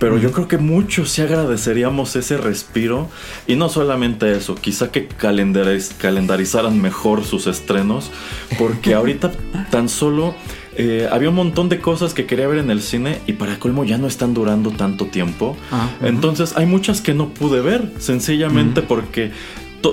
Pero 0.00 0.18
yo 0.18 0.32
creo 0.32 0.48
que 0.48 0.58
muchos 0.58 1.10
sí 1.10 1.22
agradeceríamos 1.22 2.16
ese 2.16 2.36
respiro. 2.36 3.08
Y 3.46 3.54
no 3.54 3.68
solamente 3.68 4.32
eso, 4.32 4.56
quizá 4.56 4.90
que 4.90 5.06
calendarizaran 5.06 6.82
mejor 6.82 7.22
sus 7.22 7.46
estrenos. 7.46 8.10
Porque 8.58 8.94
ahorita 8.94 9.30
tan 9.70 9.88
solo 9.88 10.34
eh, 10.76 11.08
había 11.10 11.28
un 11.28 11.34
montón 11.34 11.68
de 11.68 11.80
cosas 11.80 12.14
que 12.14 12.26
quería 12.26 12.46
ver 12.46 12.58
en 12.58 12.70
el 12.70 12.80
cine 12.80 13.18
y 13.26 13.34
para 13.34 13.58
colmo 13.58 13.84
ya 13.84 13.98
no 13.98 14.06
están 14.06 14.34
durando 14.34 14.70
tanto 14.70 15.06
tiempo. 15.06 15.56
Ah, 15.70 15.90
Entonces 16.02 16.54
hay 16.56 16.66
muchas 16.66 17.00
que 17.00 17.14
no 17.14 17.28
pude 17.28 17.60
ver, 17.60 17.92
sencillamente 17.98 18.82
porque 18.82 19.32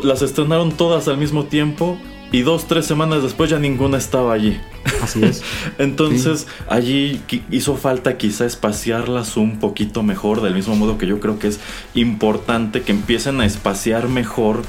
las 0.03 0.21
estrenaron 0.21 0.71
todas 0.71 1.07
al 1.07 1.17
mismo 1.17 1.45
tiempo 1.45 1.97
y 2.31 2.41
dos, 2.41 2.67
tres 2.67 2.85
semanas 2.85 3.23
después 3.23 3.49
ya 3.49 3.59
ninguna 3.59 3.97
estaba 3.97 4.33
allí. 4.33 4.57
Así 5.01 5.23
es. 5.23 5.43
Entonces 5.79 6.47
allí 6.69 7.21
hizo 7.49 7.75
falta 7.75 8.17
quizá 8.17 8.45
espaciarlas 8.45 9.35
un 9.35 9.59
poquito 9.59 10.03
mejor, 10.03 10.41
del 10.41 10.53
mismo 10.53 10.75
modo 10.75 10.97
que 10.97 11.07
yo 11.07 11.19
creo 11.19 11.39
que 11.39 11.47
es 11.47 11.59
importante 11.95 12.81
que 12.81 12.91
empiecen 12.91 13.41
a 13.41 13.45
espaciar 13.45 14.07
mejor 14.07 14.61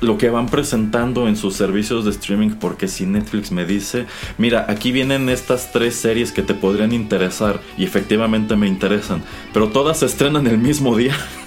lo 0.00 0.18
que 0.18 0.30
van 0.30 0.46
presentando 0.46 1.28
en 1.28 1.36
sus 1.36 1.54
servicios 1.54 2.04
de 2.04 2.10
streaming, 2.10 2.50
porque 2.50 2.88
si 2.88 3.06
Netflix 3.06 3.52
me 3.52 3.64
dice, 3.64 4.06
mira, 4.38 4.66
aquí 4.68 4.92
vienen 4.92 5.28
estas 5.28 5.72
tres 5.72 5.94
series 5.94 6.32
que 6.32 6.42
te 6.42 6.54
podrían 6.54 6.92
interesar 6.92 7.60
y 7.76 7.84
efectivamente 7.84 8.56
me 8.56 8.66
interesan, 8.66 9.22
pero 9.52 9.68
todas 9.68 9.98
se 9.98 10.06
estrenan 10.06 10.46
el 10.46 10.58
mismo 10.58 10.96
día. 10.96 11.16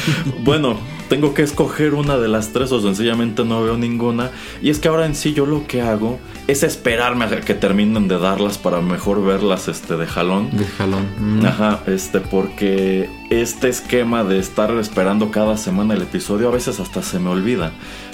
bueno, 0.44 0.76
tengo 1.08 1.34
que 1.34 1.42
escoger 1.42 1.94
una 1.94 2.16
de 2.16 2.28
las 2.28 2.52
tres 2.52 2.72
o 2.72 2.80
sencillamente 2.80 3.44
no 3.44 3.62
veo 3.62 3.76
ninguna. 3.76 4.30
Y 4.62 4.70
es 4.70 4.78
que 4.78 4.88
ahora 4.88 5.06
en 5.06 5.14
sí 5.14 5.34
yo 5.34 5.46
lo 5.46 5.66
que 5.66 5.82
hago 5.82 6.18
es 6.46 6.62
esperarme 6.62 7.26
a 7.26 7.40
que 7.40 7.54
terminen 7.54 8.08
de 8.08 8.18
darlas 8.18 8.58
para 8.58 8.80
mejor 8.80 9.24
verlas 9.24 9.68
este, 9.68 9.96
de 9.96 10.06
jalón. 10.06 10.50
De 10.56 10.64
jalón. 10.64 11.06
Mm. 11.18 11.46
Ajá, 11.46 11.80
este, 11.86 12.20
porque 12.20 13.10
este 13.30 13.68
esquema 13.68 14.24
de 14.24 14.38
estar 14.38 14.70
esperando 14.78 15.30
cada 15.30 15.56
semana 15.56 15.94
el 15.94 16.02
episodio 16.02 16.48
a 16.48 16.52
veces 16.52 16.80
hasta 16.80 17.02
se 17.02 17.18
me 17.18 17.30
olvida. 17.30 17.72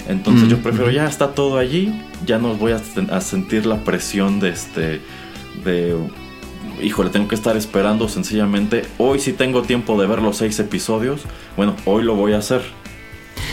Entonces 0.08 0.44
mm, 0.44 0.50
yo 0.50 0.58
prefiero 0.58 0.90
ya 0.90 1.06
está 1.06 1.32
todo 1.32 1.58
allí, 1.58 2.02
ya 2.26 2.38
no 2.38 2.54
voy 2.54 2.72
a, 2.72 2.80
a 3.10 3.20
sentir 3.20 3.66
la 3.66 3.84
presión 3.84 4.40
de 4.40 4.48
este 4.50 5.00
de 5.64 5.96
híjole, 6.82 7.10
tengo 7.10 7.28
que 7.28 7.34
estar 7.34 7.56
esperando 7.56 8.08
sencillamente. 8.08 8.84
Hoy 8.98 9.18
sí 9.20 9.32
tengo 9.32 9.62
tiempo 9.62 10.00
de 10.00 10.06
ver 10.06 10.22
los 10.22 10.36
seis 10.36 10.58
episodios. 10.58 11.22
Bueno, 11.56 11.74
hoy 11.84 12.02
lo 12.02 12.14
voy 12.14 12.32
a 12.32 12.38
hacer. 12.38 12.62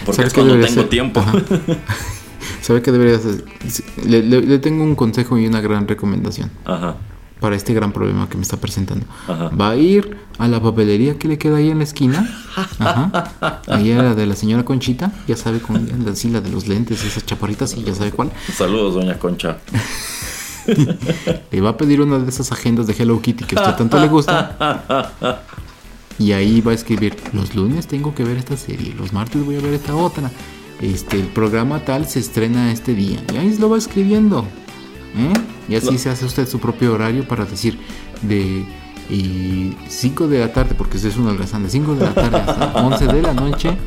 Porque 0.05 0.23
es 0.23 0.33
cuando 0.33 0.59
tengo 0.59 0.85
tiempo. 0.85 1.23
¿Sabe 2.61 2.81
qué 2.81 2.91
debería 2.91 3.17
hacer? 3.17 3.45
Le, 4.05 4.59
tengo 4.59 4.83
un 4.83 4.95
consejo 4.95 5.37
y 5.37 5.47
una 5.47 5.61
gran 5.61 5.87
recomendación. 5.87 6.51
Ajá. 6.65 6.95
Para 7.39 7.55
este 7.55 7.73
gran 7.73 7.91
problema 7.91 8.29
que 8.29 8.37
me 8.37 8.43
está 8.43 8.57
presentando. 8.57 9.05
Ajá. 9.27 9.49
Va 9.49 9.71
a 9.71 9.75
ir 9.75 10.17
a 10.37 10.47
la 10.47 10.61
papelería 10.61 11.19
que 11.19 11.27
le 11.27 11.37
queda 11.37 11.57
ahí 11.57 11.69
en 11.69 11.77
la 11.77 11.83
esquina. 11.83 12.27
Ajá. 12.55 13.61
Ahí 13.67 13.91
a 13.91 14.01
la 14.01 14.15
de 14.15 14.25
la 14.25 14.35
señora 14.35 14.63
Conchita. 14.63 15.11
Ya 15.27 15.35
sabe, 15.35 15.59
con 15.59 15.75
la, 15.85 16.41
de 16.41 16.49
los 16.49 16.67
lentes, 16.67 17.03
esas 17.03 17.25
chaparritas, 17.25 17.75
y 17.75 17.83
ya 17.83 17.93
sabe 17.93 18.11
cuál. 18.11 18.31
Saludos, 18.53 18.95
doña 18.95 19.19
Concha. 19.19 19.57
le 21.51 21.61
va 21.61 21.69
a 21.71 21.77
pedir 21.77 22.01
una 22.01 22.19
de 22.19 22.29
esas 22.29 22.51
agendas 22.51 22.87
de 22.87 22.95
Hello 22.97 23.21
Kitty 23.21 23.43
que 23.43 23.57
a 23.57 23.61
usted 23.61 23.75
tanto 23.75 23.99
le 23.99 24.07
gusta. 24.07 25.43
Y 26.17 26.31
ahí 26.31 26.61
va 26.61 26.71
a 26.71 26.75
escribir, 26.75 27.15
los 27.33 27.55
lunes 27.55 27.87
tengo 27.87 28.15
que 28.15 28.23
ver 28.23 28.37
esta 28.37 28.55
serie, 28.55 28.93
los 28.93 29.11
martes 29.11 29.43
voy 29.45 29.57
a 29.57 29.61
ver 29.61 29.73
esta 29.73 29.95
otra. 29.95 30.31
Este, 30.81 31.17
el 31.17 31.27
programa 31.27 31.83
tal 31.83 32.05
se 32.07 32.19
estrena 32.19 32.71
este 32.71 32.93
día. 32.93 33.23
Y 33.33 33.37
ahí 33.37 33.55
lo 33.57 33.69
va 33.69 33.77
escribiendo. 33.77 34.45
¿eh? 35.17 35.33
Y 35.67 35.75
así 35.75 35.97
se 35.97 36.09
hace 36.09 36.25
usted 36.25 36.47
su 36.47 36.59
propio 36.59 36.93
horario 36.93 37.27
para 37.27 37.45
decir 37.45 37.79
de 38.21 38.65
5 39.87 40.27
de 40.27 40.39
la 40.39 40.53
tarde, 40.53 40.75
porque 40.77 40.97
eso 40.97 41.07
es 41.07 41.17
una 41.17 41.31
holgazán, 41.31 41.63
de 41.63 41.69
5 41.69 41.95
de 41.95 42.05
la 42.05 42.13
tarde 42.13 42.37
hasta 42.37 42.85
11 42.85 43.07
de 43.07 43.21
la 43.21 43.33
noche 43.33 43.77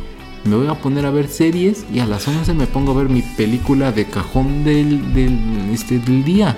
me 0.45 0.57
voy 0.57 0.67
a 0.69 0.75
poner 0.75 1.07
a 1.07 1.11
ver 1.11 1.29
series 1.29 1.85
y 1.93 1.99
a 1.99 2.07
las 2.07 2.27
11 2.27 2.55
me 2.55 2.67
pongo 2.67 2.93
a 2.93 2.97
ver 2.97 3.09
mi 3.09 3.23
película 3.23 3.93
de 3.93 4.07
cajón 4.07 4.65
del, 4.65 5.13
del, 5.15 5.71
este, 5.73 5.99
del 5.99 6.25
día. 6.25 6.57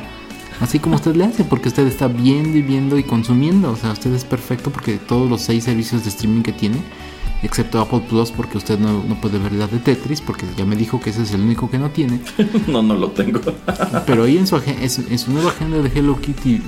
Así 0.61 0.79
como 0.79 0.97
usted 0.97 1.17
le 1.17 1.25
hace, 1.25 1.43
porque 1.43 1.69
usted 1.69 1.87
está 1.87 2.07
viendo 2.07 2.59
y 2.59 2.63
viendo 2.63 2.99
y 2.99 3.03
consumiendo. 3.03 3.73
O 3.73 3.77
sea, 3.77 3.93
usted 3.93 4.13
es 4.13 4.25
perfecto 4.25 4.71
porque 4.71 4.99
todos 4.99 5.29
los 5.29 5.41
seis 5.41 5.65
servicios 5.65 6.05
de 6.05 6.11
streaming 6.11 6.43
que 6.43 6.53
tiene, 6.53 6.77
excepto 7.43 7.81
Apple 7.81 8.03
Plus, 8.07 8.31
porque 8.31 8.59
usted 8.59 8.79
no, 8.79 9.03
puede 9.23 9.39
ver 9.39 9.53
la 9.53 9.67
de 9.67 9.79
Tetris, 9.79 10.21
porque 10.21 10.45
ya 10.59 10.67
me 10.67 10.77
dijo 10.77 11.01
que 11.01 11.11
ese 11.11 11.23
es 11.23 11.33
el 11.33 11.41
único 11.41 11.71
que 11.71 11.79
no 11.79 11.91
tiene. 11.91 12.21
no, 12.67 12.83
no 12.83 12.95
lo 12.95 13.11
tengo. 13.11 13.41
Pero 14.07 14.25
ahí 14.25 14.37
en 14.37 14.47
su, 14.47 14.57
en 14.57 15.19
su 15.19 15.33
nueva 15.33 15.51
agenda 15.51 15.79
de 15.81 15.91
Hello 15.99 16.21
Kitty 16.21 16.61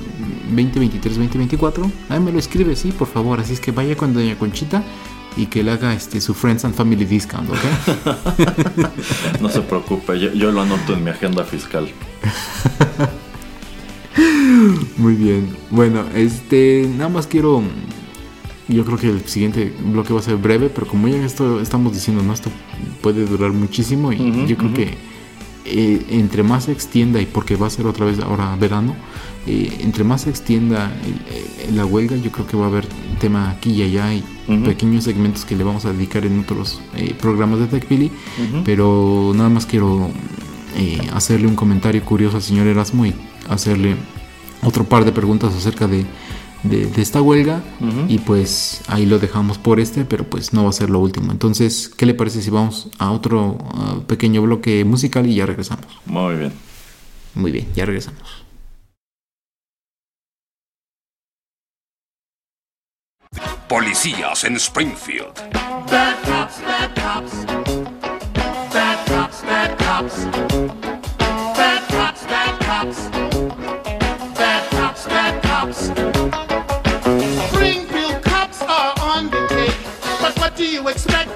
2023-2024, 0.57 1.91
ahí 2.09 2.21
me 2.21 2.33
lo 2.33 2.39
escribe, 2.39 2.75
sí, 2.77 2.93
por 2.93 3.09
favor. 3.09 3.41
Así 3.41 3.53
es 3.53 3.61
que 3.61 3.73
vaya 3.73 3.95
con 3.95 4.15
Doña 4.15 4.39
Conchita 4.39 4.83
y 5.37 5.47
que 5.47 5.63
le 5.63 5.73
haga 5.73 5.95
este, 5.95 6.21
su 6.21 6.35
Friends 6.35 6.65
and 6.65 6.75
Family 6.75 7.05
Discount, 7.05 7.49
¿ok? 7.51 7.57
no 9.41 9.49
se 9.49 9.61
preocupe, 9.63 10.19
yo, 10.19 10.53
lo 10.53 10.63
anoto 10.63 10.95
en 10.95 11.05
mi 11.05 11.11
agenda 11.11 11.45
fiscal. 11.45 11.89
Muy 14.97 15.15
bien. 15.15 15.57
Bueno, 15.71 16.05
este, 16.15 16.89
nada 16.97 17.09
más 17.09 17.27
quiero. 17.27 17.63
Yo 18.69 18.85
creo 18.85 18.99
que 18.99 19.09
el 19.09 19.27
siguiente 19.27 19.75
bloque 19.81 20.13
va 20.13 20.21
a 20.21 20.23
ser 20.23 20.37
breve, 20.37 20.71
pero 20.71 20.87
como 20.87 21.09
ya 21.09 21.25
esto 21.25 21.61
estamos 21.61 21.93
diciendo, 21.93 22.23
no, 22.23 22.33
esto 22.33 22.51
puede 23.03 23.27
durar 23.27 23.51
muchísimo 23.53 24.13
y 24.13 24.47
yo 24.47 24.57
creo 24.57 24.73
que 24.73 24.97
eh, 25.65 26.07
entre 26.11 26.43
más 26.43 26.65
se 26.65 26.73
extienda 26.73 27.21
y 27.21 27.27
porque 27.27 27.57
va 27.57 27.67
a 27.67 27.71
ser 27.71 27.87
otra 27.87 28.07
vez 28.07 28.19
ahora 28.21 28.55
verano, 28.57 28.97
eh, 29.47 29.79
entre 29.81 30.05
más 30.05 30.23
se 30.23 30.31
extienda 30.31 30.93
la 31.73 31.85
huelga, 31.85 32.17
yo 32.17 32.31
creo 32.31 32.47
que 32.47 32.57
va 32.57 32.67
a 32.67 32.69
haber 32.69 32.87
tema 33.19 33.51
aquí 33.51 33.71
y 33.71 33.83
allá 33.83 34.15
y 34.15 34.23
pequeños 34.65 35.05
segmentos 35.05 35.45
que 35.45 35.57
le 35.57 35.65
vamos 35.65 35.85
a 35.85 35.93
dedicar 35.93 36.25
en 36.27 36.41
otros 36.41 36.81
eh, 36.97 37.15
programas 37.21 37.59
de 37.59 37.67
TechPili, 37.67 38.11
pero 38.65 39.33
nada 39.35 39.49
más 39.49 39.67
quiero 39.67 40.11
eh, 40.77 40.99
hacerle 41.13 41.47
un 41.47 41.57
comentario 41.57 42.05
curioso 42.05 42.37
al 42.37 42.43
señor 42.43 42.67
Erasmo 42.67 43.07
y 43.07 43.15
hacerle 43.49 43.97
otro 44.63 44.85
par 44.85 45.05
de 45.05 45.13
preguntas 45.13 45.55
acerca 45.55 45.89
de, 45.89 46.05
de, 46.63 47.03
esta 47.03 47.21
huelga 47.21 47.63
y 48.09 48.19
pues 48.19 48.83
ahí 48.87 49.07
lo 49.07 49.19
dejamos 49.19 49.59
por 49.59 49.81
este, 49.81 50.05
pero 50.05 50.25
pues 50.25 50.53
no 50.53 50.65
va 50.65 50.71
a 50.71 50.73
ser 50.73 50.91
lo 50.91 51.01
último. 51.01 51.33
Entonces, 51.33 51.91
¿qué 51.97 52.07
le 52.07 52.15
parece 52.15 52.43
si 52.43 52.51
vamos 52.51 52.89
a 52.99 53.11
otro 53.11 53.59
pequeño 54.07 54.43
bloque 54.43 54.85
musical 54.85 55.27
y 55.27 55.35
ya 55.35 55.47
regresamos? 55.47 55.87
Muy 56.07 56.37
bien. 56.37 56.53
Muy 57.35 57.51
bien, 57.51 57.67
ya 57.75 57.87
regresamos. 57.87 58.42
Policías 63.73 64.45
en 64.45 64.61
Springfield. 64.61 65.33
Bad 65.91 66.23
cops, 66.27 66.61
bad 66.61 66.95
cops. 66.95 67.33
Bad 68.71 69.07
cops, 69.07 69.43
bad 69.45 69.79
cops. 69.79 70.27
Bad 71.57 71.83
cops, 71.89 72.27
bad 72.27 72.61
cops. 72.61 73.09
Bad 74.37 74.71
cops, 74.73 75.07
bad 75.07 75.43
cops. 75.43 75.79
Springfield 77.49 78.23
cops 78.23 78.61
are 78.61 78.93
on 79.01 79.31
the 79.31 79.47
take. 79.49 79.81
But 80.21 80.39
what 80.39 80.55
do 80.55 80.67
you 80.67 80.87
expect 80.89 81.32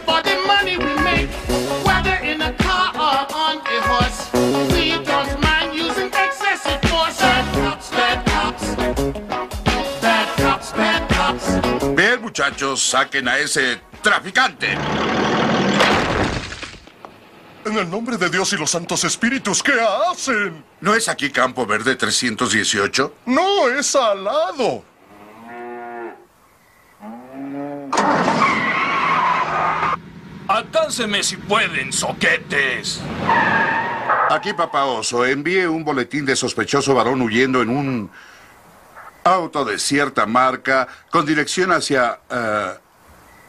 muchachos, 12.37 12.83
saquen 12.83 13.29
a 13.29 13.39
ese 13.39 13.81
traficante. 14.03 14.69
En 17.65 17.79
el 17.79 17.91
nombre 17.91 18.19
de 18.19 18.29
Dios 18.29 18.53
y 18.53 18.59
los 18.59 18.71
santos 18.71 19.05
espíritus, 19.05 19.63
¿qué 19.63 19.73
hacen? 20.11 20.63
¿No 20.83 20.95
es 20.95 21.09
aquí 21.09 21.31
Campo 21.31 21.65
Verde 21.65 21.97
318? 21.97 23.15
No, 23.25 23.71
es 23.71 23.97
al 23.97 24.23
lado. 24.23 24.85
Alcánceme 30.47 31.23
si 31.23 31.39
pueden, 31.39 31.91
soquetes. 31.91 33.01
Aquí, 34.29 34.53
papá 34.53 34.85
Oso, 34.85 35.25
envíe 35.25 35.65
un 35.65 35.85
boletín 35.85 36.27
de 36.27 36.37
sospechoso 36.37 36.95
varón 36.95 37.23
huyendo 37.23 37.63
en 37.63 37.71
un 37.71 38.11
auto 39.27 39.65
de 39.65 39.78
cierta 39.78 40.24
marca 40.27 40.86
con 41.11 41.27
dirección 41.27 41.73
hacia 41.73 42.20
eh, 42.31 42.74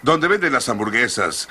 donde 0.01 0.27
venden 0.27 0.53
las 0.53 0.67
hamburguesas. 0.69 1.47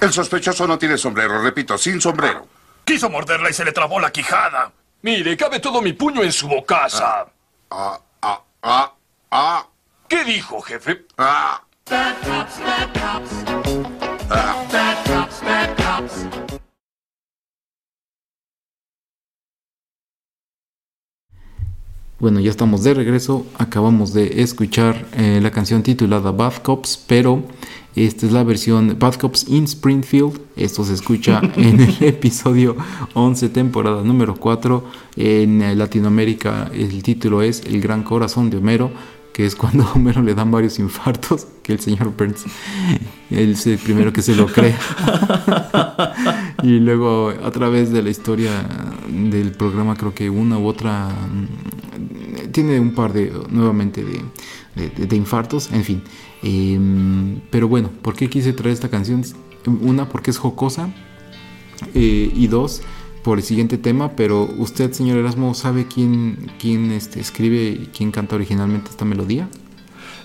El 0.00 0.12
sospechoso 0.12 0.66
no 0.66 0.78
tiene 0.78 0.98
sombrero, 0.98 1.40
repito, 1.42 1.78
sin 1.78 2.00
sombrero. 2.00 2.46
Quiso 2.84 3.08
morderla 3.08 3.50
y 3.50 3.52
se 3.52 3.64
le 3.64 3.72
trabó 3.72 4.00
la 4.00 4.10
quijada. 4.10 4.72
Mire, 5.02 5.36
cabe 5.36 5.60
todo 5.60 5.80
mi 5.80 5.92
puño 5.92 6.22
en 6.22 6.32
su 6.32 6.48
bocaza. 6.48 7.26
Ah, 7.70 8.00
ah, 8.22 8.42
ah, 8.62 8.92
ah, 9.30 9.66
¿Qué 10.08 10.24
dijo, 10.24 10.60
jefe? 10.60 11.06
ah. 11.18 11.62
Bueno, 22.20 22.38
ya 22.38 22.50
estamos 22.50 22.84
de 22.84 22.92
regreso. 22.92 23.46
Acabamos 23.56 24.12
de 24.12 24.42
escuchar 24.42 25.06
eh, 25.16 25.40
la 25.42 25.50
canción 25.50 25.82
titulada 25.82 26.30
Bad 26.32 26.56
Cops, 26.58 27.02
pero 27.06 27.42
esta 27.96 28.26
es 28.26 28.32
la 28.32 28.44
versión 28.44 28.94
Bad 28.98 29.14
Cops 29.14 29.48
in 29.48 29.64
Springfield. 29.64 30.38
Esto 30.54 30.84
se 30.84 30.92
escucha 30.92 31.40
en 31.56 31.80
el 31.80 31.96
episodio 32.02 32.76
11, 33.14 33.48
temporada 33.48 34.02
número 34.02 34.34
4. 34.34 34.84
En 35.16 35.62
eh, 35.62 35.74
Latinoamérica 35.74 36.70
el 36.74 37.02
título 37.02 37.40
es 37.40 37.62
El 37.64 37.80
Gran 37.80 38.02
Corazón 38.02 38.50
de 38.50 38.58
Homero, 38.58 38.90
es 39.44 39.54
cuando 39.56 39.84
Homero 39.94 40.22
le 40.22 40.34
dan 40.34 40.50
varios 40.50 40.78
infartos, 40.78 41.46
que 41.62 41.72
el 41.72 41.80
señor 41.80 42.12
Burns 42.16 42.44
es 43.30 43.66
el 43.66 43.78
primero 43.78 44.12
que 44.12 44.22
se 44.22 44.34
lo 44.34 44.46
cree. 44.46 44.74
y 46.62 46.78
luego 46.80 47.30
a 47.44 47.50
través 47.50 47.90
de 47.92 48.02
la 48.02 48.10
historia 48.10 48.50
del 49.08 49.52
programa 49.52 49.94
creo 49.96 50.14
que 50.14 50.30
una 50.30 50.58
u 50.58 50.66
otra 50.66 51.08
mm, 51.08 52.50
tiene 52.52 52.80
un 52.80 52.94
par 52.94 53.12
de 53.12 53.32
nuevamente 53.50 54.04
de, 54.04 54.88
de- 55.06 55.16
infartos, 55.16 55.70
en 55.72 55.84
fin. 55.84 56.02
Em, 56.42 57.40
pero 57.50 57.68
bueno, 57.68 57.90
¿por 58.02 58.14
qué 58.14 58.28
quise 58.28 58.52
traer 58.52 58.72
esta 58.74 58.88
canción? 58.88 59.22
Una, 59.66 60.08
porque 60.08 60.30
es 60.30 60.38
jocosa. 60.38 60.88
eh, 61.94 62.30
y 62.34 62.46
dos, 62.48 62.82
por 63.22 63.38
el 63.38 63.44
siguiente 63.44 63.78
tema. 63.78 64.12
Pero 64.12 64.48
usted, 64.58 64.92
señor 64.92 65.18
Erasmo, 65.18 65.54
¿sabe 65.54 65.86
quién, 65.86 66.50
quién 66.58 66.90
este, 66.92 67.20
escribe 67.20 67.68
y 67.82 67.88
quién 67.96 68.10
canta 68.10 68.36
originalmente 68.36 68.90
esta 68.90 69.04
melodía? 69.04 69.48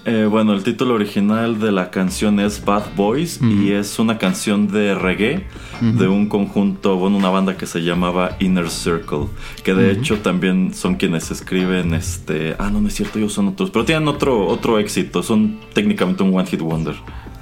Eh, 0.08 0.28
bueno, 0.30 0.54
el 0.54 0.62
título 0.64 0.94
original 0.94 1.60
de 1.60 1.72
la 1.72 1.90
canción 1.90 2.40
es 2.40 2.64
Bad 2.64 2.96
Boys 2.96 3.40
y 3.42 3.72
es 3.72 3.98
una 3.98 4.20
canción 4.20 4.68
de 4.68 4.94
reggae 4.94 5.48
de 5.82 6.08
un 6.08 6.28
conjunto, 6.30 6.96
bueno, 6.98 7.18
una 7.18 7.30
banda 7.30 7.58
que 7.58 7.66
se 7.66 7.80
llamaba 7.82 8.38
Inner 8.40 8.70
Circle, 8.70 9.26
que 9.64 9.74
de 9.74 9.92
hecho 9.92 10.20
también 10.20 10.76
son 10.76 10.98
quienes 10.98 11.32
escriben 11.32 11.96
este, 11.96 12.56
ah, 12.60 12.70
no, 12.70 12.82
no 12.82 12.88
es 12.88 12.94
cierto, 12.94 13.18
ellos 13.18 13.34
son 13.34 13.48
otros, 13.48 13.72
pero 13.72 13.84
tienen 13.84 14.08
otro 14.08 14.46
otro 14.46 14.78
éxito, 14.78 15.24
son 15.24 15.60
técnicamente 15.74 16.22
un 16.22 16.36
one 16.38 16.46
hit 16.46 16.62
wonder. 16.62 16.94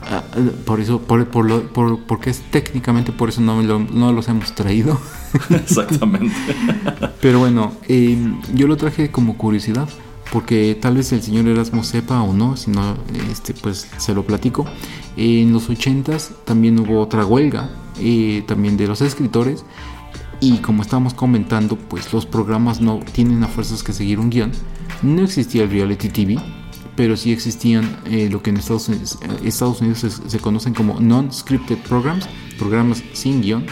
Ah, 0.10 0.24
eh, 0.38 0.50
por 0.66 0.80
eso, 0.80 1.02
por, 1.02 1.28
por 1.28 1.46
lo- 1.46 1.64
por- 1.74 2.00
porque 2.06 2.30
es 2.30 2.40
técnicamente 2.50 3.12
por 3.12 3.28
eso 3.28 3.42
no, 3.42 3.62
lo- 3.62 3.80
no 3.80 4.14
los 4.14 4.30
hemos 4.30 4.56
traído. 4.56 4.98
Exactamente. 5.50 6.36
Pero 7.22 7.40
bueno, 7.40 7.74
eh, 7.88 8.18
yo 8.54 8.68
lo 8.68 8.78
traje 8.78 9.12
como 9.12 9.38
curiosidad, 9.38 9.88
porque 10.32 10.78
tal 10.80 10.98
vez 10.98 11.12
el 11.12 11.22
señor 11.22 11.48
Erasmo 11.48 11.84
sepa 11.84 12.22
o 12.22 12.34
no, 12.34 12.58
si 12.58 12.72
no, 12.72 12.96
este, 13.32 13.54
pues 13.54 13.88
se 13.98 14.14
lo 14.14 14.24
platico. 14.24 14.66
En 15.16 15.54
los 15.54 15.70
80s 15.70 16.32
también 16.46 16.80
hubo 16.80 17.00
otra 17.00 17.26
huelga, 17.26 17.70
eh, 18.00 18.44
también 18.48 18.78
de 18.78 18.88
los 18.88 19.02
escritores, 19.02 19.64
y 20.40 20.58
como 20.58 20.82
estábamos 20.82 21.14
comentando, 21.14 21.78
pues 21.78 22.12
los 22.12 22.26
programas 22.26 22.82
no 22.82 23.00
tienen 23.14 23.44
a 23.44 23.48
fuerzas 23.48 23.82
que 23.84 23.94
seguir 23.94 24.20
un 24.20 24.30
guion. 24.30 24.52
No 25.02 25.24
existía 25.24 25.64
el 25.64 25.70
reality 25.70 26.10
TV, 26.10 26.38
pero 26.96 27.16
sí 27.16 27.32
existían 27.32 28.00
eh, 28.06 28.28
lo 28.30 28.42
que 28.42 28.50
en 28.50 28.58
Estados 28.58 28.90
Unidos, 28.90 29.20
eh, 29.22 29.48
Estados 29.48 29.82
Unidos 29.82 30.00
se, 30.00 30.10
se 30.10 30.40
conocen 30.40 30.74
como 30.74 31.00
non-scripted 31.00 31.78
programs, 31.88 32.28
programas 32.58 33.04
sin 33.14 33.42
guion. 33.42 33.66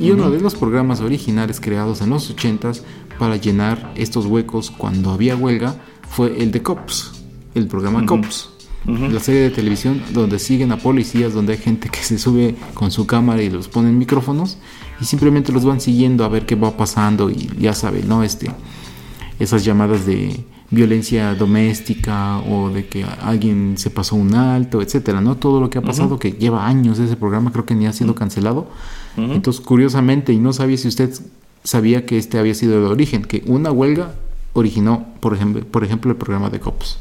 Y 0.00 0.10
uno 0.10 0.30
de 0.30 0.40
los 0.40 0.54
programas 0.54 1.00
originales 1.00 1.60
creados 1.60 2.00
en 2.00 2.10
los 2.10 2.34
80s 2.34 2.80
para 3.18 3.36
llenar 3.36 3.92
estos 3.96 4.24
huecos 4.24 4.70
cuando 4.70 5.10
había 5.10 5.36
huelga 5.36 5.76
fue 6.08 6.42
el 6.42 6.50
de 6.50 6.62
Cops, 6.62 7.12
el 7.54 7.66
programa 7.66 8.06
Cops. 8.06 8.48
La 8.86 9.20
serie 9.20 9.42
de 9.42 9.50
televisión 9.50 10.02
donde 10.14 10.38
siguen 10.38 10.72
a 10.72 10.78
policías, 10.78 11.34
donde 11.34 11.52
hay 11.52 11.58
gente 11.58 11.90
que 11.90 11.98
se 11.98 12.18
sube 12.18 12.56
con 12.72 12.90
su 12.90 13.06
cámara 13.06 13.42
y 13.42 13.50
los 13.50 13.68
ponen 13.68 13.98
micrófonos 13.98 14.56
y 15.02 15.04
simplemente 15.04 15.52
los 15.52 15.66
van 15.66 15.82
siguiendo 15.82 16.24
a 16.24 16.28
ver 16.28 16.46
qué 16.46 16.54
va 16.54 16.74
pasando 16.74 17.28
y 17.28 17.50
ya 17.58 17.74
saben, 17.74 18.08
¿no? 18.08 18.22
Este, 18.22 18.50
esas 19.38 19.66
llamadas 19.66 20.06
de 20.06 20.44
violencia 20.70 21.34
doméstica 21.34 22.38
o 22.38 22.70
de 22.70 22.86
que 22.86 23.04
alguien 23.04 23.74
se 23.76 23.90
pasó 23.90 24.16
un 24.16 24.34
alto, 24.34 24.80
etcétera, 24.80 25.20
¿no? 25.20 25.36
Todo 25.36 25.60
lo 25.60 25.68
que 25.68 25.78
ha 25.78 25.82
pasado, 25.82 26.18
que 26.18 26.32
lleva 26.32 26.66
años 26.66 26.98
ese 26.98 27.16
programa, 27.16 27.52
creo 27.52 27.66
que 27.66 27.74
ni 27.74 27.86
ha 27.86 27.92
sido 27.92 28.14
cancelado. 28.14 28.68
Entonces, 29.16 29.60
curiosamente, 29.60 30.32
y 30.32 30.38
no 30.38 30.52
sabía 30.52 30.76
si 30.76 30.88
usted 30.88 31.12
sabía 31.64 32.06
que 32.06 32.18
este 32.18 32.38
había 32.38 32.54
sido 32.54 32.78
el 32.78 32.84
origen, 32.84 33.22
que 33.22 33.42
una 33.46 33.70
huelga 33.70 34.14
originó, 34.52 35.06
por 35.20 35.34
ejemplo, 35.34 35.64
por 35.64 35.84
ejemplo 35.84 36.10
el 36.10 36.16
programa 36.16 36.50
de 36.50 36.60
Cops. 36.60 36.98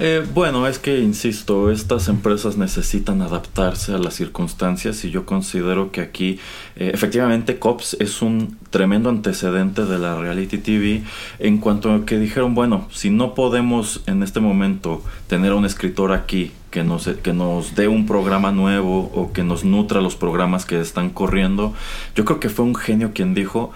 Eh, 0.00 0.26
bueno, 0.34 0.66
es 0.66 0.80
que, 0.80 0.98
insisto, 0.98 1.70
estas 1.70 2.08
empresas 2.08 2.56
necesitan 2.56 3.22
adaptarse 3.22 3.94
a 3.94 3.98
las 3.98 4.14
circunstancias 4.14 5.04
y 5.04 5.10
yo 5.10 5.24
considero 5.24 5.92
que 5.92 6.00
aquí, 6.00 6.40
eh, 6.74 6.90
efectivamente, 6.92 7.60
COPS 7.60 7.98
es 8.00 8.20
un 8.20 8.58
tremendo 8.70 9.08
antecedente 9.08 9.84
de 9.84 9.98
la 10.00 10.18
reality 10.18 10.58
TV 10.58 11.02
en 11.38 11.58
cuanto 11.58 11.92
a 11.92 12.04
que 12.04 12.18
dijeron, 12.18 12.56
bueno, 12.56 12.88
si 12.90 13.10
no 13.10 13.34
podemos 13.34 14.02
en 14.06 14.24
este 14.24 14.40
momento 14.40 15.00
tener 15.28 15.52
a 15.52 15.54
un 15.54 15.64
escritor 15.64 16.12
aquí 16.12 16.50
que 16.72 16.82
nos, 16.82 17.06
que 17.06 17.32
nos 17.32 17.76
dé 17.76 17.86
un 17.86 18.04
programa 18.04 18.50
nuevo 18.50 19.12
o 19.14 19.32
que 19.32 19.44
nos 19.44 19.64
nutra 19.64 20.00
los 20.00 20.16
programas 20.16 20.66
que 20.66 20.80
están 20.80 21.10
corriendo, 21.10 21.72
yo 22.16 22.24
creo 22.24 22.40
que 22.40 22.48
fue 22.48 22.64
un 22.64 22.74
genio 22.74 23.12
quien 23.14 23.32
dijo, 23.32 23.70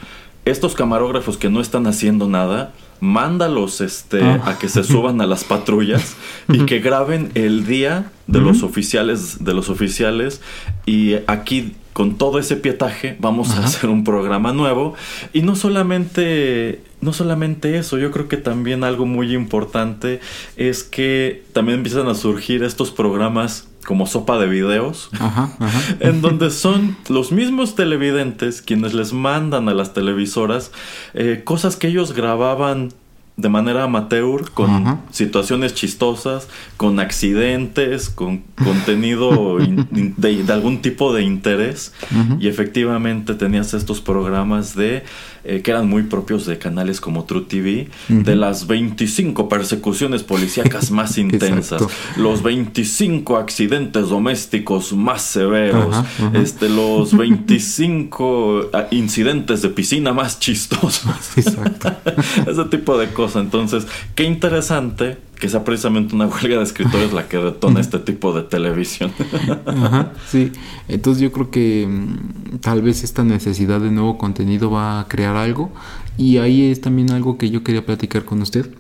estos 0.45 0.75
camarógrafos 0.75 1.37
que 1.37 1.49
no 1.49 1.61
están 1.61 1.87
haciendo 1.87 2.27
nada, 2.29 2.73
mándalos 3.01 3.81
este, 3.81 4.23
Ah. 4.23 4.43
a 4.45 4.59
que 4.59 4.69
se 4.69 4.85
suban 4.85 5.21
a 5.21 5.27
las 5.27 5.45
patrullas 5.45 6.17
y 6.49 6.67
que 6.67 6.81
graben 6.81 7.31
el 7.35 7.67
día 7.67 8.11
de 8.27 8.41
los 8.41 8.63
oficiales 8.63 9.45
de 9.45 9.55
los 9.55 9.69
oficiales. 9.71 10.41
Y 10.87 11.15
aquí 11.27 11.75
con 11.99 12.15
todo 12.15 12.39
ese 12.39 12.55
pietaje 12.55 13.17
vamos 13.19 13.51
a 13.51 13.65
hacer 13.65 13.91
un 13.91 14.05
programa 14.05 14.53
nuevo 14.53 14.95
y 15.33 15.43
no 15.43 15.57
solamente 15.57 16.81
no 17.01 17.13
solamente 17.13 17.77
eso 17.77 17.99
yo 17.99 18.13
creo 18.13 18.29
que 18.29 18.37
también 18.37 18.85
algo 18.85 19.05
muy 19.05 19.35
importante 19.35 20.21
es 20.57 20.85
que 20.85 21.43
también 21.53 21.79
empiezan 21.79 22.07
a 22.07 22.15
surgir 22.15 22.63
estos 22.63 22.93
programas 22.93 23.67
como 23.85 24.07
sopa 24.07 24.39
de 24.39 24.47
videos 24.47 25.11
Ajá, 25.19 25.57
ajá. 25.59 25.97
en 25.99 26.21
donde 26.21 26.51
son 26.53 26.97
los 27.09 27.33
mismos 27.33 27.75
televidentes 27.75 28.63
quienes 28.63 28.95
les 28.95 29.13
mandan 29.13 29.69
a 29.69 29.75
las 29.75 29.93
televisoras 29.93 30.71
eh, 31.15 31.43
cosas 31.43 31.75
que 31.75 31.89
ellos 31.89 32.13
grababan 32.13 32.91
de 33.39 33.49
manera 33.49 33.85
amateur, 33.85 34.51
con 34.53 34.69
situaciones 35.11 35.73
chistosas, 35.73 36.49
con 36.77 36.99
accidentes, 37.01 38.11
con 38.11 38.43
contenido 38.63 39.61
in- 39.63 39.87
de, 40.17 40.43
de 40.43 40.53
algún 40.53 40.83
tipo 40.83 41.15
de 41.15 41.23
interés. 41.23 41.95
Y 42.41 42.49
efectivamente 42.49 43.35
tenías 43.35 43.73
estos 43.75 44.01
programas 44.01 44.75
de 44.75 45.05
eh, 45.49 45.63
que 45.63 45.71
eran 45.71 45.89
muy 45.89 46.03
propios 46.03 46.45
de 46.45 46.59
canales 46.59 47.01
como 47.01 47.25
True 47.25 47.47
TV, 47.49 47.89
de 48.09 48.37
las 48.37 48.67
25 48.67 49.49
persecuciones 49.49 50.23
policíacas 50.23 50.91
más 50.93 51.17
intensas, 51.17 51.83
los 52.17 52.43
25 52.43 53.37
accidentes 53.37 54.11
domésticos 54.11 54.93
más 54.93 55.23
severos, 55.23 55.97
Ajá, 55.97 56.07
ajá. 56.29 56.39
este, 56.39 56.69
los 56.69 57.17
25 57.17 58.71
ah, 58.75 58.89
incidentes 58.91 59.63
de 59.63 59.71
piscina 59.71 60.13
más 60.13 60.39
chistosos. 60.39 61.03
Ese 62.47 62.65
tipo 62.71 62.99
de 62.99 63.09
cosas. 63.09 63.45
Entonces, 63.45 63.87
qué 64.15 64.25
interesante 64.25 65.17
que 65.39 65.49
sea 65.49 65.65
precisamente 65.65 66.15
una 66.15 66.27
huelga 66.29 66.59
de 66.59 66.65
escritores 66.65 67.13
la 67.13 67.29
que 67.29 67.39
detona 67.39 67.81
este 67.81 67.99
tipo 67.99 68.33
de 68.33 68.43
televisión. 68.43 69.13
Ajá, 69.67 70.13
sí. 70.29 70.53
Entonces 70.89 71.23
yo 71.23 71.33
creo 71.33 71.51
que 71.51 71.87
mm, 71.89 72.59
tal 72.59 72.83
vez 72.83 73.05
esta 73.05 73.25
necesidad 73.25 73.81
de 73.81 73.91
nuevo 73.91 74.19
contenido 74.19 74.71
va 74.71 75.01
a 75.01 75.09
crear 75.09 75.37
algo. 75.37 75.71
Y 76.17 76.39
ahí 76.39 76.71
es 76.71 76.81
también 76.81 77.11
algo 77.13 77.39
que 77.39 77.51
yo 77.51 77.63
quería 77.63 77.87
platicar 77.87 78.25
con 78.25 78.43
usted. 78.43 78.71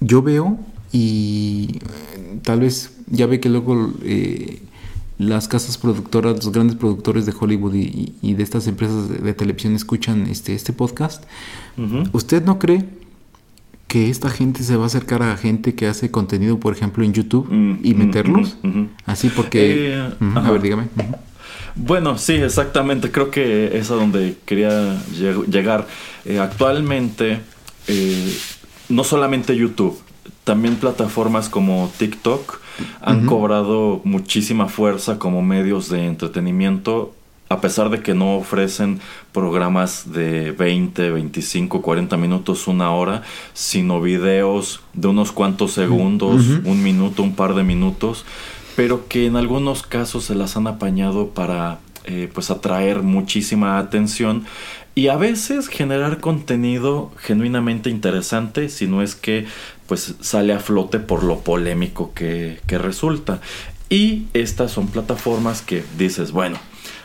Yo 0.00 0.22
veo 0.22 0.58
y 0.92 1.78
eh, 2.14 2.38
tal 2.42 2.60
vez 2.60 2.96
ya 3.08 3.26
ve 3.26 3.40
que 3.40 3.48
luego 3.48 3.92
eh, 4.02 4.60
las 5.18 5.48
casas 5.48 5.78
productoras, 5.78 6.44
los 6.44 6.52
grandes 6.52 6.76
productores 6.76 7.24
de 7.24 7.32
Hollywood 7.38 7.74
y, 7.74 8.14
y 8.20 8.34
de 8.34 8.42
estas 8.42 8.66
empresas 8.66 9.08
de, 9.08 9.18
de 9.18 9.32
televisión 9.32 9.74
escuchan 9.74 10.26
este, 10.26 10.54
este 10.54 10.72
podcast. 10.72 11.24
¿Usted 12.12 12.44
no 12.44 12.58
cree 12.58 12.84
que 13.94 14.10
esta 14.10 14.28
gente 14.28 14.64
se 14.64 14.76
va 14.76 14.82
a 14.84 14.86
acercar 14.86 15.22
a 15.22 15.36
gente 15.36 15.74
que 15.76 15.86
hace 15.86 16.10
contenido, 16.10 16.58
por 16.58 16.72
ejemplo, 16.76 17.04
en 17.04 17.12
YouTube 17.12 17.46
Mm, 17.48 17.74
y 17.84 17.94
mm, 17.94 17.98
meterlos? 17.98 18.56
mm, 18.62 18.68
mm. 18.80 18.88
Así 19.06 19.28
porque... 19.28 19.94
Eh, 19.94 20.12
a 20.34 20.50
ver, 20.50 20.60
dígame. 20.62 20.84
Bueno, 21.76 22.18
sí, 22.18 22.34
exactamente. 22.34 23.10
Creo 23.10 23.30
que 23.30 23.76
es 23.78 23.90
a 23.90 23.94
donde 23.94 24.36
quería 24.46 24.96
lleg- 25.12 25.46
llegar. 25.46 25.86
Eh, 26.24 26.38
actualmente, 26.38 27.40
eh, 27.88 28.32
no 28.88 29.02
solamente 29.04 29.56
YouTube, 29.56 29.96
también 30.44 30.76
plataformas 30.76 31.48
como 31.48 31.90
TikTok 31.98 32.60
han 33.00 33.26
cobrado 33.26 34.00
muchísima 34.04 34.66
fuerza 34.68 35.18
como 35.18 35.42
medios 35.42 35.88
de 35.88 36.06
entretenimiento, 36.06 37.14
a 37.54 37.60
pesar 37.60 37.90
de 37.90 38.00
que 38.00 38.14
no 38.14 38.36
ofrecen 38.36 39.00
programas 39.32 40.12
de 40.12 40.52
20, 40.52 41.10
25, 41.10 41.82
40 41.82 42.16
minutos, 42.16 42.68
una 42.68 42.90
hora, 42.90 43.22
sino 43.52 44.00
videos 44.00 44.80
de 44.92 45.08
unos 45.08 45.32
cuantos 45.32 45.72
segundos, 45.72 46.44
un 46.64 46.82
minuto, 46.82 47.22
un 47.22 47.34
par 47.34 47.54
de 47.54 47.62
minutos, 47.62 48.24
pero 48.76 49.08
que 49.08 49.26
en 49.26 49.36
algunos 49.36 49.82
casos 49.82 50.24
se 50.24 50.34
las 50.34 50.56
han 50.56 50.66
apañado 50.66 51.28
para 51.28 51.78
eh, 52.04 52.28
pues 52.32 52.50
atraer 52.50 53.02
muchísima 53.02 53.78
atención 53.78 54.44
y 54.94 55.08
a 55.08 55.16
veces 55.16 55.68
generar 55.68 56.20
contenido 56.20 57.10
genuinamente 57.18 57.88
interesante, 57.90 58.68
si 58.68 58.86
no 58.86 59.02
es 59.02 59.14
que 59.14 59.46
pues 59.86 60.16
sale 60.20 60.52
a 60.52 60.60
flote 60.60 60.98
por 60.98 61.24
lo 61.24 61.40
polémico 61.40 62.12
que, 62.14 62.60
que 62.66 62.78
resulta. 62.78 63.40
Y 63.88 64.26
estas 64.34 64.72
son 64.72 64.88
plataformas 64.88 65.62
que 65.62 65.84
dices, 65.98 66.32
bueno, 66.32 66.58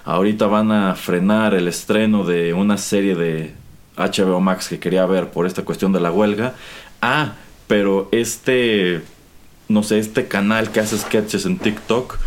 ahorita 0.10 0.48
van 0.48 0.72
a 0.72 0.96
frenar 0.96 1.54
el 1.54 1.68
estreno 1.68 2.24
de 2.24 2.54
una 2.54 2.78
serie 2.78 3.16
de 3.16 3.54
HBO 3.96 4.40
Max 4.40 4.68
que 4.68 4.80
quería 4.80 5.06
ver 5.06 5.30
por 5.30 5.46
esta 5.46 5.64
cuestión 5.64 5.94
de 5.94 6.00
la 6.00 6.12
huelga. 6.12 6.56
Ah, 7.02 7.34
pero 7.68 8.10
este, 8.12 9.04
no 9.68 9.84
sé, 9.84 10.00
este 10.00 10.28
canal 10.28 10.72
que 10.72 10.80
hace 10.80 10.98
sketches 10.98 11.46
en 11.46 11.60
TikTok, 11.60 12.18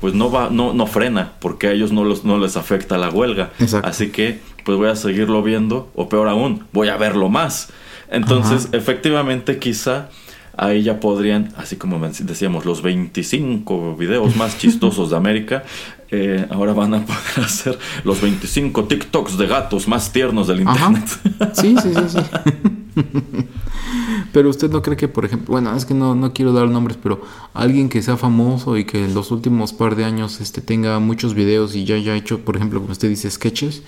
pues 0.00 0.14
no 0.14 0.30
va, 0.30 0.50
no, 0.50 0.72
no 0.72 0.86
frena, 0.86 1.32
porque 1.40 1.66
a 1.66 1.72
ellos 1.72 1.90
no, 1.90 2.04
los, 2.04 2.24
no 2.24 2.38
les 2.38 2.56
afecta 2.56 2.96
la 2.96 3.10
huelga. 3.10 3.50
Exacto. 3.58 3.88
Así 3.88 4.10
que, 4.10 4.38
pues 4.64 4.78
voy 4.78 4.88
a 4.88 4.94
seguirlo 4.94 5.42
viendo, 5.42 5.90
o 5.96 6.08
peor 6.08 6.28
aún, 6.28 6.66
voy 6.72 6.88
a 6.88 6.96
verlo 6.96 7.28
más. 7.28 7.70
Entonces, 8.08 8.68
efectivamente, 8.70 9.58
quizá 9.58 10.10
ahí 10.56 10.82
ya 10.82 11.00
podrían, 11.00 11.52
así 11.56 11.76
como 11.76 11.98
decíamos, 11.98 12.64
los 12.64 12.82
25 12.82 13.96
videos 13.96 14.36
más 14.36 14.58
chistosos 14.58 15.10
de 15.10 15.16
América, 15.16 15.64
eh, 16.12 16.46
ahora 16.50 16.74
van 16.74 16.92
a 16.92 17.06
poder 17.06 17.20
hacer 17.44 17.78
los 18.04 18.20
25 18.20 18.84
TikToks 18.84 19.38
de 19.38 19.46
gatos 19.46 19.88
más 19.88 20.12
tiernos 20.12 20.46
del 20.46 20.68
Ajá. 20.68 20.88
Internet. 20.88 21.54
Sí, 21.54 21.74
sí, 21.82 21.94
sí, 21.94 22.02
sí. 22.08 23.02
pero 24.32 24.50
usted 24.50 24.70
no 24.70 24.82
cree 24.82 24.98
que, 24.98 25.08
por 25.08 25.24
ejemplo, 25.24 25.52
bueno, 25.52 25.74
es 25.74 25.86
que 25.86 25.94
no, 25.94 26.14
no 26.14 26.34
quiero 26.34 26.52
dar 26.52 26.68
nombres, 26.68 26.98
pero 27.02 27.22
alguien 27.54 27.88
que 27.88 28.02
sea 28.02 28.18
famoso 28.18 28.76
y 28.76 28.84
que 28.84 29.04
en 29.04 29.14
los 29.14 29.30
últimos 29.30 29.72
par 29.72 29.96
de 29.96 30.04
años 30.04 30.40
este, 30.42 30.60
tenga 30.60 30.98
muchos 30.98 31.34
videos 31.34 31.74
y 31.74 31.86
ya 31.86 31.94
haya 31.94 32.14
hecho, 32.14 32.40
por 32.40 32.56
ejemplo, 32.56 32.80
como 32.80 32.92
usted 32.92 33.08
dice, 33.08 33.30
sketches, 33.30 33.82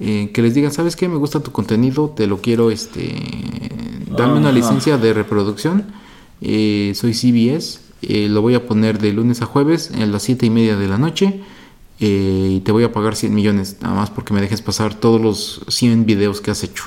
eh, 0.00 0.30
que 0.34 0.42
les 0.42 0.54
digan, 0.54 0.72
¿sabes 0.72 0.96
qué? 0.96 1.08
Me 1.08 1.16
gusta 1.16 1.40
tu 1.40 1.52
contenido, 1.52 2.10
te 2.10 2.26
lo 2.26 2.40
quiero, 2.40 2.72
este, 2.72 3.14
dame 4.16 4.38
una 4.38 4.50
licencia 4.50 4.98
de 4.98 5.14
reproducción, 5.14 5.86
eh, 6.40 6.92
soy 6.96 7.14
CBS, 7.14 7.80
eh, 8.02 8.28
lo 8.28 8.42
voy 8.42 8.54
a 8.54 8.66
poner 8.66 8.98
de 8.98 9.12
lunes 9.12 9.42
a 9.42 9.46
jueves 9.46 9.92
a 9.92 10.06
las 10.06 10.22
siete 10.24 10.46
y 10.46 10.50
media 10.50 10.76
de 10.76 10.88
la 10.88 10.98
noche. 10.98 11.40
Eh, 12.00 12.48
y 12.56 12.60
te 12.60 12.72
voy 12.72 12.84
a 12.84 12.92
pagar 12.92 13.16
100 13.16 13.34
millones 13.34 13.76
nada 13.80 13.94
más 13.94 14.10
porque 14.10 14.32
me 14.34 14.40
dejes 14.40 14.62
pasar 14.62 14.94
todos 14.94 15.20
los 15.20 15.60
100 15.68 16.06
videos 16.06 16.40
que 16.40 16.50
has 16.50 16.62
hecho. 16.64 16.84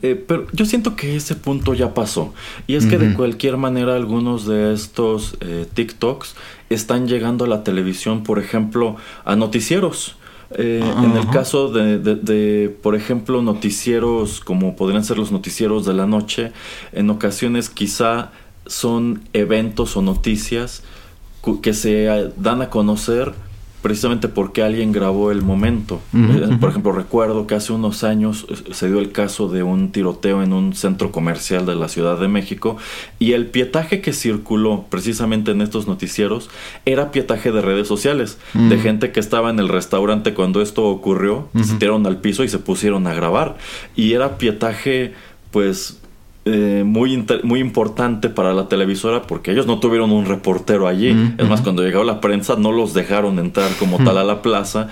Eh, 0.00 0.14
pero 0.26 0.46
yo 0.52 0.64
siento 0.64 0.96
que 0.96 1.14
ese 1.14 1.34
punto 1.34 1.74
ya 1.74 1.92
pasó. 1.92 2.32
Y 2.66 2.76
es 2.76 2.86
que 2.86 2.96
de 2.96 3.14
cualquier 3.14 3.58
manera 3.58 3.94
algunos 3.96 4.46
de 4.46 4.72
estos 4.72 5.36
eh, 5.40 5.66
TikToks 5.74 6.36
están 6.70 7.06
llegando 7.06 7.44
a 7.44 7.48
la 7.48 7.64
televisión, 7.64 8.22
por 8.22 8.38
ejemplo, 8.38 8.96
a 9.26 9.36
noticieros. 9.36 10.16
Eh, 10.56 10.82
en 11.02 11.16
el 11.16 11.28
caso 11.30 11.70
de, 11.70 11.98
de- 11.98 12.14
de, 12.16 12.68
por 12.82 12.94
ejemplo, 12.94 13.42
noticieros 13.42 14.40
como 14.40 14.74
podrían 14.76 15.04
ser 15.04 15.18
los 15.18 15.32
noticieros 15.32 15.84
de 15.84 15.92
la 15.94 16.06
noche, 16.06 16.52
en 16.92 17.10
ocasiones 17.10 17.68
quizá 17.68 18.30
son 18.66 19.22
eventos 19.34 19.96
o 19.98 20.02
noticias 20.02 20.82
que 21.62 21.74
se 21.74 22.30
dan 22.38 22.62
a 22.62 22.70
conocer 22.70 23.34
precisamente 23.84 24.28
porque 24.28 24.62
alguien 24.62 24.92
grabó 24.92 25.30
el 25.30 25.42
momento. 25.42 26.00
Eh. 26.14 26.56
Por 26.58 26.70
ejemplo, 26.70 26.90
recuerdo 26.90 27.46
que 27.46 27.54
hace 27.54 27.74
unos 27.74 28.02
años 28.02 28.46
eh, 28.48 28.72
se 28.72 28.88
dio 28.88 28.98
el 28.98 29.12
caso 29.12 29.48
de 29.48 29.62
un 29.62 29.92
tiroteo 29.92 30.42
en 30.42 30.54
un 30.54 30.74
centro 30.74 31.12
comercial 31.12 31.66
de 31.66 31.74
la 31.74 31.90
Ciudad 31.90 32.18
de 32.18 32.26
México 32.26 32.78
y 33.18 33.32
el 33.32 33.44
pietaje 33.44 34.00
que 34.00 34.14
circuló 34.14 34.86
precisamente 34.88 35.50
en 35.50 35.60
estos 35.60 35.86
noticieros 35.86 36.48
era 36.86 37.10
pietaje 37.10 37.52
de 37.52 37.60
redes 37.60 37.86
sociales, 37.86 38.38
de 38.54 38.78
gente 38.78 39.12
que 39.12 39.20
estaba 39.20 39.50
en 39.50 39.58
el 39.58 39.68
restaurante 39.68 40.32
cuando 40.32 40.62
esto 40.62 40.84
ocurrió, 40.84 41.48
se 41.62 41.74
tiraron 41.74 42.06
al 42.06 42.22
piso 42.22 42.42
y 42.42 42.48
se 42.48 42.58
pusieron 42.58 43.06
a 43.06 43.12
grabar. 43.12 43.58
Y 43.94 44.14
era 44.14 44.38
pietaje, 44.38 45.12
pues, 45.50 46.00
eh, 46.46 46.82
muy, 46.84 47.14
inter- 47.14 47.42
muy 47.44 47.60
importante 47.60 48.28
para 48.28 48.52
la 48.52 48.68
televisora 48.68 49.22
porque 49.22 49.50
ellos 49.52 49.66
no 49.66 49.80
tuvieron 49.80 50.10
un 50.12 50.26
reportero 50.26 50.86
allí. 50.88 51.12
Mm, 51.14 51.34
Es 51.38 51.48
más, 51.48 51.60
cuando 51.62 51.82
llegó 51.82 52.04
la 52.04 52.20
prensa 52.20 52.56
no 52.56 52.70
los 52.72 52.92
dejaron 52.94 53.38
entrar 53.38 53.70
como 53.78 53.96
tal 54.04 54.18
a 54.18 54.24
la 54.24 54.42
plaza, 54.42 54.88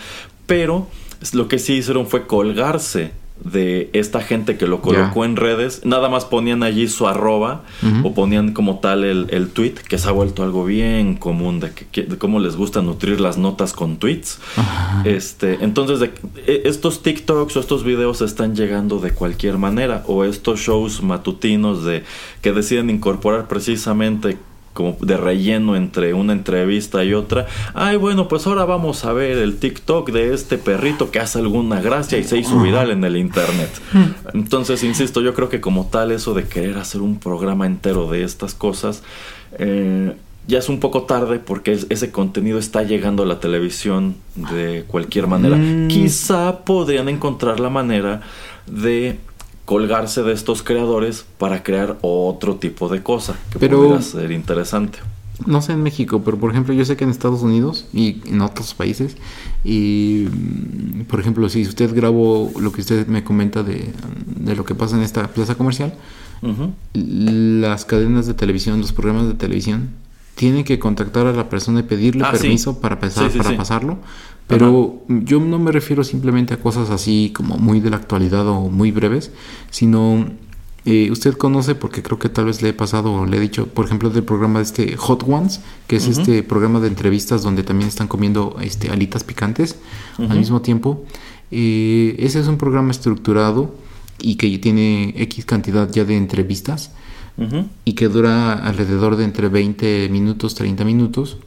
pero 0.47 0.87
lo 1.35 1.49
que 1.49 1.59
sí 1.59 1.75
hicieron 1.75 2.07
fue 2.07 2.27
colgarse 2.27 3.13
de 3.45 3.91
esta 3.93 4.21
gente 4.21 4.57
que 4.57 4.67
lo 4.67 4.81
colocó 4.81 5.25
en 5.25 5.37
redes, 5.37 5.83
nada 5.85 6.09
más 6.09 6.25
ponían 6.25 6.63
allí 6.63 6.87
su 6.89 7.09
arroba 7.09 7.63
o 8.05 8.15
ponían 8.15 8.53
como 8.53 8.79
tal 8.79 9.05
el, 9.05 9.27
el 9.31 9.49
tweet, 9.49 9.75
que 9.89 9.99
se 9.99 10.09
ha 10.09 10.13
vuelto 10.13 10.43
algo 10.43 10.65
bien 10.65 11.17
común 11.17 11.59
de, 11.61 11.73
que, 11.73 12.03
de 12.05 12.19
cómo 12.19 12.39
les 12.41 12.57
gusta 12.57 12.83
nutrir 12.83 13.21
las 13.21 13.39
notas 13.39 13.73
con 13.73 13.97
tweets. 13.97 14.39
Este, 15.05 15.59
entonces, 15.63 16.01
de- 16.01 16.13
e- 16.47 16.63
estos 16.67 17.03
TikToks 17.03 17.57
o 17.57 17.61
estos 17.61 17.83
videos 17.85 18.21
están 18.23 18.55
llegando 18.55 18.99
de 19.01 19.11
cualquier 19.13 19.59
manera, 19.59 20.05
o 20.07 20.25
estos 20.25 20.61
shows 20.61 21.03
matutinos 21.03 21.85
de 21.85 22.05
que 22.43 22.53
deciden 22.53 22.91
incorporar 22.91 23.49
precisamente 23.49 24.39
como 24.73 24.97
de 25.01 25.17
relleno 25.17 25.77
entre 25.77 26.15
una 26.15 26.33
entrevista 26.33 27.05
y 27.05 27.13
otra. 27.15 27.47
Ay, 27.75 27.97
bueno, 27.97 28.29
pues 28.29 28.47
ahora 28.47 28.65
vamos 28.65 29.05
a 29.05 29.13
ver 29.13 29.39
el 29.39 29.57
TikTok 29.59 30.11
de 30.11 30.33
este 30.33 30.57
perrito 30.59 31.11
que 31.11 31.21
hace 31.21 31.39
alguna 31.39 31.81
gracia 31.81 32.19
y 32.19 32.25
se 32.25 32.39
hizo 32.39 32.61
viral 32.61 32.91
en 32.91 33.05
el 33.05 33.17
internet. 33.17 33.71
Entonces, 34.35 34.83
insisto, 34.83 35.21
yo 35.21 35.35
creo 35.35 35.49
que 35.49 35.61
como 35.61 35.87
tal 35.87 36.11
eso 36.13 36.35
de 36.35 36.45
querer 36.45 36.79
hacer 36.79 37.01
un 37.03 37.19
programa 37.19 37.67
entero 37.67 38.11
de 38.11 38.25
estas 38.25 38.55
cosas, 38.55 39.03
eh, 39.59 40.15
ya 40.49 40.59
es 40.59 40.69
un 40.69 40.81
poco 40.81 41.03
tarde 41.03 41.39
porque 41.39 41.73
es- 41.73 41.87
ese 41.89 42.11
contenido 42.11 42.59
está 42.59 42.83
llegando 42.83 43.23
a 43.23 43.27
la 43.27 43.39
televisión 43.39 44.17
de 44.35 44.85
cualquier 44.89 45.27
manera. 45.29 45.57
Mm. 45.57 45.89
Quizá 45.89 46.65
podrían 46.65 47.09
encontrar 47.09 47.61
la 47.61 47.71
manera 47.71 48.23
de 48.67 49.19
colgarse 49.73 50.23
de 50.23 50.35
estos 50.35 50.63
creadores 50.63 51.25
para 51.39 51.63
crear 51.63 51.97
otro 52.03 52.57
tipo 52.57 52.89
de 52.91 53.03
cosa 53.03 53.35
que 53.51 53.59
Pero- 53.59 53.79
pudiera 53.79 54.03
ser 54.03 54.31
interesante. 54.31 54.99
No 55.47 55.61
sé 55.63 55.73
en 55.73 55.83
México, 55.83 56.21
pero 56.25 56.37
por 56.39 56.51
ejemplo 56.51 56.73
yo 56.75 56.85
sé 56.85 56.95
que 56.97 57.05
en 57.05 57.11
Estados 57.11 57.41
Unidos 57.43 57.87
y 57.95 58.21
en 58.27 58.43
otros 58.43 58.75
países, 58.75 59.17
y 59.65 60.27
mm, 60.31 61.01
por 61.09 61.19
ejemplo 61.21 61.49
si 61.49 61.63
usted 61.63 61.93
grabó 61.95 62.53
lo 62.61 62.71
que 62.71 62.83
usted 62.83 63.07
me 63.09 63.25
comenta 63.25 63.63
de, 63.63 63.91
de 64.27 64.55
lo 64.55 64.65
que 64.67 64.75
pasa 64.75 64.95
en 64.97 65.03
esta 65.03 65.27
plaza 65.29 65.55
comercial, 65.55 65.95
las 66.93 67.85
cadenas 67.85 68.27
de 68.27 68.35
televisión, 68.35 68.79
los 68.81 68.93
programas 68.93 69.27
de 69.27 69.35
televisión, 69.35 69.89
tienen 70.35 70.65
que 70.65 70.79
contactar 70.79 71.27
a 71.27 71.33
la 71.33 71.49
persona 71.49 71.81
y 71.81 71.85
pedirle 71.85 72.25
Ah, 72.25 72.33
sí. 72.35 72.43
permiso 72.43 72.79
para, 72.81 73.01
pasar, 73.01 73.27
Sí, 73.31 73.39
sí, 73.39 73.39
para 73.43 73.57
pasarlo. 73.57 73.99
Pero 74.47 75.03
yo 75.09 75.41
no 75.41 75.59
me 75.59 75.73
refiero 75.73 76.05
simplemente 76.05 76.55
a 76.55 76.59
cosas 76.59 76.91
así 76.91 77.33
como 77.35 77.57
muy 77.57 77.81
de 77.81 77.91
la 77.91 77.97
actualidad 77.97 78.47
o 78.49 78.69
muy 78.69 78.91
breves, 78.91 79.31
sino 79.71 80.27
eh, 80.85 81.11
usted 81.13 81.35
conoce, 81.35 81.77
porque 81.77 82.03
creo 82.03 82.19
que 82.19 82.29
tal 82.29 82.47
vez 82.47 82.61
le 82.61 82.71
he 82.71 82.73
pasado 82.73 83.13
o 83.13 83.27
le 83.27 83.37
he 83.37 83.41
dicho, 83.41 83.67
por 83.69 83.87
ejemplo, 83.87 84.11
del 84.11 84.25
programa 84.25 84.59
de 84.59 84.65
este 84.65 84.97
Hot 84.97 85.23
Ones, 85.29 85.61
que 85.87 85.97
es 85.97 86.09
este 86.09 86.43
programa 86.43 86.81
de 86.81 86.89
entrevistas 86.89 87.43
donde 87.43 87.63
también 87.63 87.89
están 87.89 88.09
comiendo 88.09 88.57
este, 88.61 88.91
alitas 88.91 89.23
picantes 89.23 89.77
al 90.19 90.39
mismo 90.39 90.61
tiempo. 90.61 91.05
Eh, 91.53 92.17
ese 92.19 92.41
es 92.41 92.49
un 92.49 92.59
programa 92.59 92.91
estructurado 92.91 93.75
y 94.19 94.35
que 94.35 94.59
tiene 94.59 95.15
X 95.17 95.45
cantidad 95.45 95.89
ya 95.91 96.05
de 96.05 96.17
entrevistas 96.17 96.91
y 97.85 97.93
que 97.95 98.09
dura 98.09 98.53
alrededor 98.53 99.17
de 99.17 99.25
entre 99.25 99.49
20 99.49 100.09
minutos, 100.11 100.55
30 100.55 100.85
minutos. 100.85 101.39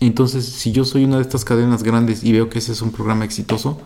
Entonces, 0.00 0.44
si 0.44 0.72
yo 0.72 0.84
soy 0.84 1.04
una 1.04 1.16
de 1.16 1.22
estas 1.22 1.44
cadenas 1.44 1.82
grandes 1.82 2.24
y 2.24 2.32
veo 2.32 2.48
que 2.48 2.58
ese 2.58 2.72
es 2.72 2.82
un 2.82 2.92
programa 2.92 3.24
exitoso 3.24 3.80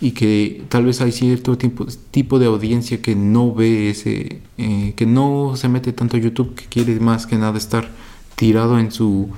y 0.00 0.10
que 0.12 0.64
tal 0.68 0.84
vez 0.84 1.00
hay 1.00 1.12
cierto 1.12 1.56
tipo, 1.56 2.38
de 2.38 2.46
audiencia 2.46 3.00
que 3.00 3.14
no 3.14 3.54
ve 3.54 3.90
ese, 3.90 4.42
eh, 4.58 4.92
que 4.96 5.06
no 5.06 5.54
se 5.56 5.68
mete 5.68 5.92
tanto 5.92 6.16
a 6.16 6.20
YouTube, 6.20 6.54
que 6.54 6.66
quiere 6.66 6.98
más 7.00 7.26
que 7.26 7.36
nada 7.36 7.56
estar 7.56 7.88
tirado 8.34 8.78
en 8.78 8.92
su 8.92 9.28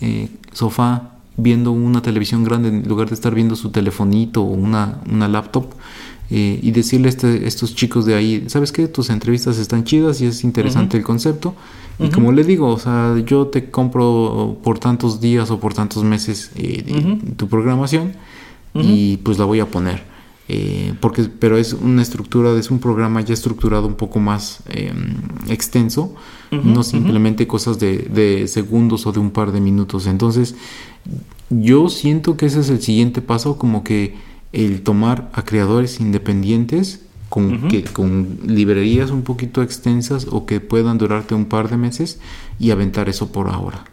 eh, 0.00 0.28
sofá 0.52 1.10
viendo 1.36 1.72
una 1.72 2.00
televisión 2.00 2.44
grande 2.44 2.68
en 2.68 2.88
lugar 2.88 3.08
de 3.08 3.14
estar 3.14 3.34
viendo 3.34 3.56
su 3.56 3.70
telefonito 3.70 4.42
o 4.42 4.52
una, 4.52 5.00
una 5.10 5.28
laptop 5.28 5.66
eh, 6.30 6.58
y 6.62 6.70
decirle 6.70 7.08
a 7.08 7.10
este- 7.10 7.46
estos 7.46 7.74
chicos 7.74 8.06
de 8.06 8.14
ahí, 8.14 8.44
¿sabes 8.48 8.72
qué? 8.72 8.88
Tus 8.88 9.10
entrevistas 9.10 9.58
están 9.58 9.84
chidas 9.84 10.20
y 10.20 10.26
es 10.26 10.42
interesante 10.44 10.96
el 10.96 11.02
concepto. 11.04 11.54
Y 11.98 12.08
como 12.08 12.32
le 12.32 12.42
digo, 12.42 12.68
o 12.68 12.78
sea, 12.78 13.16
yo 13.24 13.46
te 13.46 13.70
compro 13.70 14.58
por 14.64 14.78
tantos 14.80 15.20
días 15.20 15.50
o 15.50 15.60
por 15.60 15.74
tantos 15.74 16.02
meses 16.02 16.50
eh, 16.56 16.82
de- 16.84 17.34
tu 17.36 17.48
programación 17.48 18.14
y 18.74 19.18
pues 19.18 19.38
la 19.38 19.44
voy 19.44 19.60
a 19.60 19.66
poner. 19.66 20.02
Eh, 20.48 20.92
porque, 21.00 21.22
pero 21.38 21.56
es 21.56 21.72
una 21.72 22.02
estructura, 22.02 22.52
es 22.58 22.70
un 22.70 22.78
programa 22.78 23.20
ya 23.22 23.32
estructurado 23.32 23.86
un 23.86 23.94
poco 23.94 24.18
más 24.20 24.58
eh, 24.68 24.92
extenso, 25.48 26.14
no 26.50 26.82
simplemente 26.82 27.46
cosas 27.46 27.78
de, 27.78 27.98
de 27.98 28.46
segundos 28.48 29.06
o 29.06 29.12
de 29.12 29.20
un 29.20 29.30
par 29.30 29.52
de 29.52 29.60
minutos. 29.60 30.06
Entonces, 30.06 30.54
yo 31.50 31.88
siento 31.88 32.36
que 32.36 32.46
ese 32.46 32.60
es 32.60 32.68
el 32.70 32.80
siguiente 32.82 33.22
paso, 33.22 33.56
como 33.58 33.84
que 33.84 34.14
el 34.54 34.82
tomar 34.82 35.30
a 35.32 35.44
creadores 35.44 36.00
independientes 36.00 37.00
con, 37.28 37.68
que, 37.68 37.82
con 37.82 38.38
librerías 38.46 39.10
un 39.10 39.22
poquito 39.22 39.62
extensas 39.62 40.28
o 40.30 40.46
que 40.46 40.60
puedan 40.60 40.98
durarte 40.98 41.34
un 41.34 41.46
par 41.46 41.68
de 41.68 41.76
meses 41.76 42.20
y 42.60 42.70
aventar 42.70 43.08
eso 43.08 43.32
por 43.32 43.48
ahora. 43.48 43.84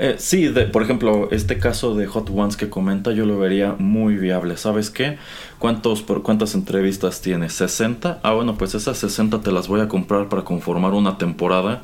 Eh, 0.00 0.14
sí, 0.18 0.46
de- 0.46 0.66
por 0.66 0.82
ejemplo, 0.82 1.28
este 1.32 1.58
caso 1.58 1.96
de 1.96 2.06
Hot 2.06 2.30
Ones 2.30 2.56
que 2.56 2.68
comenta 2.70 3.10
yo 3.12 3.26
lo 3.26 3.36
vería 3.38 3.74
muy 3.80 4.16
viable. 4.16 4.56
¿Sabes 4.56 4.90
qué? 4.90 5.18
¿Cuántos, 5.58 6.02
por, 6.02 6.22
¿Cuántas 6.22 6.54
entrevistas 6.54 7.20
tiene? 7.20 7.46
¿60? 7.48 8.18
Ah, 8.22 8.32
bueno, 8.32 8.56
pues 8.56 8.76
esas 8.76 8.96
60 8.98 9.40
te 9.40 9.50
las 9.50 9.66
voy 9.66 9.80
a 9.80 9.88
comprar 9.88 10.28
para 10.28 10.44
conformar 10.44 10.92
una 10.94 11.18
temporada 11.18 11.82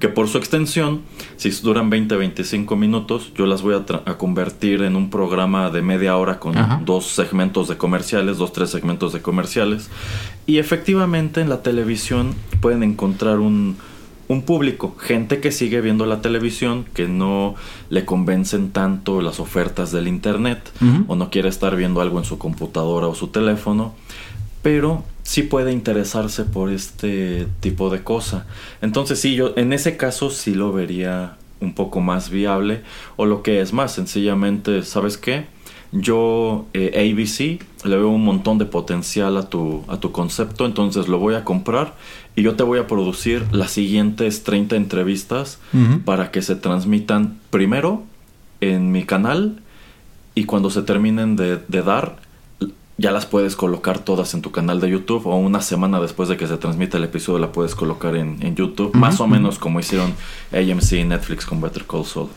que 0.00 0.08
por 0.08 0.26
su 0.26 0.38
extensión, 0.38 1.02
si 1.36 1.50
duran 1.50 1.88
20, 1.88 2.16
25 2.16 2.74
minutos, 2.74 3.30
yo 3.36 3.46
las 3.46 3.62
voy 3.62 3.74
a, 3.76 4.10
a 4.10 4.18
convertir 4.18 4.82
en 4.82 4.96
un 4.96 5.08
programa 5.08 5.70
de 5.70 5.82
media 5.82 6.16
hora 6.16 6.40
con 6.40 6.54
dos 6.84 7.06
segmentos 7.06 7.68
de 7.68 7.76
comerciales, 7.76 8.38
dos, 8.38 8.52
tres 8.52 8.70
segmentos 8.70 9.12
de 9.12 9.22
comerciales. 9.22 9.88
Y 10.46 10.58
efectivamente 10.58 11.40
en 11.40 11.48
la 11.48 11.62
televisión 11.62 12.34
pueden 12.60 12.82
encontrar 12.82 13.38
un, 13.38 13.76
un 14.32 14.42
público, 14.42 14.96
gente 14.98 15.40
que 15.40 15.52
sigue 15.52 15.80
viendo 15.80 16.06
la 16.06 16.22
televisión, 16.22 16.86
que 16.94 17.06
no 17.06 17.54
le 17.90 18.04
convencen 18.04 18.70
tanto 18.70 19.20
las 19.20 19.40
ofertas 19.40 19.92
del 19.92 20.08
internet 20.08 20.72
o 21.06 21.14
no 21.14 21.30
quiere 21.30 21.48
estar 21.48 21.76
viendo 21.76 22.00
algo 22.00 22.18
en 22.18 22.24
su 22.24 22.38
computadora 22.38 23.06
o 23.08 23.14
su 23.14 23.28
teléfono, 23.28 23.94
pero 24.62 25.04
sí 25.22 25.42
puede 25.42 25.72
interesarse 25.72 26.44
por 26.44 26.70
este 26.70 27.46
tipo 27.60 27.90
de 27.90 28.02
cosa. 28.02 28.46
Entonces 28.80 29.20
sí, 29.20 29.34
yo 29.34 29.52
en 29.56 29.72
ese 29.72 29.96
caso 29.96 30.30
sí 30.30 30.54
lo 30.54 30.72
vería 30.72 31.36
un 31.60 31.74
poco 31.74 32.00
más 32.00 32.30
viable 32.30 32.82
o 33.16 33.26
lo 33.26 33.42
que 33.42 33.60
es 33.60 33.72
más 33.72 33.92
sencillamente, 33.92 34.82
¿sabes 34.82 35.16
qué? 35.16 35.46
Yo 35.92 36.66
eh, 36.72 37.10
ABC 37.10 37.62
le 37.86 37.96
veo 37.96 38.08
un 38.08 38.24
montón 38.24 38.56
de 38.56 38.64
potencial 38.64 39.36
a 39.36 39.50
tu, 39.50 39.84
a 39.88 39.98
tu 39.98 40.10
concepto, 40.10 40.64
entonces 40.64 41.06
lo 41.06 41.18
voy 41.18 41.34
a 41.34 41.44
comprar 41.44 41.94
y 42.34 42.42
yo 42.42 42.54
te 42.54 42.62
voy 42.62 42.78
a 42.78 42.86
producir 42.86 43.46
las 43.52 43.72
siguientes 43.72 44.44
30 44.44 44.76
entrevistas 44.76 45.58
para 46.04 46.30
que 46.30 46.42
se 46.42 46.56
transmitan 46.56 47.38
primero 47.50 48.04
en 48.60 48.92
mi 48.92 49.04
canal 49.04 49.60
y 50.34 50.44
cuando 50.44 50.70
se 50.70 50.82
terminen 50.82 51.36
de, 51.36 51.58
de 51.68 51.82
dar, 51.82 52.16
ya 52.96 53.10
las 53.10 53.26
puedes 53.26 53.56
colocar 53.56 53.98
todas 53.98 54.32
en 54.34 54.42
tu 54.42 54.50
canal 54.50 54.80
de 54.80 54.88
YouTube 54.88 55.26
o 55.26 55.36
una 55.36 55.60
semana 55.60 56.00
después 56.00 56.28
de 56.28 56.36
que 56.36 56.46
se 56.46 56.56
transmita 56.56 56.98
el 56.98 57.04
episodio 57.04 57.38
la 57.38 57.52
puedes 57.52 57.74
colocar 57.74 58.16
en, 58.16 58.38
en 58.42 58.54
YouTube, 58.54 58.94
más 58.94 59.20
o 59.20 59.26
menos 59.26 59.58
como 59.58 59.80
hicieron 59.80 60.14
AMC 60.52 60.92
y 60.92 61.04
Netflix 61.04 61.44
con 61.44 61.60
Better 61.60 61.84
Call 61.84 62.04
Saul. 62.04 62.28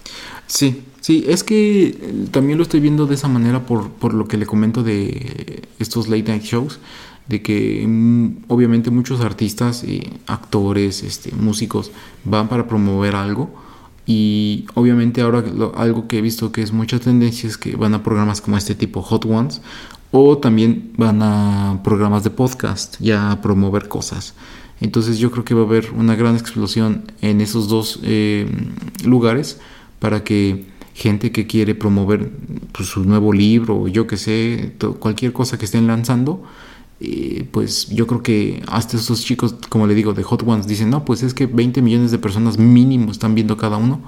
Sí, 0.47 0.83
sí, 1.01 1.25
es 1.27 1.43
que 1.43 1.87
eh, 1.87 2.27
también 2.31 2.57
lo 2.57 2.63
estoy 2.63 2.79
viendo 2.79 3.05
de 3.05 3.15
esa 3.15 3.27
manera 3.27 3.65
por, 3.65 3.89
por 3.91 4.13
lo 4.13 4.27
que 4.27 4.37
le 4.37 4.45
comento 4.45 4.83
de 4.83 5.63
estos 5.79 6.07
late 6.07 6.23
night 6.23 6.43
shows, 6.43 6.79
de 7.27 7.41
que 7.41 7.85
mm, 7.87 8.45
obviamente 8.47 8.91
muchos 8.91 9.21
artistas, 9.21 9.83
eh, 9.83 10.11
actores, 10.27 11.03
este, 11.03 11.31
músicos 11.31 11.91
van 12.23 12.47
para 12.47 12.67
promover 12.67 13.15
algo 13.15 13.49
y 14.05 14.65
obviamente 14.75 15.21
ahora 15.21 15.43
algo 15.75 16.07
que 16.07 16.19
he 16.19 16.21
visto 16.21 16.51
que 16.51 16.61
es 16.61 16.71
mucha 16.71 16.99
tendencia 16.99 17.49
es 17.49 17.57
que 17.57 17.75
van 17.75 17.93
a 17.95 18.03
programas 18.03 18.41
como 18.41 18.57
este 18.57 18.75
tipo 18.75 19.01
Hot 19.01 19.25
Ones 19.25 19.61
o 20.11 20.37
también 20.37 20.91
van 20.97 21.21
a 21.23 21.81
programas 21.83 22.23
de 22.23 22.29
podcast 22.29 22.97
ya 22.99 23.31
a 23.31 23.41
promover 23.41 23.87
cosas. 23.87 24.35
Entonces 24.79 25.17
yo 25.17 25.31
creo 25.31 25.43
que 25.45 25.55
va 25.55 25.61
a 25.61 25.65
haber 25.65 25.91
una 25.91 26.15
gran 26.15 26.35
explosión 26.35 27.11
en 27.21 27.41
esos 27.41 27.67
dos 27.67 27.99
eh, 28.03 28.47
lugares 29.03 29.59
para 29.99 30.23
que 30.23 30.65
gente 30.93 31.31
que 31.31 31.47
quiere 31.47 31.75
promover 31.75 32.31
pues, 32.71 32.89
su 32.89 33.03
nuevo 33.03 33.33
libro 33.33 33.87
yo 33.87 34.07
que 34.07 34.17
sé, 34.17 34.73
cualquier 34.99 35.33
cosa 35.33 35.57
que 35.57 35.65
estén 35.65 35.87
lanzando, 35.87 36.43
eh, 37.01 37.45
pues 37.51 37.89
yo 37.89 38.07
creo 38.07 38.23
que 38.23 38.63
hasta 38.67 38.95
estos 38.95 39.21
chicos, 39.23 39.55
como 39.69 39.85
le 39.85 39.93
digo, 39.95 40.13
de 40.13 40.23
Hot 40.23 40.43
Ones, 40.47 40.65
dicen, 40.65 40.89
no, 40.89 41.03
pues 41.03 41.23
es 41.23 41.33
que 41.33 41.45
20 41.45 41.81
millones 41.81 42.11
de 42.11 42.17
personas 42.19 42.57
mínimo 42.57 43.11
están 43.11 43.35
viendo 43.35 43.57
cada 43.57 43.75
uno. 43.77 44.01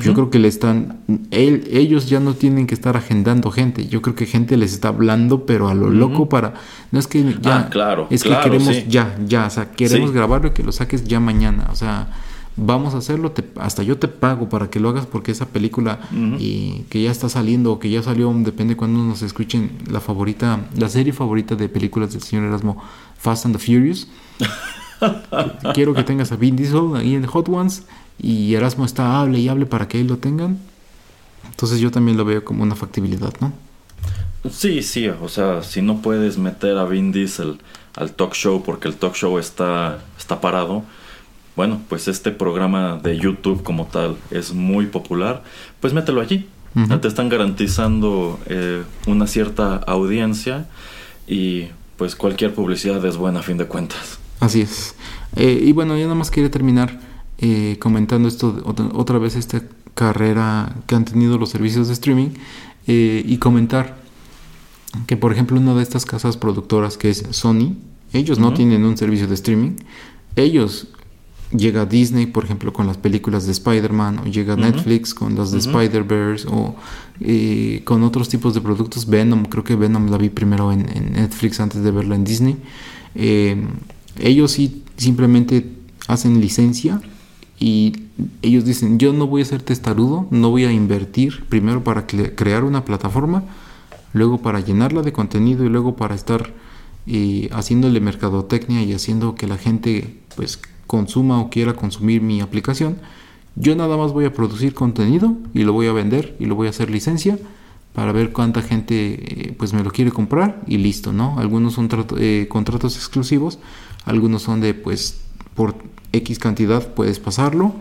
Yo 0.00 0.12
creo 0.14 0.28
que 0.30 0.38
le 0.40 0.48
están, 0.48 0.98
él- 1.30 1.68
ellos 1.70 2.08
ya 2.08 2.18
no 2.20 2.34
tienen 2.34 2.66
que 2.66 2.74
estar 2.74 2.96
agendando 2.96 3.50
gente. 3.52 3.86
Yo 3.86 4.02
creo 4.02 4.14
que 4.16 4.26
gente 4.26 4.56
les 4.56 4.72
está 4.72 4.88
hablando, 4.88 5.46
pero 5.46 5.68
a 5.68 5.74
lo 5.74 5.88
loco 5.90 6.28
para, 6.28 6.54
no 6.90 6.98
es 6.98 7.06
que 7.06 7.22
ya, 7.40 7.58
Ah, 7.58 7.68
claro, 7.70 8.08
es 8.10 8.22
claro, 8.24 8.42
que 8.42 8.50
queremos 8.50 8.74
sí. 8.74 8.84
ya, 8.88 9.16
ya, 9.26 9.46
o 9.46 9.50
sea, 9.50 9.70
queremos 9.70 10.10
Sí. 10.10 10.14
grabarlo 10.16 10.48
y 10.48 10.52
que 10.52 10.62
lo 10.64 10.72
saques 10.72 11.04
ya 11.04 11.20
mañana, 11.20 11.68
o 11.72 11.76
sea, 11.76 12.08
vamos 12.56 12.94
a 12.94 12.98
hacerlo, 12.98 13.32
te- 13.32 13.48
hasta 13.60 13.82
yo 13.82 13.98
te 13.98 14.08
pago 14.08 14.48
para 14.48 14.68
que 14.70 14.78
lo 14.80 14.88
hagas 14.90 15.06
porque 15.06 15.32
esa 15.32 15.46
película 15.46 16.00
y 16.38 16.84
que 16.90 17.02
ya 17.02 17.10
está 17.10 17.28
saliendo 17.28 17.72
o 17.72 17.78
que 17.78 17.90
ya 17.90 18.02
salió, 18.02 18.32
depende 18.38 18.76
cuando 18.76 19.02
nos 19.02 19.22
escuchen, 19.22 19.78
la 19.90 20.00
favorita, 20.00 20.60
la 20.76 20.88
serie 20.88 21.12
favorita 21.12 21.54
de 21.56 21.68
películas 21.68 22.12
del 22.12 22.22
señor 22.22 22.44
Erasmo, 22.46 22.82
Fast 23.18 23.46
and 23.46 23.56
the 23.56 23.64
Furious. 23.64 24.06
Quiero 25.74 25.94
que 25.94 26.04
tengas 26.04 26.30
a 26.32 26.36
Vin 26.36 26.56
Diesel 26.56 26.94
ahí 26.96 27.14
en 27.14 27.26
Hot 27.26 27.48
Ones 27.48 27.84
y 28.20 28.54
Erasmo 28.54 28.84
está 28.84 29.20
hable 29.20 29.38
y 29.38 29.48
hable 29.48 29.66
para 29.66 29.88
que 29.88 29.98
ahí 29.98 30.04
lo 30.04 30.18
tengan. 30.18 30.58
Entonces 31.50 31.80
yo 31.80 31.90
también 31.90 32.16
lo 32.16 32.24
veo 32.24 32.44
como 32.44 32.62
una 32.62 32.76
factibilidad, 32.76 33.32
¿no? 33.40 33.52
Sí, 34.50 34.82
sí, 34.82 35.08
o 35.08 35.28
sea, 35.28 35.62
si 35.62 35.82
no 35.82 36.02
puedes 36.02 36.38
meter 36.38 36.76
a 36.78 36.84
Vin 36.84 37.12
Diesel 37.12 37.58
al 37.94 38.12
talk 38.12 38.34
show 38.34 38.62
porque 38.64 38.88
el 38.88 38.94
talk 38.94 39.14
show 39.14 39.38
está, 39.38 40.02
está 40.18 40.40
parado, 40.40 40.82
bueno, 41.56 41.80
pues 41.88 42.08
este 42.08 42.30
programa 42.30 42.98
de 43.02 43.16
YouTube 43.18 43.62
como 43.62 43.86
tal 43.86 44.16
es 44.30 44.52
muy 44.52 44.86
popular, 44.86 45.42
pues 45.80 45.92
mételo 45.92 46.20
allí. 46.20 46.48
Te 47.02 47.06
están 47.06 47.28
garantizando 47.28 48.40
eh, 48.46 48.82
una 49.06 49.26
cierta 49.26 49.76
audiencia 49.76 50.66
y 51.26 51.66
pues 51.98 52.16
cualquier 52.16 52.54
publicidad 52.54 53.04
es 53.04 53.18
buena 53.18 53.40
a 53.40 53.42
fin 53.42 53.58
de 53.58 53.66
cuentas. 53.66 54.18
Así 54.40 54.62
es. 54.62 54.94
Eh, 55.36 55.60
y 55.62 55.72
bueno, 55.72 55.96
ya 55.96 56.04
nada 56.04 56.14
más 56.14 56.30
quería 56.30 56.50
terminar 56.50 56.98
eh, 57.38 57.76
comentando 57.78 58.26
esto 58.26 58.62
otra, 58.64 58.86
otra 58.94 59.18
vez, 59.18 59.36
esta 59.36 59.62
carrera 59.94 60.74
que 60.86 60.94
han 60.94 61.04
tenido 61.04 61.38
los 61.38 61.50
servicios 61.50 61.88
de 61.88 61.94
streaming 61.94 62.30
eh, 62.86 63.22
y 63.26 63.36
comentar 63.38 63.96
que, 65.06 65.16
por 65.16 65.32
ejemplo, 65.32 65.58
una 65.58 65.74
de 65.74 65.82
estas 65.82 66.04
casas 66.04 66.36
productoras 66.36 66.96
que 66.96 67.10
es 67.10 67.24
Sony, 67.30 67.76
ellos 68.12 68.38
no 68.38 68.52
tienen 68.52 68.84
un 68.84 68.96
servicio 68.96 69.26
de 69.26 69.34
streaming. 69.34 69.76
Ellos 70.36 70.88
llega 71.56 71.86
Disney, 71.86 72.26
por 72.26 72.44
ejemplo, 72.44 72.72
con 72.72 72.86
las 72.86 72.96
películas 72.96 73.46
de 73.46 73.52
Spider-Man, 73.52 74.18
o 74.20 74.24
llega 74.24 74.56
Netflix 74.56 75.14
con 75.14 75.34
las 75.34 75.50
de 75.50 75.58
Spider-Verse, 75.58 76.48
o 76.50 76.74
eh, 77.20 77.82
con 77.84 78.02
otros 78.02 78.28
tipos 78.28 78.54
de 78.54 78.60
productos. 78.60 79.06
Venom, 79.06 79.44
creo 79.44 79.64
que 79.64 79.76
Venom 79.76 80.10
la 80.10 80.18
vi 80.18 80.28
primero 80.28 80.72
en, 80.72 80.88
en 80.96 81.12
Netflix 81.12 81.60
antes 81.60 81.82
de 81.82 81.90
verla 81.90 82.14
en 82.14 82.24
Disney. 82.24 82.56
Eh, 83.14 83.66
ellos 84.18 84.52
sí 84.52 84.82
simplemente 84.96 85.66
hacen 86.08 86.40
licencia 86.40 87.00
y 87.58 87.92
ellos 88.42 88.64
dicen, 88.64 88.98
yo 88.98 89.12
no 89.12 89.26
voy 89.26 89.42
a 89.42 89.44
ser 89.44 89.62
testarudo, 89.62 90.26
no 90.30 90.50
voy 90.50 90.64
a 90.64 90.72
invertir 90.72 91.44
primero 91.48 91.84
para 91.84 92.06
cre- 92.06 92.34
crear 92.34 92.64
una 92.64 92.84
plataforma, 92.84 93.44
luego 94.12 94.38
para 94.42 94.60
llenarla 94.60 95.02
de 95.02 95.12
contenido 95.12 95.64
y 95.64 95.68
luego 95.68 95.96
para 95.96 96.14
estar 96.14 96.52
eh, 97.06 97.48
haciéndole 97.52 98.00
mercadotecnia 98.00 98.82
y 98.82 98.92
haciendo 98.92 99.34
que 99.34 99.46
la 99.46 99.58
gente 99.58 100.18
pues 100.36 100.60
consuma 100.92 101.40
o 101.40 101.48
quiera 101.48 101.72
consumir 101.72 102.20
mi 102.20 102.42
aplicación. 102.42 102.98
Yo 103.56 103.74
nada 103.74 103.96
más 103.96 104.12
voy 104.12 104.26
a 104.26 104.34
producir 104.34 104.74
contenido 104.74 105.34
y 105.54 105.62
lo 105.64 105.72
voy 105.72 105.86
a 105.86 105.92
vender 105.94 106.36
y 106.38 106.44
lo 106.44 106.54
voy 106.54 106.66
a 106.66 106.70
hacer 106.70 106.90
licencia 106.90 107.38
para 107.94 108.12
ver 108.12 108.30
cuánta 108.30 108.60
gente 108.60 108.94
eh, 108.94 109.54
pues 109.56 109.72
me 109.72 109.82
lo 109.82 109.90
quiere 109.90 110.10
comprar 110.10 110.60
y 110.66 110.76
listo, 110.76 111.14
¿no? 111.14 111.38
Algunos 111.38 111.72
son 111.72 111.88
eh, 112.18 112.46
contratos 112.50 112.96
exclusivos, 112.96 113.58
algunos 114.04 114.42
son 114.42 114.60
de 114.60 114.74
pues 114.74 115.22
por 115.54 115.76
X 116.12 116.38
cantidad 116.38 116.86
puedes 116.92 117.18
pasarlo, 117.18 117.72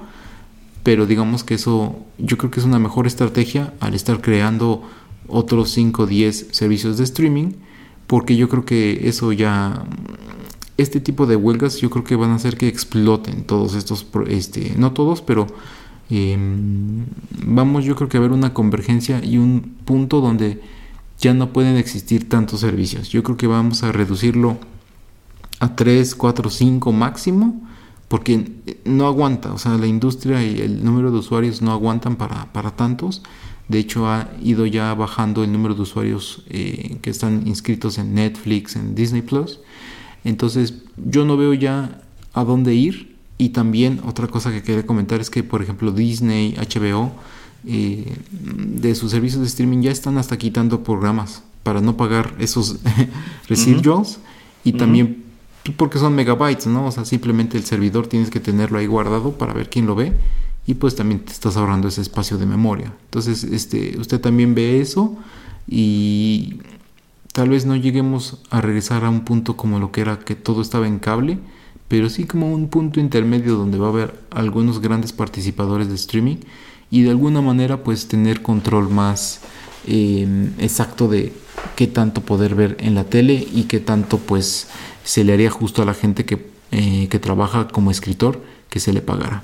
pero 0.81 1.05
digamos 1.05 1.43
que 1.43 1.55
eso 1.55 1.97
yo 2.17 2.38
creo 2.38 2.49
que 2.49 2.61
es 2.61 2.65
una 2.65 2.79
mejor 2.79 3.07
estrategia 3.07 3.73
al 3.81 3.93
estar 3.93 4.21
creando 4.21 4.83
otros 5.27 5.71
5 5.71 6.03
o 6.03 6.07
10 6.07 6.47
servicios 6.51 6.97
de 6.97 7.03
streaming, 7.03 7.55
porque 8.07 8.38
yo 8.38 8.47
creo 8.47 8.63
que 8.63 9.09
eso 9.09 9.33
ya 9.33 9.83
este 10.77 10.99
tipo 10.99 11.26
de 11.26 11.35
huelgas 11.35 11.77
yo 11.77 11.89
creo 11.89 12.03
que 12.03 12.15
van 12.15 12.31
a 12.31 12.35
hacer 12.35 12.57
que 12.57 12.68
exploten 12.68 13.43
todos 13.43 13.76
estos 13.76 14.06
este 14.27 14.73
no 14.77 14.93
todos, 14.93 15.22
pero 15.22 15.48
eh, 16.10 16.38
vamos 17.45 17.85
yo 17.85 17.95
creo 17.95 18.10
que 18.10 18.18
a 18.18 18.22
ver 18.22 18.31
una 18.31 18.53
convergencia 18.53 19.23
y 19.23 19.38
un 19.38 19.76
punto 19.85 20.22
donde 20.22 20.61
ya 21.22 21.34
no 21.34 21.53
pueden 21.53 21.77
existir 21.77 22.27
tantos 22.27 22.60
servicios. 22.60 23.10
Yo 23.10 23.23
creo 23.23 23.38
que 23.38 23.48
vamos 23.48 23.84
a 23.84 23.91
reducirlo 23.91 24.57
a 25.60 25.76
3, 25.76 26.15
4, 26.15 26.49
5 26.49 26.91
máximo, 26.91 27.61
porque 28.07 28.52
no 28.84 29.06
aguanta, 29.06 29.53
o 29.53 29.57
sea, 29.60 29.77
la 29.77 29.88
industria 29.88 30.43
y 30.43 30.60
el 30.60 30.84
número 30.84 31.11
de 31.11 31.19
usuarios 31.19 31.61
no 31.61 31.72
aguantan 31.72 32.15
para, 32.15 32.52
para 32.52 32.72
tantos. 32.72 33.22
De 33.69 33.80
hecho, 33.80 34.07
ha 34.07 34.30
ido 34.43 34.65
ya 34.65 34.93
bajando 34.95 35.43
el 35.43 35.52
número 35.53 35.76
de 35.76 35.84
usuarios 35.84 36.43
eh, 36.49 36.98
que 37.02 37.10
están 37.10 37.48
inscritos 37.48 37.99
en 37.99 38.15
Netflix, 38.15 38.76
en 38.76 38.95
Disney 38.95 39.22
Plus. 39.22 39.60
Entonces, 40.23 40.76
yo 40.98 41.26
no 41.26 41.38
veo 41.38 41.53
ya 41.53 42.02
a 42.34 42.43
dónde 42.43 42.73
ir. 42.73 43.15
Y 43.38 43.49
también 43.49 44.02
otra 44.06 44.27
cosa 44.27 44.52
que 44.52 44.61
quería 44.61 44.85
comentar 44.85 45.19
es 45.19 45.30
que, 45.30 45.43
por 45.43 45.64
ejemplo, 45.64 45.91
Disney, 45.91 46.56
HBO, 46.56 47.11
eh, 47.65 48.18
de 48.31 48.95
sus 48.95 49.11
servicios 49.11 49.41
de 49.41 49.48
streaming 49.48 49.81
ya 49.81 49.91
están 49.91 50.18
hasta 50.18 50.38
quitando 50.38 50.84
programas 50.84 51.43
para 51.64 51.81
no 51.81 51.98
pagar 51.98 52.35
esos 52.39 52.77
residuals. 53.48 54.19
Y 54.64 54.73
también 54.73 55.23
porque 55.77 55.99
son 55.99 56.15
megabytes, 56.15 56.68
¿no? 56.68 56.85
O 56.85 56.91
sea, 56.91 57.06
simplemente 57.06 57.57
el 57.57 57.65
servidor 57.65 58.07
tienes 58.07 58.30
que 58.30 58.39
tenerlo 58.39 58.77
ahí 58.77 58.88
guardado 58.88 59.38
para 59.38 59.53
ver 59.53 59.69
quién 59.69 59.85
lo 59.85 59.95
ve. 59.95 60.14
Y 60.68 60.76
pues 60.76 60.95
también 60.95 61.22
te 61.22 61.31
estás 61.31 61.57
ahorrando 61.57 61.88
ese 61.88 62.02
espacio 62.02 62.38
de 62.38 62.45
memoria. 62.45 62.93
Entonces, 63.06 63.43
este, 63.43 63.98
usted 63.99 64.22
también 64.22 64.53
ve 64.53 64.80
eso 64.80 65.18
y 65.68 66.60
tal 67.33 67.49
vez 67.49 67.65
no 67.65 67.75
lleguemos 67.75 68.37
a 68.49 68.61
regresar 68.61 69.05
a 69.05 69.09
un 69.09 69.21
punto 69.21 69.57
como 69.57 69.79
lo 69.79 69.91
que 69.91 70.01
era 70.01 70.19
que 70.19 70.35
todo 70.35 70.61
estaba 70.61 70.87
en 70.87 70.99
cable, 70.99 71.39
pero 71.87 72.09
sí 72.09 72.25
como 72.25 72.53
un 72.53 72.69
punto 72.69 72.99
intermedio 72.99 73.55
donde 73.55 73.77
va 73.77 73.87
a 73.87 73.91
haber 73.91 74.19
algunos 74.31 74.79
grandes 74.79 75.11
participadores 75.11 75.89
de 75.89 75.95
streaming 75.95 76.37
y 76.89 77.03
de 77.03 77.09
alguna 77.09 77.41
manera 77.41 77.83
pues 77.83 78.07
tener 78.07 78.41
control 78.41 78.89
más 78.89 79.41
eh, 79.87 80.51
exacto 80.59 81.07
de 81.07 81.33
qué 81.75 81.87
tanto 81.87 82.21
poder 82.21 82.55
ver 82.55 82.77
en 82.79 82.95
la 82.95 83.05
tele 83.05 83.47
y 83.53 83.63
qué 83.63 83.79
tanto 83.79 84.17
pues 84.17 84.67
se 85.03 85.23
le 85.23 85.33
haría 85.33 85.49
justo 85.49 85.81
a 85.81 85.85
la 85.85 85.93
gente 85.93 86.25
que, 86.25 86.47
eh, 86.71 87.07
que 87.09 87.19
trabaja 87.19 87.67
como 87.67 87.91
escritor 87.91 88.41
que 88.69 88.79
se 88.79 88.93
le 88.93 89.01
pagara. 89.01 89.43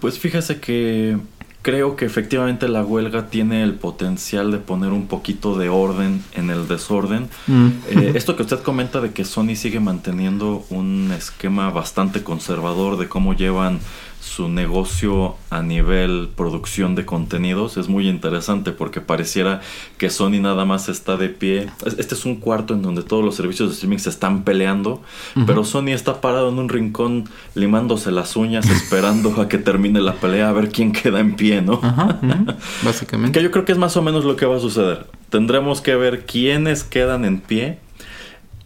Pues 0.00 0.18
fíjese 0.18 0.60
que 0.60 1.18
creo 1.62 1.96
que 1.96 2.04
efectivamente 2.04 2.68
la 2.68 2.84
huelga 2.84 3.28
tiene 3.28 3.62
el 3.62 3.74
potencial 3.74 4.50
de 4.50 4.58
poner 4.58 4.90
un 4.92 5.06
poquito 5.06 5.56
de 5.56 5.68
orden 5.68 6.24
en 6.34 6.50
el 6.50 6.68
desorden. 6.68 7.28
Mm. 7.46 7.68
Eh, 7.88 8.12
esto 8.16 8.36
que 8.36 8.42
usted 8.42 8.60
comenta 8.60 9.00
de 9.00 9.12
que 9.12 9.24
Sony 9.24 9.56
sigue 9.56 9.80
manteniendo 9.80 10.64
un 10.70 11.12
esquema 11.16 11.70
bastante 11.70 12.22
conservador 12.22 12.96
de 12.96 13.08
cómo 13.08 13.34
llevan 13.34 13.80
su 14.20 14.48
negocio 14.48 15.36
a 15.50 15.62
nivel 15.62 16.28
producción 16.36 16.94
de 16.94 17.04
contenidos 17.06 17.76
es 17.76 17.88
muy 17.88 18.08
interesante 18.08 18.72
porque 18.72 19.00
pareciera 19.00 19.60
que 19.96 20.10
Sony 20.10 20.40
nada 20.40 20.64
más 20.64 20.88
está 20.88 21.16
de 21.16 21.28
pie. 21.28 21.68
Es- 21.86 21.98
Este 21.98 22.14
es 22.14 22.24
un 22.24 22.36
cuarto 22.36 22.74
en 22.74 22.82
donde 22.82 23.02
todos 23.02 23.24
los 23.24 23.36
servicios 23.36 23.68
de 23.68 23.74
streaming 23.74 23.98
se 23.98 24.10
están 24.10 24.42
peleando, 24.44 25.02
pero 25.46 25.64
Sony 25.64 25.88
está 25.92 26.20
parado 26.20 26.48
en 26.50 26.58
un 26.58 26.68
rincón 26.68 27.28
limándose 27.54 28.10
las 28.10 28.36
uñas 28.36 28.66
esperando 28.70 29.40
a 29.40 29.48
que 29.48 29.58
termine 29.58 30.00
la 30.00 30.14
pelea 30.14 30.48
a 30.48 30.52
ver 30.52 30.70
quién 30.70 30.92
queda 30.92 31.20
en 31.20 31.36
pie, 31.36 31.62
¿no? 31.62 31.80
Básicamente. 32.84 33.38
Que 33.38 33.44
yo 33.44 33.50
creo 33.50 33.64
que 33.64 33.72
es 33.72 33.78
más 33.78 33.96
o 33.96 34.02
menos 34.02 34.24
lo 34.24 34.36
que 34.36 34.46
va 34.46 34.56
a 34.56 34.60
suceder. 34.60 35.06
Tendremos 35.30 35.80
que 35.80 35.94
ver 35.94 36.26
quiénes 36.26 36.84
quedan 36.84 37.24
en 37.24 37.40
pie 37.40 37.78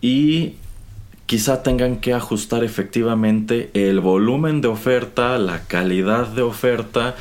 y 0.00 0.54
quizá 1.32 1.62
tengan 1.62 1.96
que 1.96 2.12
ajustar 2.12 2.62
efectivamente 2.62 3.70
el 3.72 4.00
volumen 4.00 4.60
de 4.60 4.68
oferta, 4.68 5.38
la 5.38 5.62
calidad 5.66 6.26
de 6.26 6.42
oferta 6.42 7.14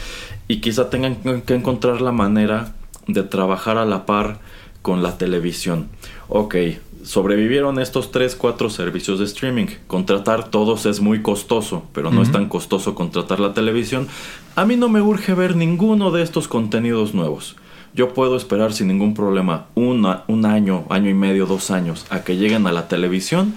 y 0.49 0.59
quizá 0.59 0.89
tengan 0.89 1.15
que 1.43 1.55
encontrar 1.55 2.01
la 2.01 2.11
manera 2.11 2.73
de 3.07 3.23
trabajar 3.23 3.77
a 3.77 3.85
la 3.85 4.05
par 4.05 4.39
con 4.81 5.01
la 5.01 5.17
televisión. 5.17 5.87
Ok, 6.27 6.55
sobrevivieron 7.05 7.79
estos 7.79 8.11
3, 8.11 8.35
4 8.35 8.69
servicios 8.69 9.17
de 9.19 9.23
streaming. 9.23 9.67
Contratar 9.87 10.49
todos 10.49 10.85
es 10.85 10.99
muy 10.99 11.21
costoso, 11.21 11.85
pero 11.93 12.11
no 12.11 12.21
es 12.21 12.33
tan 12.33 12.49
costoso 12.49 12.93
contratar 12.93 13.39
la 13.39 13.53
televisión. 13.53 14.09
A 14.57 14.65
mí 14.65 14.75
no 14.75 14.89
me 14.89 15.01
urge 15.01 15.33
ver 15.35 15.55
ninguno 15.55 16.11
de 16.11 16.21
estos 16.21 16.49
contenidos 16.49 17.13
nuevos. 17.13 17.55
Yo 17.93 18.13
puedo 18.13 18.35
esperar 18.35 18.73
sin 18.73 18.89
ningún 18.89 19.13
problema 19.13 19.67
una- 19.73 20.23
un 20.27 20.45
año, 20.45 20.83
año 20.89 21.09
y 21.09 21.13
medio, 21.13 21.45
dos 21.45 21.71
años 21.71 22.05
a 22.09 22.25
que 22.25 22.35
lleguen 22.35 22.67
a 22.67 22.73
la 22.73 22.89
televisión 22.89 23.53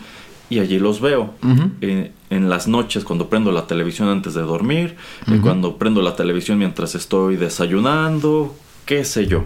y 0.55 0.61
allí 0.61 0.79
los 0.79 1.01
veo. 1.01 1.35
Eh, 1.81 2.13
en 2.31 2.49
las 2.49 2.67
noches 2.67 3.05
cuando 3.05 3.29
prendo 3.29 3.53
la 3.53 3.67
televisión 3.67 4.09
antes 4.09 4.35
de 4.35 4.43
dormir, 4.43 4.97
eh, 5.27 5.39
cuando 5.43 5.77
prendo 5.77 6.03
la 6.03 6.17
televisión 6.17 6.59
mientras 6.59 6.95
estoy 6.95 7.37
desayunando, 7.37 8.55
qué 8.87 9.05
sé 9.05 9.27
yo. 9.27 9.45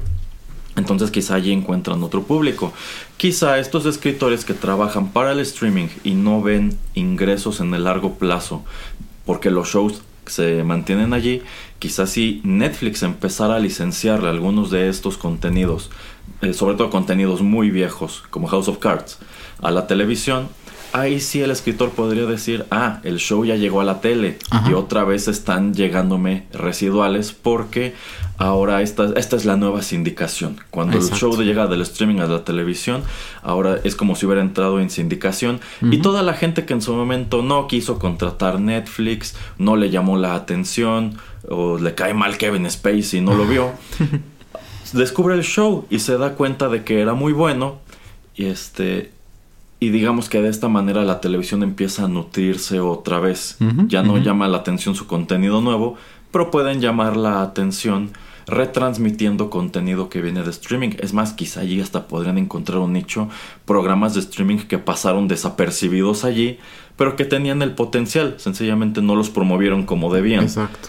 Entonces 0.76 1.10
quizá 1.10 1.34
allí 1.34 1.52
encuentran 1.52 2.02
otro 2.02 2.22
público. 2.22 2.72
Quizá 3.16 3.58
estos 3.58 3.84
escritores 3.84 4.44
que 4.44 4.54
trabajan 4.54 5.12
para 5.12 5.32
el 5.32 5.40
streaming 5.40 5.88
y 6.04 6.12
no 6.12 6.40
ven 6.40 6.78
ingresos 6.94 7.60
en 7.60 7.74
el 7.74 7.84
largo 7.84 8.14
plazo 8.14 8.64
porque 9.24 9.50
los 9.50 9.68
shows 9.68 10.02
se 10.24 10.62
mantienen 10.64 11.12
allí, 11.12 11.42
quizás 11.78 12.10
si 12.10 12.40
Netflix 12.44 13.02
empezara 13.02 13.56
a 13.56 13.58
licenciarle 13.58 14.28
algunos 14.28 14.70
de 14.70 14.88
estos 14.88 15.18
contenidos, 15.18 15.90
eh, 16.42 16.52
sobre 16.52 16.76
todo 16.76 16.90
contenidos 16.90 17.42
muy 17.42 17.70
viejos 17.70 18.24
como 18.30 18.46
House 18.46 18.68
of 18.68 18.78
Cards, 18.78 19.18
a 19.60 19.70
la 19.70 19.86
televisión, 19.86 20.48
ahí 20.92 21.20
sí 21.20 21.40
el 21.40 21.50
escritor 21.50 21.90
podría 21.90 22.24
decir, 22.24 22.66
ah, 22.70 23.00
el 23.04 23.18
show 23.18 23.44
ya 23.44 23.56
llegó 23.56 23.80
a 23.80 23.84
la 23.84 24.00
tele 24.00 24.38
Ajá. 24.50 24.70
y 24.70 24.74
otra 24.74 25.04
vez 25.04 25.28
están 25.28 25.74
llegándome 25.74 26.46
residuales 26.52 27.32
porque 27.32 27.94
ahora 28.38 28.82
esta, 28.82 29.12
esta 29.16 29.36
es 29.36 29.44
la 29.44 29.56
nueva 29.56 29.82
sindicación. 29.82 30.58
Cuando 30.70 30.96
el 30.96 31.04
show 31.04 31.36
llega 31.42 31.66
del 31.66 31.82
streaming 31.82 32.20
a 32.20 32.26
la 32.26 32.44
televisión, 32.44 33.02
ahora 33.42 33.78
es 33.84 33.96
como 33.96 34.14
si 34.14 34.26
hubiera 34.26 34.40
entrado 34.40 34.80
en 34.80 34.90
sindicación 34.90 35.60
y 35.82 35.98
toda 35.98 36.22
la 36.22 36.34
gente 36.34 36.64
que 36.64 36.72
en 36.72 36.82
su 36.82 36.94
momento 36.94 37.42
no 37.42 37.66
quiso 37.66 37.98
contratar 37.98 38.60
Netflix, 38.60 39.36
no 39.58 39.76
le 39.76 39.90
llamó 39.90 40.16
la 40.16 40.34
atención 40.34 41.18
o 41.48 41.78
le 41.78 41.94
cae 41.94 42.14
mal 42.14 42.38
Kevin 42.38 42.70
Spacey 42.70 43.20
y 43.20 43.22
no 43.22 43.34
lo 43.34 43.46
vio, 43.46 43.72
descubre 44.92 45.34
el 45.34 45.42
show 45.42 45.86
y 45.90 45.98
se 45.98 46.16
da 46.16 46.34
cuenta 46.34 46.68
de 46.68 46.84
que 46.84 47.00
era 47.00 47.14
muy 47.14 47.32
bueno 47.32 47.80
y 48.34 48.46
este 48.46 49.17
y 49.80 49.90
digamos 49.90 50.28
que 50.28 50.42
de 50.42 50.48
esta 50.48 50.68
manera 50.68 51.04
la 51.04 51.20
televisión 51.20 51.62
empieza 51.62 52.04
a 52.04 52.08
nutrirse 52.08 52.80
otra 52.80 53.20
vez. 53.20 53.56
Ya 53.86 54.02
no 54.02 54.18
llama 54.18 54.48
la 54.48 54.58
atención 54.58 54.94
su 54.94 55.06
contenido 55.06 55.60
nuevo, 55.60 55.96
pero 56.32 56.50
pueden 56.50 56.80
llamar 56.80 57.16
la 57.16 57.42
atención 57.42 58.10
retransmitiendo 58.48 59.50
contenido 59.50 60.08
que 60.08 60.22
viene 60.22 60.42
de 60.42 60.50
streaming. 60.50 60.90
Es 60.98 61.12
más, 61.12 61.32
quizá 61.32 61.60
allí 61.60 61.80
hasta 61.80 62.08
podrían 62.08 62.38
encontrar 62.38 62.78
un 62.78 62.94
nicho, 62.94 63.28
programas 63.66 64.14
de 64.14 64.20
streaming 64.20 64.58
que 64.58 64.78
pasaron 64.78 65.28
desapercibidos 65.28 66.24
allí, 66.24 66.58
pero 66.96 67.14
que 67.14 67.24
tenían 67.24 67.62
el 67.62 67.72
potencial, 67.72 68.34
sencillamente 68.38 69.02
no 69.02 69.14
los 69.14 69.30
promovieron 69.30 69.84
como 69.84 70.12
debían. 70.12 70.44
Exacto. 70.44 70.88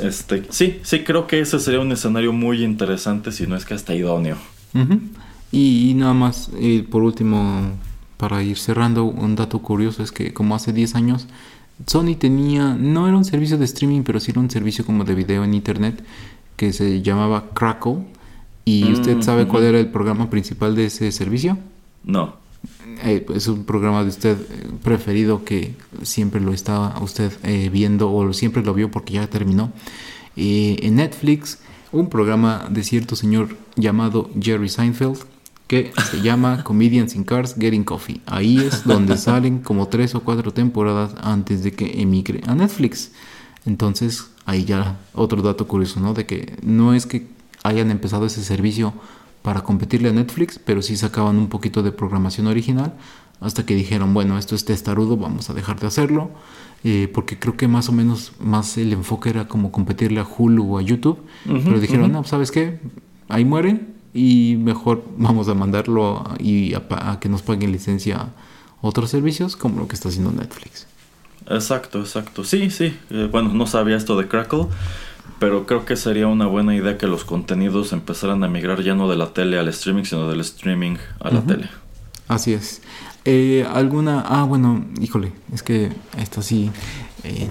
Este, 0.00 0.44
sí, 0.50 0.80
sí, 0.82 1.04
creo 1.04 1.26
que 1.28 1.40
ese 1.40 1.60
sería 1.60 1.80
un 1.80 1.92
escenario 1.92 2.32
muy 2.32 2.64
interesante, 2.64 3.30
si 3.30 3.46
no 3.46 3.54
es 3.54 3.64
que 3.64 3.74
hasta 3.74 3.94
idóneo. 3.94 4.36
Y, 5.52 5.90
y 5.90 5.94
nada 5.94 6.14
más, 6.14 6.50
eh, 6.58 6.84
por 6.88 7.02
último, 7.02 7.72
para 8.20 8.42
ir 8.42 8.58
cerrando, 8.58 9.04
un 9.04 9.34
dato 9.34 9.58
curioso 9.60 10.02
es 10.02 10.12
que 10.12 10.32
como 10.34 10.54
hace 10.54 10.72
10 10.72 10.94
años, 10.94 11.26
Sony 11.86 12.14
tenía, 12.18 12.74
no 12.74 13.08
era 13.08 13.16
un 13.16 13.24
servicio 13.24 13.56
de 13.56 13.64
streaming, 13.64 14.02
pero 14.02 14.20
sí 14.20 14.30
era 14.32 14.40
un 14.40 14.50
servicio 14.50 14.84
como 14.84 15.04
de 15.04 15.14
video 15.14 15.42
en 15.44 15.54
internet 15.54 16.04
que 16.56 16.72
se 16.72 17.00
llamaba 17.00 17.46
Crackle. 17.54 18.04
¿Y 18.66 18.90
Mm, 18.90 18.92
usted 18.92 19.22
sabe 19.22 19.46
cuál 19.46 19.64
era 19.64 19.78
el 19.80 19.88
programa 19.88 20.28
principal 20.28 20.74
de 20.76 20.84
ese 20.86 21.10
servicio? 21.12 21.56
No. 22.04 22.34
eh, 23.02 23.24
es 23.34 23.46
un 23.48 23.64
programa 23.64 24.02
de 24.02 24.10
usted 24.10 24.36
eh, 24.38 24.68
preferido 24.84 25.42
que 25.44 25.74
siempre 26.02 26.40
lo 26.42 26.52
estaba 26.52 26.98
usted 27.00 27.32
eh, 27.42 27.70
viendo 27.72 28.12
o 28.12 28.32
siempre 28.34 28.62
lo 28.62 28.74
vio 28.74 28.90
porque 28.90 29.14
ya 29.14 29.26
terminó. 29.28 29.72
Eh, 30.36 30.76
en 30.82 30.96
Netflix, 30.96 31.58
un 31.92 32.10
programa 32.10 32.66
de 32.70 32.84
cierto 32.84 33.16
señor 33.16 33.56
llamado 33.76 34.28
Jerry 34.40 34.68
Seinfeld 34.68 35.18
que 35.70 35.92
se 36.10 36.20
llama 36.20 36.64
Comedians 36.64 37.14
in 37.14 37.22
Cars 37.22 37.54
Getting 37.56 37.84
Coffee. 37.84 38.20
Ahí 38.26 38.58
es 38.58 38.82
donde 38.82 39.16
salen 39.28 39.60
como 39.60 39.86
tres 39.86 40.16
o 40.16 40.20
cuatro 40.24 40.52
temporadas 40.52 41.14
antes 41.22 41.62
de 41.62 41.70
que 41.70 42.02
emigre 42.02 42.40
a 42.48 42.56
Netflix. 42.56 43.12
Entonces, 43.64 44.32
ahí 44.46 44.64
ya 44.64 44.98
otro 45.14 45.42
dato 45.42 45.68
curioso, 45.68 46.00
¿no? 46.00 46.12
De 46.12 46.26
que 46.26 46.56
no 46.64 46.92
es 46.92 47.06
que 47.06 47.28
hayan 47.62 47.92
empezado 47.92 48.26
ese 48.26 48.42
servicio 48.42 48.92
para 49.42 49.60
competirle 49.60 50.08
a 50.08 50.12
Netflix, 50.12 50.58
pero 50.58 50.82
sí 50.82 50.96
sacaban 50.96 51.38
un 51.38 51.46
poquito 51.46 51.84
de 51.84 51.92
programación 51.92 52.48
original 52.48 52.94
hasta 53.40 53.64
que 53.64 53.76
dijeron, 53.76 54.12
bueno, 54.12 54.38
esto 54.38 54.56
es 54.56 54.64
testarudo, 54.64 55.16
vamos 55.16 55.50
a 55.50 55.54
dejar 55.54 55.78
de 55.78 55.86
hacerlo, 55.86 56.32
eh, 56.82 57.08
porque 57.14 57.38
creo 57.38 57.56
que 57.56 57.68
más 57.68 57.88
o 57.88 57.92
menos 57.92 58.32
más 58.40 58.76
el 58.76 58.92
enfoque 58.92 59.30
era 59.30 59.46
como 59.46 59.70
competirle 59.70 60.18
a 60.18 60.26
Hulu 60.26 60.74
o 60.74 60.78
a 60.78 60.82
YouTube, 60.82 61.20
pero 61.44 61.78
dijeron, 61.78 62.10
no, 62.10 62.24
¿sabes 62.24 62.50
qué? 62.50 62.80
Ahí 63.28 63.44
muere 63.44 63.99
y 64.14 64.56
mejor 64.58 65.04
vamos 65.16 65.48
a 65.48 65.54
mandarlo 65.54 66.18
a- 66.18 66.36
y 66.38 66.74
a, 66.74 67.18
que 67.20 67.28
nos 67.28 67.42
paguen 67.42 67.72
licencia 67.72 68.16
a 68.16 68.28
otros 68.82 69.10
servicios 69.10 69.56
como 69.56 69.80
lo 69.80 69.88
que 69.88 69.94
está 69.94 70.08
haciendo 70.08 70.32
Netflix. 70.32 70.86
Exacto, 71.48 72.00
exacto. 72.00 72.44
Sí, 72.44 72.70
sí. 72.70 72.96
Eh, 73.10 73.28
bueno, 73.30 73.52
no 73.52 73.66
sabía 73.66 73.96
esto 73.96 74.16
de 74.16 74.28
Crackle, 74.28 74.66
pero 75.38 75.66
creo 75.66 75.84
que 75.84 75.96
sería 75.96 76.26
una 76.28 76.46
buena 76.46 76.74
idea 76.76 76.96
que 76.98 77.06
los 77.06 77.24
contenidos 77.24 77.92
empezaran 77.92 78.44
a 78.44 78.48
migrar 78.48 78.82
ya 78.82 78.94
no 78.94 79.08
de 79.08 79.16
la 79.16 79.32
tele 79.32 79.58
al 79.58 79.68
streaming, 79.68 80.04
sino 80.04 80.28
del 80.28 80.40
streaming 80.40 80.96
a 81.20 81.30
la 81.30 81.40
tele. 81.42 81.68
Así 82.28 82.52
es. 82.52 82.82
Eh, 83.24 83.66
¿Alguna? 83.72 84.20
Ah, 84.26 84.44
bueno, 84.44 84.84
híjole, 85.00 85.32
es 85.52 85.62
que 85.62 85.92
esto 86.18 86.40
sí 86.42 86.70
eh, 87.24 87.48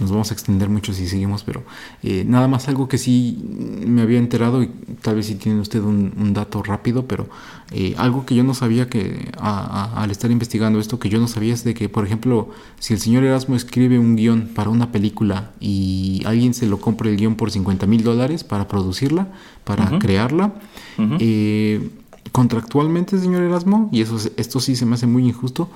nos 0.00 0.10
vamos 0.10 0.30
a 0.30 0.34
extender 0.34 0.68
mucho 0.68 0.92
si 0.92 1.06
seguimos, 1.06 1.42
pero 1.44 1.62
eh, 2.02 2.24
nada 2.26 2.48
más 2.48 2.68
algo 2.68 2.88
que 2.88 2.98
sí 2.98 3.38
me 3.86 4.02
había 4.02 4.18
enterado 4.18 4.62
y 4.62 4.68
tal 5.02 5.16
vez 5.16 5.26
si 5.26 5.34
tiene 5.34 5.60
usted 5.60 5.80
un, 5.82 6.12
un 6.18 6.32
dato 6.34 6.62
rápido, 6.62 7.06
pero 7.06 7.28
eh, 7.72 7.94
algo 7.98 8.24
que 8.26 8.34
yo 8.34 8.42
no 8.42 8.54
sabía 8.54 8.88
que 8.88 9.30
a- 9.38 9.60
a- 9.94 10.02
al 10.02 10.10
estar 10.10 10.30
investigando 10.30 10.80
esto, 10.80 10.98
que 10.98 11.08
yo 11.08 11.20
no 11.20 11.28
sabía 11.28 11.54
es 11.54 11.62
de 11.64 11.74
que, 11.74 11.88
por 11.88 12.04
ejemplo, 12.04 12.48
si 12.78 12.94
el 12.94 13.00
señor 13.00 13.24
Erasmo 13.24 13.54
escribe 13.56 13.98
un 13.98 14.16
guion 14.16 14.48
para 14.54 14.70
una 14.70 14.90
película 14.90 15.50
y 15.60 16.22
alguien 16.26 16.54
se 16.54 16.66
lo 16.66 16.80
compra 16.80 17.08
el 17.10 17.16
guion 17.16 17.34
por 17.36 17.50
50 17.50 17.86
mil 17.86 18.02
dólares 18.02 18.42
para 18.44 18.66
producirla, 18.66 19.28
para 19.64 19.84
crearla, 19.98 20.54
eh, 21.20 21.90
contractualmente, 22.32 23.18
señor 23.18 23.42
Erasmo, 23.42 23.88
y 23.92 24.00
eso, 24.02 24.16
es- 24.16 24.32
esto 24.36 24.60
sí 24.60 24.76
se 24.76 24.86
me 24.86 24.94
hace 24.94 25.06
muy 25.06 25.26
injusto, 25.26 25.68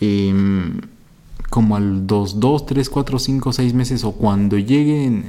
em, 0.00 0.80
como 1.54 1.76
al 1.76 2.08
2, 2.08 2.40
2, 2.40 2.66
3, 2.66 2.90
4, 2.90 3.18
5, 3.20 3.52
6 3.52 3.74
meses 3.74 4.02
o 4.02 4.10
cuando 4.10 4.58
lleguen 4.58 5.26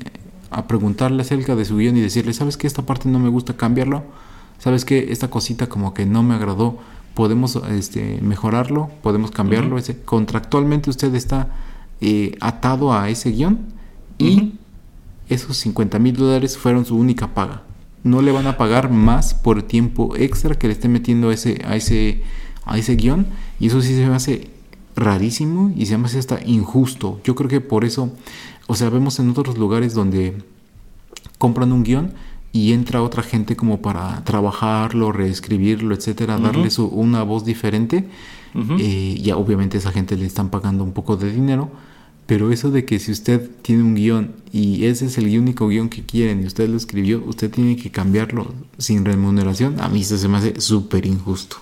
a 0.50 0.66
preguntarle 0.66 1.22
acerca 1.22 1.56
de 1.56 1.66
su 1.66 1.78
guion 1.78 1.96
y 1.98 2.02
decirle, 2.02 2.34
¿sabes 2.34 2.58
que 2.58 2.66
esta 2.66 2.84
parte 2.84 3.08
no 3.08 3.20
me 3.20 3.30
gusta 3.30 3.56
cambiarlo? 3.56 4.02
¿Sabes 4.58 4.86
que 4.86 5.12
esta 5.12 5.30
cosita 5.30 5.70
como 5.70 5.94
que 5.94 6.08
no 6.08 6.24
me 6.24 6.34
agradó? 6.34 6.80
¿Podemos 7.14 7.58
este, 7.70 8.22
mejorarlo? 8.24 8.90
¿Podemos 9.04 9.30
cambiarlo? 9.30 9.78
Ese, 9.78 10.02
contractualmente 10.02 10.90
usted 10.90 11.14
está 11.14 11.50
eh, 12.02 12.36
atado 12.42 12.92
a 12.92 13.08
ese 13.10 13.30
guion 13.30 13.60
y 14.18 14.54
esos 15.30 15.58
50 15.58 16.00
mil 16.00 16.16
dólares 16.16 16.58
fueron 16.58 16.88
su 16.88 16.98
única 16.98 17.36
paga. 17.36 17.62
No 18.02 18.24
le 18.24 18.32
van 18.32 18.48
a 18.48 18.58
pagar 18.58 18.90
más 18.90 19.36
por 19.36 19.62
tiempo 19.62 20.16
extra 20.16 20.56
que 20.56 20.66
le 20.66 20.74
esté 20.74 20.88
metiendo 20.88 21.30
a 21.30 21.36
ese, 21.36 21.62
a 21.68 21.76
ese, 21.76 22.24
a 22.66 22.80
ese 22.80 22.96
guion. 22.96 23.28
Y 23.60 23.68
eso 23.68 23.80
sí 23.80 23.94
se 23.94 24.08
me 24.08 24.16
hace 24.16 24.55
rarísimo 24.96 25.72
y 25.76 25.86
se 25.86 25.98
me 25.98 26.06
hace 26.06 26.20
hasta 26.20 26.44
injusto. 26.46 27.20
Yo 27.24 27.36
creo 27.36 27.50
que 27.50 27.62
por 27.62 27.86
eso, 27.86 28.12
o 28.68 28.76
sea, 28.76 28.90
vemos 28.90 29.20
en 29.20 29.30
otros 29.30 29.58
lugares 29.58 29.94
donde 29.94 30.38
compran 31.38 31.72
un 31.72 31.84
guion 31.84 32.14
y 32.52 32.72
entra 32.72 33.04
otra 33.04 33.22
gente 33.22 33.58
como 33.58 33.82
para 33.82 34.24
trabajarlo, 34.24 35.12
reescribirlo, 35.12 35.94
etcétera, 35.94 36.38
darle 36.38 36.70
su, 36.70 36.86
una 36.88 37.24
voz 37.24 37.44
diferente. 37.44 38.08
Eh, 38.80 39.20
ya 39.22 39.36
obviamente 39.36 39.78
esa 39.78 39.92
gente 39.92 40.16
le 40.16 40.26
están 40.26 40.50
pagando 40.50 40.86
un 40.86 40.94
poco 40.94 41.18
de 41.18 41.30
dinero, 41.30 41.70
pero 42.26 42.54
eso 42.54 42.72
de 42.72 42.86
que 42.86 43.00
si 43.00 43.12
usted 43.12 43.52
tiene 43.62 43.84
un 43.84 43.96
guion 43.96 44.32
y 44.54 44.86
ese 44.86 45.08
es 45.08 45.18
el 45.18 45.38
único 45.38 45.68
guion 45.68 45.90
que 45.90 46.06
quieren 46.06 46.42
y 46.42 46.46
usted 46.46 46.70
lo 46.70 46.78
escribió, 46.78 47.22
usted 47.26 47.52
tiene 47.52 47.76
que 47.76 47.92
cambiarlo 47.92 48.54
sin 48.78 49.04
remuneración, 49.04 49.82
a 49.82 49.90
mí 49.90 50.02
eso 50.02 50.18
se 50.18 50.30
me 50.30 50.38
hace 50.38 50.62
súper 50.62 51.06
injusto. 51.06 51.58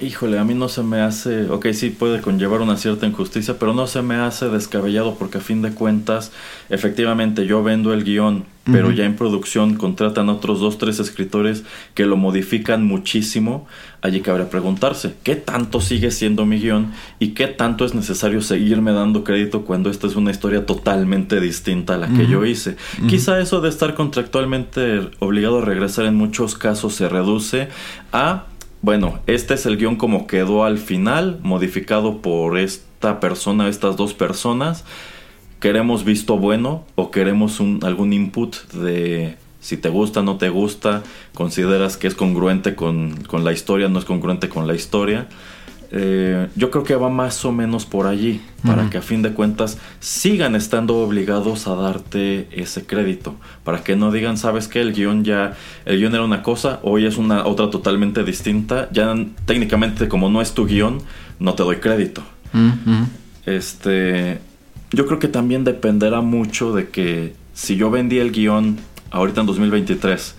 Híjole, 0.00 0.38
a 0.38 0.44
mí 0.44 0.54
no 0.54 0.68
se 0.68 0.82
me 0.82 1.00
hace, 1.00 1.48
ok, 1.48 1.68
sí 1.72 1.90
puede 1.90 2.20
conllevar 2.20 2.60
una 2.60 2.76
cierta 2.76 3.06
injusticia, 3.06 3.58
pero 3.58 3.74
no 3.74 3.86
se 3.86 4.02
me 4.02 4.16
hace 4.16 4.48
descabellado 4.48 5.14
porque 5.14 5.38
a 5.38 5.40
fin 5.40 5.62
de 5.62 5.70
cuentas, 5.70 6.32
efectivamente 6.68 7.46
yo 7.46 7.62
vendo 7.62 7.92
el 7.92 8.02
guion, 8.02 8.44
pero 8.64 8.90
ya 8.90 9.04
en 9.04 9.14
producción 9.14 9.74
contratan 9.74 10.30
a 10.30 10.32
otros 10.32 10.58
dos, 10.58 10.78
tres 10.78 10.98
escritores 10.98 11.64
que 11.92 12.06
lo 12.06 12.16
modifican 12.16 12.84
muchísimo. 12.84 13.66
Allí 14.00 14.20
cabría 14.22 14.48
preguntarse, 14.48 15.14
¿qué 15.22 15.36
tanto 15.36 15.82
sigue 15.82 16.10
siendo 16.10 16.46
mi 16.46 16.58
guion 16.58 16.92
y 17.18 17.28
qué 17.28 17.46
tanto 17.46 17.84
es 17.84 17.94
necesario 17.94 18.40
seguirme 18.40 18.92
dando 18.92 19.22
crédito 19.22 19.66
cuando 19.66 19.90
esta 19.90 20.06
es 20.06 20.16
una 20.16 20.30
historia 20.30 20.64
totalmente 20.64 21.40
distinta 21.40 21.94
a 21.94 21.98
la 21.98 22.08
que 22.08 22.26
yo 22.26 22.44
hice? 22.46 22.76
Quizá 23.06 23.38
eso 23.38 23.60
de 23.60 23.68
estar 23.68 23.94
contractualmente 23.94 25.10
obligado 25.18 25.58
a 25.58 25.64
regresar 25.64 26.06
en 26.06 26.14
muchos 26.14 26.54
casos 26.54 26.94
se 26.94 27.08
reduce 27.08 27.68
a 28.12 28.44
bueno, 28.84 29.18
este 29.26 29.54
es 29.54 29.64
el 29.64 29.78
guion 29.78 29.96
como 29.96 30.26
quedó 30.26 30.64
al 30.64 30.76
final, 30.76 31.38
modificado 31.42 32.20
por 32.20 32.58
esta 32.58 33.18
persona, 33.18 33.68
estas 33.70 33.96
dos 33.96 34.12
personas. 34.12 34.84
Queremos 35.58 36.04
visto 36.04 36.36
bueno 36.36 36.84
o 36.94 37.10
queremos 37.10 37.60
un, 37.60 37.80
algún 37.82 38.12
input 38.12 38.54
de 38.72 39.38
si 39.60 39.78
te 39.78 39.88
gusta, 39.88 40.22
no 40.22 40.36
te 40.36 40.50
gusta, 40.50 41.02
consideras 41.32 41.96
que 41.96 42.08
es 42.08 42.14
congruente 42.14 42.74
con, 42.74 43.22
con 43.22 43.42
la 43.42 43.52
historia, 43.52 43.88
no 43.88 43.98
es 43.98 44.04
congruente 44.04 44.50
con 44.50 44.66
la 44.66 44.74
historia. 44.74 45.28
Eh, 45.96 46.48
yo 46.56 46.72
creo 46.72 46.82
que 46.82 46.96
va 46.96 47.08
más 47.08 47.44
o 47.44 47.52
menos 47.52 47.86
por 47.86 48.08
allí, 48.08 48.40
para 48.64 48.90
que 48.90 48.98
a 48.98 49.02
fin 49.02 49.22
de 49.22 49.32
cuentas 49.32 49.78
sigan 50.00 50.56
estando 50.56 50.96
obligados 50.96 51.68
a 51.68 51.76
darte 51.76 52.48
ese 52.50 52.84
crédito, 52.84 53.36
para 53.62 53.84
que 53.84 53.94
no 53.94 54.10
digan, 54.10 54.36
sabes 54.36 54.66
que 54.66 54.80
el 54.80 54.92
guion 54.92 55.22
ya, 55.22 55.54
el 55.84 55.98
guion 56.00 56.12
era 56.14 56.24
una 56.24 56.42
cosa, 56.42 56.80
hoy 56.82 57.06
es 57.06 57.16
una 57.16 57.46
otra 57.46 57.70
totalmente 57.70 58.24
distinta, 58.24 58.88
ya 58.90 59.14
técnicamente 59.44 60.08
como 60.08 60.28
no 60.30 60.40
es 60.40 60.52
tu 60.52 60.66
guion, 60.66 60.98
no 61.38 61.54
te 61.54 61.62
doy 61.62 61.76
crédito. 61.76 62.24
Este, 63.46 64.40
yo 64.90 65.06
creo 65.06 65.18
que 65.20 65.28
también 65.28 65.62
dependerá 65.62 66.22
mucho 66.22 66.72
de 66.74 66.88
que 66.88 67.34
si 67.52 67.76
yo 67.76 67.90
vendí 67.90 68.18
el 68.18 68.32
guion 68.32 68.78
ahorita 69.12 69.42
en 69.42 69.46
2023 69.46 70.34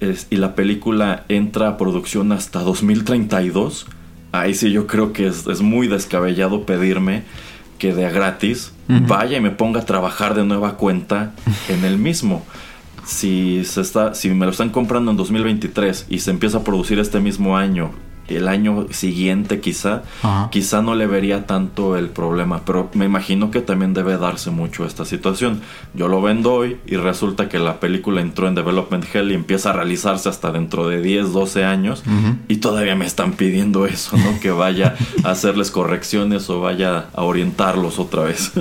es- 0.00 0.26
y 0.30 0.36
la 0.36 0.54
película 0.54 1.24
entra 1.28 1.68
a 1.68 1.76
producción 1.76 2.32
hasta 2.32 2.60
2032, 2.60 3.86
ahí 4.40 4.54
sí 4.54 4.70
yo 4.70 4.86
creo 4.86 5.12
que 5.12 5.26
es, 5.26 5.46
es 5.46 5.60
muy 5.60 5.88
descabellado 5.88 6.64
pedirme 6.66 7.24
que 7.78 7.94
de 7.94 8.06
a 8.06 8.10
gratis 8.10 8.72
vaya 8.88 9.36
y 9.36 9.40
me 9.40 9.50
ponga 9.50 9.80
a 9.80 9.84
trabajar 9.84 10.34
de 10.34 10.44
nueva 10.44 10.76
cuenta 10.76 11.32
en 11.68 11.84
el 11.84 11.98
mismo. 11.98 12.44
Si, 13.04 13.64
se 13.64 13.80
está, 13.80 14.14
si 14.14 14.30
me 14.30 14.46
lo 14.46 14.52
están 14.52 14.70
comprando 14.70 15.10
en 15.10 15.16
2023 15.16 16.06
y 16.08 16.18
se 16.18 16.30
empieza 16.30 16.58
a 16.58 16.64
producir 16.64 16.98
este 16.98 17.20
mismo 17.20 17.56
año, 17.56 17.92
el 18.28 18.48
año 18.48 18.86
siguiente 18.90 19.60
quizá, 19.60 20.02
Ajá. 20.22 20.48
quizá 20.50 20.82
no 20.82 20.94
le 20.94 21.06
vería 21.06 21.46
tanto 21.46 21.96
el 21.96 22.08
problema, 22.08 22.62
pero 22.64 22.90
me 22.94 23.04
imagino 23.04 23.50
que 23.50 23.60
también 23.60 23.94
debe 23.94 24.16
darse 24.18 24.50
mucho 24.50 24.84
esta 24.84 25.04
situación. 25.04 25.60
Yo 25.94 26.08
lo 26.08 26.20
vendo 26.22 26.54
hoy 26.54 26.78
y 26.86 26.96
resulta 26.96 27.48
que 27.48 27.58
la 27.58 27.80
película 27.80 28.20
entró 28.20 28.48
en 28.48 28.54
Development 28.54 29.04
Hell 29.12 29.30
y 29.30 29.34
empieza 29.34 29.70
a 29.70 29.72
realizarse 29.72 30.28
hasta 30.28 30.50
dentro 30.52 30.88
de 30.88 31.02
10, 31.02 31.32
12 31.32 31.64
años 31.64 32.02
y 32.48 32.56
todavía 32.56 32.94
me 32.96 33.06
están 33.06 33.32
pidiendo 33.32 33.86
eso, 33.86 34.16
¿no? 34.16 34.40
Que 34.40 34.50
vaya 34.50 34.96
a 35.24 35.30
hacerles 35.30 35.70
correcciones 35.70 36.48
o 36.50 36.60
vaya 36.60 37.06
a 37.14 37.22
orientarlos 37.22 37.98
otra 37.98 38.24
vez. 38.24 38.52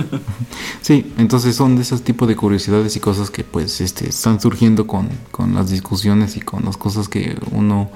Sí, 0.82 1.12
entonces 1.18 1.56
son 1.56 1.76
de 1.76 1.82
esos 1.82 2.04
tipos 2.04 2.28
de 2.28 2.36
curiosidades 2.36 2.96
y 2.96 3.00
cosas 3.00 3.30
que 3.32 3.44
pues 3.44 3.82
este, 3.82 4.10
están 4.10 4.40
surgiendo 4.40 4.86
con, 4.88 5.10
con 5.32 5.56
las 5.56 5.70
discusiones 5.70 6.38
y 6.38 6.42
con 6.42 6.66
las 6.66 6.78
cosas 6.78 7.08
que 7.10 7.38
uno 7.52 7.90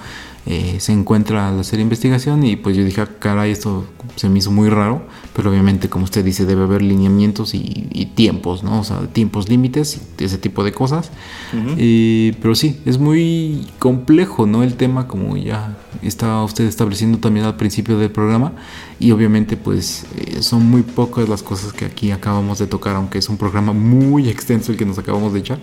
eh, 0.46 0.78
se 0.80 0.94
encuentra 0.94 1.50
al 1.50 1.60
hacer 1.60 1.80
investigación 1.80 2.44
y 2.46 2.56
pues 2.56 2.76
yo 2.76 2.84
dije, 2.84 3.02
"Ah, 3.02 3.10
caray, 3.20 3.52
esto 3.52 3.86
se 4.16 4.30
me 4.30 4.40
hizo 4.40 4.52
muy 4.52 4.70
raro, 4.70 5.02
pero 5.36 5.50
obviamente 5.52 5.90
como 5.90 6.06
usted 6.06 6.24
dice 6.26 6.46
debe 6.46 6.64
haber 6.64 6.82
lineamientos 6.82 7.54
y, 7.54 7.88
y 7.92 8.08
tiempos, 8.08 8.64
¿no? 8.64 8.80
O 8.80 8.84
sea, 8.84 9.00
tiempos 9.08 9.48
límites 9.50 10.02
y 10.18 10.24
ese 10.24 10.38
tipo 10.38 10.64
de 10.64 10.72
cosas. 10.72 11.12
Ujú. 11.54 11.76
Eh, 11.78 12.34
pero 12.42 12.56
sí, 12.56 12.80
es 12.86 12.98
muy 12.98 13.68
complejo, 13.80 14.46
¿no? 14.46 14.64
El 14.64 14.76
tema 14.76 15.08
como 15.08 15.38
ya 15.38 15.78
está 16.02 16.44
usted 16.44 16.66
estableciendo 16.66 17.18
también 17.20 17.46
al 17.46 17.56
principio 17.56 17.98
del 17.98 18.12
programa 18.12 18.54
y 19.00 19.12
obviamente 19.12 19.56
pues 19.58 20.06
eh, 20.18 20.42
son 20.42 20.66
muy 20.70 20.82
pocas 20.82 21.30
las 21.30 21.44
cosas 21.44 21.74
que 21.74 21.86
aquí 21.86 22.12
acabamos 22.12 22.60
de 22.60 22.68
tocar, 22.68 22.96
aunque 22.96 23.18
es 23.20 23.30
un 23.30 23.38
programa 23.38 23.74
muy 23.74 24.30
extenso 24.30 24.72
el 24.72 24.78
que 24.78 24.86
nos 24.86 24.98
acabamos 24.98 25.34
de 25.34 25.40
echar. 25.40 25.60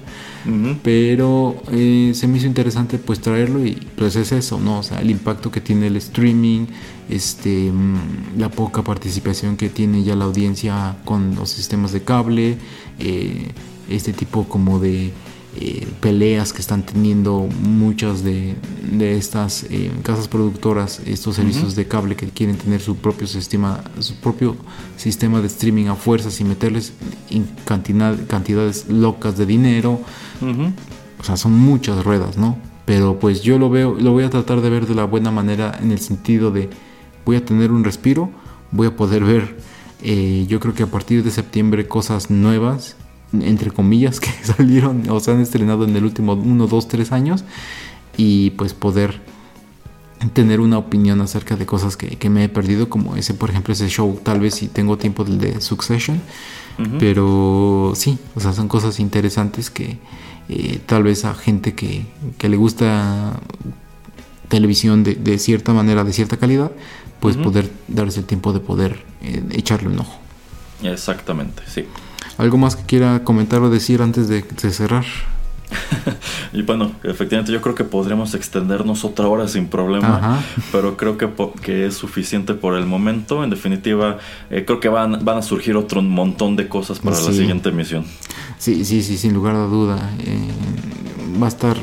Ujú. 0.47 0.77
Pero 0.83 1.57
eh, 1.73 2.13
se 2.15 2.27
me 2.29 2.39
hizo 2.39 2.47
interesante 2.47 2.99
pues 2.99 3.21
traerlo 3.21 3.65
y 3.65 3.73
pues 3.97 4.17
es 4.17 4.33
eso, 4.33 4.59
¿no? 4.67 4.81
O 4.81 4.83
sea, 4.83 5.01
el 5.01 5.11
impacto 5.11 5.51
que 5.51 5.61
tiene 5.61 5.87
el 5.87 5.97
streaming, 5.97 6.67
este, 7.09 7.71
mm, 7.73 8.39
la 8.39 8.51
poca 8.51 8.83
participación 8.83 9.57
que 9.57 9.71
tiene 9.71 10.03
ya 10.03 10.17
la 10.17 10.25
audiencia 10.25 10.97
con 11.05 11.37
los 11.37 11.51
sistemas 11.51 11.93
de 11.93 12.03
cable, 12.03 12.59
eh, 12.99 13.53
este 13.89 14.13
tipo 14.13 14.45
como 14.49 14.81
de 14.81 15.13
eh, 15.59 15.87
peleas 16.01 16.53
que 16.53 16.61
están 16.61 16.85
teniendo 16.85 17.49
muchas 17.63 18.23
de, 18.23 18.57
de 18.93 19.17
estas 19.17 19.65
eh, 19.71 19.91
casas 20.03 20.27
productoras, 20.29 21.01
estos 21.07 21.37
servicios 21.37 21.75
de 21.77 21.87
cable 21.87 22.17
que 22.17 22.29
quieren 22.29 22.59
tener 22.59 22.81
su 22.81 22.97
propio 22.97 23.27
sistema, 23.27 23.83
su 24.01 24.17
propio 24.17 24.57
sistema 24.97 25.41
de 25.41 25.47
streaming 25.47 25.87
a 25.87 25.95
fuerzas 25.95 26.41
y 26.41 26.45
meterles 26.45 26.93
cantidad, 27.65 28.15
cantidades 28.27 28.87
locas 28.89 29.39
de 29.39 29.47
dinero. 29.47 30.01
O 31.19 31.25
sea, 31.25 31.37
son 31.37 31.53
muchas 31.53 32.05
ruedas, 32.05 32.37
¿no? 32.37 32.59
Pero 32.87 33.19
pues 33.19 33.43
yo 33.43 33.59
lo 33.59 33.69
veo, 33.69 33.95
lo 33.95 34.13
voy 34.13 34.25
a 34.25 34.31
tratar 34.31 34.63
de 34.63 34.71
ver 34.71 34.87
de 34.87 34.95
la 34.95 35.05
buena 35.05 35.31
manera 35.31 35.79
en 35.83 35.93
el 35.93 35.99
sentido 35.99 36.51
de 36.51 36.71
voy 37.27 37.37
a 37.37 37.45
tener 37.45 37.71
un 37.71 37.85
respiro, 37.85 38.31
voy 38.71 38.87
a 38.87 38.97
poder 38.97 39.25
ver, 39.25 39.57
eh, 40.03 40.47
yo 40.49 40.61
creo 40.61 40.73
que 40.73 40.85
a 40.85 40.87
partir 40.87 41.23
de 41.23 41.31
septiembre 41.31 41.87
cosas 41.87 42.31
nuevas 42.31 42.97
entre 43.33 43.71
comillas, 43.71 44.21
que 44.21 44.31
salieron 44.43 45.09
o 45.11 45.21
se 45.21 45.33
han 45.33 45.41
estrenado 45.41 45.85
en 45.85 45.97
el 45.97 46.05
último 46.05 46.35
1, 46.35 46.67
2, 46.67 46.89
3 46.89 47.13
años 47.13 47.45
y 48.17 48.51
pues 48.51 48.75
poder 48.75 49.21
tener 50.33 50.61
una 50.61 50.79
opinión 50.79 51.21
acerca 51.21 51.57
de 51.57 51.67
cosas 51.67 51.97
que, 51.97 52.17
que, 52.17 52.31
me 52.31 52.45
he 52.45 52.49
perdido, 52.49 52.89
como 52.89 53.17
ese, 53.17 53.35
por 53.35 53.51
ejemplo, 53.51 53.75
ese 53.75 53.89
show, 53.89 54.19
tal 54.23 54.41
vez 54.41 54.55
si 54.55 54.69
tengo 54.69 54.97
tiempo 54.97 55.25
del 55.25 55.39
de 55.39 55.61
Succession, 55.61 56.21
pero 56.99 57.93
sí, 57.95 58.19
o 58.35 58.41
sea, 58.41 58.53
son 58.53 58.69
cosas 58.69 58.99
interesantes 59.01 59.71
que 59.71 59.99
eh, 60.49 60.81
tal 60.87 61.03
vez 61.03 61.25
a 61.25 61.35
gente 61.35 61.75
que, 61.75 62.07
que 62.39 62.49
le 62.49 62.57
gusta 62.57 63.41
televisión 64.49 65.03
de, 65.03 65.15
de, 65.15 65.39
cierta 65.39 65.73
manera, 65.73 66.05
de 66.05 66.13
cierta 66.13 66.37
calidad, 66.37 66.71
pues 67.21 67.37
poder 67.37 67.71
darse 67.89 68.21
el 68.21 68.27
tiempo 68.27 68.53
de 68.53 68.61
poder 68.61 69.05
eh, 69.23 69.43
echarle 69.53 69.89
un 69.89 69.99
ojo. 69.99 70.21
Exactamente, 70.83 71.63
sí. 71.67 71.85
¿Algo 72.39 72.59
más 72.59 72.77
que 72.77 72.85
quiera 72.85 73.25
comentar 73.25 73.63
o 73.63 73.71
decir 73.71 74.03
antes 74.03 74.29
de, 74.29 74.43
de 74.43 74.71
cerrar? 74.71 75.05
y 76.53 76.63
bueno, 76.63 76.93
efectivamente 77.03 77.53
yo 77.53 77.61
creo 77.61 77.75
que 77.75 77.85
podríamos 77.85 78.35
extendernos 78.35 79.05
otra 79.05 79.27
hora 79.29 79.49
sin 79.49 79.69
problema, 79.69 80.17
Ajá. 80.17 80.43
pero 80.73 80.97
creo 80.97 81.19
que, 81.19 81.29
que, 81.63 81.87
es 81.87 81.95
suficiente 81.95 82.55
por 82.55 82.77
el 82.77 82.87
momento. 82.87 83.45
En 83.45 83.51
definitiva, 83.51 84.19
eh, 84.51 84.65
creo 84.65 84.81
que 84.81 84.89
van, 84.89 85.25
van 85.25 85.39
a 85.39 85.43
surgir 85.43 85.77
otro 85.77 86.03
montón 86.03 86.57
de 86.57 86.69
cosas 86.69 86.99
para 86.99 87.17
sí. 87.17 87.27
la 87.27 87.33
siguiente 87.33 87.69
emisión. 87.69 88.05
Sí, 88.59 88.85
sí, 88.85 89.03
sí, 89.03 89.19
sin 89.19 89.35
lugar 89.35 89.57
a 89.57 89.67
duda. 89.67 90.11
Eh, 90.21 90.49
va 91.41 91.47
a 91.47 91.49
estar, 91.49 91.77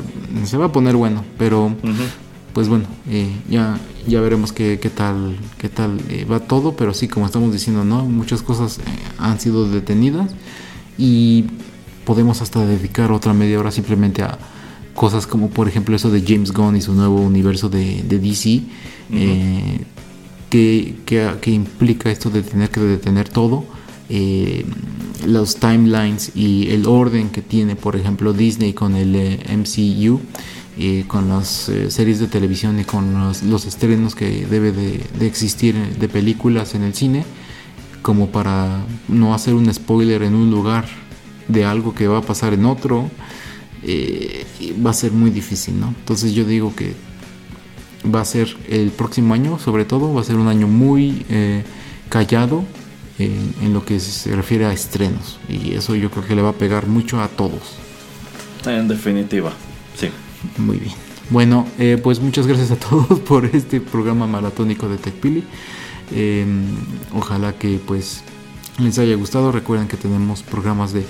se 0.44 0.56
va 0.56 0.66
a 0.66 0.72
poner 0.72 0.96
bueno, 0.96 1.24
pero 1.38 1.66
uh 1.66 1.70
-huh. 1.70 2.08
pues 2.52 2.68
bueno, 2.68 2.86
eh, 3.08 3.30
ya, 3.48 3.78
ya 4.06 4.20
veremos 4.20 4.52
qué, 4.52 4.78
qué 4.80 4.90
tal, 4.90 5.36
qué 5.58 5.68
tal 5.68 5.98
va 6.30 6.40
todo, 6.40 6.74
pero 6.74 6.94
sí, 6.94 7.08
como 7.08 7.26
estamos 7.26 7.52
diciendo, 7.52 7.84
¿no? 7.84 8.04
Muchas 8.04 8.42
cosas 8.42 8.80
han 9.18 9.38
sido 9.38 9.68
detenidas 9.68 10.34
y 10.98 11.44
podemos 12.04 12.42
hasta 12.42 12.64
dedicar 12.64 13.12
otra 13.12 13.32
media 13.32 13.58
hora 13.58 13.70
simplemente 13.70 14.22
a 14.22 14.38
cosas 14.94 15.26
como 15.26 15.50
por 15.50 15.68
ejemplo 15.68 15.96
eso 15.96 16.10
de 16.10 16.22
James 16.22 16.52
Gunn 16.52 16.76
y 16.76 16.80
su 16.80 16.94
nuevo 16.94 17.20
universo 17.20 17.68
de, 17.68 18.02
de 18.02 18.18
DC 18.18 18.48
uh 18.48 18.52
-huh. 18.52 18.62
eh, 19.12 19.80
que, 20.48 20.96
que, 21.04 21.28
que, 21.40 21.50
implica 21.50 22.10
esto 22.10 22.30
de 22.30 22.42
tener 22.42 22.70
que 22.70 22.80
detener 22.80 23.28
todo 23.28 23.64
eh, 24.08 24.64
los 25.26 25.56
timelines 25.56 26.32
y 26.36 26.68
el 26.70 26.86
orden 26.86 27.30
que 27.30 27.42
tiene 27.42 27.74
por 27.74 27.96
ejemplo 27.96 28.32
Disney 28.32 28.72
con 28.72 28.94
el 28.94 29.16
eh, 29.16 29.38
MCU 29.56 30.20
eh, 30.76 31.04
con 31.06 31.28
las 31.28 31.70
series 31.88 32.18
de 32.20 32.26
televisión 32.26 32.78
y 32.78 32.84
con 32.84 33.18
los, 33.18 33.42
los 33.42 33.64
estrenos 33.64 34.14
que 34.14 34.46
debe 34.46 34.72
de, 34.72 35.00
de 35.18 35.26
existir 35.26 35.74
de 35.74 36.08
películas 36.08 36.74
en 36.74 36.82
el 36.82 36.94
cine 36.94 37.24
como 38.02 38.28
para 38.28 38.84
no 39.08 39.34
hacer 39.34 39.54
un 39.54 39.72
spoiler 39.72 40.22
en 40.22 40.34
un 40.34 40.50
lugar 40.50 40.84
de 41.48 41.64
algo 41.64 41.94
que 41.94 42.08
va 42.08 42.18
a 42.18 42.22
pasar 42.22 42.54
en 42.54 42.64
otro, 42.64 43.10
eh, 43.82 44.46
va 44.84 44.90
a 44.90 44.94
ser 44.94 45.12
muy 45.12 45.30
difícil, 45.30 45.78
¿no? 45.78 45.88
Entonces 45.88 46.32
yo 46.32 46.44
digo 46.44 46.74
que 46.74 46.94
va 48.12 48.20
a 48.20 48.24
ser 48.24 48.56
el 48.68 48.90
próximo 48.90 49.34
año, 49.34 49.58
sobre 49.58 49.84
todo, 49.84 50.12
va 50.12 50.20
a 50.20 50.24
ser 50.24 50.36
un 50.36 50.48
año 50.48 50.66
muy 50.66 51.24
eh, 51.28 51.64
callado 52.08 52.64
en, 53.18 53.54
en, 53.62 53.72
lo 53.72 53.84
que 53.84 54.00
se 54.00 54.34
refiere 54.34 54.66
a 54.66 54.72
estrenos. 54.72 55.38
Y 55.48 55.74
eso 55.74 55.94
yo 55.94 56.10
creo 56.10 56.26
que 56.26 56.34
le 56.34 56.42
va 56.42 56.50
a 56.50 56.54
pegar 56.54 56.86
mucho 56.86 57.20
a 57.20 57.28
todos. 57.28 57.76
En 58.66 58.88
definitiva, 58.88 59.52
sí. 59.96 60.08
Muy 60.58 60.78
bien. 60.78 60.94
Bueno, 61.30 61.66
eh, 61.78 61.98
pues 62.02 62.20
muchas 62.20 62.46
gracias 62.46 62.70
a 62.70 62.76
todos 62.76 63.18
por 63.28 63.46
este 63.46 63.80
programa 63.80 64.26
maratónico 64.26 64.88
de 64.88 64.98
TechPili. 64.98 65.44
Eh, 66.12 66.44
ojalá 67.14 67.54
que 67.54 67.80
pues 67.84 68.22
les 68.78 68.98
haya 68.98 69.14
gustado. 69.16 69.52
Recuerden 69.52 69.88
que 69.88 69.96
tenemos 69.96 70.42
programas 70.42 70.92
de 70.92 71.04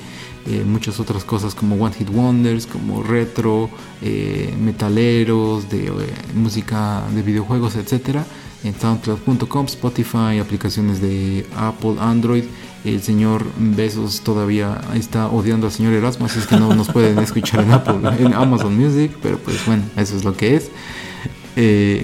eh, 0.46 0.62
muchas 0.66 1.00
otras 1.00 1.24
cosas 1.24 1.54
como 1.54 1.76
One 1.76 1.94
Hit 1.94 2.10
Wonders, 2.10 2.66
como 2.66 3.02
retro, 3.02 3.70
eh, 4.02 4.54
metaleros, 4.60 5.70
de 5.70 5.86
eh, 5.86 5.90
música 6.34 7.02
de 7.14 7.22
videojuegos, 7.22 7.76
etcétera. 7.76 8.26
En 8.62 8.78
soundcloud.com, 8.78 9.66
Spotify, 9.66 10.38
aplicaciones 10.40 11.00
de 11.00 11.46
Apple, 11.56 11.96
Android. 11.98 12.44
El 12.84 13.02
señor 13.02 13.46
Besos 13.58 14.20
todavía 14.20 14.82
está 14.94 15.28
odiando 15.28 15.66
al 15.66 15.72
señor 15.72 15.94
Erasmo, 15.94 16.26
así 16.26 16.38
es 16.38 16.46
que 16.46 16.56
no 16.56 16.74
nos 16.74 16.88
pueden 16.90 17.18
escuchar 17.18 17.64
en 17.64 17.72
Apple, 17.72 17.96
en 18.18 18.34
Amazon 18.34 18.76
Music, 18.76 19.12
pero 19.22 19.38
pues 19.38 19.64
bueno, 19.64 19.84
eso 19.96 20.16
es 20.16 20.24
lo 20.24 20.36
que 20.36 20.56
es. 20.56 20.70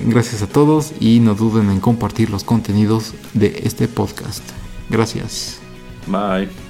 Gracias 0.06 0.42
a 0.42 0.46
todos 0.46 0.92
y 1.00 1.20
no 1.20 1.34
duden 1.34 1.70
en 1.70 1.80
compartir 1.80 2.30
los 2.30 2.44
contenidos 2.44 3.12
de 3.34 3.60
este 3.64 3.88
podcast. 3.88 4.42
Gracias. 4.88 5.60
Bye. 6.06 6.69